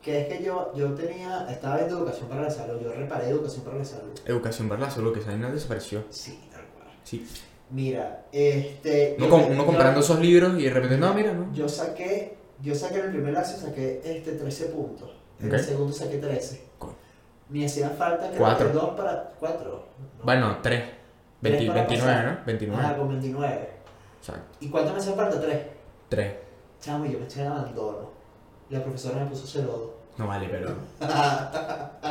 Que 0.01 0.21
es 0.21 0.27
que 0.27 0.43
yo, 0.43 0.71
yo 0.75 0.93
tenía, 0.93 1.47
estaba 1.49 1.77
viendo 1.77 1.97
educación 1.99 2.27
para 2.27 2.41
la 2.43 2.49
salud, 2.49 2.79
yo 2.81 2.91
reparé 2.91 3.29
educación 3.29 3.63
para 3.63 3.77
la 3.77 3.85
salud. 3.85 4.11
Educación 4.25 4.67
para 4.69 4.81
la 4.81 4.89
salud, 4.91 5.13
que 5.13 5.19
esa 5.19 5.35
no 5.35 5.51
desapareció. 5.51 6.03
Sí, 6.09 6.39
tal 6.51 6.63
cual. 6.75 6.87
Sí. 7.03 7.27
Mira, 7.69 8.25
este... 8.31 9.15
Uno, 9.19 9.49
yo- 9.49 9.65
comprando 9.65 9.99
esos 10.01 10.19
libros 10.19 10.59
y 10.59 10.63
de 10.63 10.69
repente, 10.71 10.97
no, 10.97 11.13
mira, 11.13 11.33
no. 11.33 11.53
Yo 11.53 11.69
saqué, 11.69 12.35
yo 12.61 12.73
saqué 12.75 12.99
en 12.99 13.05
el 13.05 13.11
primer 13.11 13.35
año 13.37 13.45
saqué 13.45 14.01
este 14.03 14.33
13 14.33 14.65
puntos. 14.67 15.09
En 15.39 15.53
el 15.53 15.59
segundo 15.63 15.93
saqué 15.93 16.17
13. 16.17 16.65
Co- 16.77 16.95
Me 17.49 17.65
hacía 17.65 17.89
falta 17.91 18.27
creo 18.27 18.39
Cuatro. 18.39 18.67
que 18.67 18.73
dos 18.73 18.89
para 18.91 19.29
cuatro. 19.39 19.85
¿no? 20.19 20.23
Bueno, 20.25 20.57
3. 20.61 20.83
Tres 21.41 21.65
para 21.67 21.85
29, 21.85 21.87
pasar. 21.97 22.25
¿no? 22.25 22.45
29. 22.45 22.83
Ah, 22.85 22.95
con 22.97 23.07
29. 23.09 23.69
Exacto. 24.19 24.57
¿Y 24.59 24.69
cuánto 24.69 24.93
me 24.93 24.99
hacía 24.99 25.13
falta? 25.13 25.41
Tres. 25.41 25.61
3. 26.09 26.33
Chamo, 26.81 27.05
yo 27.05 27.17
me 27.19 27.25
eché 27.25 27.41
en 27.41 27.47
abandono. 27.47 28.10
La 28.71 28.81
profesora 28.81 29.23
me 29.23 29.25
puso 29.29 29.45
celodo. 29.45 29.95
No 30.17 30.27
vale, 30.27 30.47
pero. 30.49 30.69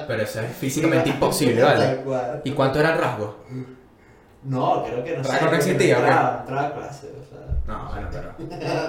Pero 0.06 0.22
eso 0.22 0.40
es 0.40 0.56
físicamente 0.56 1.10
imposible, 1.10 1.62
¿vale? 1.62 2.02
¿Y 2.44 2.52
cuánto 2.52 2.80
era 2.80 2.92
el 2.92 2.98
rasgo? 2.98 3.36
No, 4.44 4.84
creo 4.84 5.04
que 5.04 5.16
no 5.16 5.24
sé. 5.24 5.44
No 5.44 5.52
existía, 5.52 5.98
entraba, 5.98 6.38
entraba 6.40 6.66
a 6.68 6.74
clase, 6.74 7.08
o 7.08 7.24
sea. 7.28 7.40
No, 7.66 7.90
bueno, 7.90 8.08
pero. 8.10 8.34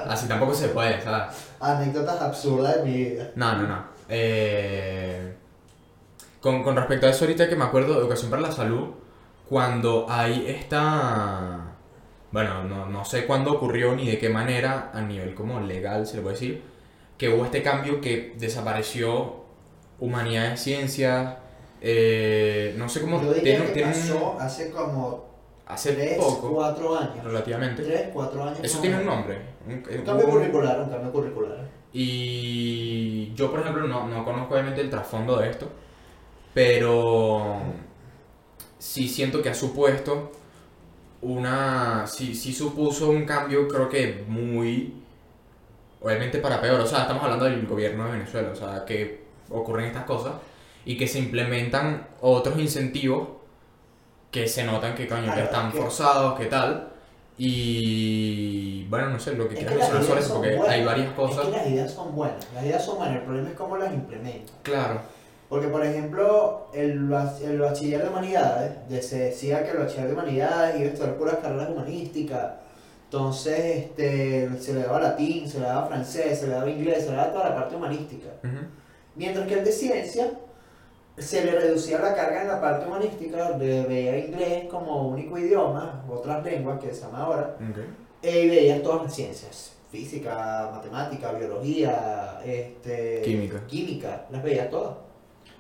Así 0.09 0.27
tampoco 0.27 0.53
se 0.53 0.69
puede, 0.69 1.01
¿sabes? 1.01 1.35
Anécdotas 1.59 2.21
absurdas 2.21 2.77
de 2.77 2.83
mi 2.83 2.97
vida. 2.97 3.31
No, 3.35 3.55
no, 3.57 3.67
no. 3.67 3.83
Eh, 4.09 5.35
con, 6.41 6.63
con 6.63 6.75
respecto 6.75 7.07
a 7.07 7.09
eso, 7.09 7.25
ahorita 7.25 7.47
que 7.47 7.55
me 7.55 7.65
acuerdo 7.65 7.93
de 7.93 7.99
Educación 7.99 8.29
para 8.29 8.41
la 8.41 8.51
Salud, 8.51 8.89
cuando 9.47 10.05
hay 10.09 10.45
esta. 10.47 11.59
Bueno, 12.31 12.63
no, 12.63 12.85
no 12.85 13.03
sé 13.05 13.25
cuándo 13.25 13.51
ocurrió 13.53 13.93
ni 13.93 14.07
de 14.09 14.17
qué 14.17 14.29
manera, 14.29 14.91
a 14.93 15.01
nivel 15.01 15.35
como 15.35 15.59
legal, 15.59 16.07
se 16.07 16.15
le 16.15 16.21
puede 16.21 16.35
decir, 16.35 16.70
que 17.21 17.29
hubo 17.29 17.45
este 17.45 17.61
cambio 17.61 18.01
que 18.01 18.33
desapareció 18.39 19.35
humanidades, 19.99 20.59
ciencias, 20.59 21.35
eh, 21.79 22.73
no 22.79 22.89
sé 22.89 22.99
cómo... 23.01 23.21
Yo 23.21 23.31
diría 23.31 23.71
que 23.71 23.81
pasó 23.83 24.37
hace 24.39 24.71
como 24.71 25.25
hace 25.67 25.91
3, 25.93 26.17
poco, 26.17 26.51
4 26.55 26.97
años. 26.97 27.23
relativamente. 27.23 27.83
3, 27.83 28.09
4 28.11 28.43
años. 28.43 28.59
Eso 28.63 28.79
tiene 28.79 28.97
un 29.01 29.05
nombre. 29.05 29.37
un- 29.67 29.81
cambio 30.03 30.25
un- 30.25 30.31
curricular, 30.31 30.81
un 30.81 30.89
cambio 30.89 31.11
curricular. 31.11 31.69
Y 31.93 33.31
yo, 33.35 33.51
por 33.51 33.59
ejemplo, 33.59 33.87
no, 33.87 34.07
no 34.07 34.25
conozco 34.25 34.55
obviamente 34.55 34.81
el 34.81 34.89
trasfondo 34.89 35.37
de 35.37 35.51
esto, 35.51 35.67
pero 36.55 37.61
sí 38.79 39.07
siento 39.07 39.43
que 39.43 39.49
ha 39.49 39.53
supuesto 39.53 40.31
una... 41.21 42.07
Sí, 42.07 42.33
sí 42.33 42.51
supuso 42.51 43.11
un 43.11 43.25
cambio, 43.25 43.67
creo 43.67 43.87
que 43.89 44.23
muy... 44.27 45.00
Obviamente 46.01 46.39
para 46.39 46.59
peor, 46.59 46.79
o 46.81 46.85
sea, 46.85 47.01
estamos 47.01 47.23
hablando 47.23 47.45
del 47.45 47.65
gobierno 47.67 48.05
de 48.05 48.11
Venezuela, 48.13 48.49
o 48.51 48.55
sea, 48.55 48.83
que 48.85 49.23
ocurren 49.49 49.85
estas 49.85 50.03
cosas 50.05 50.33
y 50.85 50.97
que 50.97 51.07
se 51.07 51.19
implementan 51.19 52.07
otros 52.21 52.57
incentivos 52.59 53.27
que 54.31 54.47
se 54.47 54.63
notan 54.63 54.95
que, 54.95 55.07
coño, 55.07 55.33
que 55.33 55.41
están 55.43 55.71
forzados, 55.71 56.39
que 56.39 56.45
tal. 56.45 56.87
Y 57.37 58.85
bueno, 58.85 59.09
no 59.09 59.19
sé, 59.19 59.33
lo 59.35 59.47
que 59.47 59.55
Es 59.55 59.59
quieras 59.59 59.77
mencionar 59.77 60.03
sobre 60.03 60.19
eso, 60.21 60.33
porque 60.35 60.55
buenas. 60.55 60.69
hay 60.75 60.85
varias 60.85 61.07
Es 61.09 61.13
cosas. 61.13 61.45
que 61.45 61.51
las 61.51 61.67
ideas 61.67 61.91
son 61.91 62.15
buenas. 62.15 62.47
Las 62.53 62.63
ideas 62.65 62.85
son 62.85 62.97
buenas. 62.97 63.15
El 63.17 63.21
problema 63.23 63.49
es 63.49 63.55
cómo 63.55 63.77
las 63.77 63.93
implementan. 63.93 64.55
Claro. 64.63 65.01
Porque, 65.49 65.67
por 65.67 65.85
ejemplo, 65.85 66.67
el, 66.73 67.11
el 67.43 67.59
bachiller 67.59 68.03
de 68.03 68.09
humanidades, 68.09 68.89
de- 68.89 69.01
se 69.01 69.19
decía 69.19 69.63
que 69.65 69.71
el 69.71 69.77
bachiller 69.79 70.07
de 70.07 70.13
humanidades 70.13 70.75
iba 70.79 70.85
a 70.89 70.93
estudiar 70.93 71.15
puras 71.17 71.35
carreras 71.41 71.69
humanísticas. 71.69 72.53
Entonces, 73.15 73.59
este, 73.75 74.49
se 74.61 74.73
le 74.73 74.83
daba 74.83 75.01
latín, 75.01 75.45
se 75.45 75.59
le 75.59 75.65
daba 75.65 75.85
francés, 75.87 76.39
se 76.39 76.47
le 76.47 76.53
daba 76.53 76.69
inglés, 76.69 77.03
se 77.03 77.09
le 77.09 77.17
daba 77.17 77.33
toda 77.33 77.49
la 77.49 77.55
parte 77.55 77.75
humanística. 77.75 78.29
Ujú. 78.41 78.55
Mientras 79.17 79.45
que 79.49 79.55
el 79.55 79.65
de 79.65 79.71
ciencia 79.73 80.31
se 81.17 81.43
le 81.43 81.51
reducía 81.59 81.99
la 81.99 82.15
carga 82.15 82.43
en 82.43 82.47
la 82.47 82.61
parte 82.61 82.87
humanística, 82.87 83.51
veía 83.57 84.17
inglés 84.17 84.69
como 84.71 85.09
único 85.09 85.37
idioma, 85.37 86.05
otras 86.09 86.41
lenguas 86.45 86.79
que 86.79 86.93
se 86.93 87.01
llama 87.01 87.23
ahora, 87.23 87.57
Ok. 87.69 87.79
e- 88.21 88.43
y 88.43 88.49
veías 88.49 88.81
todas 88.81 89.03
las 89.03 89.13
ciencias, 89.13 89.73
física, 89.91 90.69
matemática, 90.73 91.33
biología, 91.33 92.39
este, 92.45 93.21
Química. 93.25 93.67
química, 93.67 94.25
las 94.31 94.41
veías 94.41 94.69
todas. 94.69 94.93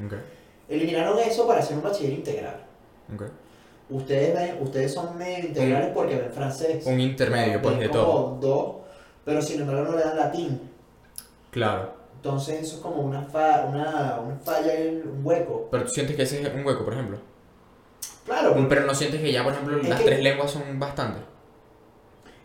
Ok. 0.05 0.13
Eliminaron 0.69 1.19
eso 1.19 1.45
para 1.45 1.59
hacer 1.59 1.75
un 1.75 1.83
bachiller 1.83 2.13
integral. 2.13 2.63
Ok. 3.13 3.23
Ustedes 3.91 4.33
ven, 4.33 4.57
ustedes 4.61 4.93
son 4.93 5.17
medio 5.17 5.47
integrales 5.47 5.91
porque 5.93 6.15
ven 6.15 6.31
francés. 6.31 6.85
Un 6.85 6.99
intermedio, 6.99 7.61
pues, 7.61 7.77
Ven 7.77 7.87
de 7.87 7.89
todo. 7.89 8.37
dos, 8.39 8.75
pero 9.25 9.41
sin 9.41 9.61
embargo 9.61 9.83
no 9.91 9.97
le 9.97 10.03
dan 10.03 10.17
latín. 10.17 10.69
Claro. 11.51 11.93
Entonces 12.15 12.61
eso 12.61 12.75
es 12.77 12.81
como 12.81 13.01
una, 13.01 13.23
fa- 13.23 13.65
una, 13.67 14.19
una 14.19 14.35
falla, 14.37 14.71
un 15.05 15.21
hueco. 15.23 15.67
Pero 15.71 15.83
tú 15.85 15.89
sientes 15.91 16.15
que 16.15 16.23
ese 16.23 16.41
es 16.41 16.53
un 16.53 16.65
hueco, 16.65 16.85
por 16.85 16.93
ejemplo. 16.93 17.17
Claro, 18.25 18.55
Pero 18.69 18.85
no 18.85 18.93
sientes 18.95 19.19
que 19.19 19.31
ya, 19.31 19.43
por 19.43 19.53
ejemplo, 19.53 19.77
las 19.77 19.99
que- 19.99 20.05
tres 20.05 20.21
lenguas 20.21 20.51
son 20.51 20.79
bastantes. 20.79 21.23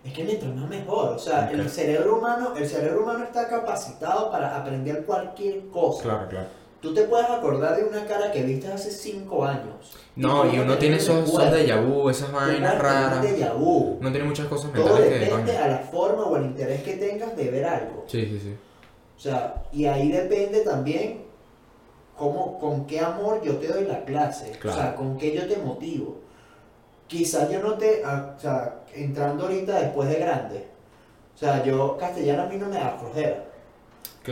es 0.05 0.13
que 0.13 0.25
mientras 0.25 0.55
más 0.55 0.69
mejor. 0.69 1.11
O 1.11 1.19
sea, 1.19 1.51
el 1.51 1.69
cerebro 1.69 2.19
humano, 2.19 2.55
el 2.57 2.67
cerebro 2.67 3.03
humano 3.03 3.25
está 3.25 3.49
capacitado 3.49 4.31
para 4.31 4.57
aprender 4.57 5.05
cualquier 5.05 5.69
cosa. 5.69 6.03
Claro, 6.05 6.29
claro. 6.29 6.47
Tú 6.81 6.93
te 6.93 7.03
puedes 7.05 7.29
acordar 7.29 7.77
de 7.77 7.85
una 7.85 8.05
cara 8.05 8.31
que 8.31 8.43
viste 8.43 8.69
hace 8.69 8.91
cinco 8.91 9.45
años. 9.45 9.97
No, 10.15 10.51
y 10.53 10.59
uno 10.59 10.77
tiene 10.79 10.97
esos, 10.97 11.29
esos 11.29 11.45
déjà 11.51 11.81
vu, 11.85 12.09
esas 12.11 12.31
vainas 12.31 12.79
raras. 12.79 13.23
déjà 13.25 13.53
vu. 13.55 13.97
Uno 14.01 14.11
tiene 14.11 14.27
muchas 14.27 14.47
cosas 14.47 14.73
Todo 14.73 14.85
mentales 14.85 15.09
que, 15.09 15.19
depende 15.19 15.53
coño. 15.53 15.65
a 15.65 15.69
la 15.69 15.79
forma 15.79 16.23
o 16.25 16.37
al 16.37 16.45
interés 16.45 16.83
que 16.83 16.95
tengas 16.95 17.37
de 17.37 17.51
ver 17.51 17.65
algo. 17.65 18.05
Sí, 18.07 18.27
sí, 18.27 18.39
sí. 18.39 18.57
O 19.17 19.21
sea, 19.21 19.65
y 19.73 19.87
ahí 19.87 20.13
depende 20.13 20.61
también 20.61 21.25
cómo, 22.17 22.59
con 22.59 22.87
qué 22.87 23.01
amor 23.01 23.41
yo 23.43 23.57
te 23.57 23.69
doy 23.69 23.85
la 23.85 24.05
clase. 24.05 24.53
Claro. 24.53 24.79
O 24.79 24.81
sea, 24.81 24.95
con 24.95 25.17
qué 25.17 25.35
yo 25.35 25.47
te 25.49 25.57
motivo. 25.57 26.19
Quizás 27.09 27.51
yo 27.51 27.61
no 27.61 27.75
te, 27.75 28.03
ah, 28.05 28.35
o 28.37 28.41
sea, 28.41 28.81
entrando 28.95 29.45
ahorita 29.45 29.81
después 29.81 30.09
de 30.09 30.17
grande. 30.17 30.67
O 31.35 31.39
sea, 31.39 31.63
yo 31.65 31.97
castellano 31.97 32.43
a 32.45 32.47
mí 32.47 32.57
no 32.57 32.69
me 32.69 32.77
da 32.77 32.97
flojera. 32.99 33.45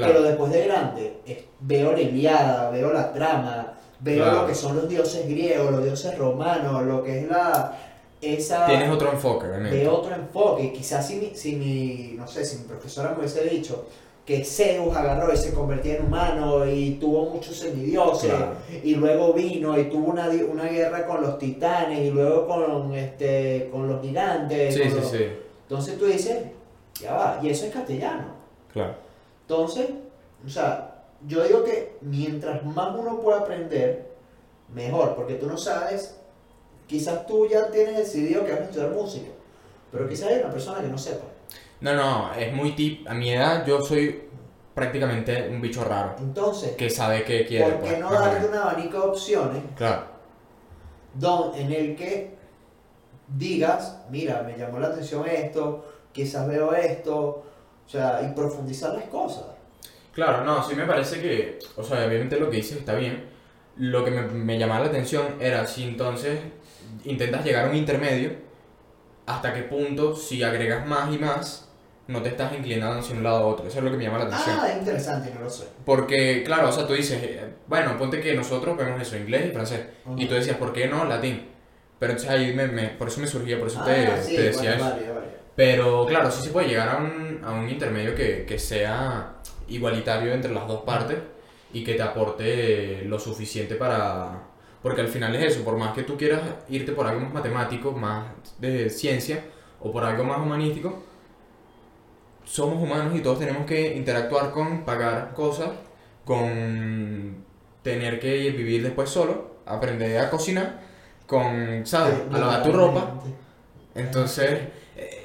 Pero 0.00 0.22
después 0.22 0.52
de 0.52 0.64
grande 0.66 1.16
es- 1.26 1.38
veo 1.60 1.92
la 1.92 2.00
Iliada, 2.00 2.70
veo 2.70 2.92
la 2.92 3.12
trama, 3.12 3.74
veo 4.00 4.24
Claro. 4.24 4.40
lo 4.42 4.46
que 4.46 4.54
son 4.54 4.76
los 4.76 4.88
dioses 4.88 5.28
griegos, 5.28 5.70
los 5.70 5.84
dioses 5.84 6.16
romanos, 6.18 6.82
lo 6.84 7.02
que 7.02 7.20
es 7.20 7.28
la 7.28 7.78
esa 8.20 8.64
Tienes 8.66 8.90
otro 8.90 9.10
enfoque, 9.12 9.46
obviamente. 9.48 9.76
veo 9.78 9.94
otro 9.96 10.14
enfoque. 10.14 10.72
Quizás 10.72 11.06
si 11.06 11.16
mi, 11.16 11.32
si 11.34 11.56
mi, 11.56 12.14
no 12.16 12.26
sé, 12.26 12.44
si 12.44 12.56
mi 12.58 12.64
profesora 12.64 13.10
me 13.10 13.18
hubiese 13.18 13.44
dicho 13.44 13.86
que 14.24 14.42
Zeus 14.42 14.96
agarró 14.96 15.30
y 15.30 15.36
se 15.36 15.52
convertía 15.52 15.96
en 15.96 16.06
humano 16.06 16.66
y 16.66 16.92
tuvo 16.92 17.26
muchos 17.26 17.54
semidioses 17.56 18.30
Claro. 18.30 18.54
y 18.82 18.94
luego 18.94 19.34
vino 19.34 19.78
y 19.78 19.84
tuvo 19.90 20.08
una, 20.12 20.28
una 20.50 20.64
guerra 20.64 21.06
con 21.06 21.20
los 21.20 21.38
titanes 21.38 22.00
y 22.00 22.08
luego 22.10 22.46
con 22.48 22.94
este 22.94 23.68
con 23.70 23.86
los 23.88 24.00
gigantes. 24.00 24.72
Sí, 24.74 24.80
con 24.80 24.88
sí, 24.90 24.96
los- 24.96 25.10
sí. 25.10 25.24
Entonces 25.68 25.98
tú 25.98 26.06
dices, 26.06 26.38
ya 27.02 27.12
va, 27.14 27.38
y 27.42 27.50
eso 27.50 27.66
es 27.66 27.72
castellano. 27.74 28.24
Claro. 28.72 28.94
Entonces, 29.48 29.90
o 30.44 30.48
sea, 30.48 31.04
yo 31.26 31.44
digo 31.44 31.64
que 31.64 31.96
mientras 32.00 32.64
más 32.64 32.94
uno 32.96 33.20
pueda 33.20 33.40
aprender, 33.40 34.10
mejor, 34.74 35.14
porque 35.14 35.34
tú 35.34 35.46
no 35.46 35.56
sabes, 35.58 36.18
quizás 36.86 37.26
tú 37.26 37.46
ya 37.46 37.70
tienes 37.70 37.96
decidido 37.96 38.44
que 38.44 38.52
vas 38.52 38.60
a 38.60 38.64
estudiar 38.64 38.90
música, 38.90 39.28
pero 39.92 40.08
quizás 40.08 40.28
hay 40.30 40.40
una 40.40 40.50
persona 40.50 40.80
que 40.80 40.88
no 40.88 40.98
sepa. 40.98 41.26
No, 41.80 41.94
no, 41.94 42.34
es 42.34 42.52
muy 42.54 42.72
tip. 42.72 43.06
A 43.06 43.12
mi 43.14 43.32
edad 43.32 43.66
yo 43.66 43.80
soy 43.82 44.22
prácticamente 44.74 45.48
un 45.50 45.60
bicho 45.60 45.84
raro. 45.84 46.14
Entonces, 46.18 46.72
Que 46.76 46.88
sabe 46.88 47.24
qué 47.24 47.46
quiere. 47.46 47.64
¿por 47.72 47.82
qué 47.82 47.88
pues, 47.90 48.00
no 48.00 48.10
más 48.10 48.20
o 48.20 48.24
darte 48.24 48.46
un 48.48 48.54
abanico 48.54 49.00
de 49.00 49.06
opciones 49.06 49.62
Claro. 49.76 50.04
don, 51.14 51.54
en 51.54 51.70
el 51.72 51.96
que 51.96 52.34
digas, 53.28 53.98
mira, 54.10 54.42
me 54.42 54.56
llamó 54.56 54.78
la 54.80 54.88
atención 54.88 55.26
esto, 55.26 55.84
quizás 56.12 56.46
veo 56.48 56.74
esto, 56.74 57.44
o 57.86 57.88
sea, 57.90 58.20
y 58.22 58.34
profundizar 58.34 58.94
las 58.94 59.04
cosas? 59.04 59.44
Claro, 60.12 60.44
no, 60.44 60.62
sí 60.68 60.74
me 60.76 60.84
parece 60.86 61.20
que, 61.20 61.58
o 61.76 61.82
sea, 61.82 62.06
obviamente 62.06 62.38
lo 62.38 62.48
que 62.50 62.56
dices 62.56 62.78
está 62.78 62.94
bien. 62.94 63.24
Lo 63.76 64.04
que 64.04 64.10
me, 64.12 64.22
me 64.22 64.58
llamaba 64.58 64.80
la 64.80 64.86
atención 64.86 65.36
era 65.40 65.66
si 65.66 65.82
entonces 65.84 66.38
intentas 67.04 67.44
llegar 67.44 67.66
a 67.66 67.70
un 67.70 67.76
intermedio, 67.76 68.30
hasta 69.26 69.52
qué 69.54 69.62
punto, 69.62 70.14
si 70.14 70.42
agregas 70.42 70.86
más 70.86 71.12
y 71.12 71.18
más, 71.18 71.68
no 72.06 72.22
te 72.22 72.28
estás 72.28 72.52
inclinando 72.54 73.00
hacia 73.00 73.16
un 73.16 73.22
lado 73.22 73.46
u 73.46 73.50
otro. 73.50 73.66
Eso 73.66 73.78
es 73.78 73.84
lo 73.84 73.90
que 73.90 73.96
me 73.96 74.04
llama 74.04 74.18
la 74.18 74.24
atención. 74.26 74.56
Ah, 74.60 74.68
es 74.70 74.78
interesante, 74.78 75.32
no 75.34 75.40
lo 75.40 75.50
sé. 75.50 75.64
Porque, 75.84 76.42
claro, 76.44 76.68
o 76.68 76.72
sea, 76.72 76.86
tú 76.86 76.92
dices, 76.92 77.20
eh, 77.22 77.40
bueno, 77.66 77.96
ponte 77.98 78.20
que 78.20 78.34
nosotros 78.34 78.76
vemos 78.76 79.00
eso, 79.00 79.16
inglés 79.16 79.46
y 79.48 79.52
francés. 79.52 79.80
Y 80.16 80.26
tú 80.26 80.34
decías, 80.34 80.56
¿por 80.58 80.72
qué 80.72 80.86
no 80.86 81.04
latín? 81.06 81.48
Pero 81.98 82.12
entonces 82.12 82.30
ahí 82.30 82.52
me, 82.52 82.66
me- 82.66 82.88
por 82.88 83.08
eso 83.08 83.20
me 83.20 83.26
surgía, 83.26 83.58
por 83.58 83.68
eso 83.68 83.80
te, 83.82 84.06
Ah, 84.06 84.16
sí, 84.22 84.34
te 84.34 84.42
decía 84.42 84.72
bueno, 84.76 84.84
eso. 84.86 84.94
vale. 84.96 85.10
Pero 85.56 86.04
claro, 86.06 86.30
sí 86.30 86.42
se 86.42 86.50
puede 86.50 86.68
llegar 86.68 86.88
a 86.88 86.96
un, 86.98 87.40
a 87.44 87.52
un 87.52 87.68
intermedio 87.68 88.14
que, 88.14 88.44
que 88.44 88.58
sea 88.58 89.36
igualitario 89.68 90.32
entre 90.32 90.52
las 90.52 90.66
dos 90.66 90.82
partes 90.82 91.18
y 91.72 91.84
que 91.84 91.94
te 91.94 92.02
aporte 92.02 93.02
lo 93.06 93.18
suficiente 93.18 93.74
para... 93.76 94.48
Porque 94.82 95.00
al 95.00 95.08
final 95.08 95.34
es 95.36 95.54
eso, 95.54 95.64
por 95.64 95.76
más 95.78 95.94
que 95.94 96.02
tú 96.02 96.16
quieras 96.16 96.42
irte 96.68 96.92
por 96.92 97.06
algo 97.06 97.20
más 97.20 97.32
matemático, 97.32 97.92
más 97.92 98.26
de 98.58 98.90
ciencia 98.90 99.44
o 99.80 99.90
por 99.92 100.04
algo 100.04 100.24
más 100.24 100.38
humanístico, 100.40 101.02
somos 102.44 102.82
humanos 102.82 103.14
y 103.16 103.20
todos 103.22 103.38
tenemos 103.38 103.66
que 103.66 103.96
interactuar 103.96 104.50
con 104.52 104.84
pagar 104.84 105.32
cosas, 105.34 105.70
con 106.24 107.44
tener 107.82 108.20
que 108.20 108.50
vivir 108.50 108.82
después 108.82 109.10
solo, 109.10 109.56
aprender 109.66 110.18
a 110.18 110.30
cocinar, 110.30 110.80
con, 111.26 111.86
¿sabes? 111.86 112.16
Sí, 112.16 112.22
A 112.30 112.38
lavar 112.38 112.62
tu 112.62 112.72
ropa. 112.72 113.20
Entonces, 113.94 114.50
eh, 114.52 114.72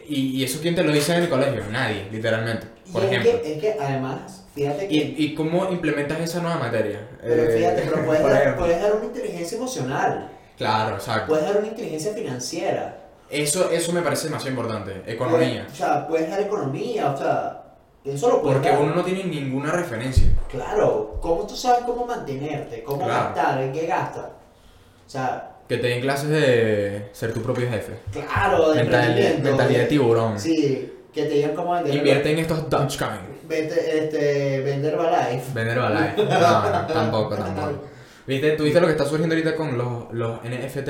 y, 0.09 0.37
y 0.37 0.43
eso 0.43 0.59
quién 0.61 0.75
te 0.75 0.83
lo 0.83 0.91
dice 0.91 1.15
en 1.15 1.23
el 1.23 1.29
colegio? 1.29 1.63
Nadie, 1.71 2.07
literalmente. 2.11 2.67
Por 2.91 3.03
y 3.03 3.05
es 3.05 3.11
ejemplo. 3.11 3.41
que, 3.41 3.53
es 3.53 3.61
que 3.61 3.77
además, 3.79 4.45
fíjate 4.55 4.87
que. 4.87 4.93
¿Y, 4.95 5.15
¿Y 5.17 5.35
cómo 5.35 5.69
implementas 5.71 6.19
esa 6.19 6.39
nueva 6.41 6.57
materia? 6.57 7.07
pero 7.21 7.43
Eh, 7.43 7.57
fíjate, 7.57 7.81
pero 7.89 8.05
puedes 8.05 8.23
dar, 8.23 8.41
ejemplo. 8.41 8.61
puedes 8.65 8.81
dar 8.81 8.95
una 8.95 9.05
inteligencia 9.05 9.57
emocional, 9.57 10.31
Claro, 10.57 10.95
exacto. 10.95 11.27
puedes 11.27 11.45
dar 11.45 11.57
una 11.57 11.67
inteligencia 11.67 12.13
financiera. 12.13 12.97
Eso, 13.29 13.69
eso 13.69 13.93
me 13.93 14.01
parece 14.01 14.27
demasiado 14.27 14.49
importante. 14.59 15.03
Economía. 15.05 15.61
Puedes- 15.67 15.73
o 15.73 15.75
sea, 15.75 16.07
puedes 16.07 16.29
dar 16.29 16.39
economía, 16.41 17.11
o 17.11 17.17
sea, 17.17 17.63
eso 18.03 18.27
lo 18.29 18.41
puedes 18.41 18.55
Porque 18.57 18.69
dar. 18.71 18.81
uno 18.81 18.95
no 18.95 19.03
tiene 19.03 19.23
ninguna 19.25 19.71
referencia. 19.71 20.27
Claro, 20.49 21.19
¿cómo 21.21 21.45
tú 21.45 21.55
sabes 21.55 21.83
cómo 21.85 22.05
mantenerte? 22.07 22.81
¿Cómo 22.83 23.05
Claro. 23.05 23.25
gastar? 23.35 23.61
¿En 23.61 23.71
qué 23.71 23.85
gastas? 23.85 24.25
O 24.25 25.09
sea, 25.09 25.51
Que 25.69 25.77
te 25.77 25.87
den 25.87 26.01
clases 26.01 26.29
de 26.29 27.09
ser 27.13 27.31
tu 27.31 27.41
propio 27.41 27.69
jefe. 27.69 27.93
claro, 28.11 28.71
de 28.71 28.83
Mentalidad, 28.83 29.37
mentalidad 29.37 29.79
de 29.81 29.85
tiburón. 29.85 30.39
Sí, 30.39 30.91
que 31.13 31.23
te 31.23 31.29
digan 31.29 31.55
cómo 31.55 31.73
vender. 31.73 31.95
Invierte 31.95 32.31
en 32.31 32.39
estos 32.39 32.69
Dogecoin. 32.69 33.39
Vete, 33.47 33.99
este, 34.05 34.61
vender 34.61 34.93
Herbalife. 34.95 35.53
Vender 35.53 35.77
Herbalife. 35.77 36.23
No, 36.23 36.71
no, 36.71 36.87
tampoco, 36.87 37.35
tampoco. 37.35 37.83
¿Viste? 38.27 38.51
¿Tú 38.57 38.63
viste 38.63 38.81
lo 38.81 38.87
que 38.87 38.93
está 38.93 39.05
surgiendo 39.05 39.33
ahorita 39.35 39.55
con 39.55 39.77
los, 39.77 40.11
los 40.11 40.39
NFT? 40.43 40.89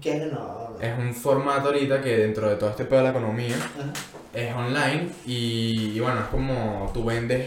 Que 0.00 0.16
no, 0.16 0.26
no. 0.26 0.76
Es 0.80 0.98
un 0.98 1.14
formato 1.14 1.68
ahorita 1.68 2.00
que 2.00 2.16
dentro 2.16 2.48
de 2.48 2.56
todo 2.56 2.70
este 2.70 2.84
pedo 2.84 2.98
de 2.98 3.04
la 3.04 3.10
economía 3.10 3.54
Ajá. 3.56 3.92
es 4.32 4.54
online 4.54 5.08
y, 5.24 5.92
y 5.94 6.00
bueno, 6.00 6.20
es 6.20 6.26
como 6.26 6.90
tú 6.92 7.04
vendes 7.04 7.46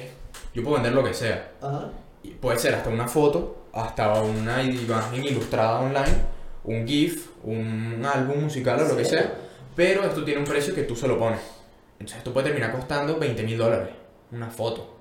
yo 0.53 0.63
puedo 0.63 0.75
vender 0.75 0.93
lo 0.93 1.03
que 1.03 1.13
sea. 1.13 1.51
Ajá. 1.61 1.89
Y 2.23 2.29
puede 2.31 2.57
ser 2.57 2.73
hasta 2.73 2.89
una 2.89 3.07
foto, 3.07 3.65
hasta 3.73 4.21
una 4.21 4.63
imagen 4.63 5.23
ilustrada 5.23 5.81
online, 5.81 6.15
un 6.67 6.85
GIF, 6.85 7.29
un 7.43 8.05
álbum 8.05 8.43
musical 8.43 8.79
o 8.81 8.87
lo 8.89 8.97
que 8.97 9.05
sea, 9.05 9.33
pero 9.75 10.03
esto 10.03 10.23
tiene 10.23 10.41
un 10.41 10.45
precio 10.45 10.75
que 10.75 10.83
tú 10.83 10.95
se 10.95 11.07
lo 11.07 11.17
pones. 11.17 11.39
Entonces 11.93 12.17
esto 12.17 12.33
puede 12.33 12.47
terminar 12.47 12.71
costando 12.71 13.17
20 13.17 13.43
mil 13.43 13.57
dólares, 13.57 13.89
una 14.31 14.49
foto, 14.49 14.97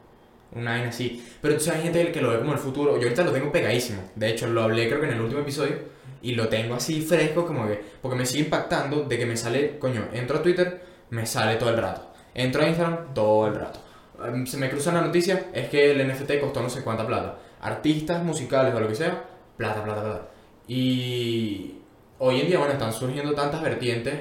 una 0.53 0.71
vaina 0.71 0.89
así. 0.89 1.23
Pero 1.43 1.55
entonces 1.55 1.75
hay 1.75 1.83
gente 1.83 2.13
que 2.13 2.21
lo 2.23 2.31
ve 2.31 2.39
como 2.39 2.53
el 2.53 2.59
futuro, 2.59 2.97
yo 2.97 3.03
ahorita 3.03 3.25
lo 3.25 3.33
tengo 3.33 3.53
pegadísimo, 3.53 4.01
de 4.15 4.31
hecho 4.31 4.47
lo 4.47 4.63
hablé 4.63 4.89
creo 4.89 5.01
que 5.01 5.09
en 5.09 5.15
el 5.15 5.21
último 5.21 5.43
episodio, 5.43 5.77
y 6.23 6.35
lo 6.35 6.49
tengo 6.49 6.77
así 6.77 7.03
fresco 7.03 7.45
como 7.45 7.67
que, 7.67 7.83
porque 8.01 8.17
me 8.17 8.25
sigue 8.25 8.45
impactando 8.45 9.03
de 9.03 9.19
que 9.19 9.27
me 9.27 9.37
sale, 9.37 9.79
coño, 9.79 10.09
entro 10.13 10.39
a 10.39 10.43
Twitter, 10.43 10.81
me 11.11 11.27
sale 11.27 11.57
todo 11.57 11.71
el 11.71 11.79
rato, 11.79 12.13
entro 12.33 12.63
a 12.63 12.69
Instagram, 12.69 13.13
todo 13.13 13.49
el 13.49 13.57
rato. 13.57 13.81
Um, 14.19 14.47
Se 14.47 14.57
me 14.57 14.71
cruza 14.71 14.93
la 14.93 15.03
noticia, 15.03 15.51
es 15.53 15.69
que 15.69 15.91
el 15.91 16.09
NFT 16.09 16.41
costó 16.41 16.63
no 16.63 16.71
sé 16.71 16.83
cuánta 16.83 17.07
plata. 17.07 17.39
Artistas 17.61 18.23
musicales 18.23 18.75
o 18.75 18.81
lo 18.81 18.89
que 18.89 18.95
sea, 18.95 19.25
plata, 19.57 19.85
plata, 19.85 20.03
plata. 20.03 20.29
Y 20.69 21.79
hoy 22.19 22.41
en 22.41 22.47
día, 22.49 22.59
bueno, 22.59 22.73
están 22.75 22.93
surgiendo 22.93 23.35
tantas 23.35 23.63
vertientes 23.63 24.15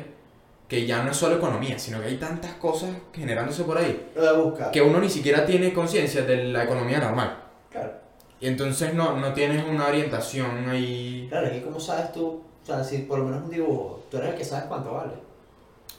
que 0.68 0.86
ya 0.86 1.04
no 1.04 1.12
es 1.12 1.18
solo 1.18 1.36
economía, 1.36 1.78
sino 1.78 2.00
que 2.00 2.08
hay 2.08 2.18
tantas 2.18 2.54
cosas 2.54 2.90
generándose 3.14 3.64
por 3.64 3.78
ahí 3.78 4.08
Lo 4.16 4.28
a 4.28 4.34
buscar. 4.34 4.72
que 4.72 4.82
uno 4.82 5.00
ni 5.00 5.10
siquiera 5.10 5.46
tiene 5.46 5.74
conciencia 5.74 6.24
de 6.24 6.46
la 6.46 6.64
economía 6.64 7.00
normal. 7.00 7.38
Claro. 7.70 7.92
Y 8.40 8.48
entonces 8.48 8.94
no, 8.94 9.16
no 9.18 9.34
tienes 9.34 9.64
una 9.66 9.88
orientación 9.88 10.68
ahí. 10.70 11.28
Claro, 11.30 11.56
y 11.56 11.62
como 11.62 11.80
sabes 11.80 12.12
tú, 12.12 12.42
o 12.64 12.66
sea, 12.66 12.84
si 12.84 13.00
por 13.00 13.20
lo 13.20 13.26
menos 13.26 13.44
un 13.44 13.52
dibujo, 13.52 14.04
tú 14.10 14.18
eres 14.18 14.32
el 14.32 14.36
que 14.36 14.44
sabes 14.44 14.66
cuánto 14.66 14.94
vale. 14.94 15.14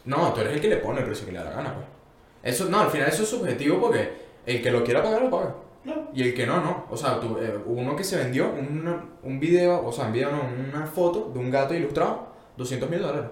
No, 0.05 0.33
tú 0.33 0.41
eres 0.41 0.55
el 0.55 0.61
que 0.61 0.69
le 0.69 0.77
pone 0.79 1.01
el 1.01 1.07
precio 1.07 1.27
que 1.27 1.33
le 1.33 1.39
da 1.39 1.45
la 1.45 1.51
gana, 1.57 1.75
pues. 1.75 1.87
Eso, 2.43 2.67
no, 2.67 2.81
al 2.81 2.91
final 2.91 3.09
eso 3.09 3.23
es 3.23 3.29
subjetivo 3.29 3.81
porque 3.81 4.13
el 4.47 4.63
que 4.63 4.71
lo 4.71 4.85
quiera 4.85 5.03
pagar 5.03 5.23
lo 5.23 5.31
paga. 5.31 5.55
Y 6.13 6.23
el 6.23 6.35
que 6.35 6.47
no, 6.47 6.61
no. 6.61 6.87
O 6.91 6.97
sea, 6.97 7.21
tú, 7.21 7.37
eh, 7.39 7.59
uno 7.67 7.95
que 7.95 8.03
se 8.03 8.17
vendió 8.17 8.51
un, 8.51 9.11
un 9.23 9.41
video, 9.41 9.85
o 9.85 9.93
sea, 9.93 10.07
un 10.07 10.13
video 10.13 10.31
no, 10.31 10.43
una 10.69 10.87
foto 10.87 11.31
de 11.33 11.39
un 11.39 11.51
gato 11.51 11.75
ilustrado, 11.75 12.29
200 12.57 12.91
mil 12.91 13.01
dólares. 13.01 13.31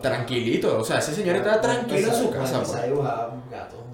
Tranquilito, 0.00 0.78
o 0.78 0.84
sea, 0.84 0.98
ese 0.98 1.14
señor 1.14 1.36
está 1.36 1.60
tranquilo 1.60 2.08
en 2.08 2.14
su 2.14 2.30
casa, 2.30 2.62
pues. 2.62 2.90
un 2.90 3.50
gato. 3.50 3.84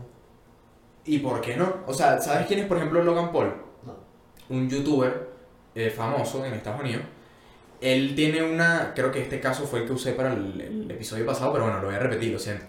¿Y 1.05 1.19
por 1.19 1.41
qué 1.41 1.57
no? 1.57 1.79
O 1.87 1.93
sea, 1.93 2.21
¿sabes 2.21 2.47
quién 2.47 2.61
es, 2.61 2.67
por 2.67 2.79
ejemplo, 2.79 3.03
Logan 3.03 3.33
Paul? 3.33 3.55
No. 3.85 3.97
Un 4.49 4.69
youtuber 4.69 5.29
eh, 5.75 5.91
famoso 5.91 6.45
en 6.45 6.55
Estados 6.55 6.81
Unidos. 6.81 7.03
Él 7.81 8.15
tiene 8.15 8.43
una, 8.43 8.93
creo 8.95 9.11
que 9.11 9.23
este 9.23 9.41
caso 9.41 9.67
fue 9.67 9.81
el 9.81 9.87
que 9.87 9.93
usé 9.93 10.13
para 10.13 10.33
el, 10.33 10.61
el 10.61 10.91
episodio 10.91 11.27
pasado, 11.27 11.53
pero 11.53 11.65
bueno, 11.65 11.81
lo 11.81 11.87
voy 11.87 11.97
a 11.97 11.99
repetir, 11.99 12.33
lo 12.33 12.39
siento. 12.39 12.65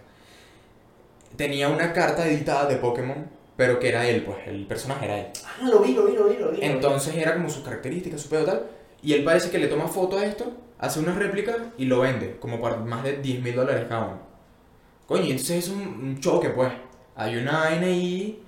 Tenía 1.36 1.70
una 1.70 1.94
carta 1.94 2.28
editada 2.28 2.66
de 2.68 2.78
Pokémon, 2.78 3.30
pero 3.62 3.80
que 3.80 3.90
era 3.90 4.10
él, 4.10 4.24
pues, 4.24 4.40
el 4.48 4.66
personaje 4.66 5.06
era 5.06 5.20
él. 5.20 5.28
Ah, 5.46 5.68
lo 5.70 5.82
vi, 5.82 5.94
lo 5.94 6.08
vi, 6.08 6.16
lo 6.16 6.28
vi, 6.28 6.38
lo 6.38 6.50
vi. 6.50 6.58
Entonces 6.62 7.16
era 7.16 7.36
como 7.36 7.48
sus 7.48 7.64
características, 7.64 8.20
su 8.20 8.28
pedo 8.28 8.44
tal. 8.44 8.64
Y 9.04 9.14
él 9.14 9.24
parece 9.24 9.52
que 9.52 9.60
le 9.60 9.68
toma 9.68 9.88
foto 9.88 10.18
a 10.18 10.26
esto, 10.26 10.52
hace 10.80 11.00
una 11.00 11.14
réplica 11.14 11.56
y 11.78 11.86
lo 11.86 12.00
vende, 12.00 12.38
como 12.40 12.60
por 12.60 12.80
más 12.80 13.04
de 13.04 13.18
10 13.18 13.44
mil 13.44 13.56
dólares 13.56 13.86
cada 13.88 14.06
uno. 14.06 14.20
Coño, 15.06 15.26
y 15.26 15.30
entonces 15.30 15.66
es 15.66 15.70
un, 15.70 15.80
un 15.80 16.20
choque, 16.20 16.50
pues. 16.50 16.72
Hay 17.16 17.38
una 17.38 17.60
vaina 17.60 17.86
ahí 17.86 18.42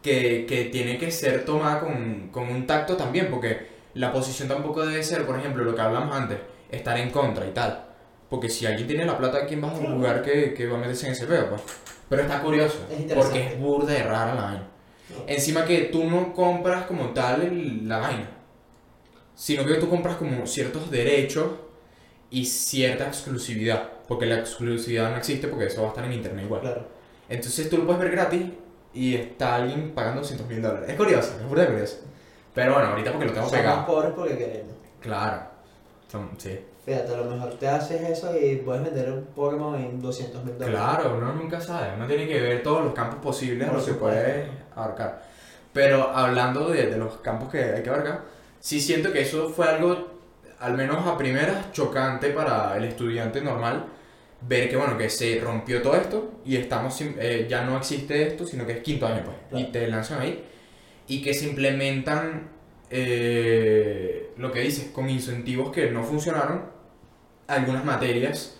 que, 0.00 0.46
que 0.46 0.66
tiene 0.66 0.98
que 0.98 1.10
ser 1.10 1.44
tomada 1.44 1.80
con, 1.80 2.28
con 2.30 2.48
un 2.48 2.64
tacto 2.64 2.96
también, 2.96 3.30
porque 3.30 3.66
la 3.94 4.12
posición 4.12 4.46
tampoco 4.46 4.86
debe 4.86 5.02
ser, 5.02 5.26
por 5.26 5.36
ejemplo, 5.36 5.64
lo 5.64 5.74
que 5.74 5.80
hablamos 5.80 6.14
antes, 6.14 6.38
estar 6.70 6.96
en 6.96 7.10
contra 7.10 7.44
y 7.44 7.50
tal. 7.50 7.86
Porque 8.30 8.48
si 8.48 8.66
alguien 8.66 8.86
tiene 8.86 9.04
la 9.04 9.18
plata, 9.18 9.46
¿quién 9.46 9.64
va 9.64 9.66
a 9.66 9.70
jugar 9.72 10.22
que, 10.22 10.54
que 10.54 10.68
va 10.68 10.76
a 10.76 10.80
meterse 10.80 11.06
en 11.06 11.12
ese 11.14 11.26
pedo, 11.26 11.48
pues? 11.48 11.62
Pero 12.08 12.22
está 12.22 12.40
curioso, 12.42 12.78
Es 12.90 13.12
porque 13.12 13.46
es 13.48 13.60
burda 13.60 13.92
de 13.92 14.02
rara 14.02 14.34
la 14.34 14.42
vaina. 14.42 14.68
No. 15.10 15.24
Encima 15.26 15.64
que 15.64 15.80
tú 15.92 16.04
no 16.04 16.32
compras 16.32 16.86
como 16.86 17.10
tal 17.10 17.42
el- 17.42 17.88
la 17.88 17.98
vaina, 17.98 18.28
sino 19.34 19.64
que 19.64 19.74
tú 19.74 19.88
compras 19.88 20.16
como 20.16 20.46
ciertos 20.46 20.90
derechos 20.90 21.50
y 22.30 22.44
cierta 22.44 23.06
exclusividad, 23.06 23.88
porque 24.06 24.26
la 24.26 24.36
exclusividad 24.40 25.10
no 25.10 25.16
existe 25.16 25.48
porque 25.48 25.66
eso 25.66 25.80
va 25.82 25.88
a 25.88 25.90
estar 25.90 26.04
en 26.04 26.12
internet 26.12 26.44
igual. 26.44 26.60
Claro. 26.60 26.86
Entonces 27.28 27.68
tú 27.70 27.78
lo 27.78 27.84
puedes 27.86 28.00
ver 28.02 28.10
gratis 28.10 28.42
y 28.94 29.14
está 29.14 29.56
alguien 29.56 29.92
pagando 29.94 30.20
200 30.22 30.46
mil 30.48 30.60
dólares. 30.62 30.88
Es 30.90 30.96
curioso, 30.96 31.36
es 31.40 31.46
burda 31.46 31.66
curioso. 31.66 31.98
Pero 32.54 32.74
bueno, 32.74 32.88
ahorita 32.88 33.12
porque 33.12 33.26
lo 33.26 33.32
tengo 33.32 33.46
Somos 33.46 33.60
pegado. 33.60 33.86
pobres 33.86 34.12
porque 34.16 34.36
queremos. 34.36 34.74
Claro. 35.00 35.42
Son- 36.10 36.30
sí. 36.38 36.58
Fíjate, 36.88 37.12
a 37.12 37.16
lo 37.18 37.24
mejor 37.26 37.50
te 37.58 37.68
haces 37.68 38.00
eso 38.00 38.34
y 38.34 38.56
puedes 38.56 38.82
vender 38.82 39.12
un 39.12 39.24
Pokémon 39.34 39.74
en 39.78 40.00
200 40.00 40.42
mil 40.42 40.54
dólares. 40.54 40.74
Claro, 40.74 41.16
uno 41.18 41.34
nunca 41.34 41.60
sabe, 41.60 41.94
uno 41.94 42.06
tiene 42.06 42.26
que 42.26 42.40
ver 42.40 42.62
todos 42.62 42.82
los 42.82 42.94
campos 42.94 43.18
posibles 43.20 43.68
a 43.68 43.72
los 43.74 43.84
que 43.84 43.92
puede 43.92 44.48
abarcar. 44.74 45.22
Pero 45.74 46.08
hablando 46.08 46.70
de, 46.70 46.86
de 46.86 46.96
los 46.96 47.18
campos 47.18 47.50
que 47.50 47.62
hay 47.62 47.82
que 47.82 47.90
abarcar, 47.90 48.22
sí 48.58 48.80
siento 48.80 49.12
que 49.12 49.20
eso 49.20 49.50
fue 49.50 49.66
algo, 49.68 50.12
al 50.60 50.78
menos 50.78 51.06
a 51.06 51.18
primeras, 51.18 51.72
chocante 51.72 52.30
para 52.30 52.74
el 52.78 52.84
estudiante 52.84 53.42
normal, 53.42 53.84
ver 54.40 54.70
que 54.70 54.76
bueno, 54.78 54.96
que 54.96 55.10
se 55.10 55.38
rompió 55.44 55.82
todo 55.82 55.94
esto 55.94 56.40
y 56.46 56.56
estamos, 56.56 56.94
sin- 56.96 57.16
eh, 57.20 57.46
ya 57.50 57.64
no 57.64 57.76
existe 57.76 58.26
esto, 58.28 58.46
sino 58.46 58.64
que 58.64 58.72
es 58.72 58.78
quinto 58.82 59.06
año 59.06 59.24
pues, 59.26 59.36
y 59.48 59.66
Claro. 59.66 59.72
te 59.72 59.88
lanzan 59.88 60.22
ahí, 60.22 60.42
y 61.06 61.20
que 61.20 61.34
se 61.34 61.48
implementan 61.48 62.48
eh, 62.90 64.30
lo 64.38 64.50
que 64.50 64.60
dices, 64.60 64.90
con 64.92 65.10
incentivos 65.10 65.70
que 65.70 65.90
no 65.90 66.02
funcionaron, 66.02 66.77
algunas 67.48 67.84
materias 67.84 68.54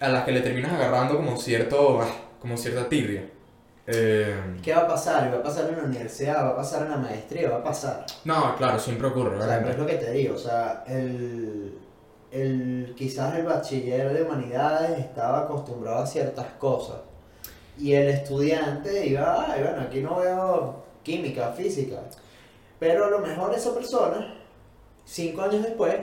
a 0.00 0.08
las 0.08 0.24
que 0.24 0.32
le 0.32 0.40
terminas 0.40 0.72
agarrando 0.72 1.16
como 1.16 1.36
cierto 1.36 2.00
ah, 2.00 2.08
como 2.40 2.56
cierta 2.56 2.88
tirria. 2.88 3.28
Eh, 3.86 4.58
¿Qué 4.62 4.72
va 4.72 4.82
a 4.82 4.88
pasar? 4.88 5.32
Va 5.32 5.38
a 5.38 5.42
pasar 5.42 5.68
en 5.68 5.76
la 5.76 5.84
universidad, 5.84 6.44
va 6.44 6.50
a 6.50 6.56
pasar 6.56 6.82
en 6.84 6.90
la 6.90 6.96
maestría, 6.96 7.50
va 7.50 7.56
a 7.56 7.64
pasar. 7.64 8.06
no, 8.24 8.56
claro, 8.56 8.78
siempre 8.78 9.08
ocurre, 9.08 9.36
O 9.36 9.46
sea, 9.46 9.58
pero 9.58 9.70
es 9.70 9.78
lo 9.78 9.86
que 9.86 9.96
te 9.96 10.10
digo, 10.12 10.34
o 10.36 10.38
sea, 10.38 10.84
el, 10.86 11.78
el, 12.30 12.94
quizás 12.96 13.34
el 13.34 13.44
bachiller 13.44 14.12
de 14.12 14.22
humanidades 14.22 14.98
estaba 14.98 15.40
acostumbrado 15.40 16.02
a 16.02 16.06
ciertas 16.06 16.46
cosas. 16.58 16.96
Y 17.78 17.92
el 17.92 18.08
estudiante 18.08 19.06
iba, 19.06 19.52
ay, 19.52 19.62
bueno, 19.62 19.82
aquí 19.82 20.00
no 20.00 20.16
veo 20.16 20.84
química, 21.02 21.52
física. 21.52 21.96
Pero 22.78 23.06
a 23.06 23.10
lo 23.10 23.18
mejor 23.18 23.54
esa 23.54 23.74
persona, 23.74 24.34
cinco 25.04 25.42
años 25.42 25.62
después, 25.62 25.96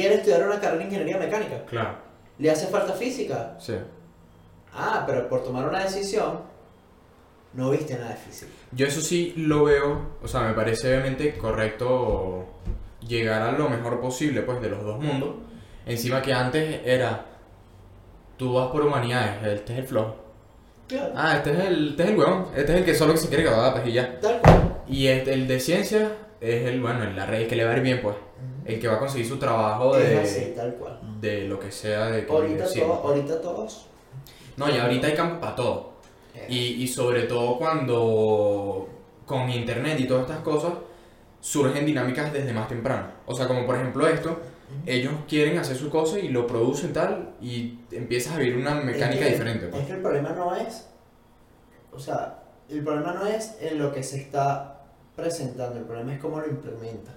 quiere 0.00 0.14
estudiar 0.16 0.44
una 0.46 0.60
carrera 0.60 0.78
de 0.78 0.84
ingeniería 0.84 1.18
mecánica. 1.18 1.64
Claro, 1.66 1.96
Le 2.38 2.50
hace 2.50 2.66
falta 2.68 2.92
física. 2.92 3.56
sí. 3.58 3.74
Ah, 4.74 5.02
pero 5.06 5.28
por 5.28 5.42
tomar 5.42 5.66
una 5.66 5.82
decisión, 5.82 6.40
no 7.54 7.70
viste 7.70 7.94
nada 7.94 8.10
de 8.10 8.16
física. 8.16 8.52
Yo 8.72 8.86
eso 8.86 9.00
sí 9.00 9.32
lo 9.36 9.64
veo, 9.64 10.02
o 10.22 10.28
sea, 10.28 10.42
me 10.42 10.52
parece 10.52 10.88
obviamente 10.92 11.36
correcto 11.38 12.46
llegar 13.06 13.42
a 13.42 13.52
lo 13.52 13.68
mejor 13.70 14.00
posible, 14.00 14.42
pues, 14.42 14.60
de 14.60 14.68
los 14.68 14.84
dos 14.84 15.00
mundos. 15.02 15.30
Encima 15.86 16.20
que 16.22 16.32
antes 16.34 16.80
era, 16.84 17.24
tú 18.36 18.52
vas 18.54 18.68
por 18.68 18.82
humanidades, 18.82 19.42
este 19.58 19.72
es 19.72 19.78
el 19.80 19.86
flojo. 19.86 20.16
Claro. 20.86 21.12
Ah, 21.16 21.36
este 21.38 21.52
es 21.52 21.60
el, 21.60 21.88
este 21.90 22.02
es 22.04 22.08
el 22.10 22.18
huevón, 22.18 22.46
este 22.54 22.72
es 22.72 22.78
el 22.78 22.84
que 22.84 22.94
solo 22.94 23.12
que 23.14 23.18
se 23.18 23.28
quiere 23.28 23.44
graduar, 23.44 23.72
pues, 23.72 23.86
y 23.88 23.92
ya. 23.92 24.20
Tal 24.20 24.40
cual. 24.42 24.76
Y 24.86 25.06
este- 25.08 25.32
el 25.32 25.48
de 25.48 25.58
ciencia 25.60 26.12
es 26.40 26.66
el, 26.66 26.80
bueno, 26.80 27.04
la 27.10 27.26
red 27.26 27.48
que 27.48 27.56
le 27.56 27.64
va 27.64 27.72
a 27.72 27.76
ir 27.76 27.82
bien, 27.82 28.00
pues. 28.02 28.16
El 28.68 28.78
que 28.80 28.86
va 28.88 28.94
a 28.96 28.98
conseguir 28.98 29.26
su 29.26 29.38
trabajo 29.38 29.94
así, 29.94 30.40
de, 30.40 30.52
tal 30.54 30.74
cual. 30.74 31.00
de 31.20 31.48
lo 31.48 31.58
que 31.58 31.72
sea 31.72 32.06
de 32.06 32.24
que 32.26 32.32
Ahorita, 32.32 32.64
todo- 32.64 32.92
ahorita 33.08 33.40
todos. 33.40 33.86
No, 34.56 34.68
y 34.68 34.76
ahorita 34.78 35.06
hay 35.06 35.14
campo 35.14 35.40
para 35.40 35.56
todo. 35.56 35.92
Y, 36.48 36.56
y 36.82 36.86
sobre 36.88 37.22
todo 37.24 37.58
cuando 37.58 38.88
con 39.26 39.50
internet 39.50 39.98
y 40.00 40.06
todas 40.06 40.22
estas 40.22 40.40
cosas 40.40 40.72
surgen 41.40 41.84
dinámicas 41.86 42.32
desde 42.32 42.52
más 42.52 42.68
temprano. 42.68 43.08
O 43.26 43.34
sea, 43.34 43.46
como 43.48 43.66
por 43.66 43.76
ejemplo 43.76 44.06
esto, 44.06 44.38
ellos 44.86 45.12
quieren 45.28 45.58
hacer 45.58 45.76
su 45.76 45.88
cosa 45.90 46.18
y 46.18 46.28
lo 46.28 46.46
producen 46.46 46.92
tal 46.92 47.30
y 47.40 47.78
empiezas 47.90 48.34
a 48.34 48.38
vivir 48.38 48.56
una 48.58 48.74
mecánica 48.74 49.22
es 49.22 49.26
que- 49.26 49.30
diferente. 49.32 49.66
pues. 49.68 49.82
Es 49.82 49.88
que 49.88 49.94
el 49.94 50.02
problema 50.02 50.30
no 50.30 50.54
es. 50.54 50.86
O 51.92 51.98
sea, 51.98 52.42
el 52.68 52.84
problema 52.84 53.12
no 53.14 53.26
es 53.26 53.56
en 53.60 53.78
lo 53.78 53.92
que 53.92 54.02
se 54.02 54.20
está 54.20 54.82
presentando, 55.16 55.78
el 55.78 55.84
problema 55.84 56.14
es 56.14 56.20
cómo 56.20 56.38
lo 56.40 56.46
implementas. 56.46 57.14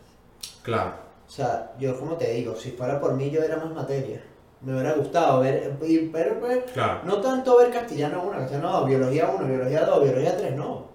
Claro, 0.64 0.94
O 1.32 1.34
sea, 1.34 1.72
yo 1.80 1.98
como 1.98 2.18
te 2.18 2.30
digo, 2.34 2.54
si 2.58 2.72
fuera 2.72 3.00
por 3.00 3.14
mí 3.14 3.30
yo 3.30 3.42
era 3.42 3.56
más 3.56 3.72
materia. 3.72 4.22
Me 4.60 4.74
hubiera 4.74 4.92
gustado 4.96 5.40
ver, 5.40 5.78
y- 5.88 6.10
pero 6.10 6.38
pues, 6.42 6.60
claro. 6.74 7.00
no 7.06 7.22
tanto 7.22 7.56
ver 7.58 7.72
castellano 7.72 8.24
1, 8.28 8.38
castellano 8.40 8.72
2, 8.82 8.88
biología 8.90 9.30
1, 9.34 9.48
biología 9.48 9.86
2, 9.86 10.04
biología 10.04 10.36
3, 10.38 10.56
no. 10.58 10.88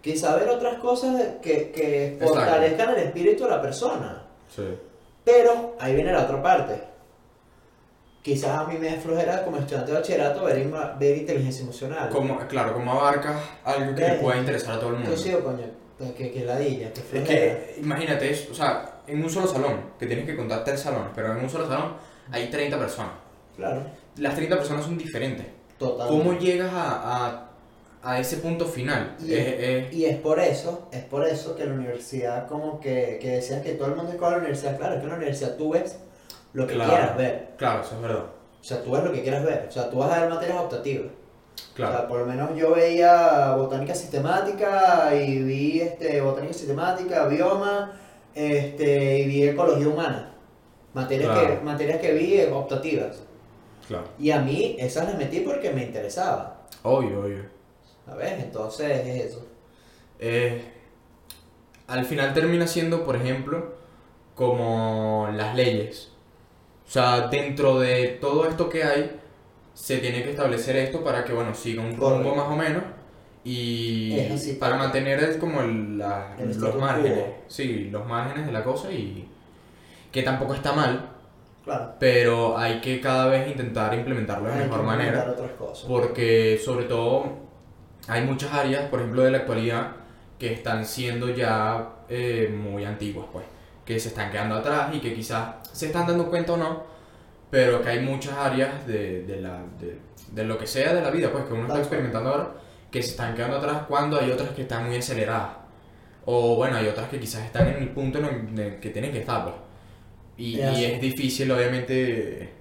Quizá 0.00 0.34
ver 0.36 0.48
otras 0.48 0.78
cosas 0.78 1.20
que, 1.42 1.70
que 1.72 2.16
fortalezcan 2.18 2.94
el 2.94 3.00
espíritu 3.00 3.44
de 3.44 3.50
la 3.50 3.60
persona. 3.60 4.22
Sí. 4.48 4.64
Pero 5.24 5.76
ahí 5.78 5.94
viene 5.94 6.10
la 6.10 6.22
otra 6.24 6.42
parte. 6.42 6.80
Quizás 8.22 8.50
a 8.60 8.64
mí 8.64 8.78
me 8.78 8.86
da 8.88 9.00
flojera 9.00 9.44
como 9.44 9.58
estudiante 9.58 9.92
de 9.92 9.98
bachillerato 9.98 10.44
ver, 10.44 10.66
inma- 10.66 10.96
ver 10.98 11.18
inteligencia 11.18 11.64
emocional. 11.64 12.08
Como, 12.08 12.38
claro, 12.48 12.72
como 12.72 12.92
abarcas 12.92 13.36
algo 13.62 13.94
que 13.94 14.00
le 14.08 14.14
pueda 14.14 14.38
interesar 14.38 14.76
a 14.76 14.78
todo 14.80 14.88
el 14.90 14.94
mundo. 14.94 15.10
Entonces 15.10 15.26
digo, 15.36 15.44
coño, 15.44 15.66
pues, 15.98 16.12
que, 16.12 16.30
que 16.32 16.44
ladilla, 16.46 16.92
que 16.94 17.00
Es 17.00 17.06
flojera. 17.06 17.26
que, 17.26 17.76
imagínate, 17.80 18.30
es, 18.30 18.48
o 18.50 18.54
sea, 18.54 18.88
en 19.06 19.22
un 19.22 19.30
solo 19.30 19.46
salón, 19.46 19.80
que 19.98 20.06
tienes 20.06 20.24
que 20.26 20.36
contar 20.36 20.64
tres 20.64 20.80
salones, 20.80 21.08
pero 21.14 21.32
en 21.32 21.42
un 21.44 21.50
solo 21.50 21.66
salón 21.66 21.94
hay 22.30 22.48
30 22.50 22.78
personas. 22.78 23.12
Claro, 23.56 23.82
Las 24.16 24.34
30 24.34 24.56
personas 24.56 24.84
son 24.84 24.96
diferentes. 24.98 25.46
total. 25.78 26.08
¿Cómo 26.08 26.34
llegas 26.38 26.72
a, 26.72 27.26
a 27.26 27.48
a 28.04 28.18
ese 28.18 28.38
punto 28.38 28.66
final. 28.66 29.14
Y, 29.24 29.32
Es- 29.32 29.46
es, 29.46 29.54
es- 29.86 29.94
y 29.94 30.04
es 30.06 30.16
por 30.18 30.40
eso, 30.40 30.88
es 30.90 31.04
por 31.04 31.24
eso 31.24 31.54
que 31.54 31.64
la 31.64 31.72
universidad, 31.74 32.48
como 32.48 32.80
que, 32.80 33.18
que 33.22 33.30
decías 33.36 33.62
que 33.62 33.74
todo 33.74 33.86
el 33.90 33.94
mundo 33.94 34.10
escoge 34.10 34.32
la 34.32 34.38
universidad, 34.38 34.76
claro, 34.76 34.94
es 34.94 34.98
que 34.98 35.04
en 35.04 35.10
la 35.10 35.16
universidad 35.18 35.54
tú 35.56 35.70
ves 35.72 35.98
lo 36.52 36.66
que 36.66 36.74
Claro. 36.74 36.90
quieras 36.90 37.16
ver. 37.16 37.48
claro, 37.56 37.82
eso 37.82 37.94
es 37.94 38.02
verdad. 38.02 38.24
O 38.60 38.64
sea, 38.64 38.82
tú 38.82 38.90
ves 38.90 39.04
lo 39.04 39.12
que 39.12 39.22
quieras 39.22 39.44
ver. 39.44 39.66
O 39.68 39.70
sea, 39.70 39.88
tú 39.88 39.98
vas 39.98 40.10
a 40.12 40.20
ver 40.20 40.30
materias 40.30 40.58
optativas. 40.58 41.06
O 41.06 41.74
Claro. 41.76 41.96
sea, 41.96 42.08
por 42.08 42.18
lo 42.18 42.26
menos 42.26 42.56
yo 42.56 42.74
veía 42.74 43.54
botánica 43.54 43.94
sistemática 43.94 45.14
y 45.14 45.42
vi 45.44 45.80
este, 45.82 46.20
botánica 46.20 46.54
sistemática, 46.54 47.26
bioma, 47.26 47.92
este, 48.34 49.18
y 49.20 49.26
vi 49.26 49.48
ecología 49.48 49.88
humana. 49.88 50.34
Materias, 50.94 51.32
Claro. 51.32 51.58
que, 51.58 51.64
materias 51.64 52.00
que 52.00 52.12
vi 52.12 52.40
optativas. 52.52 53.22
Claro. 53.88 54.04
Y 54.18 54.30
a 54.30 54.40
mí 54.40 54.76
esas 54.78 55.06
las 55.08 55.16
metí 55.18 55.40
porque 55.40 55.70
me 55.70 55.82
interesaba. 55.84 56.62
Obvio, 56.82 57.20
obvio. 57.22 57.44
¿Sabes? 58.06 58.32
Entonces 58.42 59.06
es 59.06 59.24
eso. 59.26 59.46
Eh, 60.18 60.62
al 61.86 62.04
final 62.04 62.32
termina 62.34 62.66
siendo, 62.66 63.04
por 63.04 63.16
ejemplo, 63.16 63.74
como 64.34 65.28
las 65.34 65.54
leyes. 65.56 66.10
O 66.86 66.90
sea, 66.90 67.28
dentro 67.28 67.80
de 67.80 68.18
todo 68.20 68.46
esto 68.46 68.68
que 68.68 68.84
hay, 68.84 69.18
se 69.74 69.98
tiene 69.98 70.22
que 70.22 70.30
establecer 70.30 70.76
esto 70.76 71.02
para 71.02 71.24
que, 71.24 71.32
bueno, 71.32 71.54
siga 71.54 71.80
un 71.82 71.90
rumbo 71.92 72.06
Correcto. 72.06 72.34
más 72.34 72.46
o 72.48 72.56
menos. 72.56 72.82
Y 73.44 74.14
Es 74.18 74.30
así, 74.32 74.52
para 74.54 74.76
mantener 74.76 75.22
el- 75.22 75.38
como 75.38 75.60
el- 75.62 75.98
la- 75.98 76.36
El 76.38 76.58
los 76.60 76.76
márgenes. 76.76 77.18
quo. 77.18 77.34
Sí, 77.48 77.88
los 77.90 78.06
márgenes 78.06 78.46
de 78.46 78.52
la 78.52 78.62
cosa 78.62 78.90
y 78.92 79.28
que 80.12 80.22
tampoco 80.22 80.54
está 80.54 80.72
mal, 80.72 81.08
Claro. 81.64 81.94
pero 81.98 82.56
hay 82.56 82.80
que 82.80 83.00
cada 83.00 83.26
vez 83.26 83.48
intentar 83.48 83.92
implementarlo 83.94 84.46
de 84.48 84.54
Hay 84.54 84.60
que 84.60 84.66
mejor 84.66 84.82
manera. 84.84 85.26
otras 85.30 85.52
cosas. 85.52 85.86
Porque 85.88 86.60
sobre 86.64 86.84
todo 86.84 87.24
hay 88.08 88.22
muchas 88.24 88.52
áreas, 88.52 88.84
por 88.90 89.00
ejemplo, 89.00 89.22
de 89.22 89.30
la 89.32 89.38
actualidad 89.38 89.88
que 90.38 90.52
están 90.52 90.84
siendo 90.84 91.30
ya 91.30 91.88
eh, 92.08 92.54
muy 92.54 92.84
antiguas, 92.84 93.26
pues. 93.32 93.44
Que 93.86 93.98
se 93.98 94.08
están 94.08 94.30
quedando 94.30 94.56
atrás 94.56 94.94
y 94.94 95.00
que 95.00 95.14
quizás 95.14 95.54
se 95.72 95.86
están 95.86 96.06
dando 96.06 96.28
cuenta 96.28 96.52
o 96.52 96.56
no, 96.58 96.82
pero 97.50 97.80
que 97.82 97.88
hay 97.88 98.00
muchas 98.00 98.34
áreas 98.34 98.86
de, 98.86 99.22
de 99.22 99.40
la, 99.40 99.60
de, 99.80 99.98
de 100.30 100.44
lo 100.44 100.58
que 100.58 100.66
sea 100.66 100.92
de 100.94 101.00
la 101.00 101.10
vida, 101.10 101.30
pues, 101.32 101.44
que 101.44 101.52
uno 101.54 101.66
está 101.66 101.78
experimentando 101.78 102.30
ahora, 102.30 102.48
que 102.92 103.02
se 103.02 103.10
están 103.12 103.34
quedando 103.34 103.56
atrás 103.58 103.84
cuando 103.88 104.20
hay 104.20 104.30
otras 104.30 104.50
que 104.50 104.62
están 104.62 104.86
muy 104.88 104.96
aceleradas. 104.98 105.56
O 106.26 106.56
bueno, 106.56 106.76
hay 106.76 106.86
otras 106.88 107.08
que 107.08 107.18
quizás 107.18 107.44
están 107.44 107.68
en 107.68 107.76
el 107.82 107.90
punto 107.90 108.18
en 108.20 108.58
el, 108.58 108.80
que 108.80 108.90
tienen 108.90 109.12
que 109.12 109.20
estar, 109.20 109.42
pues. 109.44 109.56
Y, 110.36 110.60
Es 110.60 110.72
y 110.72 110.84
así. 110.84 110.84
es 110.86 111.00
difícil, 111.00 111.50
obviamente, 111.50 112.52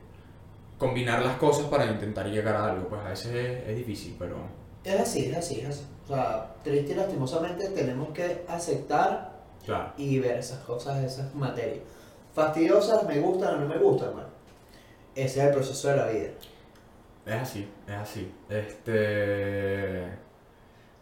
combinar 0.77 1.21
las 1.23 1.37
cosas 1.37 1.67
para 1.67 1.85
intentar 1.85 2.27
llegar 2.27 2.55
a 2.55 2.71
algo. 2.71 2.87
Pues 2.89 3.01
a 3.01 3.09
veces 3.09 3.27
es, 3.35 3.69
es 3.69 3.75
difícil, 3.77 4.15
pero 4.19 4.37
Es 4.83 4.99
así, 4.99 5.25
es 5.25 5.37
así, 5.37 5.59
es 5.61 5.67
así. 5.69 5.85
O 6.05 6.07
sea, 6.07 6.55
triste 6.63 6.93
y 6.93 6.95
lastimosamente 6.95 7.69
tenemos 7.69 8.09
que 8.11 8.43
aceptar 8.47 9.31
claro. 9.65 9.93
y 9.97 10.19
ver 10.19 10.37
esas 10.39 10.59
cosas, 10.63 11.03
esas 11.03 11.33
materias. 11.35 11.79
Fastidiosas, 12.33 13.03
me 13.05 13.19
gustan 13.19 13.55
o 13.55 13.57
no 13.59 13.67
me 13.67 13.77
gustan, 13.77 14.13
bueno. 14.13 14.29
Ese 15.15 15.39
es 15.41 15.45
el 15.47 15.53
proceso 15.53 15.89
de 15.89 15.97
la 15.97 16.07
vida. 16.07 16.29
Es 17.25 17.33
así, 17.35 17.67
es 17.87 17.95
así. 17.95 18.31
Este. 18.49 20.07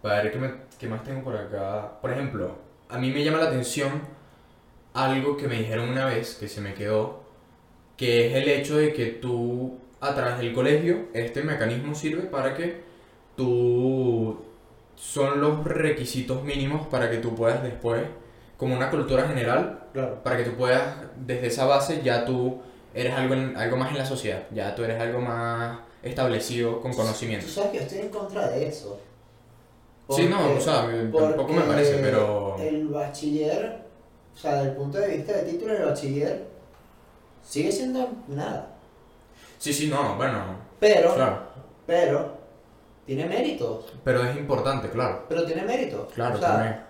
Para 0.01 0.23
ver 0.23 0.31
qué, 0.31 0.39
me- 0.39 0.53
qué 0.80 0.88
más 0.88 1.03
tengo 1.03 1.23
por 1.23 1.35
acá. 1.35 1.99
Por 2.01 2.11
ejemplo, 2.11 2.55
a 2.89 2.97
mí 2.97 3.11
me 3.11 3.23
llama 3.23 3.39
la 3.39 3.45
atención 3.47 4.01
algo 4.93 5.38
que 5.38 5.47
me 5.47 5.55
dijeron 5.55 5.89
una 5.89 6.05
vez 6.05 6.35
que 6.35 6.47
se 6.47 6.61
me 6.61 6.73
quedó, 6.73 7.21
que 7.97 8.27
es 8.27 8.35
el 8.35 8.47
hecho 8.49 8.77
de 8.77 8.93
que 8.93 9.07
tú, 9.07 9.77
a 9.99 10.15
través 10.15 10.38
del 10.39 10.53
colegio, 10.53 11.07
este 11.13 11.43
mecanismo 11.43 11.93
sirve 11.95 12.23
para 12.23 12.55
que 12.55 12.81
tú. 13.35 14.45
Son 14.95 15.39
los 15.39 15.63
requisitos 15.63 16.43
mínimos 16.43 16.85
para 16.88 17.09
que 17.09 17.17
tú 17.19 17.34
puedas 17.34 17.63
después, 17.63 18.03
como 18.57 18.76
una 18.76 18.89
cultura 18.89 19.27
general, 19.30 19.80
Claro. 19.93 20.21
para 20.23 20.35
que 20.38 20.43
tú 20.43 20.57
puedas, 20.57 20.84
desde 21.15 21.47
esa 21.47 21.65
base, 21.65 22.01
ya 22.03 22.26
tú 22.26 22.59
eres 22.93 23.13
algo, 23.13 23.34
en- 23.34 23.55
algo 23.55 23.77
más 23.77 23.91
en 23.91 23.97
la 23.97 24.05
sociedad, 24.05 24.43
ya 24.51 24.76
tú 24.76 24.84
eres 24.84 24.99
algo 24.99 25.21
más 25.21 25.80
establecido 26.03 26.81
con 26.81 26.91
Tú 26.91 26.97
conocimiento. 26.97 27.47
sabes 27.47 27.71
que 27.71 27.77
yo 27.77 27.84
estoy 27.84 27.99
en 27.99 28.09
contra 28.09 28.49
de 28.49 28.67
eso. 28.67 28.99
Sí, 30.10 30.27
no, 30.27 30.53
o 30.53 30.60
sea, 30.60 30.88
tampoco 31.11 31.53
me 31.53 31.61
parece, 31.61 31.99
pero... 31.99 32.57
El 32.60 32.88
bachiller, 32.88 33.81
o 34.34 34.38
sea, 34.38 34.56
desde 34.56 34.69
el 34.72 34.76
punto 34.76 34.98
de 34.98 35.07
vista 35.18 35.34
de 35.34 35.44
título, 35.44 35.76
el 35.76 35.86
bachiller 35.86 36.48
sigue 37.44 37.72
siendo 37.72 38.10
nada. 38.27 38.69
Sí, 39.60 39.72
sí, 39.72 39.88
no, 39.88 40.15
bueno, 40.15 40.40
Pero, 40.80 41.14
claro, 41.14 41.40
pero, 41.86 42.38
tiene 43.06 43.26
méritos. 43.26 43.94
pero 44.03 44.23
es 44.23 44.36
importante, 44.38 44.90
claro, 44.90 45.26
Pero 45.30 45.45
tiene 45.45 45.64
méritos. 45.64 46.11
claro, 46.14 46.36
O 46.36 46.40
sea, 46.40 46.49
también. 46.49 46.90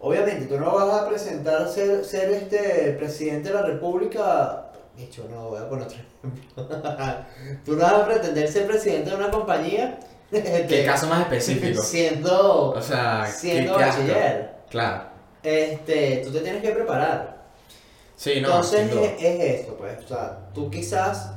Obviamente, 0.00 0.46
tú 0.46 0.58
no 0.60 0.74
vas 0.74 1.02
a 1.02 1.08
presentar 1.08 1.68
ser, 1.68 2.04
ser 2.04 2.30
este 2.30 2.96
presidente 2.98 3.48
de 3.48 3.54
la 3.54 3.62
república. 3.62 4.70
De 4.96 5.04
hecho, 5.04 5.26
no, 5.30 5.50
voy 5.50 5.58
a 5.58 5.68
poner 5.68 5.86
otro 5.86 5.98
ejemplo. 5.98 6.66
tú 7.64 7.72
no 7.74 7.82
vas 7.82 7.92
a 7.94 8.06
pretender 8.06 8.48
ser 8.48 8.66
presidente 8.66 9.10
de 9.10 9.16
una 9.16 9.30
compañía. 9.30 9.98
¿Qué 10.30 10.84
caso 10.84 11.06
más 11.08 11.22
específico? 11.22 11.82
Siendo, 11.82 12.70
O 12.70 12.82
sea, 12.82 13.24
¿qué, 13.26 13.32
siendo 13.32 13.74
bachiller. 13.74 14.56
Claro, 14.68 15.04
Este, 15.42 16.22
tú 16.24 16.30
te 16.32 16.40
tienes 16.40 16.62
que 16.62 16.70
preparar. 16.70 17.44
sí, 18.16 18.40
no, 18.40 18.48
Entonces 18.48 18.90
es 19.18 19.40
esto, 19.60 19.76
pues. 19.76 20.04
O 20.04 20.08
sea, 20.08 20.38
tú 20.52 20.70
quizás 20.70 21.32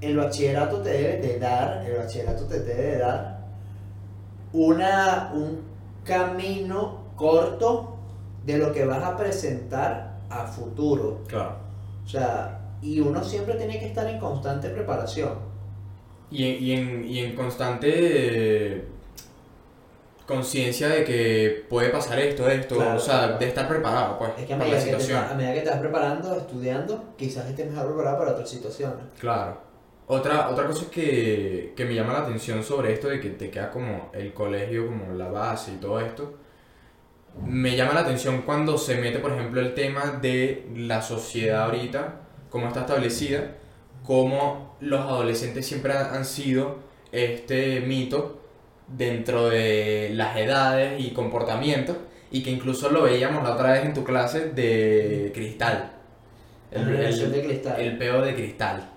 el 0.00 0.16
bachillerato 0.16 0.82
te 0.82 0.90
debe 0.90 1.18
de 1.18 1.38
dar, 1.38 1.84
el 1.86 1.96
bachillerato 1.98 2.44
te 2.46 2.60
debe 2.60 2.82
de 2.82 2.98
dar 2.98 3.38
una, 4.52 5.30
un 5.34 5.62
camino 6.04 7.12
corto 7.14 7.96
de 8.44 8.58
lo 8.58 8.72
que 8.72 8.84
vas 8.84 9.04
a 9.04 9.16
presentar 9.16 10.18
a 10.28 10.46
futuro. 10.46 11.20
Claro. 11.28 11.56
O 12.04 12.08
sea, 12.08 12.58
y 12.82 12.98
uno 12.98 13.22
siempre 13.22 13.54
tiene 13.54 13.78
que 13.78 13.86
estar 13.86 14.06
en 14.08 14.18
constante 14.18 14.68
preparación. 14.70 15.51
Y 16.32 16.44
en, 16.48 16.62
y 16.64 16.72
en, 16.72 17.04
y 17.08 17.18
en 17.20 17.36
constante 17.36 17.90
eh, 17.94 18.84
conciencia 20.26 20.88
de 20.88 21.04
que 21.04 21.66
puede 21.68 21.90
pasar 21.90 22.18
esto, 22.18 22.48
esto, 22.48 22.76
Claro, 22.76 22.96
o 22.96 22.98
sea, 22.98 23.18
claro. 23.24 23.38
de 23.38 23.48
estar 23.48 23.68
preparado, 23.68 24.18
pues, 24.18 24.30
Es 24.38 24.46
que 24.46 24.54
a 24.54 24.58
para 24.58 24.70
la 24.70 24.76
que, 24.76 24.80
te, 24.82 24.86
situación. 24.90 25.24
a 25.30 25.34
medida 25.34 25.54
que 25.54 25.60
te 25.60 25.70
vas 25.70 25.78
preparando, 25.80 26.36
estudiando, 26.36 27.04
quizás 27.18 27.46
estés 27.50 27.70
mejor 27.70 27.86
preparado 27.88 28.18
para 28.18 28.30
otras 28.32 28.48
situaciones. 28.48 29.04
Claro. 29.18 29.58
Otra, 30.06 30.48
otra 30.50 30.66
cosa 30.66 30.86
que, 30.90 31.72
que 31.76 31.84
me 31.84 31.94
llama 31.94 32.12
la 32.12 32.20
atención 32.20 32.62
sobre 32.62 32.92
esto 32.92 33.08
de 33.08 33.20
que 33.20 33.30
te 33.30 33.50
queda 33.50 33.70
como 33.70 34.10
el 34.12 34.32
colegio, 34.32 34.86
como 34.86 35.12
la 35.14 35.28
base 35.28 35.72
y 35.72 35.76
todo 35.76 36.00
esto, 36.00 36.34
me 37.46 37.76
llama 37.76 37.94
la 37.94 38.00
atención 38.00 38.42
cuando 38.42 38.76
se 38.78 38.96
mete, 38.96 39.18
por 39.18 39.32
ejemplo, 39.32 39.60
el 39.60 39.74
tema 39.74 40.18
de 40.20 40.68
la 40.76 41.00
sociedad 41.02 41.64
ahorita, 41.64 42.20
cómo 42.50 42.68
está 42.68 42.80
establecida, 42.80 43.56
cómo 44.04 44.71
los 44.82 45.00
adolescentes 45.00 45.64
siempre 45.64 45.92
han, 45.92 46.24
sido 46.24 46.78
este 47.12 47.80
mito 47.80 48.40
dentro 48.88 49.48
de 49.48 50.10
las 50.12 50.36
edades 50.36 51.00
y 51.00 51.12
comportamientos, 51.12 51.96
y 52.30 52.42
que 52.42 52.50
incluso 52.50 52.90
lo 52.90 53.02
veíamos 53.02 53.44
la 53.44 53.54
otra 53.54 53.72
vez 53.72 53.84
en 53.84 53.94
tu 53.94 54.02
clase 54.02 54.50
de 54.50 55.30
cristal. 55.32 55.92
La 56.72 56.84
generación 56.84 57.32
de 57.32 57.44
cristal. 57.44 57.80
el 57.80 57.98
peo 57.98 58.22
de 58.22 58.34
cristal 58.34 58.88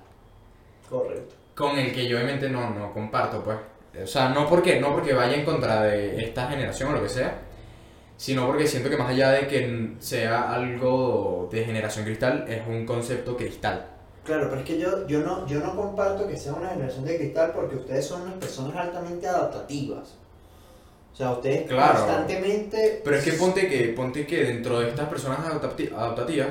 Correcto. 0.89 1.35
con 1.53 1.77
el 1.77 1.93
que 1.93 2.07
yo 2.07 2.15
obviamente 2.15 2.49
no, 2.49 2.69
no 2.69 2.93
comparto, 2.93 3.43
pues. 3.43 3.57
O 4.01 4.07
sea, 4.07 4.29
no 4.29 4.47
porque, 4.49 4.79
no 4.79 4.93
porque 4.93 5.13
vaya 5.13 5.35
en 5.35 5.45
contra 5.45 5.83
de 5.83 6.23
esta 6.23 6.49
generación 6.49 6.89
o 6.89 6.93
lo 6.93 7.03
que 7.03 7.09
sea, 7.09 7.37
sino 8.17 8.47
porque 8.47 8.65
siento 8.65 8.89
que 8.89 8.97
más 8.97 9.09
allá 9.09 9.31
de 9.31 9.47
que 9.47 9.93
sea 9.99 10.53
algo 10.53 11.47
de 11.51 11.63
generación 11.63 12.05
cristal, 12.05 12.45
es 12.47 12.65
un 12.67 12.85
concepto 12.85 13.37
cristal. 13.37 13.94
Claro, 14.25 14.47
pero 14.49 14.61
es 14.61 14.67
que 14.67 14.79
yo, 14.79 15.05
yo, 15.07 15.19
no, 15.19 15.45
yo 15.47 15.59
no 15.59 15.75
comparto 15.75 16.27
que 16.27 16.35
sea 16.35 16.53
una 16.53 16.69
generación 16.69 17.05
de 17.05 17.17
cristal 17.17 17.51
porque 17.53 17.75
ustedes 17.75 18.05
son 18.05 18.23
unas 18.23 18.35
personas 18.35 18.75
altamente 18.75 19.27
adaptativas. 19.27 20.15
O 21.13 21.15
sea, 21.15 21.31
ustedes 21.31 21.67
Claro. 21.69 21.93
constantemente... 21.99 23.01
Pero 23.03 23.15
es 23.15 23.23
que 23.23 23.33
ponte 23.33 23.69
que, 23.69 23.89
ponte 23.95 24.25
que 24.27 24.43
dentro 24.43 24.79
de 24.79 24.89
estas 24.89 25.07
personas 25.07 25.39
adaptati- 25.39 25.93
adaptativas, 25.93 26.49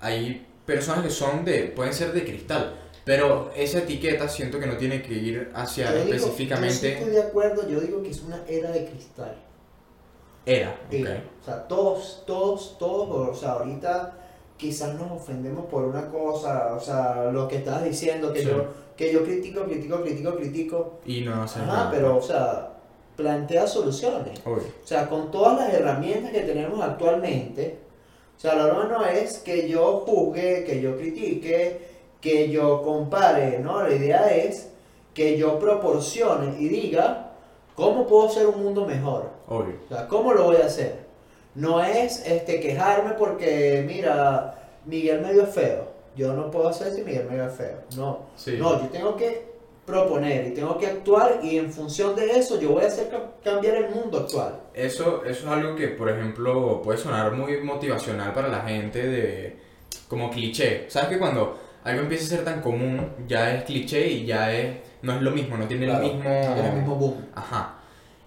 hay 0.00 0.46
personas 0.66 1.02
que 1.04 1.10
son 1.10 1.44
de, 1.44 1.64
pueden 1.74 1.92
ser 1.94 2.12
de 2.12 2.22
cristal, 2.24 2.74
pero 3.04 3.50
esa 3.56 3.78
etiqueta 3.78 4.28
siento 4.28 4.60
que 4.60 4.66
no 4.66 4.76
tiene 4.76 5.02
que 5.02 5.14
ir 5.14 5.50
hacia 5.54 5.86
Yo 5.86 5.92
digo- 5.92 6.04
yo 6.04 6.10
sí 6.12 6.16
específicamente 6.16 6.92
estoy 6.98 7.10
de 7.10 7.22
acuerdo, 7.22 7.68
yo 7.68 7.80
digo 7.80 8.02
que 8.02 8.10
es 8.10 8.20
una 8.22 8.44
era 8.46 8.70
de 8.70 8.84
cristal. 8.84 9.34
era, 10.46 10.78
ok. 10.88 10.94
O 11.40 11.44
sea, 11.44 11.66
todos, 11.66 12.22
todos, 12.26 12.76
todos, 12.78 13.36
o 13.36 13.40
sea, 13.40 13.52
ahorita 13.52 14.18
quizás 14.62 14.94
nos 14.94 15.10
ofendemos 15.10 15.66
por 15.66 15.82
una 15.84 16.08
cosa, 16.08 16.74
o 16.76 16.80
sea, 16.80 17.30
lo 17.32 17.48
que 17.48 17.56
estás 17.56 17.82
diciendo, 17.84 18.32
que 18.32 18.40
Sí. 18.42 18.46
yo 18.46 18.64
que 18.96 19.12
yo 19.12 19.24
critico, 19.24 19.64
critico, 19.64 20.00
critico, 20.02 20.34
critico. 20.36 20.92
Y 21.04 21.22
no 21.22 21.42
hacer 21.42 21.62
Ajá, 21.62 21.72
nada. 21.72 21.90
pero, 21.90 22.16
o 22.16 22.22
sea, 22.22 22.68
plantea 23.16 23.66
soluciones. 23.66 24.38
Obvio. 24.44 24.62
O 24.84 24.86
sea, 24.86 25.08
con 25.08 25.30
todas 25.32 25.58
las 25.58 25.74
herramientas 25.74 26.30
que 26.30 26.40
tenemos 26.42 26.80
actualmente, 26.80 27.78
o 28.36 28.40
sea, 28.40 28.54
la 28.54 28.66
broma 28.66 28.84
no 28.84 29.04
es 29.04 29.38
que 29.38 29.68
yo 29.68 30.04
juzgue, 30.06 30.62
que 30.64 30.80
yo 30.80 30.96
critique, 30.96 31.80
que 32.20 32.50
yo 32.50 32.82
compare, 32.82 33.58
¿no? 33.58 33.82
La 33.82 33.92
idea 33.92 34.32
es 34.32 34.68
que 35.14 35.36
yo 35.36 35.58
proporcione 35.58 36.54
y 36.60 36.68
diga, 36.68 37.28
¿Cómo 37.74 38.06
puedo 38.06 38.28
hacer 38.28 38.46
un 38.46 38.62
mundo 38.62 38.84
mejor? 38.84 39.30
Obvio. 39.48 39.76
O 39.86 39.88
sea, 39.88 40.06
¿cómo 40.06 40.34
lo 40.34 40.44
voy 40.44 40.56
a 40.56 40.66
hacer? 40.66 41.01
No 41.54 41.82
es 41.84 42.24
este, 42.26 42.60
quejarme 42.60 43.12
porque, 43.12 43.84
mira, 43.86 44.54
Miguel 44.86 45.20
me 45.20 45.32
dio 45.32 45.46
feo. 45.46 45.92
Yo 46.16 46.32
no 46.34 46.50
puedo 46.50 46.68
hacer 46.68 46.92
si 46.92 47.02
Miguel 47.02 47.26
me 47.28 47.36
dio 47.36 47.48
feo. 47.50 47.78
No. 47.96 48.20
Sí. 48.36 48.56
No, 48.58 48.80
yo 48.82 48.88
tengo 48.88 49.16
que 49.16 49.52
proponer 49.84 50.46
y 50.46 50.50
tengo 50.54 50.78
que 50.78 50.86
actuar 50.86 51.40
y 51.42 51.58
en 51.58 51.72
función 51.72 52.14
de 52.14 52.30
eso 52.38 52.60
yo 52.60 52.70
voy 52.70 52.84
a 52.84 52.86
hacer 52.86 53.08
ca- 53.08 53.30
cambiar 53.42 53.74
el 53.76 53.90
mundo 53.90 54.18
actual. 54.20 54.60
Eso, 54.74 55.24
eso 55.24 55.46
es 55.46 55.46
algo 55.46 55.74
que, 55.74 55.88
por 55.88 56.08
ejemplo, 56.08 56.80
puede 56.82 56.98
sonar 56.98 57.32
muy 57.32 57.58
motivacional 57.62 58.32
para 58.32 58.48
la 58.48 58.60
gente 58.60 59.06
de 59.06 59.56
como 60.08 60.30
cliché. 60.30 60.84
¿Sabes 60.88 61.08
que 61.10 61.18
cuando 61.18 61.58
algo 61.84 62.02
empieza 62.02 62.24
a 62.26 62.36
ser 62.36 62.44
tan 62.44 62.60
común, 62.60 63.08
ya 63.26 63.54
es 63.54 63.64
cliché 63.64 64.06
y 64.06 64.24
ya 64.24 64.52
es 64.52 64.76
no 65.02 65.14
es 65.16 65.20
lo 65.22 65.32
mismo, 65.32 65.56
no 65.56 65.66
tiene 65.66 65.86
Claro, 65.86 66.04
el 66.04 66.14
mismo 66.14 66.30
no 66.30 66.54
tiene 66.54 66.68
el 66.68 66.74
mismo 66.76 66.94
boom. 66.94 67.26
Ajá. 67.34 67.78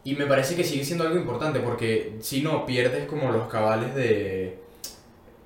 Y 0.05 0.15
me 0.15 0.27
parece 0.27 0.55
que 0.55 0.63
sigue 0.63 0.85
siendo 0.85 1.03
algo 1.03 1.17
importante 1.17 1.59
porque 1.59 2.15
si 2.21 2.41
no 2.41 2.65
pierdes 2.65 3.07
como 3.07 3.31
los 3.31 3.47
cabales 3.47 3.93
de 3.95 4.59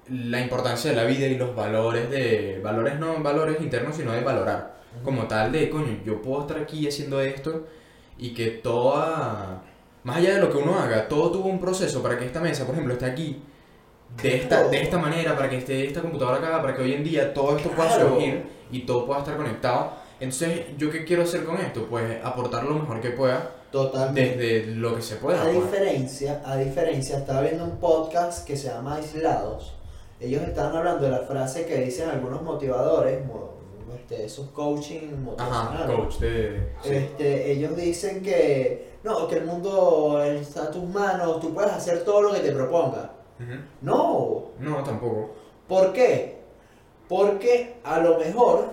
la 0.09 0.41
importancia 0.41 0.91
de 0.91 0.97
la 0.97 1.05
vida 1.05 1.27
y 1.27 1.37
los 1.37 1.55
valores 1.55 2.09
de 2.09 2.59
valores 2.61 2.99
no 2.99 3.23
valores 3.23 3.61
internos, 3.61 3.95
sino 3.95 4.11
de 4.11 4.21
valorar 4.21 4.79
como 5.03 5.27
tal 5.27 5.53
de, 5.53 5.69
coño, 5.69 5.99
yo 6.05 6.21
puedo 6.21 6.41
estar 6.41 6.57
aquí 6.57 6.85
haciendo 6.87 7.21
esto 7.21 7.67
y 8.17 8.33
que 8.33 8.47
toda, 8.49 9.63
más 10.03 10.17
allá 10.17 10.35
de 10.35 10.41
lo 10.41 10.51
que 10.51 10.57
uno 10.57 10.77
haga, 10.77 11.07
todo 11.07 11.31
tuvo 11.31 11.47
un 11.47 11.61
proceso 11.61 12.03
para 12.03 12.17
que 12.17 12.25
esta 12.25 12.41
mesa, 12.41 12.65
por 12.65 12.73
ejemplo, 12.73 12.93
esté 12.93 13.05
aquí 13.05 13.41
de 14.21 14.35
esta, 14.35 14.67
de 14.67 14.81
esta 14.81 14.97
manera, 14.97 15.37
para 15.37 15.49
que 15.49 15.57
esté 15.57 15.85
esta 15.85 16.01
computadora 16.01 16.37
acá, 16.37 16.61
para 16.61 16.75
que 16.75 16.81
hoy 16.81 16.93
en 16.93 17.03
día 17.03 17.33
todo 17.33 17.55
esto 17.55 17.69
pueda 17.69 17.97
surgir 17.97 18.43
y 18.71 18.81
todo 18.81 19.05
pueda 19.05 19.19
estar 19.19 19.37
conectado. 19.37 19.93
Entonces, 20.19 20.65
¿yo 20.77 20.91
qué 20.91 21.05
quiero 21.05 21.23
hacer 21.23 21.45
con 21.45 21.57
esto? 21.57 21.85
Pues 21.85 22.23
aportar 22.23 22.65
lo 22.65 22.73
mejor 22.73 22.99
que 22.99 23.11
pueda 23.11 23.58
Totalmente. 23.71 24.37
desde 24.37 24.71
lo 24.75 24.95
que 24.95 25.01
se 25.01 25.15
pueda. 25.17 25.41
A 25.41 25.43
pues. 25.45 25.55
diferencia, 25.55 26.41
a 26.45 26.55
diferencia, 26.57 27.17
estaba 27.17 27.41
viendo 27.41 27.63
un 27.63 27.77
podcast 27.77 28.45
que 28.45 28.55
se 28.57 28.67
llama 28.69 28.95
Aislados. 28.95 29.75
Ellos 30.19 30.41
estaban 30.43 30.75
hablando 30.75 31.05
de 31.05 31.11
la 31.11 31.19
frase 31.19 31.65
que 31.65 31.77
dicen 31.77 32.09
algunos 32.09 32.41
motivadores, 32.41 33.25
mo- 33.25 33.53
este, 33.95 34.25
esos 34.25 34.47
coaching 34.49 35.09
Ajá, 35.37 35.63
motivacionales. 35.73 35.95
coach 35.95 36.17
de... 36.19 36.71
Este, 36.83 37.51
ellos 37.51 37.75
dicen 37.75 38.21
que 38.21 38.89
no, 39.03 39.27
que 39.27 39.35
el 39.37 39.45
mundo 39.45 40.21
está 40.23 40.63
a 40.63 40.71
tus 40.71 40.83
manos, 40.83 41.39
tú 41.39 41.53
puedes 41.53 41.71
hacer 41.71 42.03
todo 42.03 42.21
lo 42.23 42.33
que 42.33 42.39
te 42.39 42.51
proponga. 42.51 43.11
Ujú. 43.39 43.59
No, 43.81 44.45
No, 44.59 44.83
tampoco. 44.83 45.29
¿por 45.67 45.93
qué? 45.93 46.39
Porque 47.07 47.75
a 47.83 47.99
lo 47.99 48.17
mejor 48.17 48.65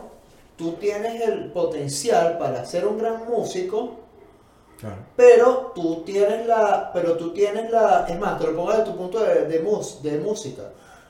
tú 0.56 0.72
tienes 0.72 1.20
el 1.22 1.52
potencial 1.52 2.38
para 2.38 2.64
ser 2.64 2.86
un 2.86 2.98
gran 2.98 3.26
músico, 3.28 4.00
Claro. 4.80 4.96
pero 5.16 5.72
tú 5.74 6.02
tienes 6.04 6.46
la, 6.46 6.90
pero 6.92 7.16
tú 7.16 7.32
tienes 7.32 7.70
la, 7.70 8.04
es 8.08 8.18
más, 8.18 8.38
te 8.38 8.46
lo 8.46 8.54
pongo 8.56 8.70
desde 8.72 8.84
tu 8.84 8.96
punto 8.96 9.20
de, 9.20 9.46
de, 9.46 9.60
mus- 9.60 10.02
de 10.02 10.18
música. 10.18 10.62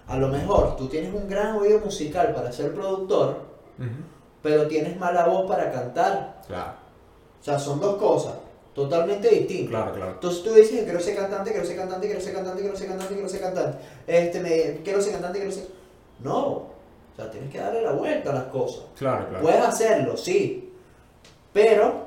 A 0.07 0.17
lo 0.17 0.29
mejor 0.29 0.77
tú 0.77 0.87
tienes 0.87 1.13
un 1.13 1.29
gran 1.29 1.57
oído 1.57 1.81
musical 1.81 2.33
para 2.33 2.53
ser 2.53 2.73
productor, 2.73 3.39
pero 4.43 4.69
tienes 4.69 4.97
mala 4.99 5.27
voz 5.27 5.49
para 5.49 5.73
cantar. 5.73 6.43
Claro, 6.47 6.73
O 7.41 7.45
sea, 7.45 7.59
son 7.59 7.81
dos 7.81 7.97
cosas 7.97 8.35
totalmente 8.75 9.29
distintas. 9.29 9.71
claro, 9.71 9.93
claro. 9.95 10.13
Entonces 10.13 10.43
tú 10.45 10.53
dices, 10.53 10.85
quiero 10.85 11.01
ser 11.01 11.17
cantante, 11.17 11.51
quiero 11.51 11.67
ser 11.67 11.77
cantante, 11.77 12.07
quiero 12.07 12.21
ser 12.21 12.35
cantante, 12.35 12.61
quiero 12.61 12.77
ser 12.77 12.89
cantante, 12.89 13.15
quiero 13.15 13.29
ser 13.29 13.41
cantante. 13.41 13.79
Este, 14.07 14.41
me, 14.41 14.83
quiero 14.85 15.01
ser 15.01 15.13
cantante, 15.15 15.39
quiero 15.39 15.53
ser... 15.53 15.67
No, 16.21 16.47
o 16.47 16.67
sea, 17.17 17.31
tienes 17.31 17.51
que 17.51 17.59
darle 17.59 17.83
la 17.83 17.93
vuelta 17.93 18.31
a 18.31 18.35
las 18.35 18.45
cosas. 18.45 18.85
Claro, 18.97 19.27
claro. 19.29 19.43
Puedes 19.43 19.61
hacerlo, 19.63 20.17
sí, 20.17 20.73
pero, 21.53 22.06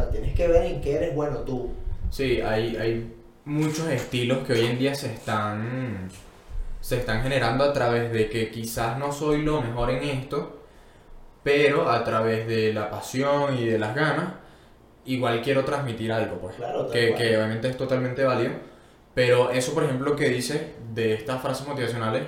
sea, 0.00 0.10
tienes 0.10 0.34
que 0.34 0.48
ver 0.48 0.66
en 0.66 0.80
qué 0.80 0.96
eres 0.96 1.14
bueno 1.14 1.38
tú. 1.38 1.70
Sí, 2.10 2.40
hay, 2.40 2.76
hay 2.76 3.12
muchos 3.44 3.88
estilos 3.88 4.46
que 4.46 4.52
hoy 4.54 4.66
en 4.66 4.78
día 4.78 4.94
se 4.94 5.12
están, 5.12 6.08
se 6.80 6.96
están 6.98 7.22
generando 7.22 7.64
a 7.64 7.72
través 7.72 8.12
de 8.12 8.28
que 8.28 8.50
quizás 8.50 8.98
no 8.98 9.12
soy 9.12 9.42
lo 9.42 9.60
mejor 9.62 9.90
en 9.90 10.02
esto, 10.04 10.62
pero 11.42 11.88
a 11.90 12.04
través 12.04 12.46
de 12.46 12.72
la 12.72 12.90
pasión 12.90 13.56
y 13.58 13.66
de 13.66 13.78
las 13.78 13.94
ganas, 13.94 14.34
igual 15.06 15.40
quiero 15.42 15.64
transmitir 15.64 16.12
algo, 16.12 16.36
pues. 16.38 16.56
Claro, 16.56 16.88
que, 16.90 17.14
que 17.14 17.36
obviamente 17.36 17.68
es 17.68 17.76
totalmente 17.76 18.24
válido. 18.24 18.52
Pero 19.14 19.50
eso, 19.50 19.72
por 19.74 19.84
ejemplo, 19.84 20.14
que 20.14 20.28
dice 20.28 20.74
de 20.94 21.14
estas 21.14 21.40
frases 21.42 21.66
motivacionales, 21.66 22.22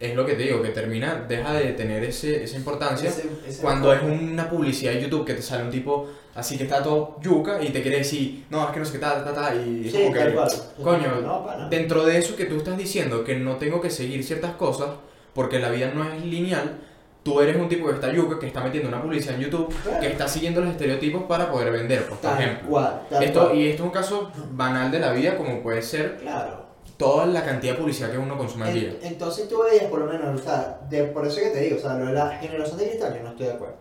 es 0.00 0.14
lo 0.14 0.24
que 0.24 0.34
te 0.34 0.44
digo, 0.44 0.62
que 0.62 0.70
termina, 0.70 1.24
deja 1.28 1.52
de 1.54 1.72
tener 1.72 2.02
ese, 2.04 2.42
esa 2.42 2.56
importancia 2.56 3.08
Ese- 3.08 3.28
ese 3.46 3.62
cuando 3.62 3.92
es 3.92 4.02
enfoque. 4.02 4.22
una 4.24 4.48
publicidad 4.50 4.92
de 4.92 5.02
YouTube 5.02 5.26
que 5.26 5.34
te 5.34 5.42
sale 5.42 5.64
un 5.64 5.70
tipo 5.70 6.08
así 6.34 6.56
que 6.56 6.64
está 6.64 6.82
todo 6.82 7.18
yuca 7.20 7.62
y 7.62 7.68
te 7.70 7.82
quiere 7.82 7.98
decir, 7.98 8.44
no, 8.50 8.64
es 8.66 8.70
que 8.72 8.80
no 8.80 8.84
sé 8.86 8.92
qué 8.92 8.98
tal, 8.98 9.24
tal, 9.24 9.34
tal, 9.34 9.68
y 9.68 9.86
es 9.86 9.92
Sí, 9.92 9.98
como 10.02 10.12
que, 10.12 10.18
tal 10.20 10.32
cual. 10.34 10.50
coño, 10.82 11.20
No, 11.22 11.68
dentro 11.68 12.04
de 12.04 12.18
eso 12.18 12.36
que 12.36 12.46
tú 12.46 12.56
estás 12.58 12.76
diciendo, 12.76 13.22
que 13.24 13.36
no 13.36 13.56
tengo 13.56 13.80
que 13.80 13.90
seguir 13.90 14.24
ciertas 14.24 14.52
cosas, 14.52 14.88
porque 15.34 15.58
la 15.58 15.70
vida 15.70 15.90
no 15.94 16.04
es 16.04 16.24
lineal, 16.24 16.78
tú 17.22 17.40
eres 17.40 17.56
un 17.56 17.68
tipo 17.68 17.86
que 17.86 17.94
está 17.94 18.12
yuca, 18.12 18.38
que 18.38 18.46
está 18.48 18.62
metiendo 18.62 18.88
una 18.88 19.00
publicidad 19.02 19.36
en 19.36 19.42
YouTube, 19.42 19.72
Claro. 19.82 20.00
que 20.00 20.06
está 20.08 20.26
siguiendo 20.26 20.60
los 20.60 20.70
estereotipos 20.70 21.22
para 21.24 21.50
poder 21.50 21.70
vender, 21.72 22.06
pues, 22.06 22.18
por 22.18 22.30
Tal 22.30 22.40
ejemplo. 22.42 22.68
cual, 22.68 23.02
Esto, 23.20 23.44
cual. 23.46 23.56
y 23.56 23.68
esto 23.68 23.82
es 23.82 23.86
un 23.86 23.92
caso 23.92 24.30
banal 24.50 24.90
de 24.90 24.98
la 24.98 25.12
vida, 25.12 25.36
como 25.36 25.62
puede 25.62 25.82
ser 25.82 26.16
Claro. 26.18 26.66
toda 26.96 27.26
la 27.26 27.44
cantidad 27.44 27.74
de 27.74 27.78
publicidad 27.80 28.10
que 28.10 28.18
uno 28.18 28.36
consume 28.36 28.66
al 28.66 28.74
día. 28.74 28.88
En- 29.00 29.12
entonces 29.12 29.48
tú 29.48 29.62
veías, 29.62 29.84
por 29.86 30.00
lo 30.00 30.06
menos, 30.06 30.40
o 30.40 30.42
sea, 30.44 30.80
de, 30.90 31.04
por 31.04 31.26
eso 31.26 31.40
que 31.40 31.50
te 31.50 31.60
digo, 31.60 31.76
o 31.76 31.80
sea, 31.80 31.94
lo 31.94 32.06
de 32.06 32.12
la 32.12 32.30
generación 32.38 32.76
de 32.78 32.88
cristal, 32.88 33.14
yo 33.16 33.22
no 33.22 33.30
estoy 33.30 33.46
de 33.46 33.52
acuerdo. 33.52 33.76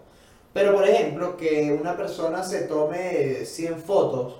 Pero, 0.53 0.73
por 0.73 0.87
ejemplo, 0.87 1.37
que 1.37 1.77
una 1.79 1.95
persona 1.95 2.43
se 2.43 2.63
tome 2.63 3.45
100 3.45 3.79
fotos 3.79 4.35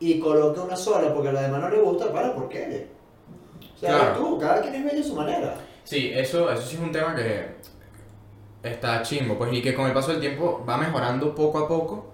y 0.00 0.18
coloque 0.18 0.60
una 0.60 0.76
sola 0.76 1.12
porque 1.12 1.28
a 1.28 1.32
la 1.32 1.42
demás 1.42 1.60
no 1.60 1.68
le 1.70 1.80
gusta, 1.80 2.10
para, 2.12 2.34
¿por 2.34 2.48
qué? 2.48 2.86
O 3.74 3.78
sea, 3.78 3.98
Claro. 3.98 4.16
tú, 4.18 4.38
cada 4.38 4.62
quien 4.62 4.74
es 4.76 4.84
bello 4.84 5.00
a 5.00 5.06
su 5.06 5.14
manera. 5.14 5.54
Sí, 5.84 6.10
eso, 6.14 6.50
eso 6.50 6.62
sí 6.62 6.76
es 6.76 6.82
un 6.82 6.90
tema 6.92 7.14
que 7.14 7.56
está 8.62 9.02
chimbo, 9.02 9.36
pues 9.38 9.52
y 9.52 9.62
que 9.62 9.74
con 9.74 9.86
el 9.86 9.92
paso 9.92 10.10
del 10.12 10.20
tiempo 10.20 10.64
va 10.68 10.76
mejorando 10.78 11.34
poco 11.34 11.58
a 11.58 11.68
poco, 11.68 12.12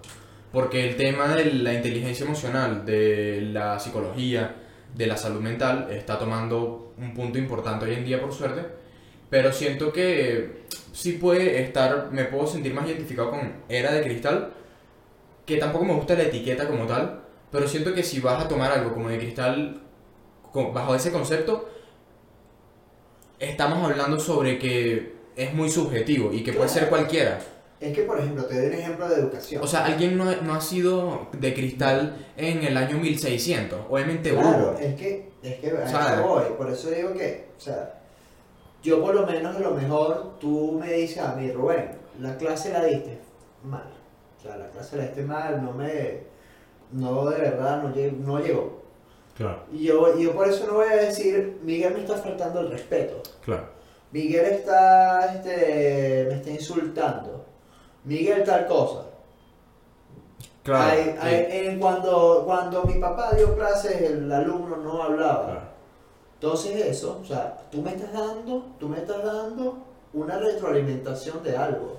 porque 0.51 0.87
el 0.87 0.95
tema 0.97 1.29
de 1.35 1.45
la 1.45 1.73
inteligencia 1.73 2.25
emocional, 2.25 2.85
de 2.85 3.41
la 3.51 3.79
psicología, 3.79 4.55
de 4.93 5.07
la 5.07 5.17
salud 5.17 5.39
mental, 5.41 5.87
está 5.89 6.19
tomando 6.19 6.93
un 6.97 7.13
punto 7.13 7.39
importante 7.39 7.85
hoy 7.85 7.95
en 7.95 8.05
día, 8.05 8.21
por 8.21 8.31
suerte, 8.33 8.61
pero 9.33 9.51
siento 9.51 9.91
que 9.91 10.67
sí 10.91 11.13
puede 11.13 11.63
estar, 11.63 12.11
me 12.11 12.25
puedo 12.25 12.45
sentir 12.45 12.71
más 12.71 12.85
identificado 12.85 13.31
con 13.31 13.51
Era 13.67 13.91
de 13.91 14.03
Cristal, 14.03 14.53
que 15.43 15.57
tampoco 15.57 15.85
me 15.85 15.95
gusta 15.95 16.13
la 16.13 16.25
etiqueta 16.25 16.67
como 16.67 16.85
tal, 16.85 17.23
pero 17.51 17.67
siento 17.67 17.95
que 17.95 18.03
si 18.03 18.19
vas 18.19 18.45
a 18.45 18.47
tomar 18.47 18.71
algo 18.71 18.93
como 18.93 19.09
de 19.09 19.17
cristal 19.17 19.81
bajo 20.53 20.93
ese 20.93 21.11
concepto, 21.11 21.67
estamos 23.39 23.83
hablando 23.83 24.19
sobre 24.19 24.59
que 24.59 25.15
es 25.35 25.51
muy 25.55 25.71
subjetivo 25.71 26.31
y 26.31 26.43
que 26.43 26.53
puede 26.53 26.69
ser 26.69 26.87
cualquiera. 26.89 27.39
Es 27.79 27.91
que, 27.91 28.03
por 28.03 28.19
ejemplo, 28.19 28.45
te 28.45 28.55
doy 28.55 28.67
un 28.67 28.73
ejemplo 28.73 29.09
de 29.09 29.15
educación. 29.15 29.63
O 29.63 29.67
sea, 29.67 29.85
alguien 29.85 30.15
no, 30.15 30.25
no 30.43 30.53
ha 30.53 30.61
sido 30.61 31.29
de 31.31 31.55
cristal 31.55 32.23
en 32.37 32.63
el 32.63 32.77
año 32.77 32.99
1600. 32.99 33.81
Obviamente 33.89 34.29
Claro, 34.29 34.73
hubo. 34.73 34.77
es 34.77 34.93
que, 34.93 35.31
es 35.41 35.55
que 35.55 35.71
a 35.71 35.87
¿Sabes? 35.87 36.19
eso 36.19 36.27
voy, 36.27 36.43
por 36.55 36.69
eso 36.69 36.91
digo 36.91 37.13
que, 37.13 37.47
o 37.57 37.59
sea, 37.59 38.02
yo 38.83 39.01
por 39.01 39.15
lo 39.15 39.25
menos 39.25 39.55
a 39.55 39.59
lo 39.59 39.71
mejor 39.71 40.33
tú 40.39 40.77
me 40.79 40.91
dices 40.93 41.17
a 41.19 41.33
mí, 41.35 41.51
Rubén, 41.51 41.91
la 42.19 42.37
clase 42.37 42.71
la 42.71 42.83
diste 42.85 43.17
mal. 43.63 43.87
O 44.37 44.41
sea, 44.41 44.57
la 44.57 44.67
clase 44.69 44.97
la 44.97 45.03
diste 45.05 45.23
mal, 45.23 45.63
no 45.63 45.71
me, 45.71 46.23
no 46.91 47.25
de 47.29 47.39
verdad, 47.39 47.81
no, 47.81 47.89
no 47.89 48.39
llegó. 48.39 48.83
Claro, 49.35 49.63
Y 49.71 49.85
yo, 49.85 50.15
yo 50.19 50.33
por 50.35 50.47
eso 50.47 50.67
no 50.67 50.73
voy 50.75 50.87
a 50.89 50.95
decir, 50.97 51.59
Miguel 51.63 51.95
me 51.95 52.01
está 52.01 52.17
faltando 52.17 52.59
el 52.59 52.69
respeto. 52.71 53.21
claro. 53.43 53.73
Miguel 54.11 54.45
está, 54.45 55.33
este, 55.33 56.25
me 56.29 56.35
está 56.35 56.51
insultando. 56.51 57.45
Miguel 58.03 58.43
tal 58.43 58.67
cosa. 58.67 59.05
Claro. 60.61 60.91
Hay- 60.91 61.03
sí, 61.03 61.17
hay- 61.19 61.67
en 61.67 61.79
cuando, 61.79 62.43
cuando 62.45 62.83
mi 62.83 62.99
papá 62.99 63.31
dio 63.35 63.55
clases, 63.55 64.01
el 64.01 64.31
alumno 64.31 64.77
no 64.77 65.01
hablaba. 65.01 65.45
claro. 65.45 65.72
Entonces 66.43 66.75
eso, 66.87 67.21
o 67.21 67.25
sea, 67.25 67.57
tú 67.71 67.81
me 67.81 67.91
estás 67.91 68.11
dando, 68.11 68.65
tú 68.77 68.89
me 68.89 68.97
estás 68.97 69.23
dando 69.23 69.77
una 70.11 70.37
retroalimentación 70.37 71.41
de 71.41 71.55
algo. 71.55 71.95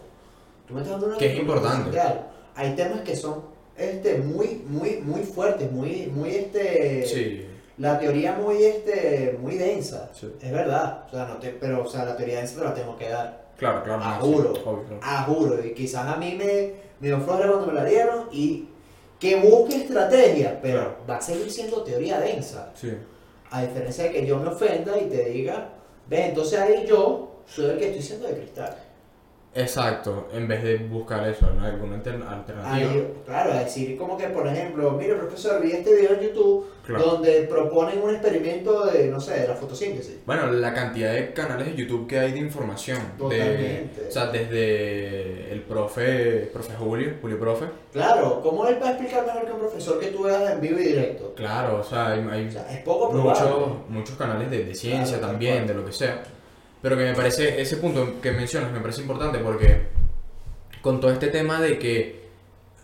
Tú 0.69 0.75
me 0.75 0.83
estás 0.83 0.93
dando 1.01 1.07
una 1.07 1.17
Que 1.17 1.33
es 1.33 1.39
importante. 1.41 1.91
de 1.93 1.99
algo. 2.01 2.21
Hay 2.55 2.77
temas 2.77 3.01
que 3.01 3.17
son 3.17 3.41
este 3.75 4.19
muy 4.19 4.63
muy 4.69 4.99
muy 4.99 5.23
fuertes, 5.23 5.73
muy 5.73 6.09
muy 6.15 6.29
este 6.35 7.07
Sí, 7.07 7.47
la 7.79 7.99
teoría 7.99 8.35
muy 8.35 8.63
este 8.65 9.39
muy 9.41 9.57
densa. 9.57 10.11
sí. 10.13 10.31
Es 10.43 10.53
verdad, 10.53 11.05
o 11.09 11.11
sea, 11.11 11.25
no 11.25 11.39
te, 11.39 11.49
pero 11.49 11.83
o 11.83 11.89
sea, 11.89 12.05
la 12.05 12.15
teoría 12.15 12.37
densa 12.41 12.59
te 12.59 12.65
la 12.67 12.75
tengo 12.75 12.99
que 12.99 13.09
dar. 13.09 13.47
Claro, 13.57 13.83
claro. 13.83 14.03
Sí, 14.03 14.09
juro. 14.21 14.51
obvio, 14.51 14.63
claro. 14.63 15.01
Ah, 15.03 15.25
juro, 15.27 15.65
y 15.65 15.73
quizás 15.73 16.07
a 16.07 16.17
mí 16.19 16.35
me 16.37 16.75
me 17.01 17.07
dio 17.09 17.19
flojera 17.23 17.49
cuando 17.49 17.69
me 17.69 17.73
la 17.73 17.85
dieron 17.87 18.29
y 18.31 18.69
que 19.19 19.37
busque 19.37 19.77
estrategia, 19.77 20.61
pero 20.61 20.81
Claro. 20.81 20.97
va 21.09 21.17
a 21.17 21.23
seguir 21.23 21.51
siendo 21.51 21.83
teoría 21.83 22.21
densa. 22.21 22.71
Sí. 22.75 22.93
A 23.55 23.63
diferencia 23.63 24.03
de 24.03 24.11
que 24.11 24.27
yo 24.27 24.37
me 24.37 24.49
ofenda 24.49 24.99
y 25.01 25.05
te 25.05 25.27
diga, 25.27 25.69
ve, 26.09 26.27
entonces 26.27 26.59
ahí 26.59 26.85
yo 26.89 27.43
soy 27.47 27.67
el 27.67 27.79
que 27.79 27.87
estoy 27.87 28.03
siendo 28.03 28.27
de 28.27 28.35
cristal. 28.35 28.77
Exacto, 29.57 30.29
en 30.33 30.49
vez 30.49 30.63
de 30.65 30.79
buscar 30.79 31.29
eso, 31.29 31.49
¿no? 31.57 31.65
alguna 31.65 31.97
alter- 31.97 32.23
alternativa. 32.23 32.91
Claro, 33.25 33.55
decir 33.55 33.97
como 33.97 34.17
que, 34.19 34.27
por 34.29 34.47
ejemplo, 34.49 34.91
mire 34.93 35.15
profesor, 35.15 35.63
vi 35.63 35.73
este 35.73 35.95
video 35.95 36.15
en 36.15 36.21
YouTube 36.21 36.67
Claro. 36.85 37.05
donde 37.05 37.43
proponen 37.49 38.03
un 38.03 38.11
experimento 38.11 38.85
de, 38.87 39.07
no 39.09 39.19
sé, 39.19 39.41
de 39.41 39.49
la 39.49 39.55
fotosíntesis. 39.55 40.19
Bueno, 40.27 40.49
la 40.53 40.75
cantidad 40.75 41.15
de 41.15 41.33
canales 41.33 41.69
de 41.69 41.75
YouTube 41.77 42.07
que 42.07 42.19
hay 42.19 42.33
de 42.33 42.39
información. 42.41 42.99
De, 42.99 43.19
Totalmente. 43.19 44.07
o 44.09 44.11
sea, 44.11 44.27
desde 44.27 45.53
el 45.53 45.61
profe, 45.63 46.51
profe 46.53 46.75
Julio, 46.79 47.13
Julio 47.23 47.39
Profe. 47.41 47.67
Claro, 47.93 48.41
¿cómo 48.43 48.67
él 48.67 48.77
va 48.83 48.89
a 48.89 48.91
explicar 48.91 49.25
mejor 49.25 49.47
que 49.47 49.53
un 49.53 49.59
profesor 49.61 49.99
que 49.99 50.09
tú 50.09 50.25
veas 50.25 50.51
en 50.53 50.61
vivo 50.61 50.79
y 50.79 50.85
directo? 50.85 51.33
Claro, 51.35 51.79
o 51.81 51.85
sea, 51.85 52.09
hay, 52.13 52.27
hay 52.31 52.49
O 52.49 52.53
sea, 52.53 52.71
es 52.71 52.81
poco 52.83 53.11
probable. 53.11 53.41
muchos, 53.51 53.69
muchos 53.89 54.17
canales 54.17 54.51
de, 54.51 54.65
de 54.65 54.75
ciencia 54.75 55.17
Claro, 55.19 55.33
también, 55.33 55.67
de 55.67 55.75
lo 55.75 55.85
que 55.87 55.93
sea. 55.93 56.23
Pero 56.85 56.99
que 56.99 57.05
me 57.05 57.15
parece, 57.15 57.63
ese 57.63 57.79
punto 57.79 58.21
que 58.21 58.31
mencionas 58.31 58.71
me 58.71 58.79
parece 58.81 59.01
importante 59.01 59.39
porque 59.39 59.87
con 60.83 61.01
todo 61.01 61.11
este 61.11 61.29
tema 61.29 61.59
de 61.59 61.79
que 61.79 62.25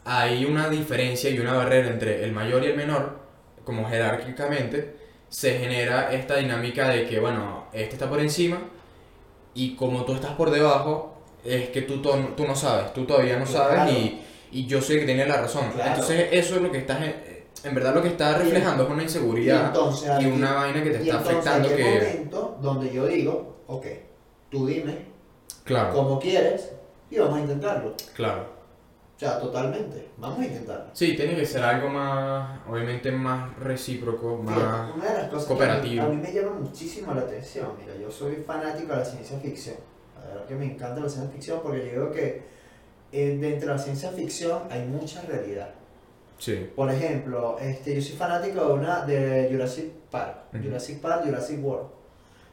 hay 0.07 0.47
una 0.47 0.71
diferencia 0.71 1.29
y 1.29 1.39
una 1.39 1.53
barrera 1.53 1.89
entre 1.89 2.25
el 2.25 2.33
mayor 2.33 2.65
y 2.65 2.69
el 2.69 2.77
menor, 2.79 3.19
como 3.63 3.87
jerárquicamente, 3.87 4.97
se 5.29 5.59
genera 5.59 6.15
esta 6.15 6.37
dinámica 6.37 6.89
de 6.89 7.05
que, 7.07 7.21
bueno, 7.21 7.67
este 7.75 7.97
está 7.97 8.09
por 8.09 8.21
encima 8.21 8.59
y 9.53 9.77
como 9.77 10.07
tú 10.07 10.15
estás 10.15 10.33
por 10.33 10.51
debajo, 10.51 11.21
es 11.45 11.69
que 11.69 11.83
tú, 11.83 12.01
tú 12.01 12.47
no 12.47 12.57
sabes, 12.57 12.95
tú 12.95 13.05
todavía 13.05 13.39
no 13.39 13.45
sabes 13.45 13.75
Claro. 13.75 13.91
y, 13.93 14.23
y 14.51 14.67
yo 14.67 14.81
sé 14.81 14.99
que 14.99 15.05
tiene 15.05 15.27
la 15.27 15.43
razón. 15.43 15.71
Claro. 15.75 15.91
Entonces 15.91 16.29
eso 16.33 16.57
es 16.57 16.63
lo 16.63 16.73
que 16.73 16.79
estás, 16.79 17.03
en, 17.03 17.15
en 17.65 17.75
verdad 17.75 17.95
lo 17.95 18.01
que 18.03 18.09
está 18.09 18.31
Y- 18.31 18.45
reflejando 18.45 18.85
es 18.85 18.89
una 18.89 19.03
Y 19.03 19.05
inseguridad 19.05 19.67
entonces, 19.67 20.11
y 20.23 20.25
una 20.25 20.55
vaina 20.55 20.83
que 20.83 20.89
te 20.91 21.05
y 21.05 21.11
está 21.11 21.19
entonces 21.19 21.35
afectando 21.47 21.69
hay 21.69 21.77
que... 21.77 21.85
momento 21.85 22.59
donde 22.63 22.91
yo 22.95 23.07
digo, 23.07 23.50
ok, 23.71 23.87
tú 24.51 24.67
dime 24.67 25.07
Claro, 25.65 25.93
cómo 25.95 26.19
quieres 26.19 26.73
y 27.11 27.19
vamos 27.19 27.39
a 27.39 27.41
intentarlo. 27.43 27.95
claro. 28.15 28.61
O 29.17 29.21
sea, 29.21 29.39
totalmente, 29.39 30.09
vamos 30.17 30.39
a 30.39 30.47
intentarlo. 30.47 30.87
Sí, 30.95 31.15
tiene 31.15 31.37
que 31.37 31.45
ser 31.45 31.63
algo 31.63 31.91
más, 31.91 32.59
obviamente 32.67 33.13
más 33.13 33.55
recíproco, 33.59 34.39
más... 34.39 34.95
una 34.97 35.05
de 35.13 35.19
las 35.19 35.29
cosas 35.29 35.47
cooperativo. 35.47 35.95
que 35.97 36.01
a 36.01 36.05
mí, 36.07 36.15
a 36.15 36.17
mí 36.17 36.23
me 36.27 36.33
llama 36.33 36.59
muchísimo 36.59 37.13
la 37.13 37.21
atención, 37.21 37.69
mira, 37.79 37.95
yo 38.01 38.11
soy 38.11 38.37
fanático 38.37 38.93
de 38.93 38.99
la 38.99 39.05
ciencia 39.05 39.39
ficción. 39.39 39.77
La 40.19 40.27
verdad 40.27 40.47
que 40.47 40.55
me 40.55 40.65
encanta 40.73 41.01
la 41.01 41.09
ciencia 41.11 41.31
ficción 41.33 41.61
porque 41.63 41.79
yo 41.81 41.85
digo 41.85 42.11
que 42.13 42.43
eh, 43.13 43.37
dentro 43.39 43.69
de 43.69 43.75
la 43.75 43.79
ciencia 43.79 44.11
ficción 44.11 44.63
hay 44.71 44.87
mucha 44.87 45.21
realidad. 45.23 45.69
Sí, 46.39 46.71
Por 46.75 46.91
ejemplo, 46.91 47.59
este, 47.61 47.95
yo 47.97 48.01
soy 48.01 48.17
fanático 48.17 48.65
de 48.69 48.73
una 48.73 49.05
de 49.05 49.49
Jurassic 49.53 49.91
Park. 50.11 50.45
Jurassic 50.53 50.99
Park, 51.03 51.25
Jurassic 51.27 51.63
World. 51.63 51.89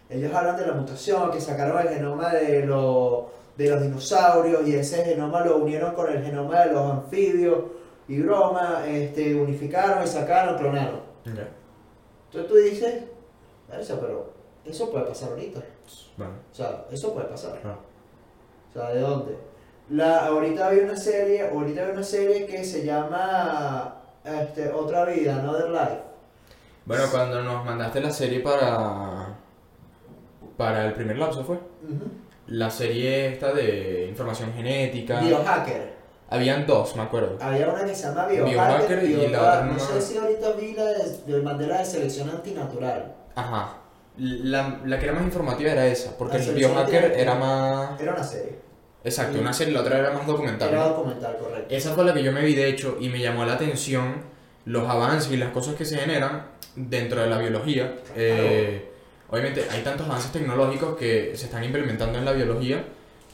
Ellos 0.10 0.34
hablan 0.34 0.56
de 0.58 0.68
la 0.68 0.74
mutación, 0.74 1.32
que 1.32 1.42
sacaron 1.42 1.80
el 1.82 1.90
genoma 1.90 2.34
de, 2.34 2.66
los 2.66 3.26
de 3.58 3.70
los 3.70 3.82
dinosaurios 3.82 4.68
y 4.68 4.76
ese 4.76 5.04
genoma 5.04 5.44
lo 5.44 5.58
unieron 5.58 5.94
con 5.96 6.10
el 6.10 6.24
genoma 6.24 6.62
de 6.62 6.74
los 6.74 6.92
anfibios 6.92 7.60
y 8.08 8.22
broma, 8.22 8.84
este, 8.88 9.36
unificaron 9.36 10.04
y 10.04 10.08
sacaron, 10.08 10.58
clonaron. 10.58 11.02
Entonces 11.26 12.50
tú 12.50 12.56
dices, 12.56 13.04
"Verga, 13.68 13.96
pero 14.00 14.34
eso 14.64 14.90
puede 14.92 15.06
pasar 15.06 15.30
ahorita. 15.30 15.62
Bueno, 16.18 16.34
O 16.52 16.56
sea, 16.56 16.86
eso 16.92 17.14
puede 17.14 17.28
pasar. 17.28 17.60
claro. 17.60 17.80
O 18.70 18.74
sea, 18.74 18.90
¿de 18.90 19.00
dónde? 19.02 19.38
La, 19.90 20.28
ahorita 20.28 20.68
hay 20.68 20.80
una 20.80 20.96
serie, 20.98 21.50
ahorita 21.50 21.82
hay 21.86 21.92
una 21.92 22.04
serie 22.04 22.46
que 22.46 22.64
se 22.64 22.86
llama 22.86 23.96
este, 24.24 24.70
Otra 24.72 25.06
Vida, 25.06 25.40
Another 25.40 25.70
Life. 25.70 26.02
Bueno, 26.86 27.04
cuando 27.12 27.42
nos 27.42 27.66
mandaste 27.66 28.00
la 28.02 28.12
serie 28.12 28.40
para... 28.42 29.27
Para 30.58 30.86
el 30.86 30.94
primer 30.94 31.18
lapso 31.18 31.44
fue. 31.44 31.56
Ujú. 31.56 32.06
La 32.48 32.70
serie 32.70 33.28
esta 33.28 33.54
de 33.54 34.08
información 34.10 34.54
genética. 34.54 35.20
Biohacker. 35.20 35.98
Habían 36.30 36.66
dos, 36.66 36.96
me 36.96 37.04
acuerdo. 37.04 37.38
Había 37.40 37.70
una 37.70 37.86
que 37.86 37.96
se 37.96 38.08
llama 38.08 38.26
Biohacker, 38.26 38.54
Biohacker 38.54 39.04
y 39.04 39.14
y 39.14 39.28
la 39.30 39.40
otra, 39.40 39.62
no 39.66 39.74
no 39.74 39.80
sé 39.80 40.02
si 40.02 40.18
ahorita 40.18 40.52
vi 40.54 40.74
la 40.74 40.86
de, 40.86 41.18
de 41.26 41.42
Mandela 41.42 41.78
de 41.80 41.86
selección 41.86 42.30
antinatural. 42.30 43.16
Ajá. 43.36 43.78
La, 44.18 44.80
la 44.84 44.98
que 44.98 45.06
era 45.06 45.14
más 45.14 45.24
informativa 45.24 45.72
era 45.72 45.86
esa, 45.86 46.18
porque 46.18 46.38
el 46.38 46.56
biohacker 46.56 47.14
era 47.18 47.36
más... 47.36 48.02
Era 48.02 48.14
una 48.14 48.24
serie. 48.24 48.60
Exacto, 49.04 49.40
una 49.40 49.54
serie, 49.54 49.74
la 49.74 49.82
otra 49.82 50.00
era 50.00 50.12
más 50.12 50.26
documental. 50.26 50.70
Era 50.70 50.88
documental, 50.90 51.38
correcto. 51.38 51.74
Esa 51.74 51.94
fue 51.94 52.04
la 52.04 52.14
que 52.14 52.24
yo 52.24 52.32
me 52.32 52.42
vi 52.42 52.56
de 52.56 52.68
hecho 52.68 52.98
y 53.00 53.10
me 53.10 53.20
llamó 53.20 53.46
la 53.46 53.54
atención 53.54 54.16
los 54.66 54.90
avances 54.90 55.32
y 55.32 55.38
las 55.38 55.52
cosas 55.52 55.76
que 55.76 55.86
se 55.86 55.98
generan 55.98 56.48
dentro 56.76 57.22
de 57.22 57.28
la 57.28 57.38
biología. 57.38 57.96
Eh, 58.16 58.87
obviamente 59.30 59.66
hay 59.70 59.82
tantos 59.84 60.08
avances 60.08 60.32
tecnológicos 60.32 60.98
que 60.98 61.32
se 61.36 61.46
están 61.46 61.64
implementando 61.64 62.18
en 62.20 62.26
la 62.26 62.34
biología, 62.34 62.84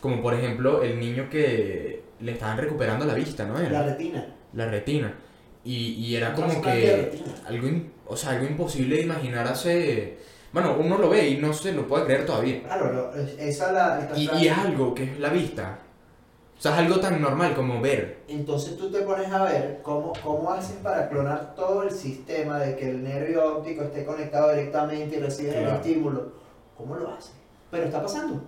como 0.02 0.22
por 0.22 0.34
ejemplo 0.34 0.84
el 0.84 1.00
niño 1.00 1.30
que 1.30 2.04
le 2.20 2.32
estaban 2.34 2.58
recuperando 2.58 3.06
la 3.06 3.14
vista, 3.14 3.46
¿no? 3.46 3.58
Era? 3.60 3.70
La 3.70 3.84
retina. 3.84 4.26
La 4.54 4.66
retina. 4.68 5.14
Y, 5.66 5.94
y 5.94 6.16
era 6.16 6.34
como 6.34 6.62
que 6.62 7.12
algo, 7.48 7.68
in- 7.68 7.92
o 8.06 8.18
sea, 8.18 8.32
algo 8.32 8.46
imposible 8.46 8.98
de 8.98 9.02
imaginar 9.04 9.48
hace... 9.48 10.18
Bueno, 10.52 10.76
uno 10.78 10.98
lo 10.98 11.10
ve 11.10 11.30
y 11.30 11.38
no 11.38 11.52
se 11.54 11.72
lo 11.72 11.88
puede 11.88 12.06
creer 12.06 12.26
todavía. 12.26 12.62
Claro, 12.64 13.12
esa 13.40 13.72
la. 13.72 14.10
y 14.16 14.48
es 14.48 14.58
algo 14.58 14.94
que 14.94 15.04
es 15.06 15.20
la 15.20 15.30
vista. 15.30 15.80
O 16.64 16.66
sea, 16.66 16.76
es 16.76 16.80
algo 16.80 17.02
tan 17.02 17.22
normal 17.22 17.54
como 17.56 17.82
ver. 17.82 18.20
Entonces 18.26 18.78
tú 18.78 18.90
te 18.90 19.02
pones 19.02 19.30
a 19.30 19.44
ver 19.44 19.82
cómo, 19.84 20.14
cómo 20.24 20.50
hacen 20.50 20.78
para 20.78 21.10
clonar 21.10 21.56
todo 21.56 21.84
el 21.84 21.92
sistema 21.92 22.58
de 22.60 22.78
que 22.78 22.90
el 22.90 23.04
nervio 23.04 23.58
óptico 23.58 23.84
esté 23.84 24.06
conectado 24.06 24.52
directamente 24.52 25.18
y 25.18 25.20
recibe 25.20 25.62
el 25.62 25.68
estímulo. 25.68 26.32
¿Cómo 26.78 26.96
lo 26.96 27.10
hacen? 27.10 27.34
Pero 27.70 27.84
está 27.84 28.02
pasando. 28.02 28.40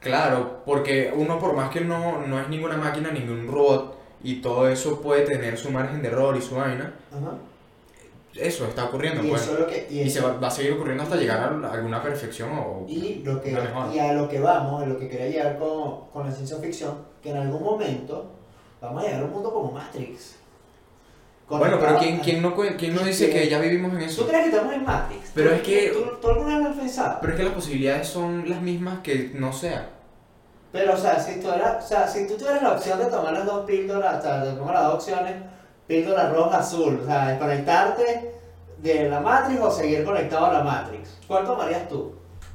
Claro, 0.00 0.62
porque 0.64 1.12
uno 1.14 1.38
por 1.38 1.54
más 1.54 1.68
que 1.68 1.82
no, 1.82 2.26
no 2.26 2.40
es 2.40 2.48
ninguna 2.48 2.78
máquina, 2.78 3.10
ningún 3.10 3.46
robot, 3.46 3.98
y 4.22 4.40
todo 4.40 4.66
eso 4.66 5.02
puede 5.02 5.26
tener 5.26 5.58
su 5.58 5.70
margen 5.70 6.00
de 6.00 6.08
error 6.08 6.34
y 6.34 6.40
su 6.40 6.54
vaina, 6.54 6.94
Ajá. 7.10 7.36
Eso 8.34 8.66
está 8.66 8.84
ocurriendo, 8.86 9.22
Y 9.24 9.28
pues. 9.30 9.42
eso 9.42 9.54
es 9.54 9.60
lo 9.60 9.66
que. 9.66 9.86
Y, 9.90 10.00
Y 10.02 10.10
se 10.10 10.20
va, 10.20 10.32
va 10.38 10.48
a 10.48 10.50
seguir 10.50 10.72
ocurriendo 10.72 11.02
hasta 11.02 11.16
llegar 11.16 11.40
a 11.40 11.72
alguna 11.72 12.02
perfección 12.02 12.50
o... 12.58 12.84
y 12.88 13.22
lo 13.24 13.40
que, 13.40 13.50
y 13.50 13.98
a 13.98 14.12
lo 14.14 14.28
que 14.28 14.40
vamos, 14.40 14.82
a 14.82 14.86
lo 14.86 14.98
que 14.98 15.08
quería 15.08 15.28
llegar 15.28 15.58
con, 15.58 16.08
con 16.10 16.26
la 16.26 16.32
ciencia 16.32 16.56
ficción, 16.58 16.94
que 17.22 17.30
en 17.30 17.36
algún 17.36 17.62
momento 17.62 18.30
vamos 18.80 19.02
a 19.02 19.06
llegar 19.06 19.22
a 19.22 19.24
un 19.26 19.32
mundo 19.32 19.52
como 19.52 19.70
Matrix. 19.72 20.36
Bueno, 21.48 21.76
pero 21.78 21.98
¿quién, 21.98 22.18
quién 22.20 22.40
no, 22.40 22.54
quién 22.78 22.94
no 22.94 23.02
dice 23.02 23.28
que 23.28 23.46
ya 23.48 23.58
vivimos 23.58 23.92
en 23.92 23.98
¿Tú 23.98 24.04
eso? 24.06 24.26
crees 24.26 24.44
que 24.44 24.50
estamos 24.56 24.72
en 24.72 24.84
Matrix? 24.84 25.30
Pero 25.34 25.50
¿Tú- 25.50 25.56
es 25.56 25.62
que- 25.62 25.88
¿Tú, 25.92 26.04
tú 26.22 26.28
alguna 26.28 26.54
vez 26.56 26.64
lo 26.64 26.70
has 26.70 26.76
pensado? 26.78 27.18
Pero 27.20 27.32
es 27.34 27.36
que 27.38 27.44
las 27.44 27.52
posibilidades 27.54 28.08
son 28.08 28.48
las 28.48 28.62
mismas 28.62 29.00
que 29.00 29.32
no 29.34 29.52
sea. 29.52 29.90
Pero, 30.72 30.94
o 30.94 30.96
sea, 30.96 31.20
si 31.20 31.38
tú, 31.40 31.50
eras, 31.52 31.84
o 31.84 31.86
sea, 31.86 32.08
si 32.08 32.26
tú 32.26 32.38
tuvieras 32.38 32.62
la 32.62 32.72
opción 32.72 32.98
de 32.98 33.04
tomar 33.04 33.34
las 33.34 33.44
dos 33.44 33.66
píldoras, 33.66 34.20
o 34.20 34.22
sea, 34.22 34.42
te 34.44 34.52
pongo 34.52 34.72
las 34.72 34.84
dos 34.84 34.94
opciones, 34.94 35.34
píldora 35.92 36.30
roja, 36.30 36.58
azul, 36.58 37.00
o 37.02 37.06
sea, 37.06 37.28
desconectarte 37.28 38.32
de 38.78 39.08
la 39.10 39.20
Matrix 39.20 39.60
o 39.60 39.70
seguir 39.70 40.04
conectado 40.04 40.46
a 40.46 40.52
la 40.54 40.64
Matrix, 40.64 41.18
¿cuál 41.28 41.44
tomarías 41.44 41.86
tú? 41.86 42.14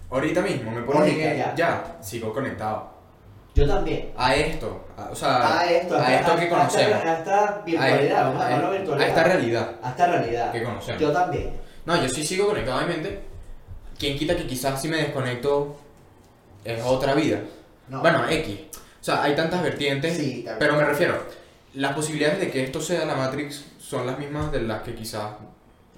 Ahorita 0.10 0.42
mismo 0.42 0.72
me 0.72 0.82
ponen 0.82 1.02
Ahorita, 1.04 1.32
en- 1.32 1.38
ya. 1.38 1.56
ya, 1.56 1.98
sigo 2.02 2.34
conectado. 2.34 2.90
Yo 3.54 3.68
también. 3.68 4.12
A 4.18 4.34
esto, 4.36 4.86
a- 4.98 5.10
o 5.12 5.16
sea, 5.16 5.60
A 5.60 5.66
esto, 5.72 5.96
a 6.00 6.16
esto 6.16 6.36
que 6.36 6.50
conocemos. 6.50 7.04
A 7.04 7.14
esta 7.20 7.62
virtualidad, 7.66 8.24
vamos 8.26 8.42
a 8.44 8.50
llamarlo 8.50 8.68
a- 8.68 8.72
virtualidad. 8.72 9.06
a 9.06 9.10
esta 9.10 9.24
realidad 9.24 9.72
A 9.84 9.90
esta 9.92 10.08
realidad. 10.08 10.52
que 10.52 10.64
conocemos. 10.64 11.02
Yo 11.02 11.12
también. 11.12 11.52
No, 11.86 12.02
yo 12.02 12.10
sí 12.10 12.24
sigo 12.26 12.48
conectado, 12.48 12.78
obviamente. 12.78 13.20
Quien 14.00 14.18
quita 14.18 14.36
que 14.36 14.48
quizás 14.48 14.82
si 14.82 14.88
me 14.88 14.98
desconecto 14.98 15.76
es 16.66 16.84
otra 16.84 17.14
vida. 17.14 17.40
No. 17.88 18.02
Bueno, 18.02 18.28
X. 18.30 18.60
O 19.00 19.04
sea, 19.04 19.22
hay 19.24 19.36
tantas 19.36 19.62
vertientes. 19.62 20.16
Sí, 20.18 20.44
también. 20.44 20.56
Pero 20.60 20.76
me 20.76 20.84
refiero, 20.86 21.18
las 21.78 21.94
posibilidades 21.96 22.40
de 22.40 22.52
que 22.52 22.64
esto 22.64 22.82
sea 22.82 23.06
la 23.06 23.16
Matrix 23.16 23.66
son 23.80 24.06
las 24.06 24.20
mismas 24.20 24.52
de 24.52 24.62
las 24.62 24.82
que 24.84 24.96
quizás. 24.96 25.34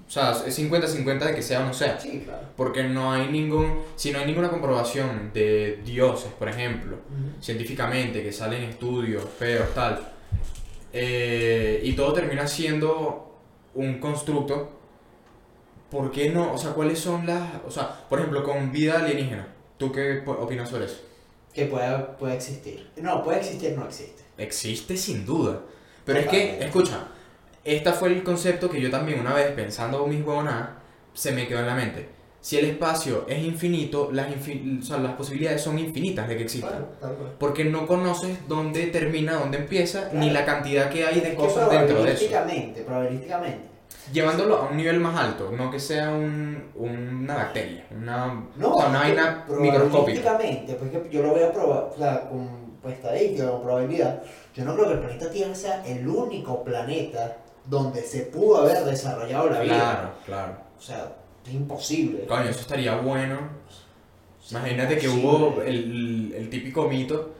O 0.06 0.12
sea, 0.12 0.32
es 0.44 0.58
50-50 0.58 1.18
de 1.26 1.34
que 1.34 1.42
sea 1.42 1.60
o 1.60 1.66
no 1.66 1.72
sea. 1.74 1.98
Sí, 2.00 2.22
claro. 2.24 2.42
Porque 2.56 2.82
no 2.82 3.12
hay 3.12 3.28
ningún. 3.28 3.82
Si 3.96 4.10
no 4.12 4.18
hay 4.18 4.26
ninguna 4.26 4.50
comprobación 4.50 5.30
de 5.32 5.80
dioses, 5.84 6.32
por 6.38 6.48
ejemplo, 6.48 6.98
científicamente, 7.40 8.22
que 8.22 8.32
salen 8.32 8.64
estudios, 8.64 9.24
feos, 9.38 9.72
tal. 9.74 10.00
eh, 10.92 11.80
y 11.84 11.92
todo 11.94 12.12
termina 12.12 12.46
siendo 12.46 13.38
un 13.74 13.98
constructo. 14.00 14.70
¿Por 15.90 16.10
qué 16.12 16.30
no? 16.30 16.52
O 16.52 16.58
sea, 16.58 16.72
¿cuáles 16.72 16.98
son 16.98 17.26
las. 17.26 17.42
O 17.66 17.70
sea, 17.70 18.08
por 18.08 18.18
ejemplo, 18.20 18.42
con 18.44 18.72
vida 18.72 18.98
alienígena. 19.00 19.48
¿Tú 19.76 19.90
qué 19.92 20.22
opinas 20.26 20.68
sobre 20.68 20.86
eso? 20.86 20.98
Que 21.52 21.66
puede, 21.66 21.98
puede 22.18 22.34
existir. 22.36 22.90
No, 22.96 23.22
puede 23.24 23.38
existir, 23.40 23.76
no 23.76 23.86
existe. 23.86 24.19
Existe 24.40 24.96
sin 24.96 25.24
duda. 25.26 25.60
Pero 26.04 26.18
es 26.20 26.26
que, 26.28 26.58
escucha, 26.64 27.08
este 27.64 27.92
fue 27.92 28.08
el 28.08 28.22
concepto 28.22 28.70
que 28.70 28.80
yo 28.80 28.90
también 28.90 29.20
una 29.20 29.34
vez 29.34 29.52
pensando 29.52 30.06
mis 30.06 30.24
huevonadas, 30.24 30.70
se 31.14 31.32
me 31.32 31.46
quedó 31.46 31.60
en 31.60 31.66
la 31.66 31.74
mente. 31.74 32.08
Si 32.40 32.56
el 32.58 32.64
espacio 32.64 33.26
es 33.28 33.44
infinito, 33.44 34.08
las, 34.12 34.28
infi- 34.30 34.80
o 34.80 34.82
sea, 34.82 34.96
las 34.96 35.12
posibilidades 35.12 35.60
son 35.60 35.78
infinitas 35.78 36.26
de 36.26 36.38
que 36.38 36.44
exista. 36.44 36.68
Claro. 36.98 37.16
Porque 37.38 37.66
no 37.66 37.86
conoces 37.86 38.38
dónde 38.48 38.86
termina, 38.86 39.34
dónde 39.34 39.58
empieza, 39.58 40.08
ni 40.14 40.30
la 40.30 40.46
cantidad 40.46 40.88
que 40.88 41.04
hay 41.04 41.20
de 41.20 41.28
Es 41.32 41.34
cosas 41.34 41.68
dentro 41.70 42.02
de 42.02 42.12
eso. 42.12 42.26
Probabilísticamente, 42.26 42.80
probabilísticamente. 42.80 43.70
Llevándolo 44.10 44.56
a 44.56 44.68
un 44.70 44.76
nivel 44.78 44.98
más 45.00 45.16
alto, 45.18 45.52
no 45.54 45.70
que 45.70 45.78
sea 45.78 46.10
un, 46.10 46.70
una 46.74 47.34
bacteria, 47.34 47.84
una, 47.90 48.42
No, 48.56 48.72
o 48.74 48.80
sea, 48.80 48.88
una 48.88 49.00
vaina 49.00 49.44
microscópica. 49.48 50.22
probabilísticamente, 50.22 50.74
pues 50.74 50.90
que 50.90 51.08
yo 51.10 51.22
lo 51.22 51.30
voy 51.32 51.42
a 51.42 51.52
probar, 51.52 51.90
o 51.94 51.98
sea, 51.98 52.28
con 52.30 52.59
pues, 52.82 52.96
estadística, 52.96 53.50
con 53.50 53.62
probabilidad, 53.62 54.22
yo 54.54 54.64
no 54.64 54.74
creo 54.74 54.86
que 54.88 54.94
el 54.94 55.00
planeta 55.00 55.30
Tierra 55.30 55.54
sea 55.54 55.86
el 55.86 56.06
único 56.06 56.64
planeta 56.64 57.38
donde 57.66 58.02
se 58.02 58.20
pudo 58.22 58.58
haber 58.58 58.84
desarrollado 58.84 59.50
la 59.50 59.60
vida. 59.60 59.74
Claro, 59.74 60.10
claro. 60.24 60.56
O 60.78 60.82
sea, 60.82 61.12
es 61.46 61.52
imposible. 61.52 62.26
Coño, 62.26 62.48
eso 62.50 62.60
estaría 62.60 62.96
bueno. 62.96 63.38
Imagínate 64.50 64.98
que 64.98 65.08
hubo 65.08 65.62
el, 65.62 66.34
el 66.36 66.50
típico 66.50 66.88
mito 66.88 67.34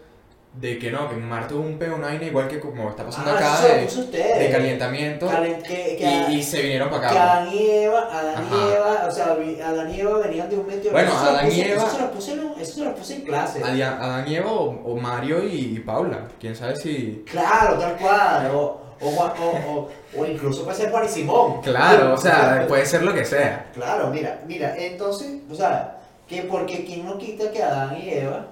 de 0.52 0.78
que 0.80 0.90
no, 0.90 1.08
que 1.08 1.14
en 1.14 1.28
Marte 1.28 1.54
hubo 1.54 1.62
un 1.62 1.78
peo, 1.78 1.94
una 1.94 2.08
vaina 2.08 2.24
igual 2.24 2.48
que 2.48 2.58
como 2.58 2.90
está 2.90 3.04
pasando 3.04 3.30
Ah, 3.30 3.36
acá 3.36 3.60
de, 3.68 4.48
calentamiento 4.50 5.28
Calen- 5.30 5.62
que, 5.62 5.96
que, 5.96 6.26
y, 6.30 6.34
y 6.38 6.42
se 6.42 6.60
vinieron 6.62 6.90
para 6.90 7.02
que 7.02 7.06
acá. 7.08 7.32
Adán 7.38 7.54
y 7.54 7.66
Eva, 7.70 8.08
Adán 8.12 8.44
y. 8.50 8.72
Eva, 8.74 9.06
o 9.06 9.10
sea, 9.12 9.24
Adán 9.68 9.94
y 9.94 10.00
Eva 10.00 10.18
venían 10.18 10.50
de 10.50 10.56
un 10.58 10.66
meteorito. 10.66 10.90
Bueno, 10.92 11.08
Eso 11.08 11.18
Adán 11.20 11.52
y 11.52 11.60
Eva- 11.60 11.82
Eso 11.84 11.90
se 11.96 12.00
lo 12.02 12.10
puse, 12.10 12.32
eso 12.60 12.72
se 12.74 12.84
lo 12.84 12.94
puse 12.96 13.14
en 13.14 13.20
clase. 13.22 13.62
Adán 13.62 14.24
y 14.28 14.34
Eva 14.34 14.50
o, 14.52 14.92
o 14.92 14.96
Mario 14.96 15.44
y, 15.44 15.76
y 15.76 15.78
Paula. 15.80 16.26
Quién 16.40 16.56
sabe 16.56 16.74
si. 16.76 17.24
Claro, 17.30 17.78
tal 17.78 17.96
cual. 17.96 18.50
O, 18.52 18.80
o, 19.02 19.08
o, 19.08 19.88
o 20.18 20.26
incluso 20.26 20.64
puede 20.64 20.76
ser 20.76 20.90
Juan 20.90 21.04
y 21.04 21.08
Simón. 21.08 21.62
Claro, 21.62 22.14
o 22.14 22.16
sea, 22.18 22.66
puede 22.68 22.84
ser 22.84 23.02
lo 23.02 23.14
que 23.14 23.24
sea. 23.24 23.70
Claro, 23.72 24.08
mira, 24.08 24.40
mira, 24.46 24.76
entonces, 24.76 25.28
o 25.50 25.54
sea, 25.54 26.00
que 26.28 26.42
porque 26.42 26.84
quien 26.84 27.06
no 27.06 27.16
quita 27.16 27.50
que 27.50 27.62
Adán 27.62 27.96
y 27.96 28.10
Eva 28.10 28.46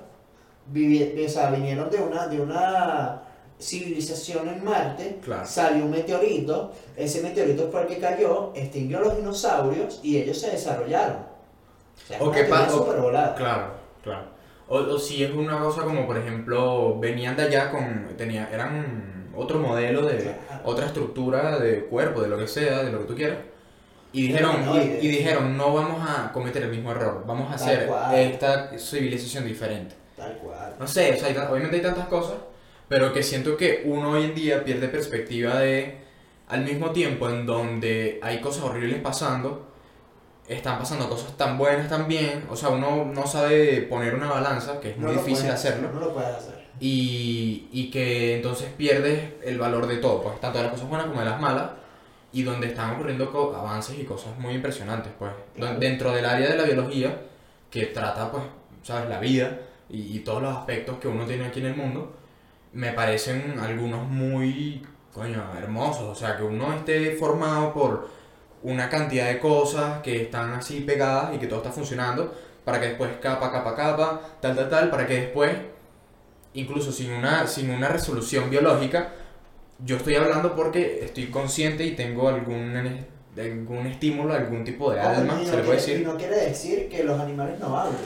vivi- 0.72 1.24
o 1.24 1.28
sea, 1.28 1.50
vinieron 1.50 1.90
de 1.90 1.98
una, 1.98 2.26
de 2.26 2.40
una 2.40 3.22
civilización 3.60 4.48
en 4.48 4.64
Marte, 4.64 5.18
Claro. 5.24 5.44
salió 5.46 5.84
un 5.84 5.90
meteorito, 5.90 6.72
ese 6.96 7.22
meteorito 7.22 7.68
fue 7.70 7.82
el 7.82 7.86
que 7.88 7.98
cayó, 7.98 8.52
extinguió 8.54 8.98
a 8.98 9.00
los 9.02 9.16
dinosaurios 9.16 10.00
y 10.02 10.16
ellos 10.18 10.38
se 10.40 10.50
desarrollaron. 10.50 11.16
O 11.16 12.06
sea, 12.06 12.18
O 12.22 12.30
que 12.30 12.44
teoría 12.44 12.66
pa- 12.66 12.72
o- 12.72 12.78
súper 12.78 13.00
volada. 13.00 13.34
Claro, 13.34 13.72
claro. 14.02 14.24
O, 14.68 14.76
o 14.78 14.98
si 14.98 15.24
es 15.24 15.32
una 15.32 15.58
cosa 15.60 15.82
como, 15.82 16.06
por 16.06 16.16
ejemplo, 16.18 16.98
venían 16.98 17.36
de 17.36 17.44
allá 17.44 17.70
con. 17.70 18.06
Tenía, 18.16 18.48
eran 18.52 19.30
otro 19.34 19.58
modelo 19.58 20.02
de. 20.06 20.18
Claro. 20.18 20.38
otra 20.64 20.86
estructura 20.86 21.58
de 21.58 21.84
cuerpo, 21.86 22.20
de 22.22 22.28
lo 22.28 22.36
que 22.38 22.46
sea, 22.46 22.82
de 22.84 22.92
lo 22.92 22.98
que 23.00 23.04
tú 23.06 23.14
quieras. 23.14 23.38
Y 24.12 24.28
dijeron, 24.28 24.56
Humanoide. 24.56 24.98
y 25.02 25.08
dijeron, 25.08 25.56
no 25.56 25.72
vamos 25.74 26.06
a 26.08 26.32
cometer 26.32 26.62
el 26.62 26.70
mismo 26.70 26.90
error, 26.92 27.24
vamos 27.26 27.50
a 27.50 27.54
hacer 27.56 27.86
cual. 27.86 28.14
esta 28.14 28.78
civilización 28.78 29.44
diferente. 29.46 29.94
No 30.78 30.86
sé, 30.86 31.12
o 31.12 31.16
sea, 31.16 31.28
hay 31.28 31.36
obviamente 31.36 31.76
hay 31.76 31.82
tantas 31.82 32.06
cosas, 32.08 32.36
pero 32.88 33.12
que 33.12 33.22
siento 33.22 33.56
que 33.56 33.82
uno 33.84 34.10
hoy 34.12 34.24
en 34.24 34.34
día 34.34 34.64
pierde 34.64 34.88
perspectiva 34.88 35.58
de, 35.58 35.98
al 36.48 36.64
mismo 36.64 36.90
tiempo 36.92 37.28
en 37.28 37.44
donde 37.46 38.18
hay 38.22 38.40
cosas 38.40 38.64
horribles 38.64 39.00
pasando, 39.00 39.66
están 40.48 40.78
pasando 40.78 41.08
cosas 41.08 41.36
tan 41.36 41.58
buenas 41.58 41.88
también, 41.88 42.44
o 42.48 42.56
sea, 42.56 42.70
uno 42.70 43.04
no 43.04 43.26
sabe 43.26 43.82
poner 43.82 44.14
una 44.14 44.28
balanza, 44.30 44.80
que 44.80 44.90
es 44.90 44.96
muy 44.96 45.06
No 45.06 45.12
difícil 45.12 45.44
puedes- 45.46 45.54
hacerlo 45.54 45.90
No 45.92 46.00
lo 46.00 46.14
puedes 46.14 46.30
hacer. 46.34 46.66
y, 46.80 47.68
y 47.72 47.90
que 47.90 48.36
entonces 48.36 48.70
pierdes 48.76 49.32
el 49.44 49.58
valor 49.58 49.86
de 49.86 49.98
todo, 49.98 50.22
pues 50.22 50.40
tanto 50.40 50.58
de 50.58 50.64
las 50.64 50.72
cosas 50.72 50.88
buenas 50.88 51.06
como 51.08 51.20
de 51.20 51.26
las 51.26 51.40
malas, 51.40 51.70
y 52.32 52.42
donde 52.42 52.68
están 52.68 52.94
ocurriendo 52.94 53.54
avances 53.56 53.98
y 53.98 54.04
cosas 54.04 54.38
muy 54.38 54.54
impresionantes, 54.54 55.12
pues 55.18 55.32
Claro. 55.56 55.78
Dentro 55.80 56.12
del 56.12 56.24
área 56.24 56.48
de 56.48 56.56
la 56.56 56.62
biología, 56.64 57.20
que 57.70 57.86
trata, 57.86 58.30
pues, 58.30 58.44
sabes, 58.82 59.08
la 59.10 59.18
vida 59.18 59.58
y, 59.90 60.16
y 60.16 60.20
todos 60.20 60.42
los 60.42 60.56
aspectos 60.56 60.98
que 60.98 61.08
uno 61.08 61.24
tiene 61.24 61.46
aquí 61.46 61.60
en 61.60 61.66
el 61.66 61.76
mundo, 61.76 62.14
me 62.72 62.92
parecen 62.92 63.58
algunos 63.60 64.06
muy, 64.08 64.82
coño, 65.12 65.42
hermosos, 65.56 66.04
o 66.04 66.14
sea, 66.14 66.36
que 66.36 66.42
uno 66.42 66.72
esté 66.74 67.12
formado 67.12 67.72
por 67.72 68.08
una 68.62 68.88
cantidad 68.88 69.28
de 69.28 69.38
cosas 69.38 70.02
que 70.02 70.22
están 70.22 70.52
así 70.52 70.80
pegadas 70.80 71.34
y 71.34 71.38
que 71.38 71.46
todo 71.46 71.58
está 71.58 71.72
funcionando, 71.72 72.34
para 72.64 72.80
que 72.80 72.88
después 72.88 73.10
capa, 73.20 73.50
capa, 73.50 73.74
capa, 73.74 74.20
tal, 74.40 74.54
tal, 74.54 74.68
tal, 74.68 74.90
para 74.90 75.06
que 75.06 75.14
después 75.14 75.52
incluso 76.54 76.92
sin 76.92 77.12
una, 77.12 77.46
sin 77.46 77.70
una 77.70 77.88
resolución 77.88 78.50
biológica, 78.50 79.12
yo 79.84 79.96
estoy 79.96 80.16
hablando 80.16 80.56
porque 80.56 81.04
estoy 81.04 81.26
consciente 81.26 81.84
y 81.84 81.92
tengo 81.92 82.28
algún, 82.28 82.74
algún 83.36 83.86
estímulo, 83.86 84.34
algún 84.34 84.64
tipo 84.64 84.92
de 84.92 85.00
alma, 85.00 85.38
y, 85.40 85.44
no 85.44 85.50
se 85.50 85.56
le 85.56 85.62
puede 85.62 85.78
quiere, 85.78 85.92
y 85.92 85.94
decir. 85.94 86.06
no 86.06 86.16
quiere 86.16 86.36
decir 86.36 86.88
que 86.88 87.04
los 87.04 87.20
animales 87.20 87.60
no 87.60 87.78
hablen. 87.78 88.00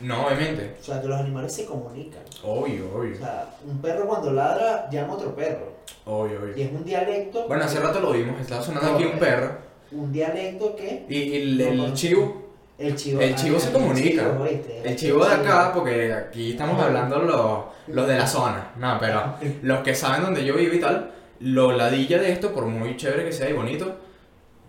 No, 0.00 0.26
obviamente. 0.26 0.76
O 0.80 0.84
sea, 0.84 1.00
que 1.00 1.08
los 1.08 1.18
animales 1.18 1.52
se 1.54 1.64
comunican. 1.66 2.22
Obvio, 2.44 2.90
O 2.94 2.98
obvio. 3.00 3.16
sea, 3.16 3.54
un 3.66 3.78
perro 3.80 4.06
cuando 4.06 4.32
ladra 4.32 4.88
llama 4.90 5.14
a 5.14 5.16
otro 5.16 5.34
perro. 5.34 5.72
Obvio, 6.04 6.40
obvio. 6.42 6.56
Y 6.56 6.62
es 6.62 6.70
un 6.72 6.84
dialecto. 6.84 7.46
Bueno, 7.48 7.64
hace 7.64 7.80
rato 7.80 8.00
lo 8.00 8.12
vimos, 8.12 8.40
estaba 8.40 8.62
sonando 8.62 8.94
aquí 8.94 9.04
un 9.04 9.18
perro. 9.18 9.52
Un 9.92 10.12
dialecto 10.12 10.76
que. 10.76 11.06
Y, 11.08 11.16
y 11.16 11.36
el, 11.42 11.60
el 11.60 11.94
chivo, 11.94 12.42
El 12.78 12.94
chivo. 12.94 13.20
El 13.20 13.34
chivo 13.36 13.58
se 13.58 13.68
el 13.68 13.72
comunica. 13.72 14.36
el 14.84 14.96
chivo 14.96 15.24
de 15.24 15.34
acá, 15.34 15.72
porque 15.72 16.12
aquí 16.12 16.50
estamos 16.52 16.80
hablando 16.82 17.18
los, 17.20 17.60
los 17.94 18.06
de 18.08 18.18
la 18.18 18.26
zona. 18.26 18.72
No, 18.76 18.98
pero 19.00 19.34
los 19.62 19.80
que 19.80 19.94
saben 19.94 20.22
dónde 20.22 20.44
yo 20.44 20.54
vivo 20.54 20.74
y 20.74 20.80
tal, 20.80 21.10
lo 21.40 21.72
ladilla 21.72 22.18
de 22.18 22.32
esto, 22.32 22.52
por 22.52 22.66
muy 22.66 22.96
chévere 22.96 23.24
que 23.24 23.32
sea 23.32 23.48
y 23.48 23.52
bonito, 23.54 23.96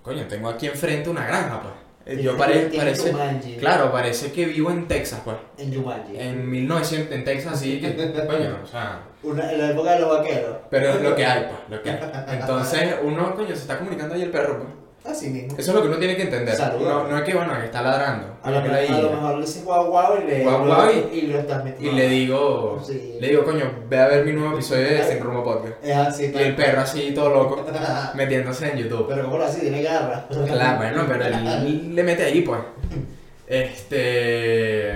coño, 0.04 0.26
tengo 0.28 0.48
aquí 0.50 0.68
enfrente 0.68 1.10
una 1.10 1.26
granja, 1.26 1.62
pues. 1.62 1.74
Eh, 2.10 2.22
Yo 2.24 2.38
pare- 2.38 2.70
parece, 2.76 3.12
Jumanji. 3.12 3.58
claro, 3.58 3.92
parece 3.92 4.32
que 4.32 4.46
vivo 4.46 4.72
en 4.72 4.88
Texas, 4.88 5.20
pues. 5.26 5.36
En 5.58 5.74
Jumanji. 5.76 6.18
En 6.18 6.50
1900, 6.50 7.12
en 7.14 7.24
Texas, 7.26 7.60
sí, 7.60 7.82
que, 7.82 7.96
coño, 8.28 8.60
o 8.64 8.66
sea, 8.66 9.02
Una, 9.24 9.52
en 9.52 9.58
la 9.60 9.72
época 9.72 9.92
de 9.92 10.00
los 10.00 10.10
vaqueros. 10.18 10.56
pero 10.70 10.90
es 10.92 11.02
lo 11.02 11.14
que 11.16 11.26
hay, 11.26 11.44
pues, 11.44 11.60
lo 11.78 11.84
que 11.84 11.90
hay. 11.92 12.00
Entonces, 12.40 12.96
uno, 13.04 13.36
coño, 13.36 13.48
se 13.50 13.54
está 13.62 13.78
comunicando 13.78 14.16
ahí 14.16 14.22
el 14.22 14.30
perro, 14.32 14.60
pues. 14.60 14.70
Así 15.08 15.30
mismo. 15.30 15.58
Eso 15.58 15.72
es 15.72 15.76
lo 15.76 15.82
que 15.82 15.88
uno 15.88 15.98
tiene 15.98 16.16
que 16.16 16.24
entender. 16.24 16.56
No, 16.60 17.08
no 17.08 17.18
es 17.18 17.24
que, 17.24 17.34
bueno, 17.34 17.54
que 17.60 17.66
está 17.66 17.82
ladrando. 17.82 18.38
A 18.44 18.52
lo, 18.52 18.60
la 18.60 18.78
a 18.78 19.02
lo 19.02 19.10
mejor 19.12 19.36
le 19.36 19.42
dicen 19.46 19.64
guau 19.66 19.88
guau 19.88 20.18
y 20.22 20.28
le, 20.30 20.44
Guau, 20.44 20.66
guau 20.66 20.90
y- 20.92 21.18
y 21.18 21.22
lo 21.28 21.40
estás 21.40 21.62
Y 21.62 21.66
metiendo. 21.66 21.98
le 21.98 22.08
digo, 22.10 22.84
Sí. 22.86 23.18
le 23.20 23.28
digo, 23.30 23.44
coño, 23.46 23.72
ve 23.90 24.00
a 24.00 24.08
ver 24.08 24.26
mi 24.26 24.34
nuevo 24.34 24.54
episodio 24.54 24.84
de 24.84 25.04
Sin 25.04 25.20
Rumbo 25.22 25.44
Podcast. 25.44 25.74
Es 25.84 25.96
así, 25.96 26.32
Y 26.34 26.38
el 26.38 26.56
perro 26.56 26.82
así, 26.82 27.12
todo 27.14 27.30
loco, 27.30 27.66
metiéndose 28.16 28.72
en 28.72 28.78
YouTube. 28.80 29.06
Pero 29.08 29.30
como 29.30 29.42
así, 29.44 29.62
tiene 29.62 29.82
garra. 29.82 30.28
Claro, 30.30 30.78
bueno, 30.78 31.06
pero 31.08 31.24
él 31.26 31.96
le 31.96 32.04
mete 32.04 32.24
ahí, 32.26 32.42
pues. 32.42 32.60
Este. 33.48 34.92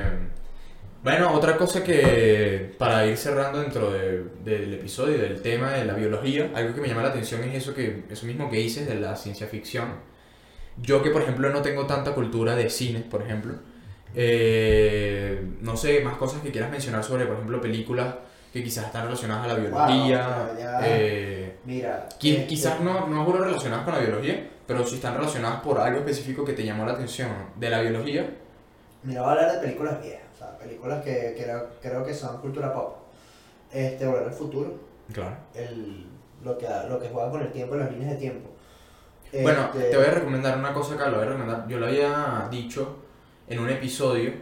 Bueno, 1.03 1.33
otra 1.33 1.57
cosa 1.57 1.83
que 1.83 2.75
para 2.77 3.05
ir 3.07 3.17
cerrando 3.17 3.59
dentro 3.59 3.91
de- 3.91 4.23
del 4.43 4.75
episodio, 4.75 5.17
del 5.17 5.41
tema 5.41 5.71
de 5.71 5.85
la 5.85 5.93
biología, 5.95 6.51
algo 6.53 6.75
que 6.75 6.81
me 6.81 6.87
llama 6.87 7.01
la 7.01 7.09
atención 7.09 7.43
es 7.43 7.55
eso, 7.55 7.73
que, 7.73 8.03
eso 8.09 8.25
mismo 8.27 8.49
que 8.51 8.57
dices 8.57 8.87
de 8.87 8.95
la 8.95 9.15
ciencia 9.15 9.47
ficción. 9.47 9.87
Yo 10.77 11.01
que, 11.01 11.09
por 11.09 11.23
ejemplo, 11.23 11.49
no 11.49 11.61
tengo 11.63 11.87
tanta 11.87 12.13
cultura 12.13 12.55
de 12.55 12.69
cine, 12.69 12.99
por 13.09 13.23
ejemplo, 13.23 13.55
eh, 14.15 15.41
no 15.61 15.75
sé, 15.75 16.01
más 16.01 16.17
cosas 16.17 16.41
que 16.41 16.51
quieras 16.51 16.69
mencionar 16.69 17.03
sobre, 17.03 17.25
por 17.25 17.35
ejemplo, 17.35 17.59
películas 17.61 18.13
que 18.53 18.63
quizás 18.63 18.85
están 18.85 19.05
relacionadas 19.05 19.45
a 19.45 19.47
la 19.47 19.55
biología. 19.55 20.27
Wow, 20.49 20.57
ya. 20.59 20.79
eh, 20.83 21.55
Mira. 21.65 22.09
Qui- 22.19 22.33
este, 22.35 22.47
Quizás 22.47 22.79
no, 22.81 23.07
no 23.07 23.25
juro 23.25 23.43
relacionadas 23.43 23.85
con 23.85 23.93
la 23.95 24.01
biología, 24.01 24.49
pero 24.67 24.85
si 24.85 24.95
están 24.95 25.15
relacionadas 25.15 25.61
por 25.61 25.79
algo 25.79 25.99
específico 25.99 26.45
que 26.45 26.53
te 26.53 26.63
llamó 26.63 26.85
la 26.85 26.93
atención 26.93 27.29
de 27.55 27.69
la 27.69 27.81
biología. 27.81 28.29
Mira, 29.03 29.21
voy 29.21 29.29
a 29.29 29.33
hablar 29.33 29.51
de 29.53 29.59
películas 29.59 30.01
viejas. 30.01 30.21
Películas 30.61 31.03
que 31.03 31.35
creo, 31.37 31.69
creo 31.81 32.03
que 32.03 32.13
son 32.13 32.37
cultura 32.37 32.73
pop. 32.73 32.97
Este, 33.71 34.05
Volver 34.05 34.27
al 34.27 34.33
futuro. 34.33 34.79
Claro. 35.13 35.35
El, 35.53 36.05
lo, 36.43 36.57
que, 36.57 36.67
lo 36.87 36.99
que 36.99 37.09
juega 37.09 37.29
con 37.29 37.41
el 37.41 37.51
tiempo 37.51 37.75
y 37.75 37.79
las 37.79 37.91
líneas 37.91 38.11
de 38.11 38.17
tiempo. 38.17 38.49
Bueno, 39.41 39.69
Este, 39.73 39.89
te 39.91 39.97
voy 39.97 40.05
a 40.05 40.11
recomendar 40.11 40.57
una 40.57 40.73
cosa 40.73 40.95
acá, 40.95 41.07
lo 41.07 41.17
voy 41.17 41.25
a 41.25 41.29
recomendar. 41.29 41.67
Yo 41.67 41.79
lo 41.79 41.87
había 41.87 42.47
dicho 42.51 42.97
en 43.47 43.59
un 43.59 43.69
episodio, 43.69 44.33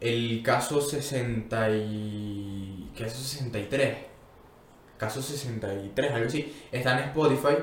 el 0.00 0.42
caso 0.42 0.80
60 0.80 1.70
y... 1.70 2.90
¿Qué 2.96 3.06
es 3.06 3.12
63? 3.12 3.96
Caso 4.96 5.20
63, 5.22 6.12
algo 6.12 6.26
así. 6.28 6.54
Está 6.70 6.98
en 6.98 7.08
Spotify, 7.08 7.56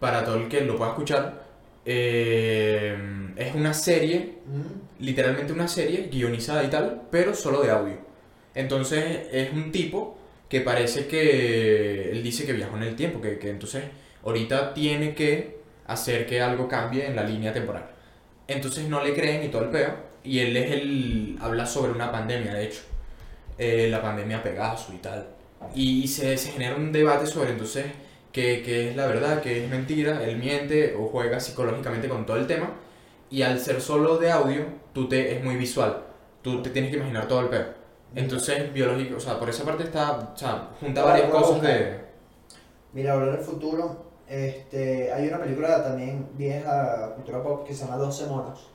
para 0.00 0.24
todo 0.24 0.36
el 0.36 0.48
que 0.48 0.60
lo 0.60 0.76
pueda 0.76 0.90
escuchar. 0.90 1.44
Eh, 1.84 3.32
es 3.36 3.54
una 3.54 3.74
serie 3.74 4.38
literalmente 5.00 5.52
una 5.52 5.68
serie 5.68 6.08
guionizada 6.10 6.64
y 6.64 6.68
tal, 6.70 7.02
pero 7.10 7.34
solo 7.34 7.62
de 7.62 7.70
audio. 7.70 7.96
Entonces 8.54 9.28
es 9.32 9.52
un 9.52 9.72
tipo 9.72 10.18
que 10.48 10.60
parece 10.60 11.06
que 11.06 12.10
él 12.12 12.22
dice 12.22 12.46
que 12.46 12.52
viajó 12.52 12.76
en 12.76 12.84
el 12.84 12.96
tiempo, 12.96 13.20
que, 13.20 13.38
que 13.38 13.50
entonces 13.50 13.84
ahorita 14.24 14.74
tiene 14.74 15.14
que 15.14 15.58
hacer 15.86 16.26
que 16.26 16.40
algo 16.40 16.68
cambie 16.68 17.06
en 17.06 17.16
la 17.16 17.24
línea 17.24 17.52
temporal. 17.52 17.86
Entonces 18.46 18.88
no 18.88 19.02
le 19.02 19.14
creen 19.14 19.44
y 19.44 19.48
todo 19.48 19.62
el 19.64 19.70
peo, 19.70 19.94
y 20.22 20.40
él 20.40 20.56
es 20.56 20.70
el 20.72 21.38
habla 21.40 21.66
sobre 21.66 21.92
una 21.92 22.10
pandemia, 22.12 22.54
de 22.54 22.64
hecho, 22.66 22.82
Eh, 23.58 23.88
la 23.90 24.02
pandemia 24.02 24.42
Pegaso 24.42 24.92
y 24.94 24.98
tal. 24.98 25.28
Y, 25.74 26.08
se, 26.08 26.36
se 26.36 26.50
genera 26.52 26.76
un 26.76 26.92
debate 26.92 27.26
sobre 27.26 27.50
entonces 27.50 27.86
qué, 28.32 28.62
qué 28.64 28.90
es 28.90 28.96
la 28.96 29.06
verdad, 29.06 29.42
qué 29.42 29.64
es 29.64 29.70
mentira, 29.70 30.24
él 30.24 30.36
miente 30.38 30.94
o 30.94 31.06
juega 31.08 31.40
psicológicamente 31.40 32.08
con 32.08 32.26
todo 32.26 32.36
el 32.36 32.46
tema. 32.46 32.70
Y 33.34 33.42
al 33.42 33.58
ser 33.58 33.80
solo 33.80 34.16
de 34.18 34.30
audio, 34.30 34.64
tú 34.92 35.08
te 35.08 35.36
es 35.36 35.42
muy 35.42 35.56
visual. 35.56 36.02
Tú 36.40 36.62
te 36.62 36.70
tienes 36.70 36.90
que 36.92 36.98
imaginar 36.98 37.26
todo 37.26 37.40
el 37.40 37.48
peo. 37.48 37.66
Entonces, 38.14 38.72
biológico, 38.72 39.16
o 39.16 39.20
sea, 39.20 39.40
por 39.40 39.48
esa 39.50 39.64
parte 39.64 39.82
está, 39.82 40.30
o 40.34 40.36
sea, 40.36 40.68
junta 40.80 41.02
varias 41.02 41.30
cosas 41.30 41.56
buscar. 41.56 41.70
de... 41.72 42.00
Mira, 42.92 43.14
Volver 43.16 43.30
al 43.38 43.44
futuro. 43.44 44.04
Este, 44.28 45.12
hay 45.12 45.26
una 45.26 45.38
película 45.40 45.82
también 45.82 46.28
vieja, 46.34 47.12
cultura 47.16 47.42
pop, 47.42 47.66
que 47.66 47.74
se 47.74 47.84
llama 47.84 47.96
12 47.96 48.26
monos. 48.26 48.68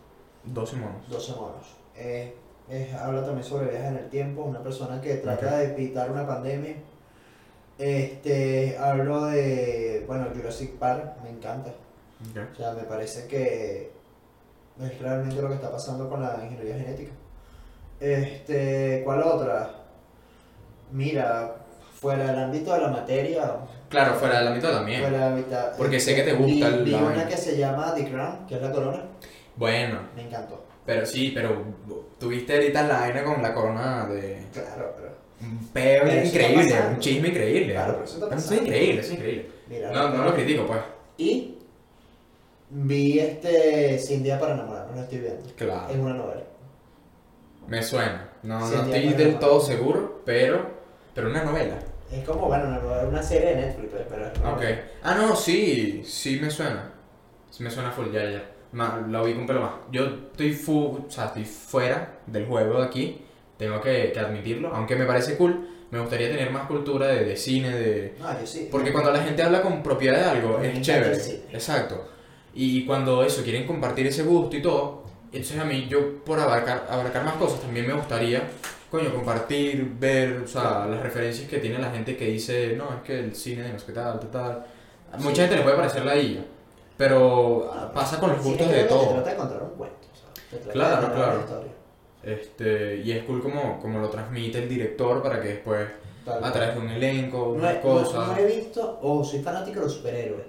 12 0.44 0.76
monos. 0.76 1.10
12 1.10 1.32
monos. 1.36 1.66
Es- 1.96 2.94
habla 3.02 3.24
también 3.24 3.44
sobre 3.46 3.70
viajes 3.72 3.88
en 3.92 3.98
el 3.98 4.10
tiempo, 4.10 4.44
una 4.44 4.62
persona 4.62 5.00
que 5.02 5.16
trata 5.16 5.58
de 5.60 5.66
evitar 5.74 6.12
una 6.12 6.28
pandemia. 6.28 6.76
Este, 7.78 8.78
hablo 8.78 9.26
de, 9.28 10.04
bueno, 10.06 10.28
Jurassic 10.36 10.74
Park, 10.74 11.16
me 11.24 11.30
encanta. 11.30 11.72
O 12.52 12.56
sea, 12.56 12.74
me 12.74 12.84
parece 12.84 13.26
que 13.28 13.92
es 14.82 15.00
realmente 15.00 15.42
lo 15.42 15.48
que 15.50 15.56
está 15.56 15.72
pasando 15.72 16.10
con 16.10 16.22
la 16.22 16.40
ingeniería 16.44 16.76
genética. 16.84 17.12
Este, 18.00 19.02
¿cuál 19.04 19.24
otra? 19.24 19.72
Mira, 20.92 21.56
fuera 21.94 22.28
del 22.32 22.40
ámbito 22.46 22.74
de 22.74 22.80
la 22.82 22.88
materia, 22.88 23.56
Claro, 23.90 24.14
fuera 24.16 24.40
del 24.40 24.48
ámbito 24.50 24.72
también. 24.72 25.02
fuera 25.02 25.18
del 25.30 25.34
ámbito- 25.34 25.72
Porque 25.78 26.00
sé 26.00 26.16
que 26.16 26.24
te 26.24 26.34
vi- 26.34 26.44
gusta 26.60 26.68
el- 26.76 26.84
Vi 26.84 26.92
la 26.92 26.98
una 26.98 27.08
vaina. 27.10 27.28
que 27.28 27.38
se 27.38 27.58
llama 27.58 27.94
The 27.94 28.10
Crown, 28.10 28.48
que 28.48 28.56
es 28.56 28.62
la 28.62 28.72
corona, 28.72 29.04
Bueno, 29.56 30.00
me 30.16 30.24
encantó. 30.24 30.64
pero 30.86 31.06
sí, 31.06 31.32
pero 31.34 31.62
tuviste 32.20 32.54
ahorita 32.56 32.84
la 32.84 33.00
vaina 33.02 33.24
con 33.24 33.42
la 33.42 33.54
corona 33.54 34.06
de... 34.08 34.46
Claro, 34.54 34.94
pero 34.96 35.10
Un 35.42 35.68
peo 35.74 36.04
increíble, 36.26 36.64
pasando. 36.70 36.90
un 36.92 37.00
chisme 37.00 37.28
increíble. 37.30 37.74
Claro, 37.74 37.94
pero 37.94 38.06
eso 38.06 38.14
está 38.16 38.28
Eso 38.28 38.36
es 38.38 38.44
pasando. 38.44 38.64
increíble, 38.64 39.02
es 39.02 39.12
increíble. 39.12 39.50
mira. 39.68 39.92
No, 39.92 40.10
no 40.10 40.24
lo 40.26 40.34
critico, 40.34 40.66
pues. 40.66 40.80
Y 41.18 41.58
vi 42.70 43.20
este 43.20 43.98
Sin 44.00 44.24
Día 44.24 44.40
para 44.40 44.54
Enamorarnos, 44.54 44.96
lo 44.96 45.02
estoy 45.04 45.20
viendo. 45.20 45.50
Claro. 45.56 45.90
Es 45.94 45.98
una 45.98 46.14
novela. 46.14 46.44
Me 47.68 47.84
suena. 47.84 48.30
No, 48.44 48.60
no 48.60 48.66
estoy 48.84 49.14
del 49.14 49.38
todo 49.40 49.60
seguro, 49.60 50.22
pero... 50.26 50.80
Pero 51.14 51.30
una 51.30 51.44
novela. 51.44 51.78
Es 52.12 52.24
como, 52.26 52.48
bueno, 52.48 52.66
una, 52.68 52.80
novela, 52.80 53.04
una 53.08 53.22
serie 53.24 53.50
de 53.50 53.56
Netflix, 53.58 53.90
pues, 53.92 54.04
pero 54.10 54.26
es 54.28 54.40
una 54.40 54.50
Ok. 54.54 54.56
novela. 54.62 54.82
Ah, 55.04 55.16
no, 55.16 55.36
sí, 55.36 56.02
sí 56.06 56.40
me 56.42 56.50
suena. 56.50 56.92
Sí 57.52 57.64
me 57.64 57.70
suena 57.70 57.92
full, 57.92 58.12
ya, 58.12 58.30
ya. 58.30 58.44
Ma- 58.72 59.04
lo 59.08 59.24
vi 59.26 59.34
con 59.34 59.46
pelo 59.46 59.62
más. 59.62 59.72
Yo 59.92 60.06
estoy 60.06 60.54
full, 60.54 61.02
o 61.08 61.12
sea, 61.12 61.26
estoy 61.26 61.46
fuera 61.46 62.20
del 62.26 62.46
juego 62.46 62.80
de 62.80 62.86
aquí. 62.88 63.26
Tengo 63.58 63.82
que, 63.82 64.12
que 64.14 64.20
admitirlo. 64.20 64.74
Aunque 64.74 64.96
me 64.96 65.06
parece 65.06 65.36
cool, 65.36 65.68
me 65.92 66.00
gustaría 66.00 66.30
tener 66.30 66.50
más 66.52 66.68
cultura 66.68 67.08
de, 67.08 67.26
de 67.26 67.36
cine, 67.36 67.72
de... 67.78 68.16
No, 68.20 68.40
yo 68.40 68.48
sí. 68.48 68.70
Porque 68.72 68.92
cuando 68.94 69.12
la 69.12 69.20
gente 69.22 69.44
habla 69.44 69.62
con 69.62 69.84
propiedad 69.84 70.18
de 70.20 70.26
algo, 70.40 70.60
es 70.60 70.82
chévere. 70.82 71.18
Exacto. 71.52 72.08
Y 72.54 72.86
cuando 72.86 73.24
eso, 73.24 73.44
quieren 73.44 73.66
compartir 73.68 74.08
ese 74.08 74.24
gusto 74.24 74.56
y 74.58 74.62
todo, 74.62 75.04
entonces 75.32 75.60
a 75.60 75.64
mí, 75.66 75.88
yo 75.90 76.24
por 76.24 76.40
abarcar, 76.40 76.88
abarcar 76.90 77.24
más 77.24 77.36
cosas, 77.36 77.62
también 77.62 77.86
me 77.88 77.94
gustaría, 77.94 78.44
coño, 78.90 79.14
compartir, 79.14 79.86
ver, 80.00 80.42
o 80.44 80.48
sea, 80.48 80.86
las 80.90 81.02
referencias 81.02 81.48
que 81.50 81.60
tiene 81.60 81.78
la 81.80 81.92
gente 81.92 82.18
que 82.18 82.26
dice, 82.26 82.76
no, 82.76 82.86
es 82.96 83.02
que 83.04 83.20
el 83.20 83.36
cine 83.36 83.64
de 83.64 83.74
no 83.74 83.80
sé 83.80 83.92
tal, 83.94 84.20
tal, 84.20 84.32
tal. 84.32 84.66
A 85.14 85.18
Mucha 85.18 85.36
Sí. 85.36 85.42
gente 85.42 85.58
le 85.58 85.62
puede 85.62 85.76
parecer 85.78 86.06
la 86.06 86.16
illa, 86.16 86.42
pero 86.98 87.72
Ah, 87.72 87.92
pasa 87.94 88.20
con 88.20 88.32
los 88.32 88.44
gustos 88.44 88.70
de 88.70 88.84
todo. 88.86 89.10
trata 89.14 89.30
de 89.30 89.36
contar 89.36 89.64
un 89.64 89.70
cuento, 89.78 89.96
o 90.68 90.72
Claro, 90.72 91.14
claro. 91.14 91.44
Este, 92.24 92.98
y 92.98 93.12
es 93.14 93.24
cool 93.24 93.42
como, 93.42 93.80
como 93.80 94.00
lo 94.00 94.10
transmite 94.10 94.58
el 94.64 94.68
director 94.68 95.22
para 95.24 95.42
que 95.42 95.48
después, 95.50 95.88
Tal 96.26 96.44
a 96.44 96.52
través 96.52 96.76
de 96.76 96.82
un 96.82 96.90
elenco, 96.90 97.38
No 97.38 97.50
unas 97.54 97.76
no- 97.76 97.82
cosas... 97.82 98.28
no 98.28 98.38
he 98.38 98.46
visto, 98.46 99.00
oh, 99.02 99.24
soy 99.24 99.40
fanático 99.42 99.80
de 99.80 99.86
los 99.86 99.94
superhéroes. 99.94 100.46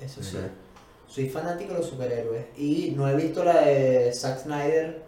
Eso 0.00 0.22
sí. 0.22 0.36
Soy 1.10 1.28
fanático 1.28 1.72
de 1.72 1.78
los 1.80 1.88
superhéroes. 1.88 2.46
Y 2.56 2.94
no 2.96 3.08
he 3.08 3.16
visto 3.16 3.42
la 3.42 3.62
de 3.62 4.12
Zack 4.12 4.38
Snyder, 4.44 5.02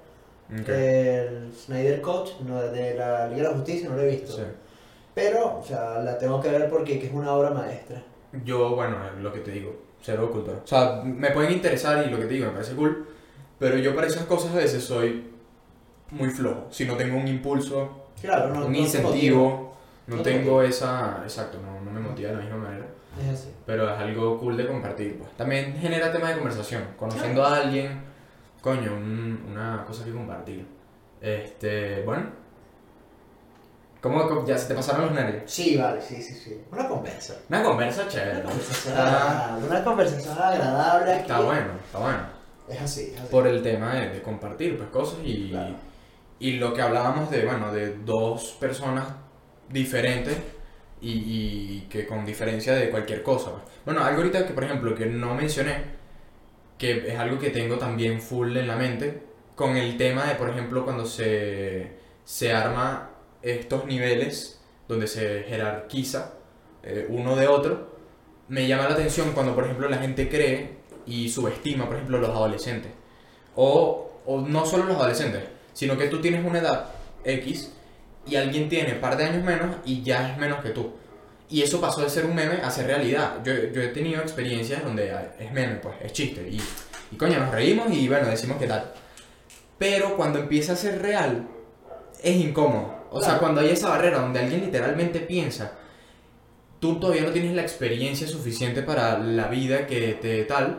Ok. 0.52 0.68
el 0.68 1.52
Snyder 1.54 2.02
Cut, 2.02 2.40
no, 2.40 2.60
de 2.60 2.94
la 2.94 3.28
Liga 3.28 3.42
de 3.44 3.48
la 3.50 3.54
Justicia, 3.54 3.88
no 3.88 3.94
lo 3.96 4.02
he 4.02 4.08
visto. 4.08 4.32
Sí. 4.32 4.42
Pero, 5.14 5.60
o 5.60 5.64
sea, 5.64 6.00
la 6.00 6.18
tengo 6.18 6.40
que 6.40 6.50
ver 6.50 6.68
porque 6.68 6.98
que 6.98 7.06
es 7.06 7.12
una 7.12 7.32
obra 7.32 7.50
maestra. 7.50 8.02
Yo, 8.44 8.74
bueno, 8.74 8.96
lo 9.20 9.32
que 9.32 9.40
te 9.40 9.52
digo, 9.52 9.76
cero 10.00 10.28
cultura. 10.32 10.58
O 10.64 10.66
sea, 10.66 11.02
me 11.04 11.30
pueden 11.30 11.52
interesar 11.52 12.04
y 12.04 12.10
lo 12.10 12.18
que 12.18 12.24
te 12.24 12.34
digo 12.34 12.46
me 12.46 12.52
parece 12.52 12.74
cool, 12.74 13.06
pero 13.58 13.76
yo 13.76 13.94
para 13.94 14.08
esas 14.08 14.24
cosas 14.24 14.52
a 14.54 14.56
veces 14.56 14.82
soy 14.82 15.30
muy 16.10 16.30
flojo. 16.30 16.66
Si 16.70 16.84
no 16.84 16.96
tengo 16.96 17.16
un 17.16 17.28
impulso, 17.28 18.00
Claro, 18.20 18.52
no, 18.54 18.66
un 18.66 18.72
no 18.72 18.78
incentivo, 18.78 19.74
no, 20.06 20.16
No 20.16 20.22
te 20.22 20.32
tengo 20.32 20.62
esa... 20.62 21.20
Exacto, 21.22 21.58
no, 21.60 21.80
no 21.80 21.90
me 21.90 22.00
motiva 22.00 22.30
de 22.30 22.36
la 22.36 22.42
misma. 22.42 22.61
Es 23.20 23.28
así. 23.40 23.54
Pero 23.66 23.92
es 23.92 23.98
algo 23.98 24.38
cool 24.38 24.56
de 24.56 24.66
compartir, 24.66 25.18
pues. 25.18 25.30
También 25.36 25.76
genera 25.78 26.10
tema 26.12 26.28
de 26.30 26.34
conversación. 26.36 26.82
Conociendo 26.96 27.44
a 27.44 27.56
alguien, 27.56 28.00
coño, 28.60 28.94
un- 28.94 29.48
una 29.50 29.84
cosa 29.86 30.04
que 30.04 30.12
compartir. 30.12 30.66
Este, 31.20 32.02
bueno. 32.02 32.40
¿Cómo, 34.00 34.44
ya 34.44 34.58
se 34.58 34.66
te 34.66 34.74
pasaron 34.74 35.02
los 35.06 35.12
nervios? 35.14 35.44
Sí, 35.46 35.76
vale, 35.76 36.00
sí, 36.02 36.20
sí, 36.20 36.34
sí. 36.34 36.60
Una 36.72 36.88
conversa. 36.88 37.36
Una 37.48 37.62
conversa 37.62 38.02
Una 38.02 38.10
chévere. 38.10 38.42
conversación 38.42 38.94
Está, 38.94 39.06
agradable. 39.16 39.66
Una 39.68 39.84
conversación 39.84 40.38
agradable. 40.38 41.12
aquí. 41.12 41.20
está 41.22 41.40
bueno, 41.40 41.66
está 41.84 41.98
bueno. 41.98 42.18
Es 42.68 42.80
así, 42.80 43.12
es 43.14 43.20
así. 43.20 43.28
por 43.30 43.46
el 43.46 43.62
tema 43.62 43.94
de, 43.94 44.08
de 44.08 44.22
compartir 44.22 44.76
pues 44.76 44.88
cosas 44.90 45.18
y, 45.22 45.50
Claro. 45.50 45.74
y 46.40 46.52
lo 46.52 46.72
que 46.74 46.82
hablábamos 46.82 47.30
de 47.30 47.44
bueno 47.44 47.72
de 47.72 47.96
dos 47.98 48.56
personas 48.58 49.04
diferentes 49.68 50.36
y, 51.02 51.10
y 51.10 51.86
que 51.90 52.06
con 52.06 52.24
diferencia 52.24 52.74
de 52.74 52.90
cualquier 52.90 53.22
cosa 53.22 53.50
pues. 53.50 53.64
bueno 53.84 54.04
algo 54.04 54.18
ahorita 54.18 54.46
que 54.46 54.54
por 54.54 54.64
ejemplo 54.64 54.94
que 54.94 55.06
no 55.06 55.34
mencioné 55.34 56.00
que 56.78 57.08
es 57.08 57.18
algo 57.18 57.38
que 57.38 57.50
tengo 57.50 57.76
también 57.76 58.20
full 58.20 58.56
en 58.56 58.68
la 58.68 58.76
mente 58.76 59.22
con 59.56 59.76
el 59.76 59.96
tema 59.96 60.26
de 60.26 60.36
por 60.36 60.48
ejemplo 60.48 60.84
cuando 60.84 61.04
se 61.04 61.92
se 62.24 62.52
arma 62.52 63.10
estos 63.42 63.84
niveles 63.84 64.60
donde 64.88 65.06
se 65.06 65.42
jerarquiza 65.42 66.34
eh, 66.82 67.06
uno 67.08 67.36
de 67.36 67.48
otro 67.48 67.92
me 68.48 68.66
llama 68.66 68.84
la 68.84 68.94
atención 68.94 69.32
cuando 69.32 69.54
por 69.54 69.64
ejemplo 69.64 69.88
la 69.88 69.98
gente 69.98 70.28
cree 70.28 70.82
y 71.06 71.28
subestima, 71.28 71.86
por 71.86 71.96
ejemplo, 71.96 72.18
los 72.18 72.30
adolescentes. 72.30 72.92
O, 73.56 74.10
o 74.24 74.40
no 74.40 74.64
solo 74.66 74.84
los 74.84 74.96
adolescentes, 74.96 75.42
sino 75.72 75.96
que 75.96 76.08
tú 76.08 76.20
tienes 76.20 76.44
una 76.44 76.58
edad 76.58 76.90
X 77.24 77.72
y 78.26 78.36
alguien 78.36 78.68
tiene 78.68 78.94
un 78.94 79.00
par 79.00 79.16
de 79.16 79.24
años 79.24 79.44
menos 79.44 79.76
y 79.84 80.02
ya 80.02 80.30
es 80.32 80.38
menos 80.38 80.62
que 80.62 80.70
tú. 80.70 80.92
Y 81.48 81.62
eso 81.62 81.80
pasó 81.80 82.00
de 82.00 82.08
ser 82.08 82.24
un 82.24 82.34
meme 82.34 82.60
a 82.62 82.70
ser 82.70 82.86
realidad. 82.86 83.38
Yo, 83.44 83.52
yo 83.52 83.82
he 83.82 83.88
tenido 83.88 84.22
experiencias 84.22 84.82
donde 84.82 85.12
es 85.38 85.52
meme, 85.52 85.76
pues, 85.76 85.96
es 86.02 86.12
chiste. 86.12 86.48
Y, 86.48 86.60
y 87.10 87.16
coño, 87.16 87.38
nos 87.38 87.50
reímos 87.50 87.92
y 87.92 88.08
bueno, 88.08 88.28
decimos 88.28 88.56
qué 88.58 88.66
tal. 88.66 88.90
Pero 89.78 90.16
cuando 90.16 90.38
empieza 90.38 90.72
a 90.72 90.76
ser 90.76 91.02
real, 91.02 91.46
es 92.22 92.36
incómodo. 92.36 93.02
O 93.10 93.20
sea, 93.20 93.38
cuando 93.38 93.60
hay 93.60 93.70
esa 93.70 93.90
barrera 93.90 94.20
donde 94.20 94.40
alguien 94.40 94.62
literalmente 94.62 95.20
piensa, 95.20 95.72
tú 96.80 96.98
todavía 96.98 97.22
no 97.22 97.30
tienes 97.30 97.54
la 97.54 97.62
experiencia 97.62 98.26
suficiente 98.26 98.82
para 98.82 99.18
la 99.18 99.48
vida 99.48 99.86
que 99.86 100.14
te 100.14 100.44
tal, 100.44 100.78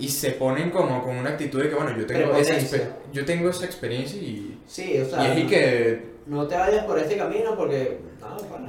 y 0.00 0.08
se 0.08 0.32
ponen 0.32 0.70
como 0.70 1.02
con 1.02 1.16
una 1.16 1.30
actitud 1.30 1.62
de 1.62 1.68
que, 1.68 1.74
bueno, 1.74 1.96
yo 1.96 2.06
tengo, 2.06 2.34
esa, 2.34 2.78
yo 3.12 3.24
tengo 3.24 3.48
esa 3.50 3.64
experiencia 3.66 4.20
y, 4.20 4.58
Sí, 4.66 4.98
o 4.98 5.02
y 5.06 5.10
sea. 5.10 5.32
es 5.32 5.38
y 5.38 5.46
que, 5.46 6.10
No 6.26 6.46
te 6.46 6.56
vayas 6.56 6.84
por 6.84 6.98
este 6.98 7.16
camino 7.16 7.54
porque. 7.56 8.00
No, 8.20 8.36
bueno. 8.48 8.68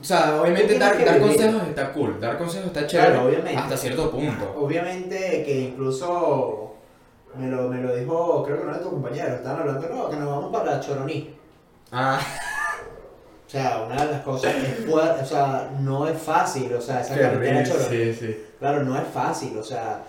o 0.00 0.04
sea, 0.04 0.40
obviamente 0.40 0.78
dar, 0.78 1.18
consejos 1.20 1.62
está 1.68 1.92
cool, 1.92 2.20
dar 2.20 2.38
consejos 2.38 2.66
está 2.68 2.86
chévere 2.86 3.10
Claro, 3.12 3.26
obviamente. 3.28 3.56
hasta 3.56 3.76
cierto 3.76 4.10
punto. 4.10 4.54
Obviamente 4.58 5.42
que 5.44 5.60
incluso. 5.60 6.62
Me 7.38 7.48
lo, 7.48 7.68
me 7.68 7.82
lo 7.82 7.94
dijo, 7.94 8.42
creo 8.44 8.56
que 8.56 8.62
uno 8.64 8.72
de 8.72 8.78
tus 8.80 8.88
compañeros. 8.88 9.32
Estaban 9.34 9.60
hablando, 9.60 9.88
no, 9.90 10.08
que 10.08 10.16
nos 10.16 10.26
vamos 10.28 10.52
para 10.52 10.80
Choroní. 10.80 11.34
Ah, 11.92 12.18
O 13.46 13.50
sea, 13.50 13.82
una 13.86 14.04
de 14.04 14.12
las 14.12 14.22
cosas 14.22 14.54
es 14.54 14.86
o 14.92 15.24
sea, 15.24 15.70
no 15.80 16.08
es 16.08 16.18
fácil, 16.20 16.72
o 16.74 16.80
sea, 16.80 17.00
esa 17.00 17.14
qué 17.14 17.20
carretera 17.20 17.60
rico, 17.62 17.76
Choroní. 17.76 17.96
sí, 17.96 18.14
sí, 18.14 18.44
Claro, 18.58 18.82
no 18.82 18.96
es 18.96 19.06
fácil, 19.12 19.56
o 19.58 19.62
sea, 19.62 20.02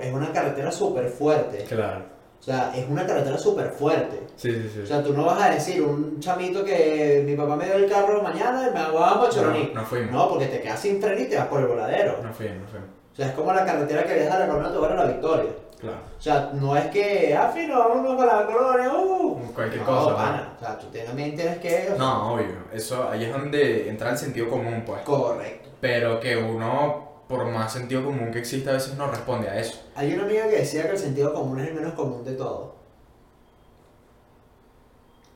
es 0.00 0.12
una 0.12 0.32
carretera 0.32 0.70
súper 0.72 1.08
fuerte. 1.08 1.64
claro, 1.68 2.02
O 2.40 2.42
sea, 2.42 2.72
es 2.74 2.86
una 2.88 3.06
carretera 3.06 3.38
súper 3.38 3.70
fuerte. 3.70 4.20
sí, 4.36 4.52
sí, 4.52 4.70
sí. 4.74 4.80
O 4.82 4.86
sea, 4.86 5.02
tú 5.02 5.12
no 5.14 5.24
vas 5.24 5.40
a 5.42 5.50
decir 5.50 5.82
un 5.82 6.18
chamito 6.20 6.64
que 6.64 7.22
mi 7.24 7.36
papá 7.36 7.54
me 7.56 7.64
dio 7.66 7.74
el 7.74 7.88
carro 7.88 8.22
mañana 8.22 8.68
y 8.68 8.74
me 8.74 8.82
vamos 8.92 9.18
para 9.18 9.30
Choroní. 9.30 9.70
no, 9.72 9.80
no 9.80 9.86
fuimos, 9.86 10.10
No, 10.12 10.28
porque 10.28 10.46
te 10.46 10.60
quedas 10.60 10.80
sin 10.80 11.00
freno 11.00 11.20
y 11.20 11.26
te 11.28 11.36
vas 11.36 11.46
por 11.46 11.60
el 11.60 11.66
voladero. 11.68 12.18
no 12.22 12.32
fuimos, 12.32 12.62
no 12.62 12.68
fuimos, 12.68 12.88
O 13.12 13.16
sea, 13.16 13.26
es 13.28 13.32
como 13.34 13.52
la 13.52 13.64
carretera 13.64 14.04
que 14.04 14.14
viaja 14.14 14.38
de 14.38 14.46
la 14.48 14.52
Corona 14.52 15.02
a 15.02 15.04
la 15.06 15.12
Victoria. 15.12 15.50
Claro. 15.84 16.02
O 16.18 16.22
sea, 16.22 16.50
no 16.54 16.76
es 16.76 16.86
que, 16.86 17.34
ah, 17.36 17.50
fino, 17.54 17.78
vámonos 17.78 18.16
para 18.16 18.40
la 18.40 18.46
colonia, 18.46 18.92
uh. 18.92 19.52
Cualquier 19.54 19.82
no, 19.82 19.86
cosa, 19.86 20.16
pana. 20.16 20.54
O 20.56 20.58
sea, 20.64 20.78
tú 20.78 20.86
también 20.88 21.36
tienes 21.36 21.58
que. 21.58 21.68
o 21.68 21.86
sea, 21.88 21.96
No, 21.96 22.34
obvio, 22.34 22.56
eso 22.72 23.08
ahí 23.08 23.24
es 23.24 23.32
donde 23.32 23.88
entra 23.88 24.10
el 24.10 24.18
sentido 24.18 24.48
común, 24.48 24.82
pues. 24.86 25.02
Correcto. 25.02 25.70
Pero 25.80 26.18
que 26.20 26.36
uno, 26.36 27.08
por 27.28 27.44
más 27.46 27.72
sentido 27.72 28.04
común 28.04 28.30
que 28.32 28.38
exista, 28.40 28.70
a 28.70 28.74
veces 28.74 28.96
no 28.96 29.06
responde 29.10 29.48
a 29.48 29.58
eso. 29.58 29.80
Hay 29.94 30.12
un 30.14 30.20
amigo 30.20 30.44
que 30.48 30.56
decía 30.58 30.82
que 30.84 30.92
el 30.92 30.98
sentido 30.98 31.32
común 31.34 31.60
es 31.60 31.68
el 31.68 31.74
menos 31.74 31.94
común 31.94 32.24
de 32.24 32.32
todo. 32.34 32.74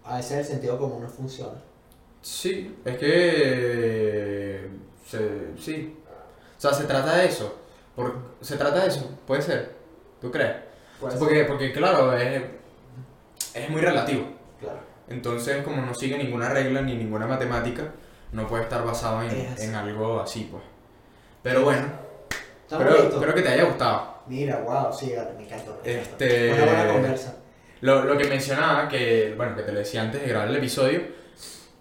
A 0.05 0.17
veces 0.17 0.39
el 0.39 0.45
sentido 0.45 0.79
común 0.79 1.03
no 1.03 1.09
funciona. 1.09 1.61
Sí, 2.23 2.77
es 2.85 2.97
que. 2.99 4.69
se- 5.07 5.57
sí. 5.59 5.95
O 6.57 6.61
sea, 6.61 6.73
se 6.73 6.85
trata 6.85 7.17
de 7.17 7.27
eso. 7.27 7.55
Por, 7.95 8.15
se 8.41 8.57
trata 8.57 8.81
de 8.81 8.89
eso, 8.89 9.09
puede 9.27 9.43
ser. 9.43 9.78
¿Tú 10.21 10.31
crees? 10.31 10.53
Pues, 11.01 11.15
Porque, 11.15 11.45
porque 11.45 11.73
claro, 11.73 12.17
es, 12.17 12.43
es 13.55 13.71
muy 13.71 13.81
relativo. 13.81 14.25
Claro. 14.61 14.79
Entonces, 15.09 15.63
como 15.63 15.81
no 15.83 15.95
sigue 15.95 16.19
ninguna 16.19 16.49
regla 16.51 16.83
ni 16.83 16.95
ninguna 16.97 17.27
matemática, 17.27 17.85
no 18.33 18.47
puede 18.47 18.65
estar 18.65 18.85
basado 18.85 19.23
en, 19.23 19.31
Es 19.31 19.53
así. 19.53 19.65
en 19.67 19.75
algo 19.75 20.21
así, 20.21 20.49
pues. 20.51 20.63
Pero 21.43 21.63
bueno, 21.63 21.87
¿Estamos 22.63 22.95
espero, 22.95 23.35
que 23.35 23.43
te 23.43 23.49
haya 23.49 23.65
gustado. 23.65 24.19
Mira, 24.27 24.59
wow, 24.59 24.93
sí, 24.93 25.13
me 25.39 25.45
encantó. 25.45 25.81
me 25.85 25.93
encantó. 25.93 26.25
Este- 26.25 26.53
Una 26.53 26.65
buena 26.65 26.93
conversa. 26.93 27.37
Lo, 27.81 28.05
lo 28.05 28.19
que 28.19 28.25
mencionaba, 28.25 28.89
que, 28.89 29.35
bueno, 29.37 29.55
que 29.57 29.63
te 29.63 29.73
lo 29.73 29.79
decía 29.79 30.03
antes 30.03 30.21
de 30.21 30.27
grabar 30.29 30.49
el 30.49 30.57
episodio, 30.57 31.01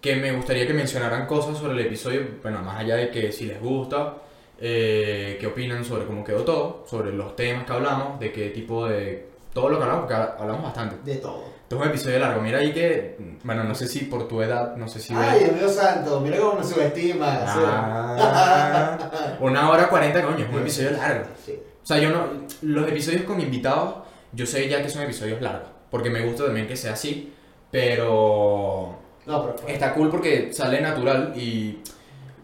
que 0.00 0.14
me 0.16 0.30
gustaría 0.32 0.64
que 0.66 0.72
mencionaran 0.72 1.26
cosas 1.26 1.58
sobre 1.58 1.72
el 1.74 1.80
episodio, 1.86 2.22
bueno, 2.40 2.62
más 2.62 2.78
allá 2.78 2.94
de 2.94 3.10
que 3.10 3.32
si 3.32 3.46
les 3.46 3.60
gusta, 3.60 4.14
eh, 4.60 5.36
qué 5.40 5.46
opinan 5.46 5.84
sobre 5.84 6.06
cómo 6.06 6.24
quedó 6.24 6.44
todo, 6.44 6.84
sobre 6.88 7.12
los 7.12 7.36
temas 7.36 7.64
que 7.64 7.72
hablamos, 7.72 8.20
de 8.20 8.32
qué 8.32 8.50
tipo 8.50 8.86
de... 8.86 9.28
Todo 9.52 9.70
lo 9.70 9.78
que 9.78 9.84
hablamos, 9.84 10.06
porque 10.06 10.42
hablamos 10.42 10.62
bastante. 10.62 10.96
De 11.10 11.16
todo. 11.16 11.44
Esto 11.62 11.76
es 11.76 11.82
un 11.82 11.88
episodio 11.88 12.18
largo, 12.18 12.40
mira 12.40 12.58
ahí 12.58 12.72
que, 12.72 13.16
bueno, 13.42 13.64
no 13.64 13.74
sé 13.74 13.86
si 13.86 14.04
por 14.04 14.26
tu 14.28 14.40
edad, 14.40 14.76
no 14.76 14.88
sé 14.88 15.00
si... 15.00 15.12
Ay, 15.14 15.40
Dios 15.40 15.52
mío 15.52 15.68
santo, 15.68 16.20
mira 16.20 16.38
cómo 16.38 16.54
me 16.60 16.64
subestima. 16.64 17.40
Ah, 17.46 18.98
una 19.40 19.70
hora 19.70 19.88
cuarenta, 19.88 20.22
coño, 20.22 20.44
es 20.44 20.50
un 20.50 20.60
episodio 20.60 20.92
largo. 20.92 21.26
Sí. 21.44 21.58
O 21.82 21.86
sea, 21.88 21.98
yo 22.02 22.10
no. 22.10 22.26
Los 22.60 22.86
episodios 22.86 23.22
con 23.22 23.40
invitados, 23.40 23.94
yo 24.32 24.44
sé 24.44 24.68
ya 24.68 24.82
que 24.82 24.90
son 24.90 25.04
episodios 25.04 25.40
largos. 25.40 25.70
Porque 25.90 26.10
me 26.10 26.20
gusta 26.20 26.44
también 26.44 26.66
que 26.66 26.76
sea 26.76 26.92
así. 26.92 27.32
Pero. 27.70 28.98
No, 29.24 29.42
pero. 29.42 29.68
Está 29.68 29.94
cool 29.94 30.10
porque 30.10 30.52
sale 30.52 30.82
natural 30.82 31.32
y. 31.34 31.78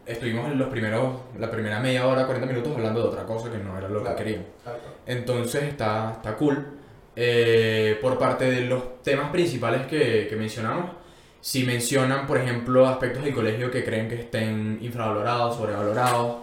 Estuvimos 0.07 0.51
en 0.51 0.59
los 0.59 0.69
primeros. 0.69 1.15
La 1.39 1.51
primera 1.51 1.81
media 1.81 2.07
hora, 2.07 2.27
40 2.27 2.47
minutos 2.47 2.73
hablando 2.75 3.03
de 3.03 3.09
otra 3.09 3.25
cosa 3.25 3.51
que 3.51 3.59
no 3.59 3.77
era 3.79 3.89
lo 3.89 4.01
Claro. 4.01 4.17
que 4.17 4.23
queríamos. 4.25 4.49
Claro. 4.63 4.79
Entonces 5.07 5.63
está, 5.65 6.13
está 6.17 6.37
cool. 6.37 6.79
Eh, 7.17 7.99
por 8.03 8.19
parte 8.19 8.51
de 8.51 8.63
los 8.63 9.03
temas 9.03 9.31
principales 9.31 9.87
que, 9.87 10.27
que 10.29 10.37
mencionamos, 10.37 10.91
si 11.41 11.65
mencionan, 11.65 12.27
por 12.27 12.39
ejemplo, 12.39 12.87
aspectos 12.87 13.23
del 13.25 13.35
colegio 13.35 13.71
que 13.71 13.85
creen 13.85 14.09
que 14.09 14.15
estén 14.17 14.79
infravalorados, 14.81 15.57
sobrevalorados, 15.57 16.37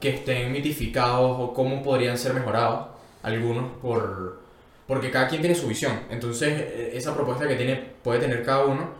que 0.00 0.10
estén 0.10 0.50
mitificados 0.52 1.36
o 1.38 1.54
cómo 1.54 1.82
podrían 1.82 2.18
ser 2.18 2.34
mejorados, 2.34 2.88
algunos 3.22 3.70
por... 3.80 4.40
Porque 4.86 5.10
cada 5.12 5.28
quien 5.28 5.40
tiene 5.40 5.54
su 5.54 5.68
visión. 5.68 6.00
Entonces, 6.10 6.48
eh, 6.52 6.90
esa 6.94 7.14
propuesta 7.14 7.46
que 7.46 7.54
tiene, 7.54 7.76
puede 8.02 8.18
tener 8.18 8.44
cada 8.44 8.64
uno 8.64 8.90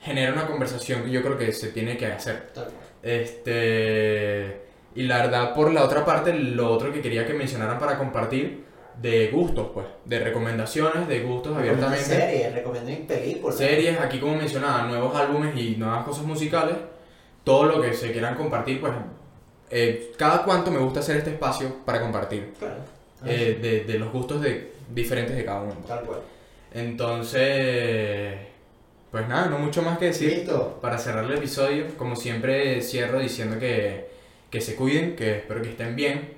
genera 0.00 0.32
una 0.32 0.46
conversación 0.46 1.04
que 1.04 1.10
yo 1.10 1.22
creo 1.22 1.38
que 1.38 1.52
se 1.52 1.68
tiene 1.68 1.96
que 1.96 2.06
hacer. 2.06 2.50
Tal. 2.52 2.66
Este. 3.06 4.60
Y 4.94 5.02
la 5.02 5.18
verdad, 5.18 5.54
por 5.54 5.72
la 5.72 5.84
otra 5.84 6.04
parte, 6.04 6.32
lo 6.32 6.70
otro 6.72 6.92
que 6.92 7.00
quería 7.02 7.26
que 7.26 7.34
mencionaran 7.34 7.78
para 7.78 7.98
compartir, 7.98 8.64
de 9.00 9.28
gustos, 9.28 9.68
pues. 9.74 9.86
De 10.06 10.18
recomendaciones, 10.20 11.06
de 11.06 11.20
gustos 11.20 11.56
abiertamente. 11.56 12.04
series, 12.04 12.54
recomienden 12.54 13.06
películas. 13.06 13.56
Series, 13.56 14.00
aquí 14.00 14.18
como 14.18 14.36
mencionaba, 14.36 14.84
nuevos 14.84 15.14
álbumes 15.14 15.54
y 15.56 15.76
nuevas 15.76 16.04
cosas 16.04 16.24
musicales. 16.24 16.76
Todo 17.44 17.64
lo 17.66 17.82
que 17.82 17.92
se 17.94 18.10
quieran 18.10 18.34
compartir, 18.34 18.80
pues. 18.80 18.92
eh, 19.70 20.12
cada 20.16 20.42
cuanto 20.44 20.70
me 20.70 20.78
gusta 20.78 21.00
hacer 21.00 21.16
este 21.18 21.30
espacio 21.30 21.76
para 21.84 22.00
compartir. 22.00 22.54
Claro. 22.58 22.76
eh, 23.26 23.58
de, 23.60 23.84
de 23.92 23.98
los 23.98 24.10
gustos 24.12 24.40
de, 24.40 24.72
diferentes 24.94 25.36
de 25.36 25.44
cada 25.44 25.60
uno. 25.60 25.74
Tal 25.86 26.00
cual. 26.00 26.20
Entonces. 26.72 28.38
Pues 29.10 29.28
nada, 29.28 29.46
no 29.48 29.58
mucho 29.58 29.82
más 29.82 29.98
que 29.98 30.06
decir. 30.06 30.30
Listo. 30.30 30.78
Para 30.80 30.98
cerrar 30.98 31.24
el 31.24 31.32
episodio, 31.34 31.86
como 31.96 32.16
siempre 32.16 32.80
cierro 32.82 33.18
diciendo 33.20 33.58
que, 33.58 34.08
que 34.50 34.60
se 34.60 34.74
cuiden, 34.76 35.16
que 35.16 35.38
espero 35.38 35.62
que 35.62 35.70
estén 35.70 35.96
bien, 35.96 36.34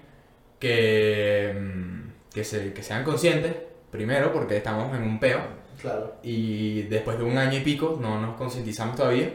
que, 0.59 1.55
mm, 1.59 2.32
que, 2.32 2.45
se, 2.45 2.73
que 2.73 2.82
sean 2.82 3.05
conscientes, 3.05 3.53
primero 3.90 4.32
porque 4.32 4.57
estamos 4.57 4.95
en 4.97 5.03
un 5.03 5.19
peo 5.19 5.40
Claro. 5.81 6.16
y 6.24 6.82
después 6.82 7.16
de 7.19 7.24
un 7.24 7.39
año 7.39 7.57
y 7.59 7.61
pico 7.62 7.99
no 8.01 8.20
nos 8.20 8.36
concientizamos 8.36 8.97
todavía. 8.97 9.31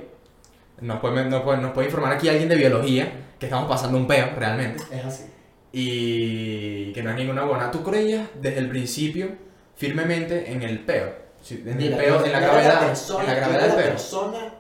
Nos 0.81 0.99
puede, 0.99 1.25
nos, 1.25 1.41
puede, 1.43 1.59
nos 1.61 1.71
puede 1.71 1.87
informar 1.87 2.13
aquí 2.13 2.27
alguien 2.27 2.49
de 2.49 2.55
biología 2.55 3.11
que 3.39 3.45
estamos 3.45 3.69
pasando 3.69 3.97
un 3.97 4.07
peo 4.07 4.29
realmente 4.37 4.83
Es 4.91 5.05
así. 5.05 5.23
y 5.71 6.91
que 6.93 7.01
no 7.03 7.11
es 7.11 7.15
ninguna 7.15 7.43
buena. 7.45 7.71
¿Tú 7.71 7.83
creías 7.83 8.27
desde 8.41 8.59
el 8.59 8.69
principio 8.69 9.29
firmemente 9.75 10.51
en 10.51 10.61
el 10.63 10.79
peo? 10.79 11.22
Sí, 11.43 11.61
En 11.61 11.69
el 11.69 11.75
Mira, 11.75 11.97
peo, 11.97 12.19
yo- 12.19 12.25
en 12.25 12.31
la 12.31 12.39
gravedad, 12.39 12.87
persona- 12.87 13.21
en 13.23 13.27
la 13.27 13.35
gravedad 13.35 13.67
la 13.67 13.75
persona 13.75 14.53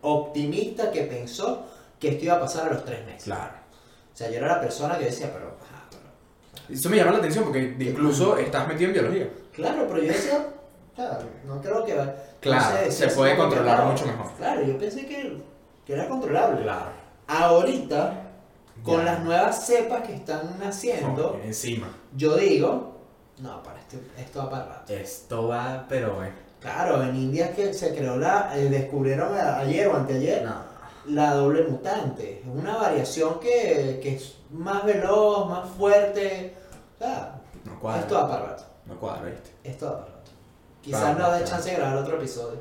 optimista 0.00 0.90
que 0.90 1.02
pensó 1.02 1.66
que 1.98 2.08
esto 2.08 2.24
iba 2.24 2.34
a 2.36 2.40
pasar 2.40 2.68
a 2.68 2.74
los 2.74 2.84
tres 2.84 3.04
meses. 3.04 3.24
Claro. 3.24 3.52
O 4.12 4.16
sea, 4.16 4.30
yo 4.30 4.38
era 4.38 4.48
la 4.48 4.60
persona 4.60 4.96
que 4.98 5.04
decía, 5.04 5.30
pero, 5.32 5.56
ajá, 5.62 5.84
pero- 5.90 6.74
Eso 6.74 6.88
me 6.88 6.96
llama 6.96 7.12
la 7.12 7.18
atención 7.18 7.44
porque 7.44 7.76
incluso 7.78 8.38
estás 8.38 8.66
metido 8.66 8.88
en 8.88 8.94
biología. 8.94 9.28
Claro, 9.52 9.86
pero 9.86 10.00
yo 10.02 10.08
decía, 10.12 10.46
claro, 10.94 11.18
no 11.44 11.60
creo 11.60 11.84
que... 11.84 11.94
no 11.94 12.12
Claro, 12.40 12.76
sé, 12.84 12.90
se 12.90 13.08
puede 13.08 13.36
controlar 13.36 13.84
mucho 13.84 14.06
mejor. 14.06 14.32
Claro, 14.38 14.62
yo 14.62 14.78
pensé 14.78 15.04
que, 15.06 15.42
que 15.84 15.92
era 15.92 16.08
controlable. 16.08 16.62
Claro. 16.62 16.90
Ahorita, 17.26 18.30
con 18.82 18.98
Ya. 18.98 19.04
las 19.04 19.20
nuevas 19.24 19.66
cepas 19.66 20.06
que 20.06 20.14
están 20.14 20.58
naciendo, 20.58 21.38
encima. 21.44 21.88
yo 22.16 22.36
digo, 22.36 22.96
no, 23.38 23.62
para 23.62 23.79
esto, 24.18 24.38
va 24.44 24.50
para 24.50 24.64
rato. 24.66 24.92
Esto 24.92 25.48
va, 25.48 25.86
pero 25.88 26.14
bueno. 26.14 26.34
Claro, 26.60 27.02
en 27.02 27.16
India 27.16 27.52
que 27.54 27.72
se 27.72 27.94
creó 27.94 28.16
la, 28.16 28.52
eh, 28.56 28.68
descubrieron 28.68 29.34
ayer 29.34 29.88
o 29.88 29.96
anteayer 29.96 30.44
No. 30.44 30.56
la 31.06 31.34
doble 31.34 31.62
mutante. 31.64 32.40
Es 32.40 32.46
una 32.46 32.76
variación 32.76 33.40
que, 33.40 33.98
que 34.02 34.16
es 34.16 34.36
más 34.50 34.84
veloz, 34.84 35.48
más 35.48 35.68
fuerte. 35.70 36.54
O 36.96 37.02
sea, 37.04 37.40
No 37.64 37.78
cuadra. 37.80 38.00
esto 38.02 38.14
va 38.14 38.28
para 38.28 38.46
rato. 38.46 38.64
No 38.86 38.96
cuadra, 39.00 39.24
¿viste? 39.30 39.50
Esto 39.64 39.86
va 39.86 39.92
para 40.00 40.06
rato. 40.12 40.30
Quizás 40.82 41.02
Vamos, 41.02 41.18
nos 41.18 41.38
dé 41.38 41.44
chance 41.44 41.70
de 41.70 41.76
grabar 41.76 41.96
otro 41.96 42.16
episodio. 42.16 42.60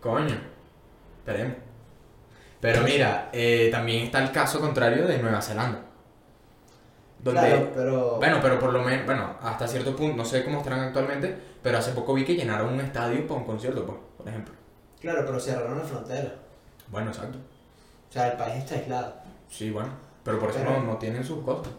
Coño. 0.00 0.40
Esperemos. 1.18 1.56
Pero 2.60 2.82
mira, 2.82 3.28
eh, 3.32 3.68
también 3.70 4.04
está 4.06 4.22
el 4.22 4.32
caso 4.32 4.58
contrario 4.60 5.06
de 5.06 5.18
Nueva 5.18 5.42
Zelanda. 5.42 5.80
Donde, 7.24 7.40
Claro, 7.40 7.70
pero. 7.74 8.16
bueno, 8.18 8.38
pero 8.42 8.58
por 8.60 8.70
lo 8.72 8.82
menos, 8.82 9.06
bueno, 9.06 9.34
hasta 9.40 9.66
cierto 9.66 9.96
punto, 9.96 10.14
no 10.16 10.24
sé 10.26 10.44
cómo 10.44 10.58
estarán 10.58 10.80
actualmente, 10.80 11.34
pero 11.62 11.78
hace 11.78 11.92
poco 11.92 12.12
vi 12.12 12.22
que 12.24 12.34
llenaron 12.36 12.74
un 12.74 12.80
estadio 12.80 13.26
para 13.26 13.40
un 13.40 13.46
concierto, 13.46 13.86
pues, 13.86 13.98
por 14.18 14.28
ejemplo. 14.28 14.54
Claro, 15.00 15.22
pero 15.24 15.40
cerraron 15.40 15.78
la 15.78 15.84
frontera. 15.84 16.34
Bueno, 16.88 17.10
exacto. 17.10 17.38
O 17.38 18.12
sea, 18.12 18.28
el 18.32 18.36
país 18.36 18.56
está 18.56 18.74
aislado. 18.74 19.14
Sí, 19.48 19.70
bueno, 19.70 19.88
pero 20.22 20.38
por 20.38 20.50
eso 20.50 20.58
Pero- 20.58 20.72
no, 20.80 20.82
no 20.84 20.96
tienen 20.98 21.24
sus 21.24 21.42
cosas. 21.42 21.72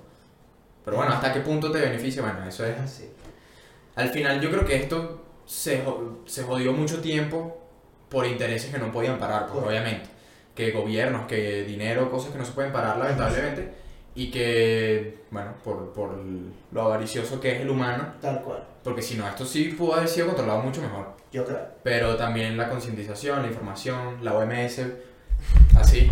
Pero 0.84 0.98
bueno, 0.98 1.14
¿hasta 1.14 1.32
qué 1.32 1.40
punto 1.42 1.72
te 1.72 1.80
beneficia? 1.80 2.22
Bueno, 2.24 2.44
eso 2.48 2.66
es 2.66 2.80
así. 2.80 3.10
Al 3.96 4.10
final 4.10 4.42
yo 4.42 4.50
creo 4.50 4.66
que 4.66 4.76
esto 4.76 5.22
se, 5.46 5.84
se 6.26 6.44
jodió 6.44 6.74
mucho 6.74 7.02
tiempo 7.02 7.62
por 8.10 8.26
intereses 8.26 8.72
que 8.72 8.80
no 8.80 8.92
podían 8.92 9.18
parar, 9.20 9.48
pues 9.48 9.64
obviamente. 9.66 10.10
Que 10.56 10.72
gobiernos, 10.72 11.28
que 11.28 11.64
dinero, 11.66 12.10
cosas 12.10 12.32
que 12.32 12.38
no 12.40 12.46
se 12.46 12.52
pueden 12.54 12.72
parar 12.72 12.98
lamentablemente. 12.98 13.85
Y 14.16 14.32
que, 14.32 15.20
bueno, 15.30 15.52
por, 15.64 15.92
por 15.92 16.16
lo 16.72 16.82
avaricioso 16.82 17.40
que 17.42 17.56
es 17.56 17.62
el 17.62 17.70
humano. 17.70 18.14
Tal 18.22 18.42
cual. 18.42 18.64
Porque 18.84 19.02
si 19.02 19.16
no, 19.16 19.28
esto 19.28 19.46
sí 19.46 19.66
pudo 19.78 19.96
haber 19.96 20.08
sido 20.08 20.28
controlado 20.28 20.60
mucho 20.62 20.82
mejor. 20.82 21.08
Yo 21.34 21.44
creo. 21.46 21.60
Pero 21.84 22.16
también 22.16 22.56
la 22.56 22.70
concientización, 22.70 23.42
la 23.42 23.48
información, 23.50 24.20
la 24.24 24.34
OMS, 24.36 24.82
así. 25.78 26.10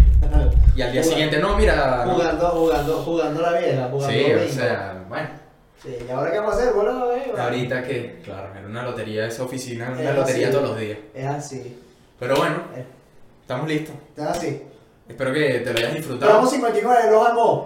Y 0.75 0.81
al 0.81 0.91
día 0.91 1.01
Jugando. 1.01 1.03
siguiente, 1.03 1.39
no, 1.39 1.55
mira... 1.57 2.05
Jugando, 2.05 2.47
jugando, 2.49 2.93
jugando 3.03 3.41
la 3.41 3.57
vieja, 3.59 3.87
jugando 3.89 4.09
Sí, 4.17 4.33
o 4.33 4.49
sea, 4.49 5.05
bueno. 5.07 5.29
Sí, 5.81 5.95
¿y 6.07 6.11
ahora 6.11 6.31
qué 6.31 6.39
vamos 6.39 6.55
a 6.55 6.57
hacer, 6.57 6.73
boludo? 6.73 7.15
Eh, 7.15 7.31
va. 7.37 7.43
Ahorita 7.45 7.83
que, 7.83 8.19
claro, 8.23 8.49
era 8.57 8.67
una 8.67 8.83
lotería 8.83 9.27
esa 9.27 9.43
oficina, 9.43 9.89
una 9.91 10.01
Es 10.09 10.15
lotería 10.15 10.47
así. 10.47 10.55
todos 10.57 10.69
los 10.69 10.79
días. 10.79 10.97
Es 11.13 11.25
así. 11.25 11.79
Pero 12.19 12.35
bueno, 12.37 12.55
Eh. 12.75 12.85
estamos 13.41 13.67
listos. 13.67 13.95
Es 14.17 14.23
así. 14.23 14.61
Espero 15.07 15.33
que 15.33 15.59
te 15.59 15.73
lo 15.73 15.79
hayas 15.79 15.93
disfrutado. 15.95 16.33
Vamos 16.33 16.51
59, 16.51 17.11
los 17.11 17.27
amo. 17.27 17.65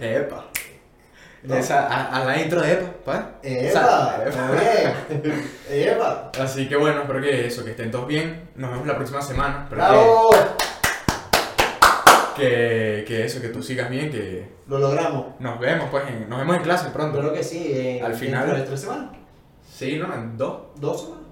Epa. 0.00 0.44
No. 1.42 1.54
Esa, 1.54 1.86
a, 1.86 2.16
a 2.20 2.24
la 2.24 2.40
intro 2.40 2.60
de 2.60 2.72
Epa, 2.72 2.90
¿pa? 3.04 3.30
Epa, 3.42 4.20
bien. 5.22 5.34
Epa. 5.70 6.32
Así 6.40 6.68
que 6.68 6.76
bueno, 6.76 7.02
espero 7.02 7.20
que 7.20 7.46
eso, 7.46 7.64
que 7.64 7.70
estén 7.70 7.90
todos 7.90 8.06
bien. 8.06 8.50
Nos 8.56 8.70
vemos 8.72 8.86
la 8.86 8.96
próxima 8.96 9.22
semana. 9.22 9.60
Espero 9.64 9.82
Bravo. 9.82 10.30
que, 12.36 13.04
que, 13.06 13.24
eso, 13.24 13.40
que 13.40 13.48
tú 13.48 13.62
sigas 13.62 13.88
bien, 13.90 14.10
que 14.10 14.48
Lo 14.66 14.78
logramos. 14.78 15.26
nos 15.40 15.58
vemos 15.58 15.88
pues, 15.90 16.04
en- 16.08 16.28
nos 16.28 16.38
vemos 16.40 16.56
en 16.56 16.62
clase 16.62 16.90
pronto. 16.90 17.18
Creo 17.18 17.32
que 17.32 17.42
sí. 17.42 17.72
En, 17.74 18.04
Al 18.04 18.14
final- 18.14 18.54
de 18.54 18.62
tres 18.62 18.80
semanas. 18.80 19.10
Sí, 19.72 19.96
¿no? 19.98 20.12
En 20.14 20.36
dos. 20.36 20.60
Dos 20.76 21.02
semanas. 21.02 21.24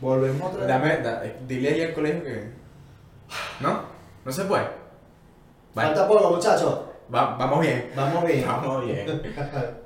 Volvemos 0.00 0.42
otra 0.52 0.60
vez. 0.60 0.68
Dame, 0.68 0.96
da- 0.98 1.22
dile 1.46 1.68
ahí 1.68 1.82
al 1.82 1.92
colegio 1.94 2.24
que... 2.24 2.61
¿No? 3.60 3.80
No 4.24 4.32
se 4.32 4.44
puede. 4.44 4.66
Vale. 5.74 5.88
Falta 5.88 6.06
poco, 6.08 6.30
muchachos. 6.30 6.80
Va- 7.14 7.36
vamos 7.36 7.60
bien. 7.60 7.90
Vamos 7.96 8.24
bien. 8.24 8.44
Vamos 8.46 8.84
bien. 8.84 9.22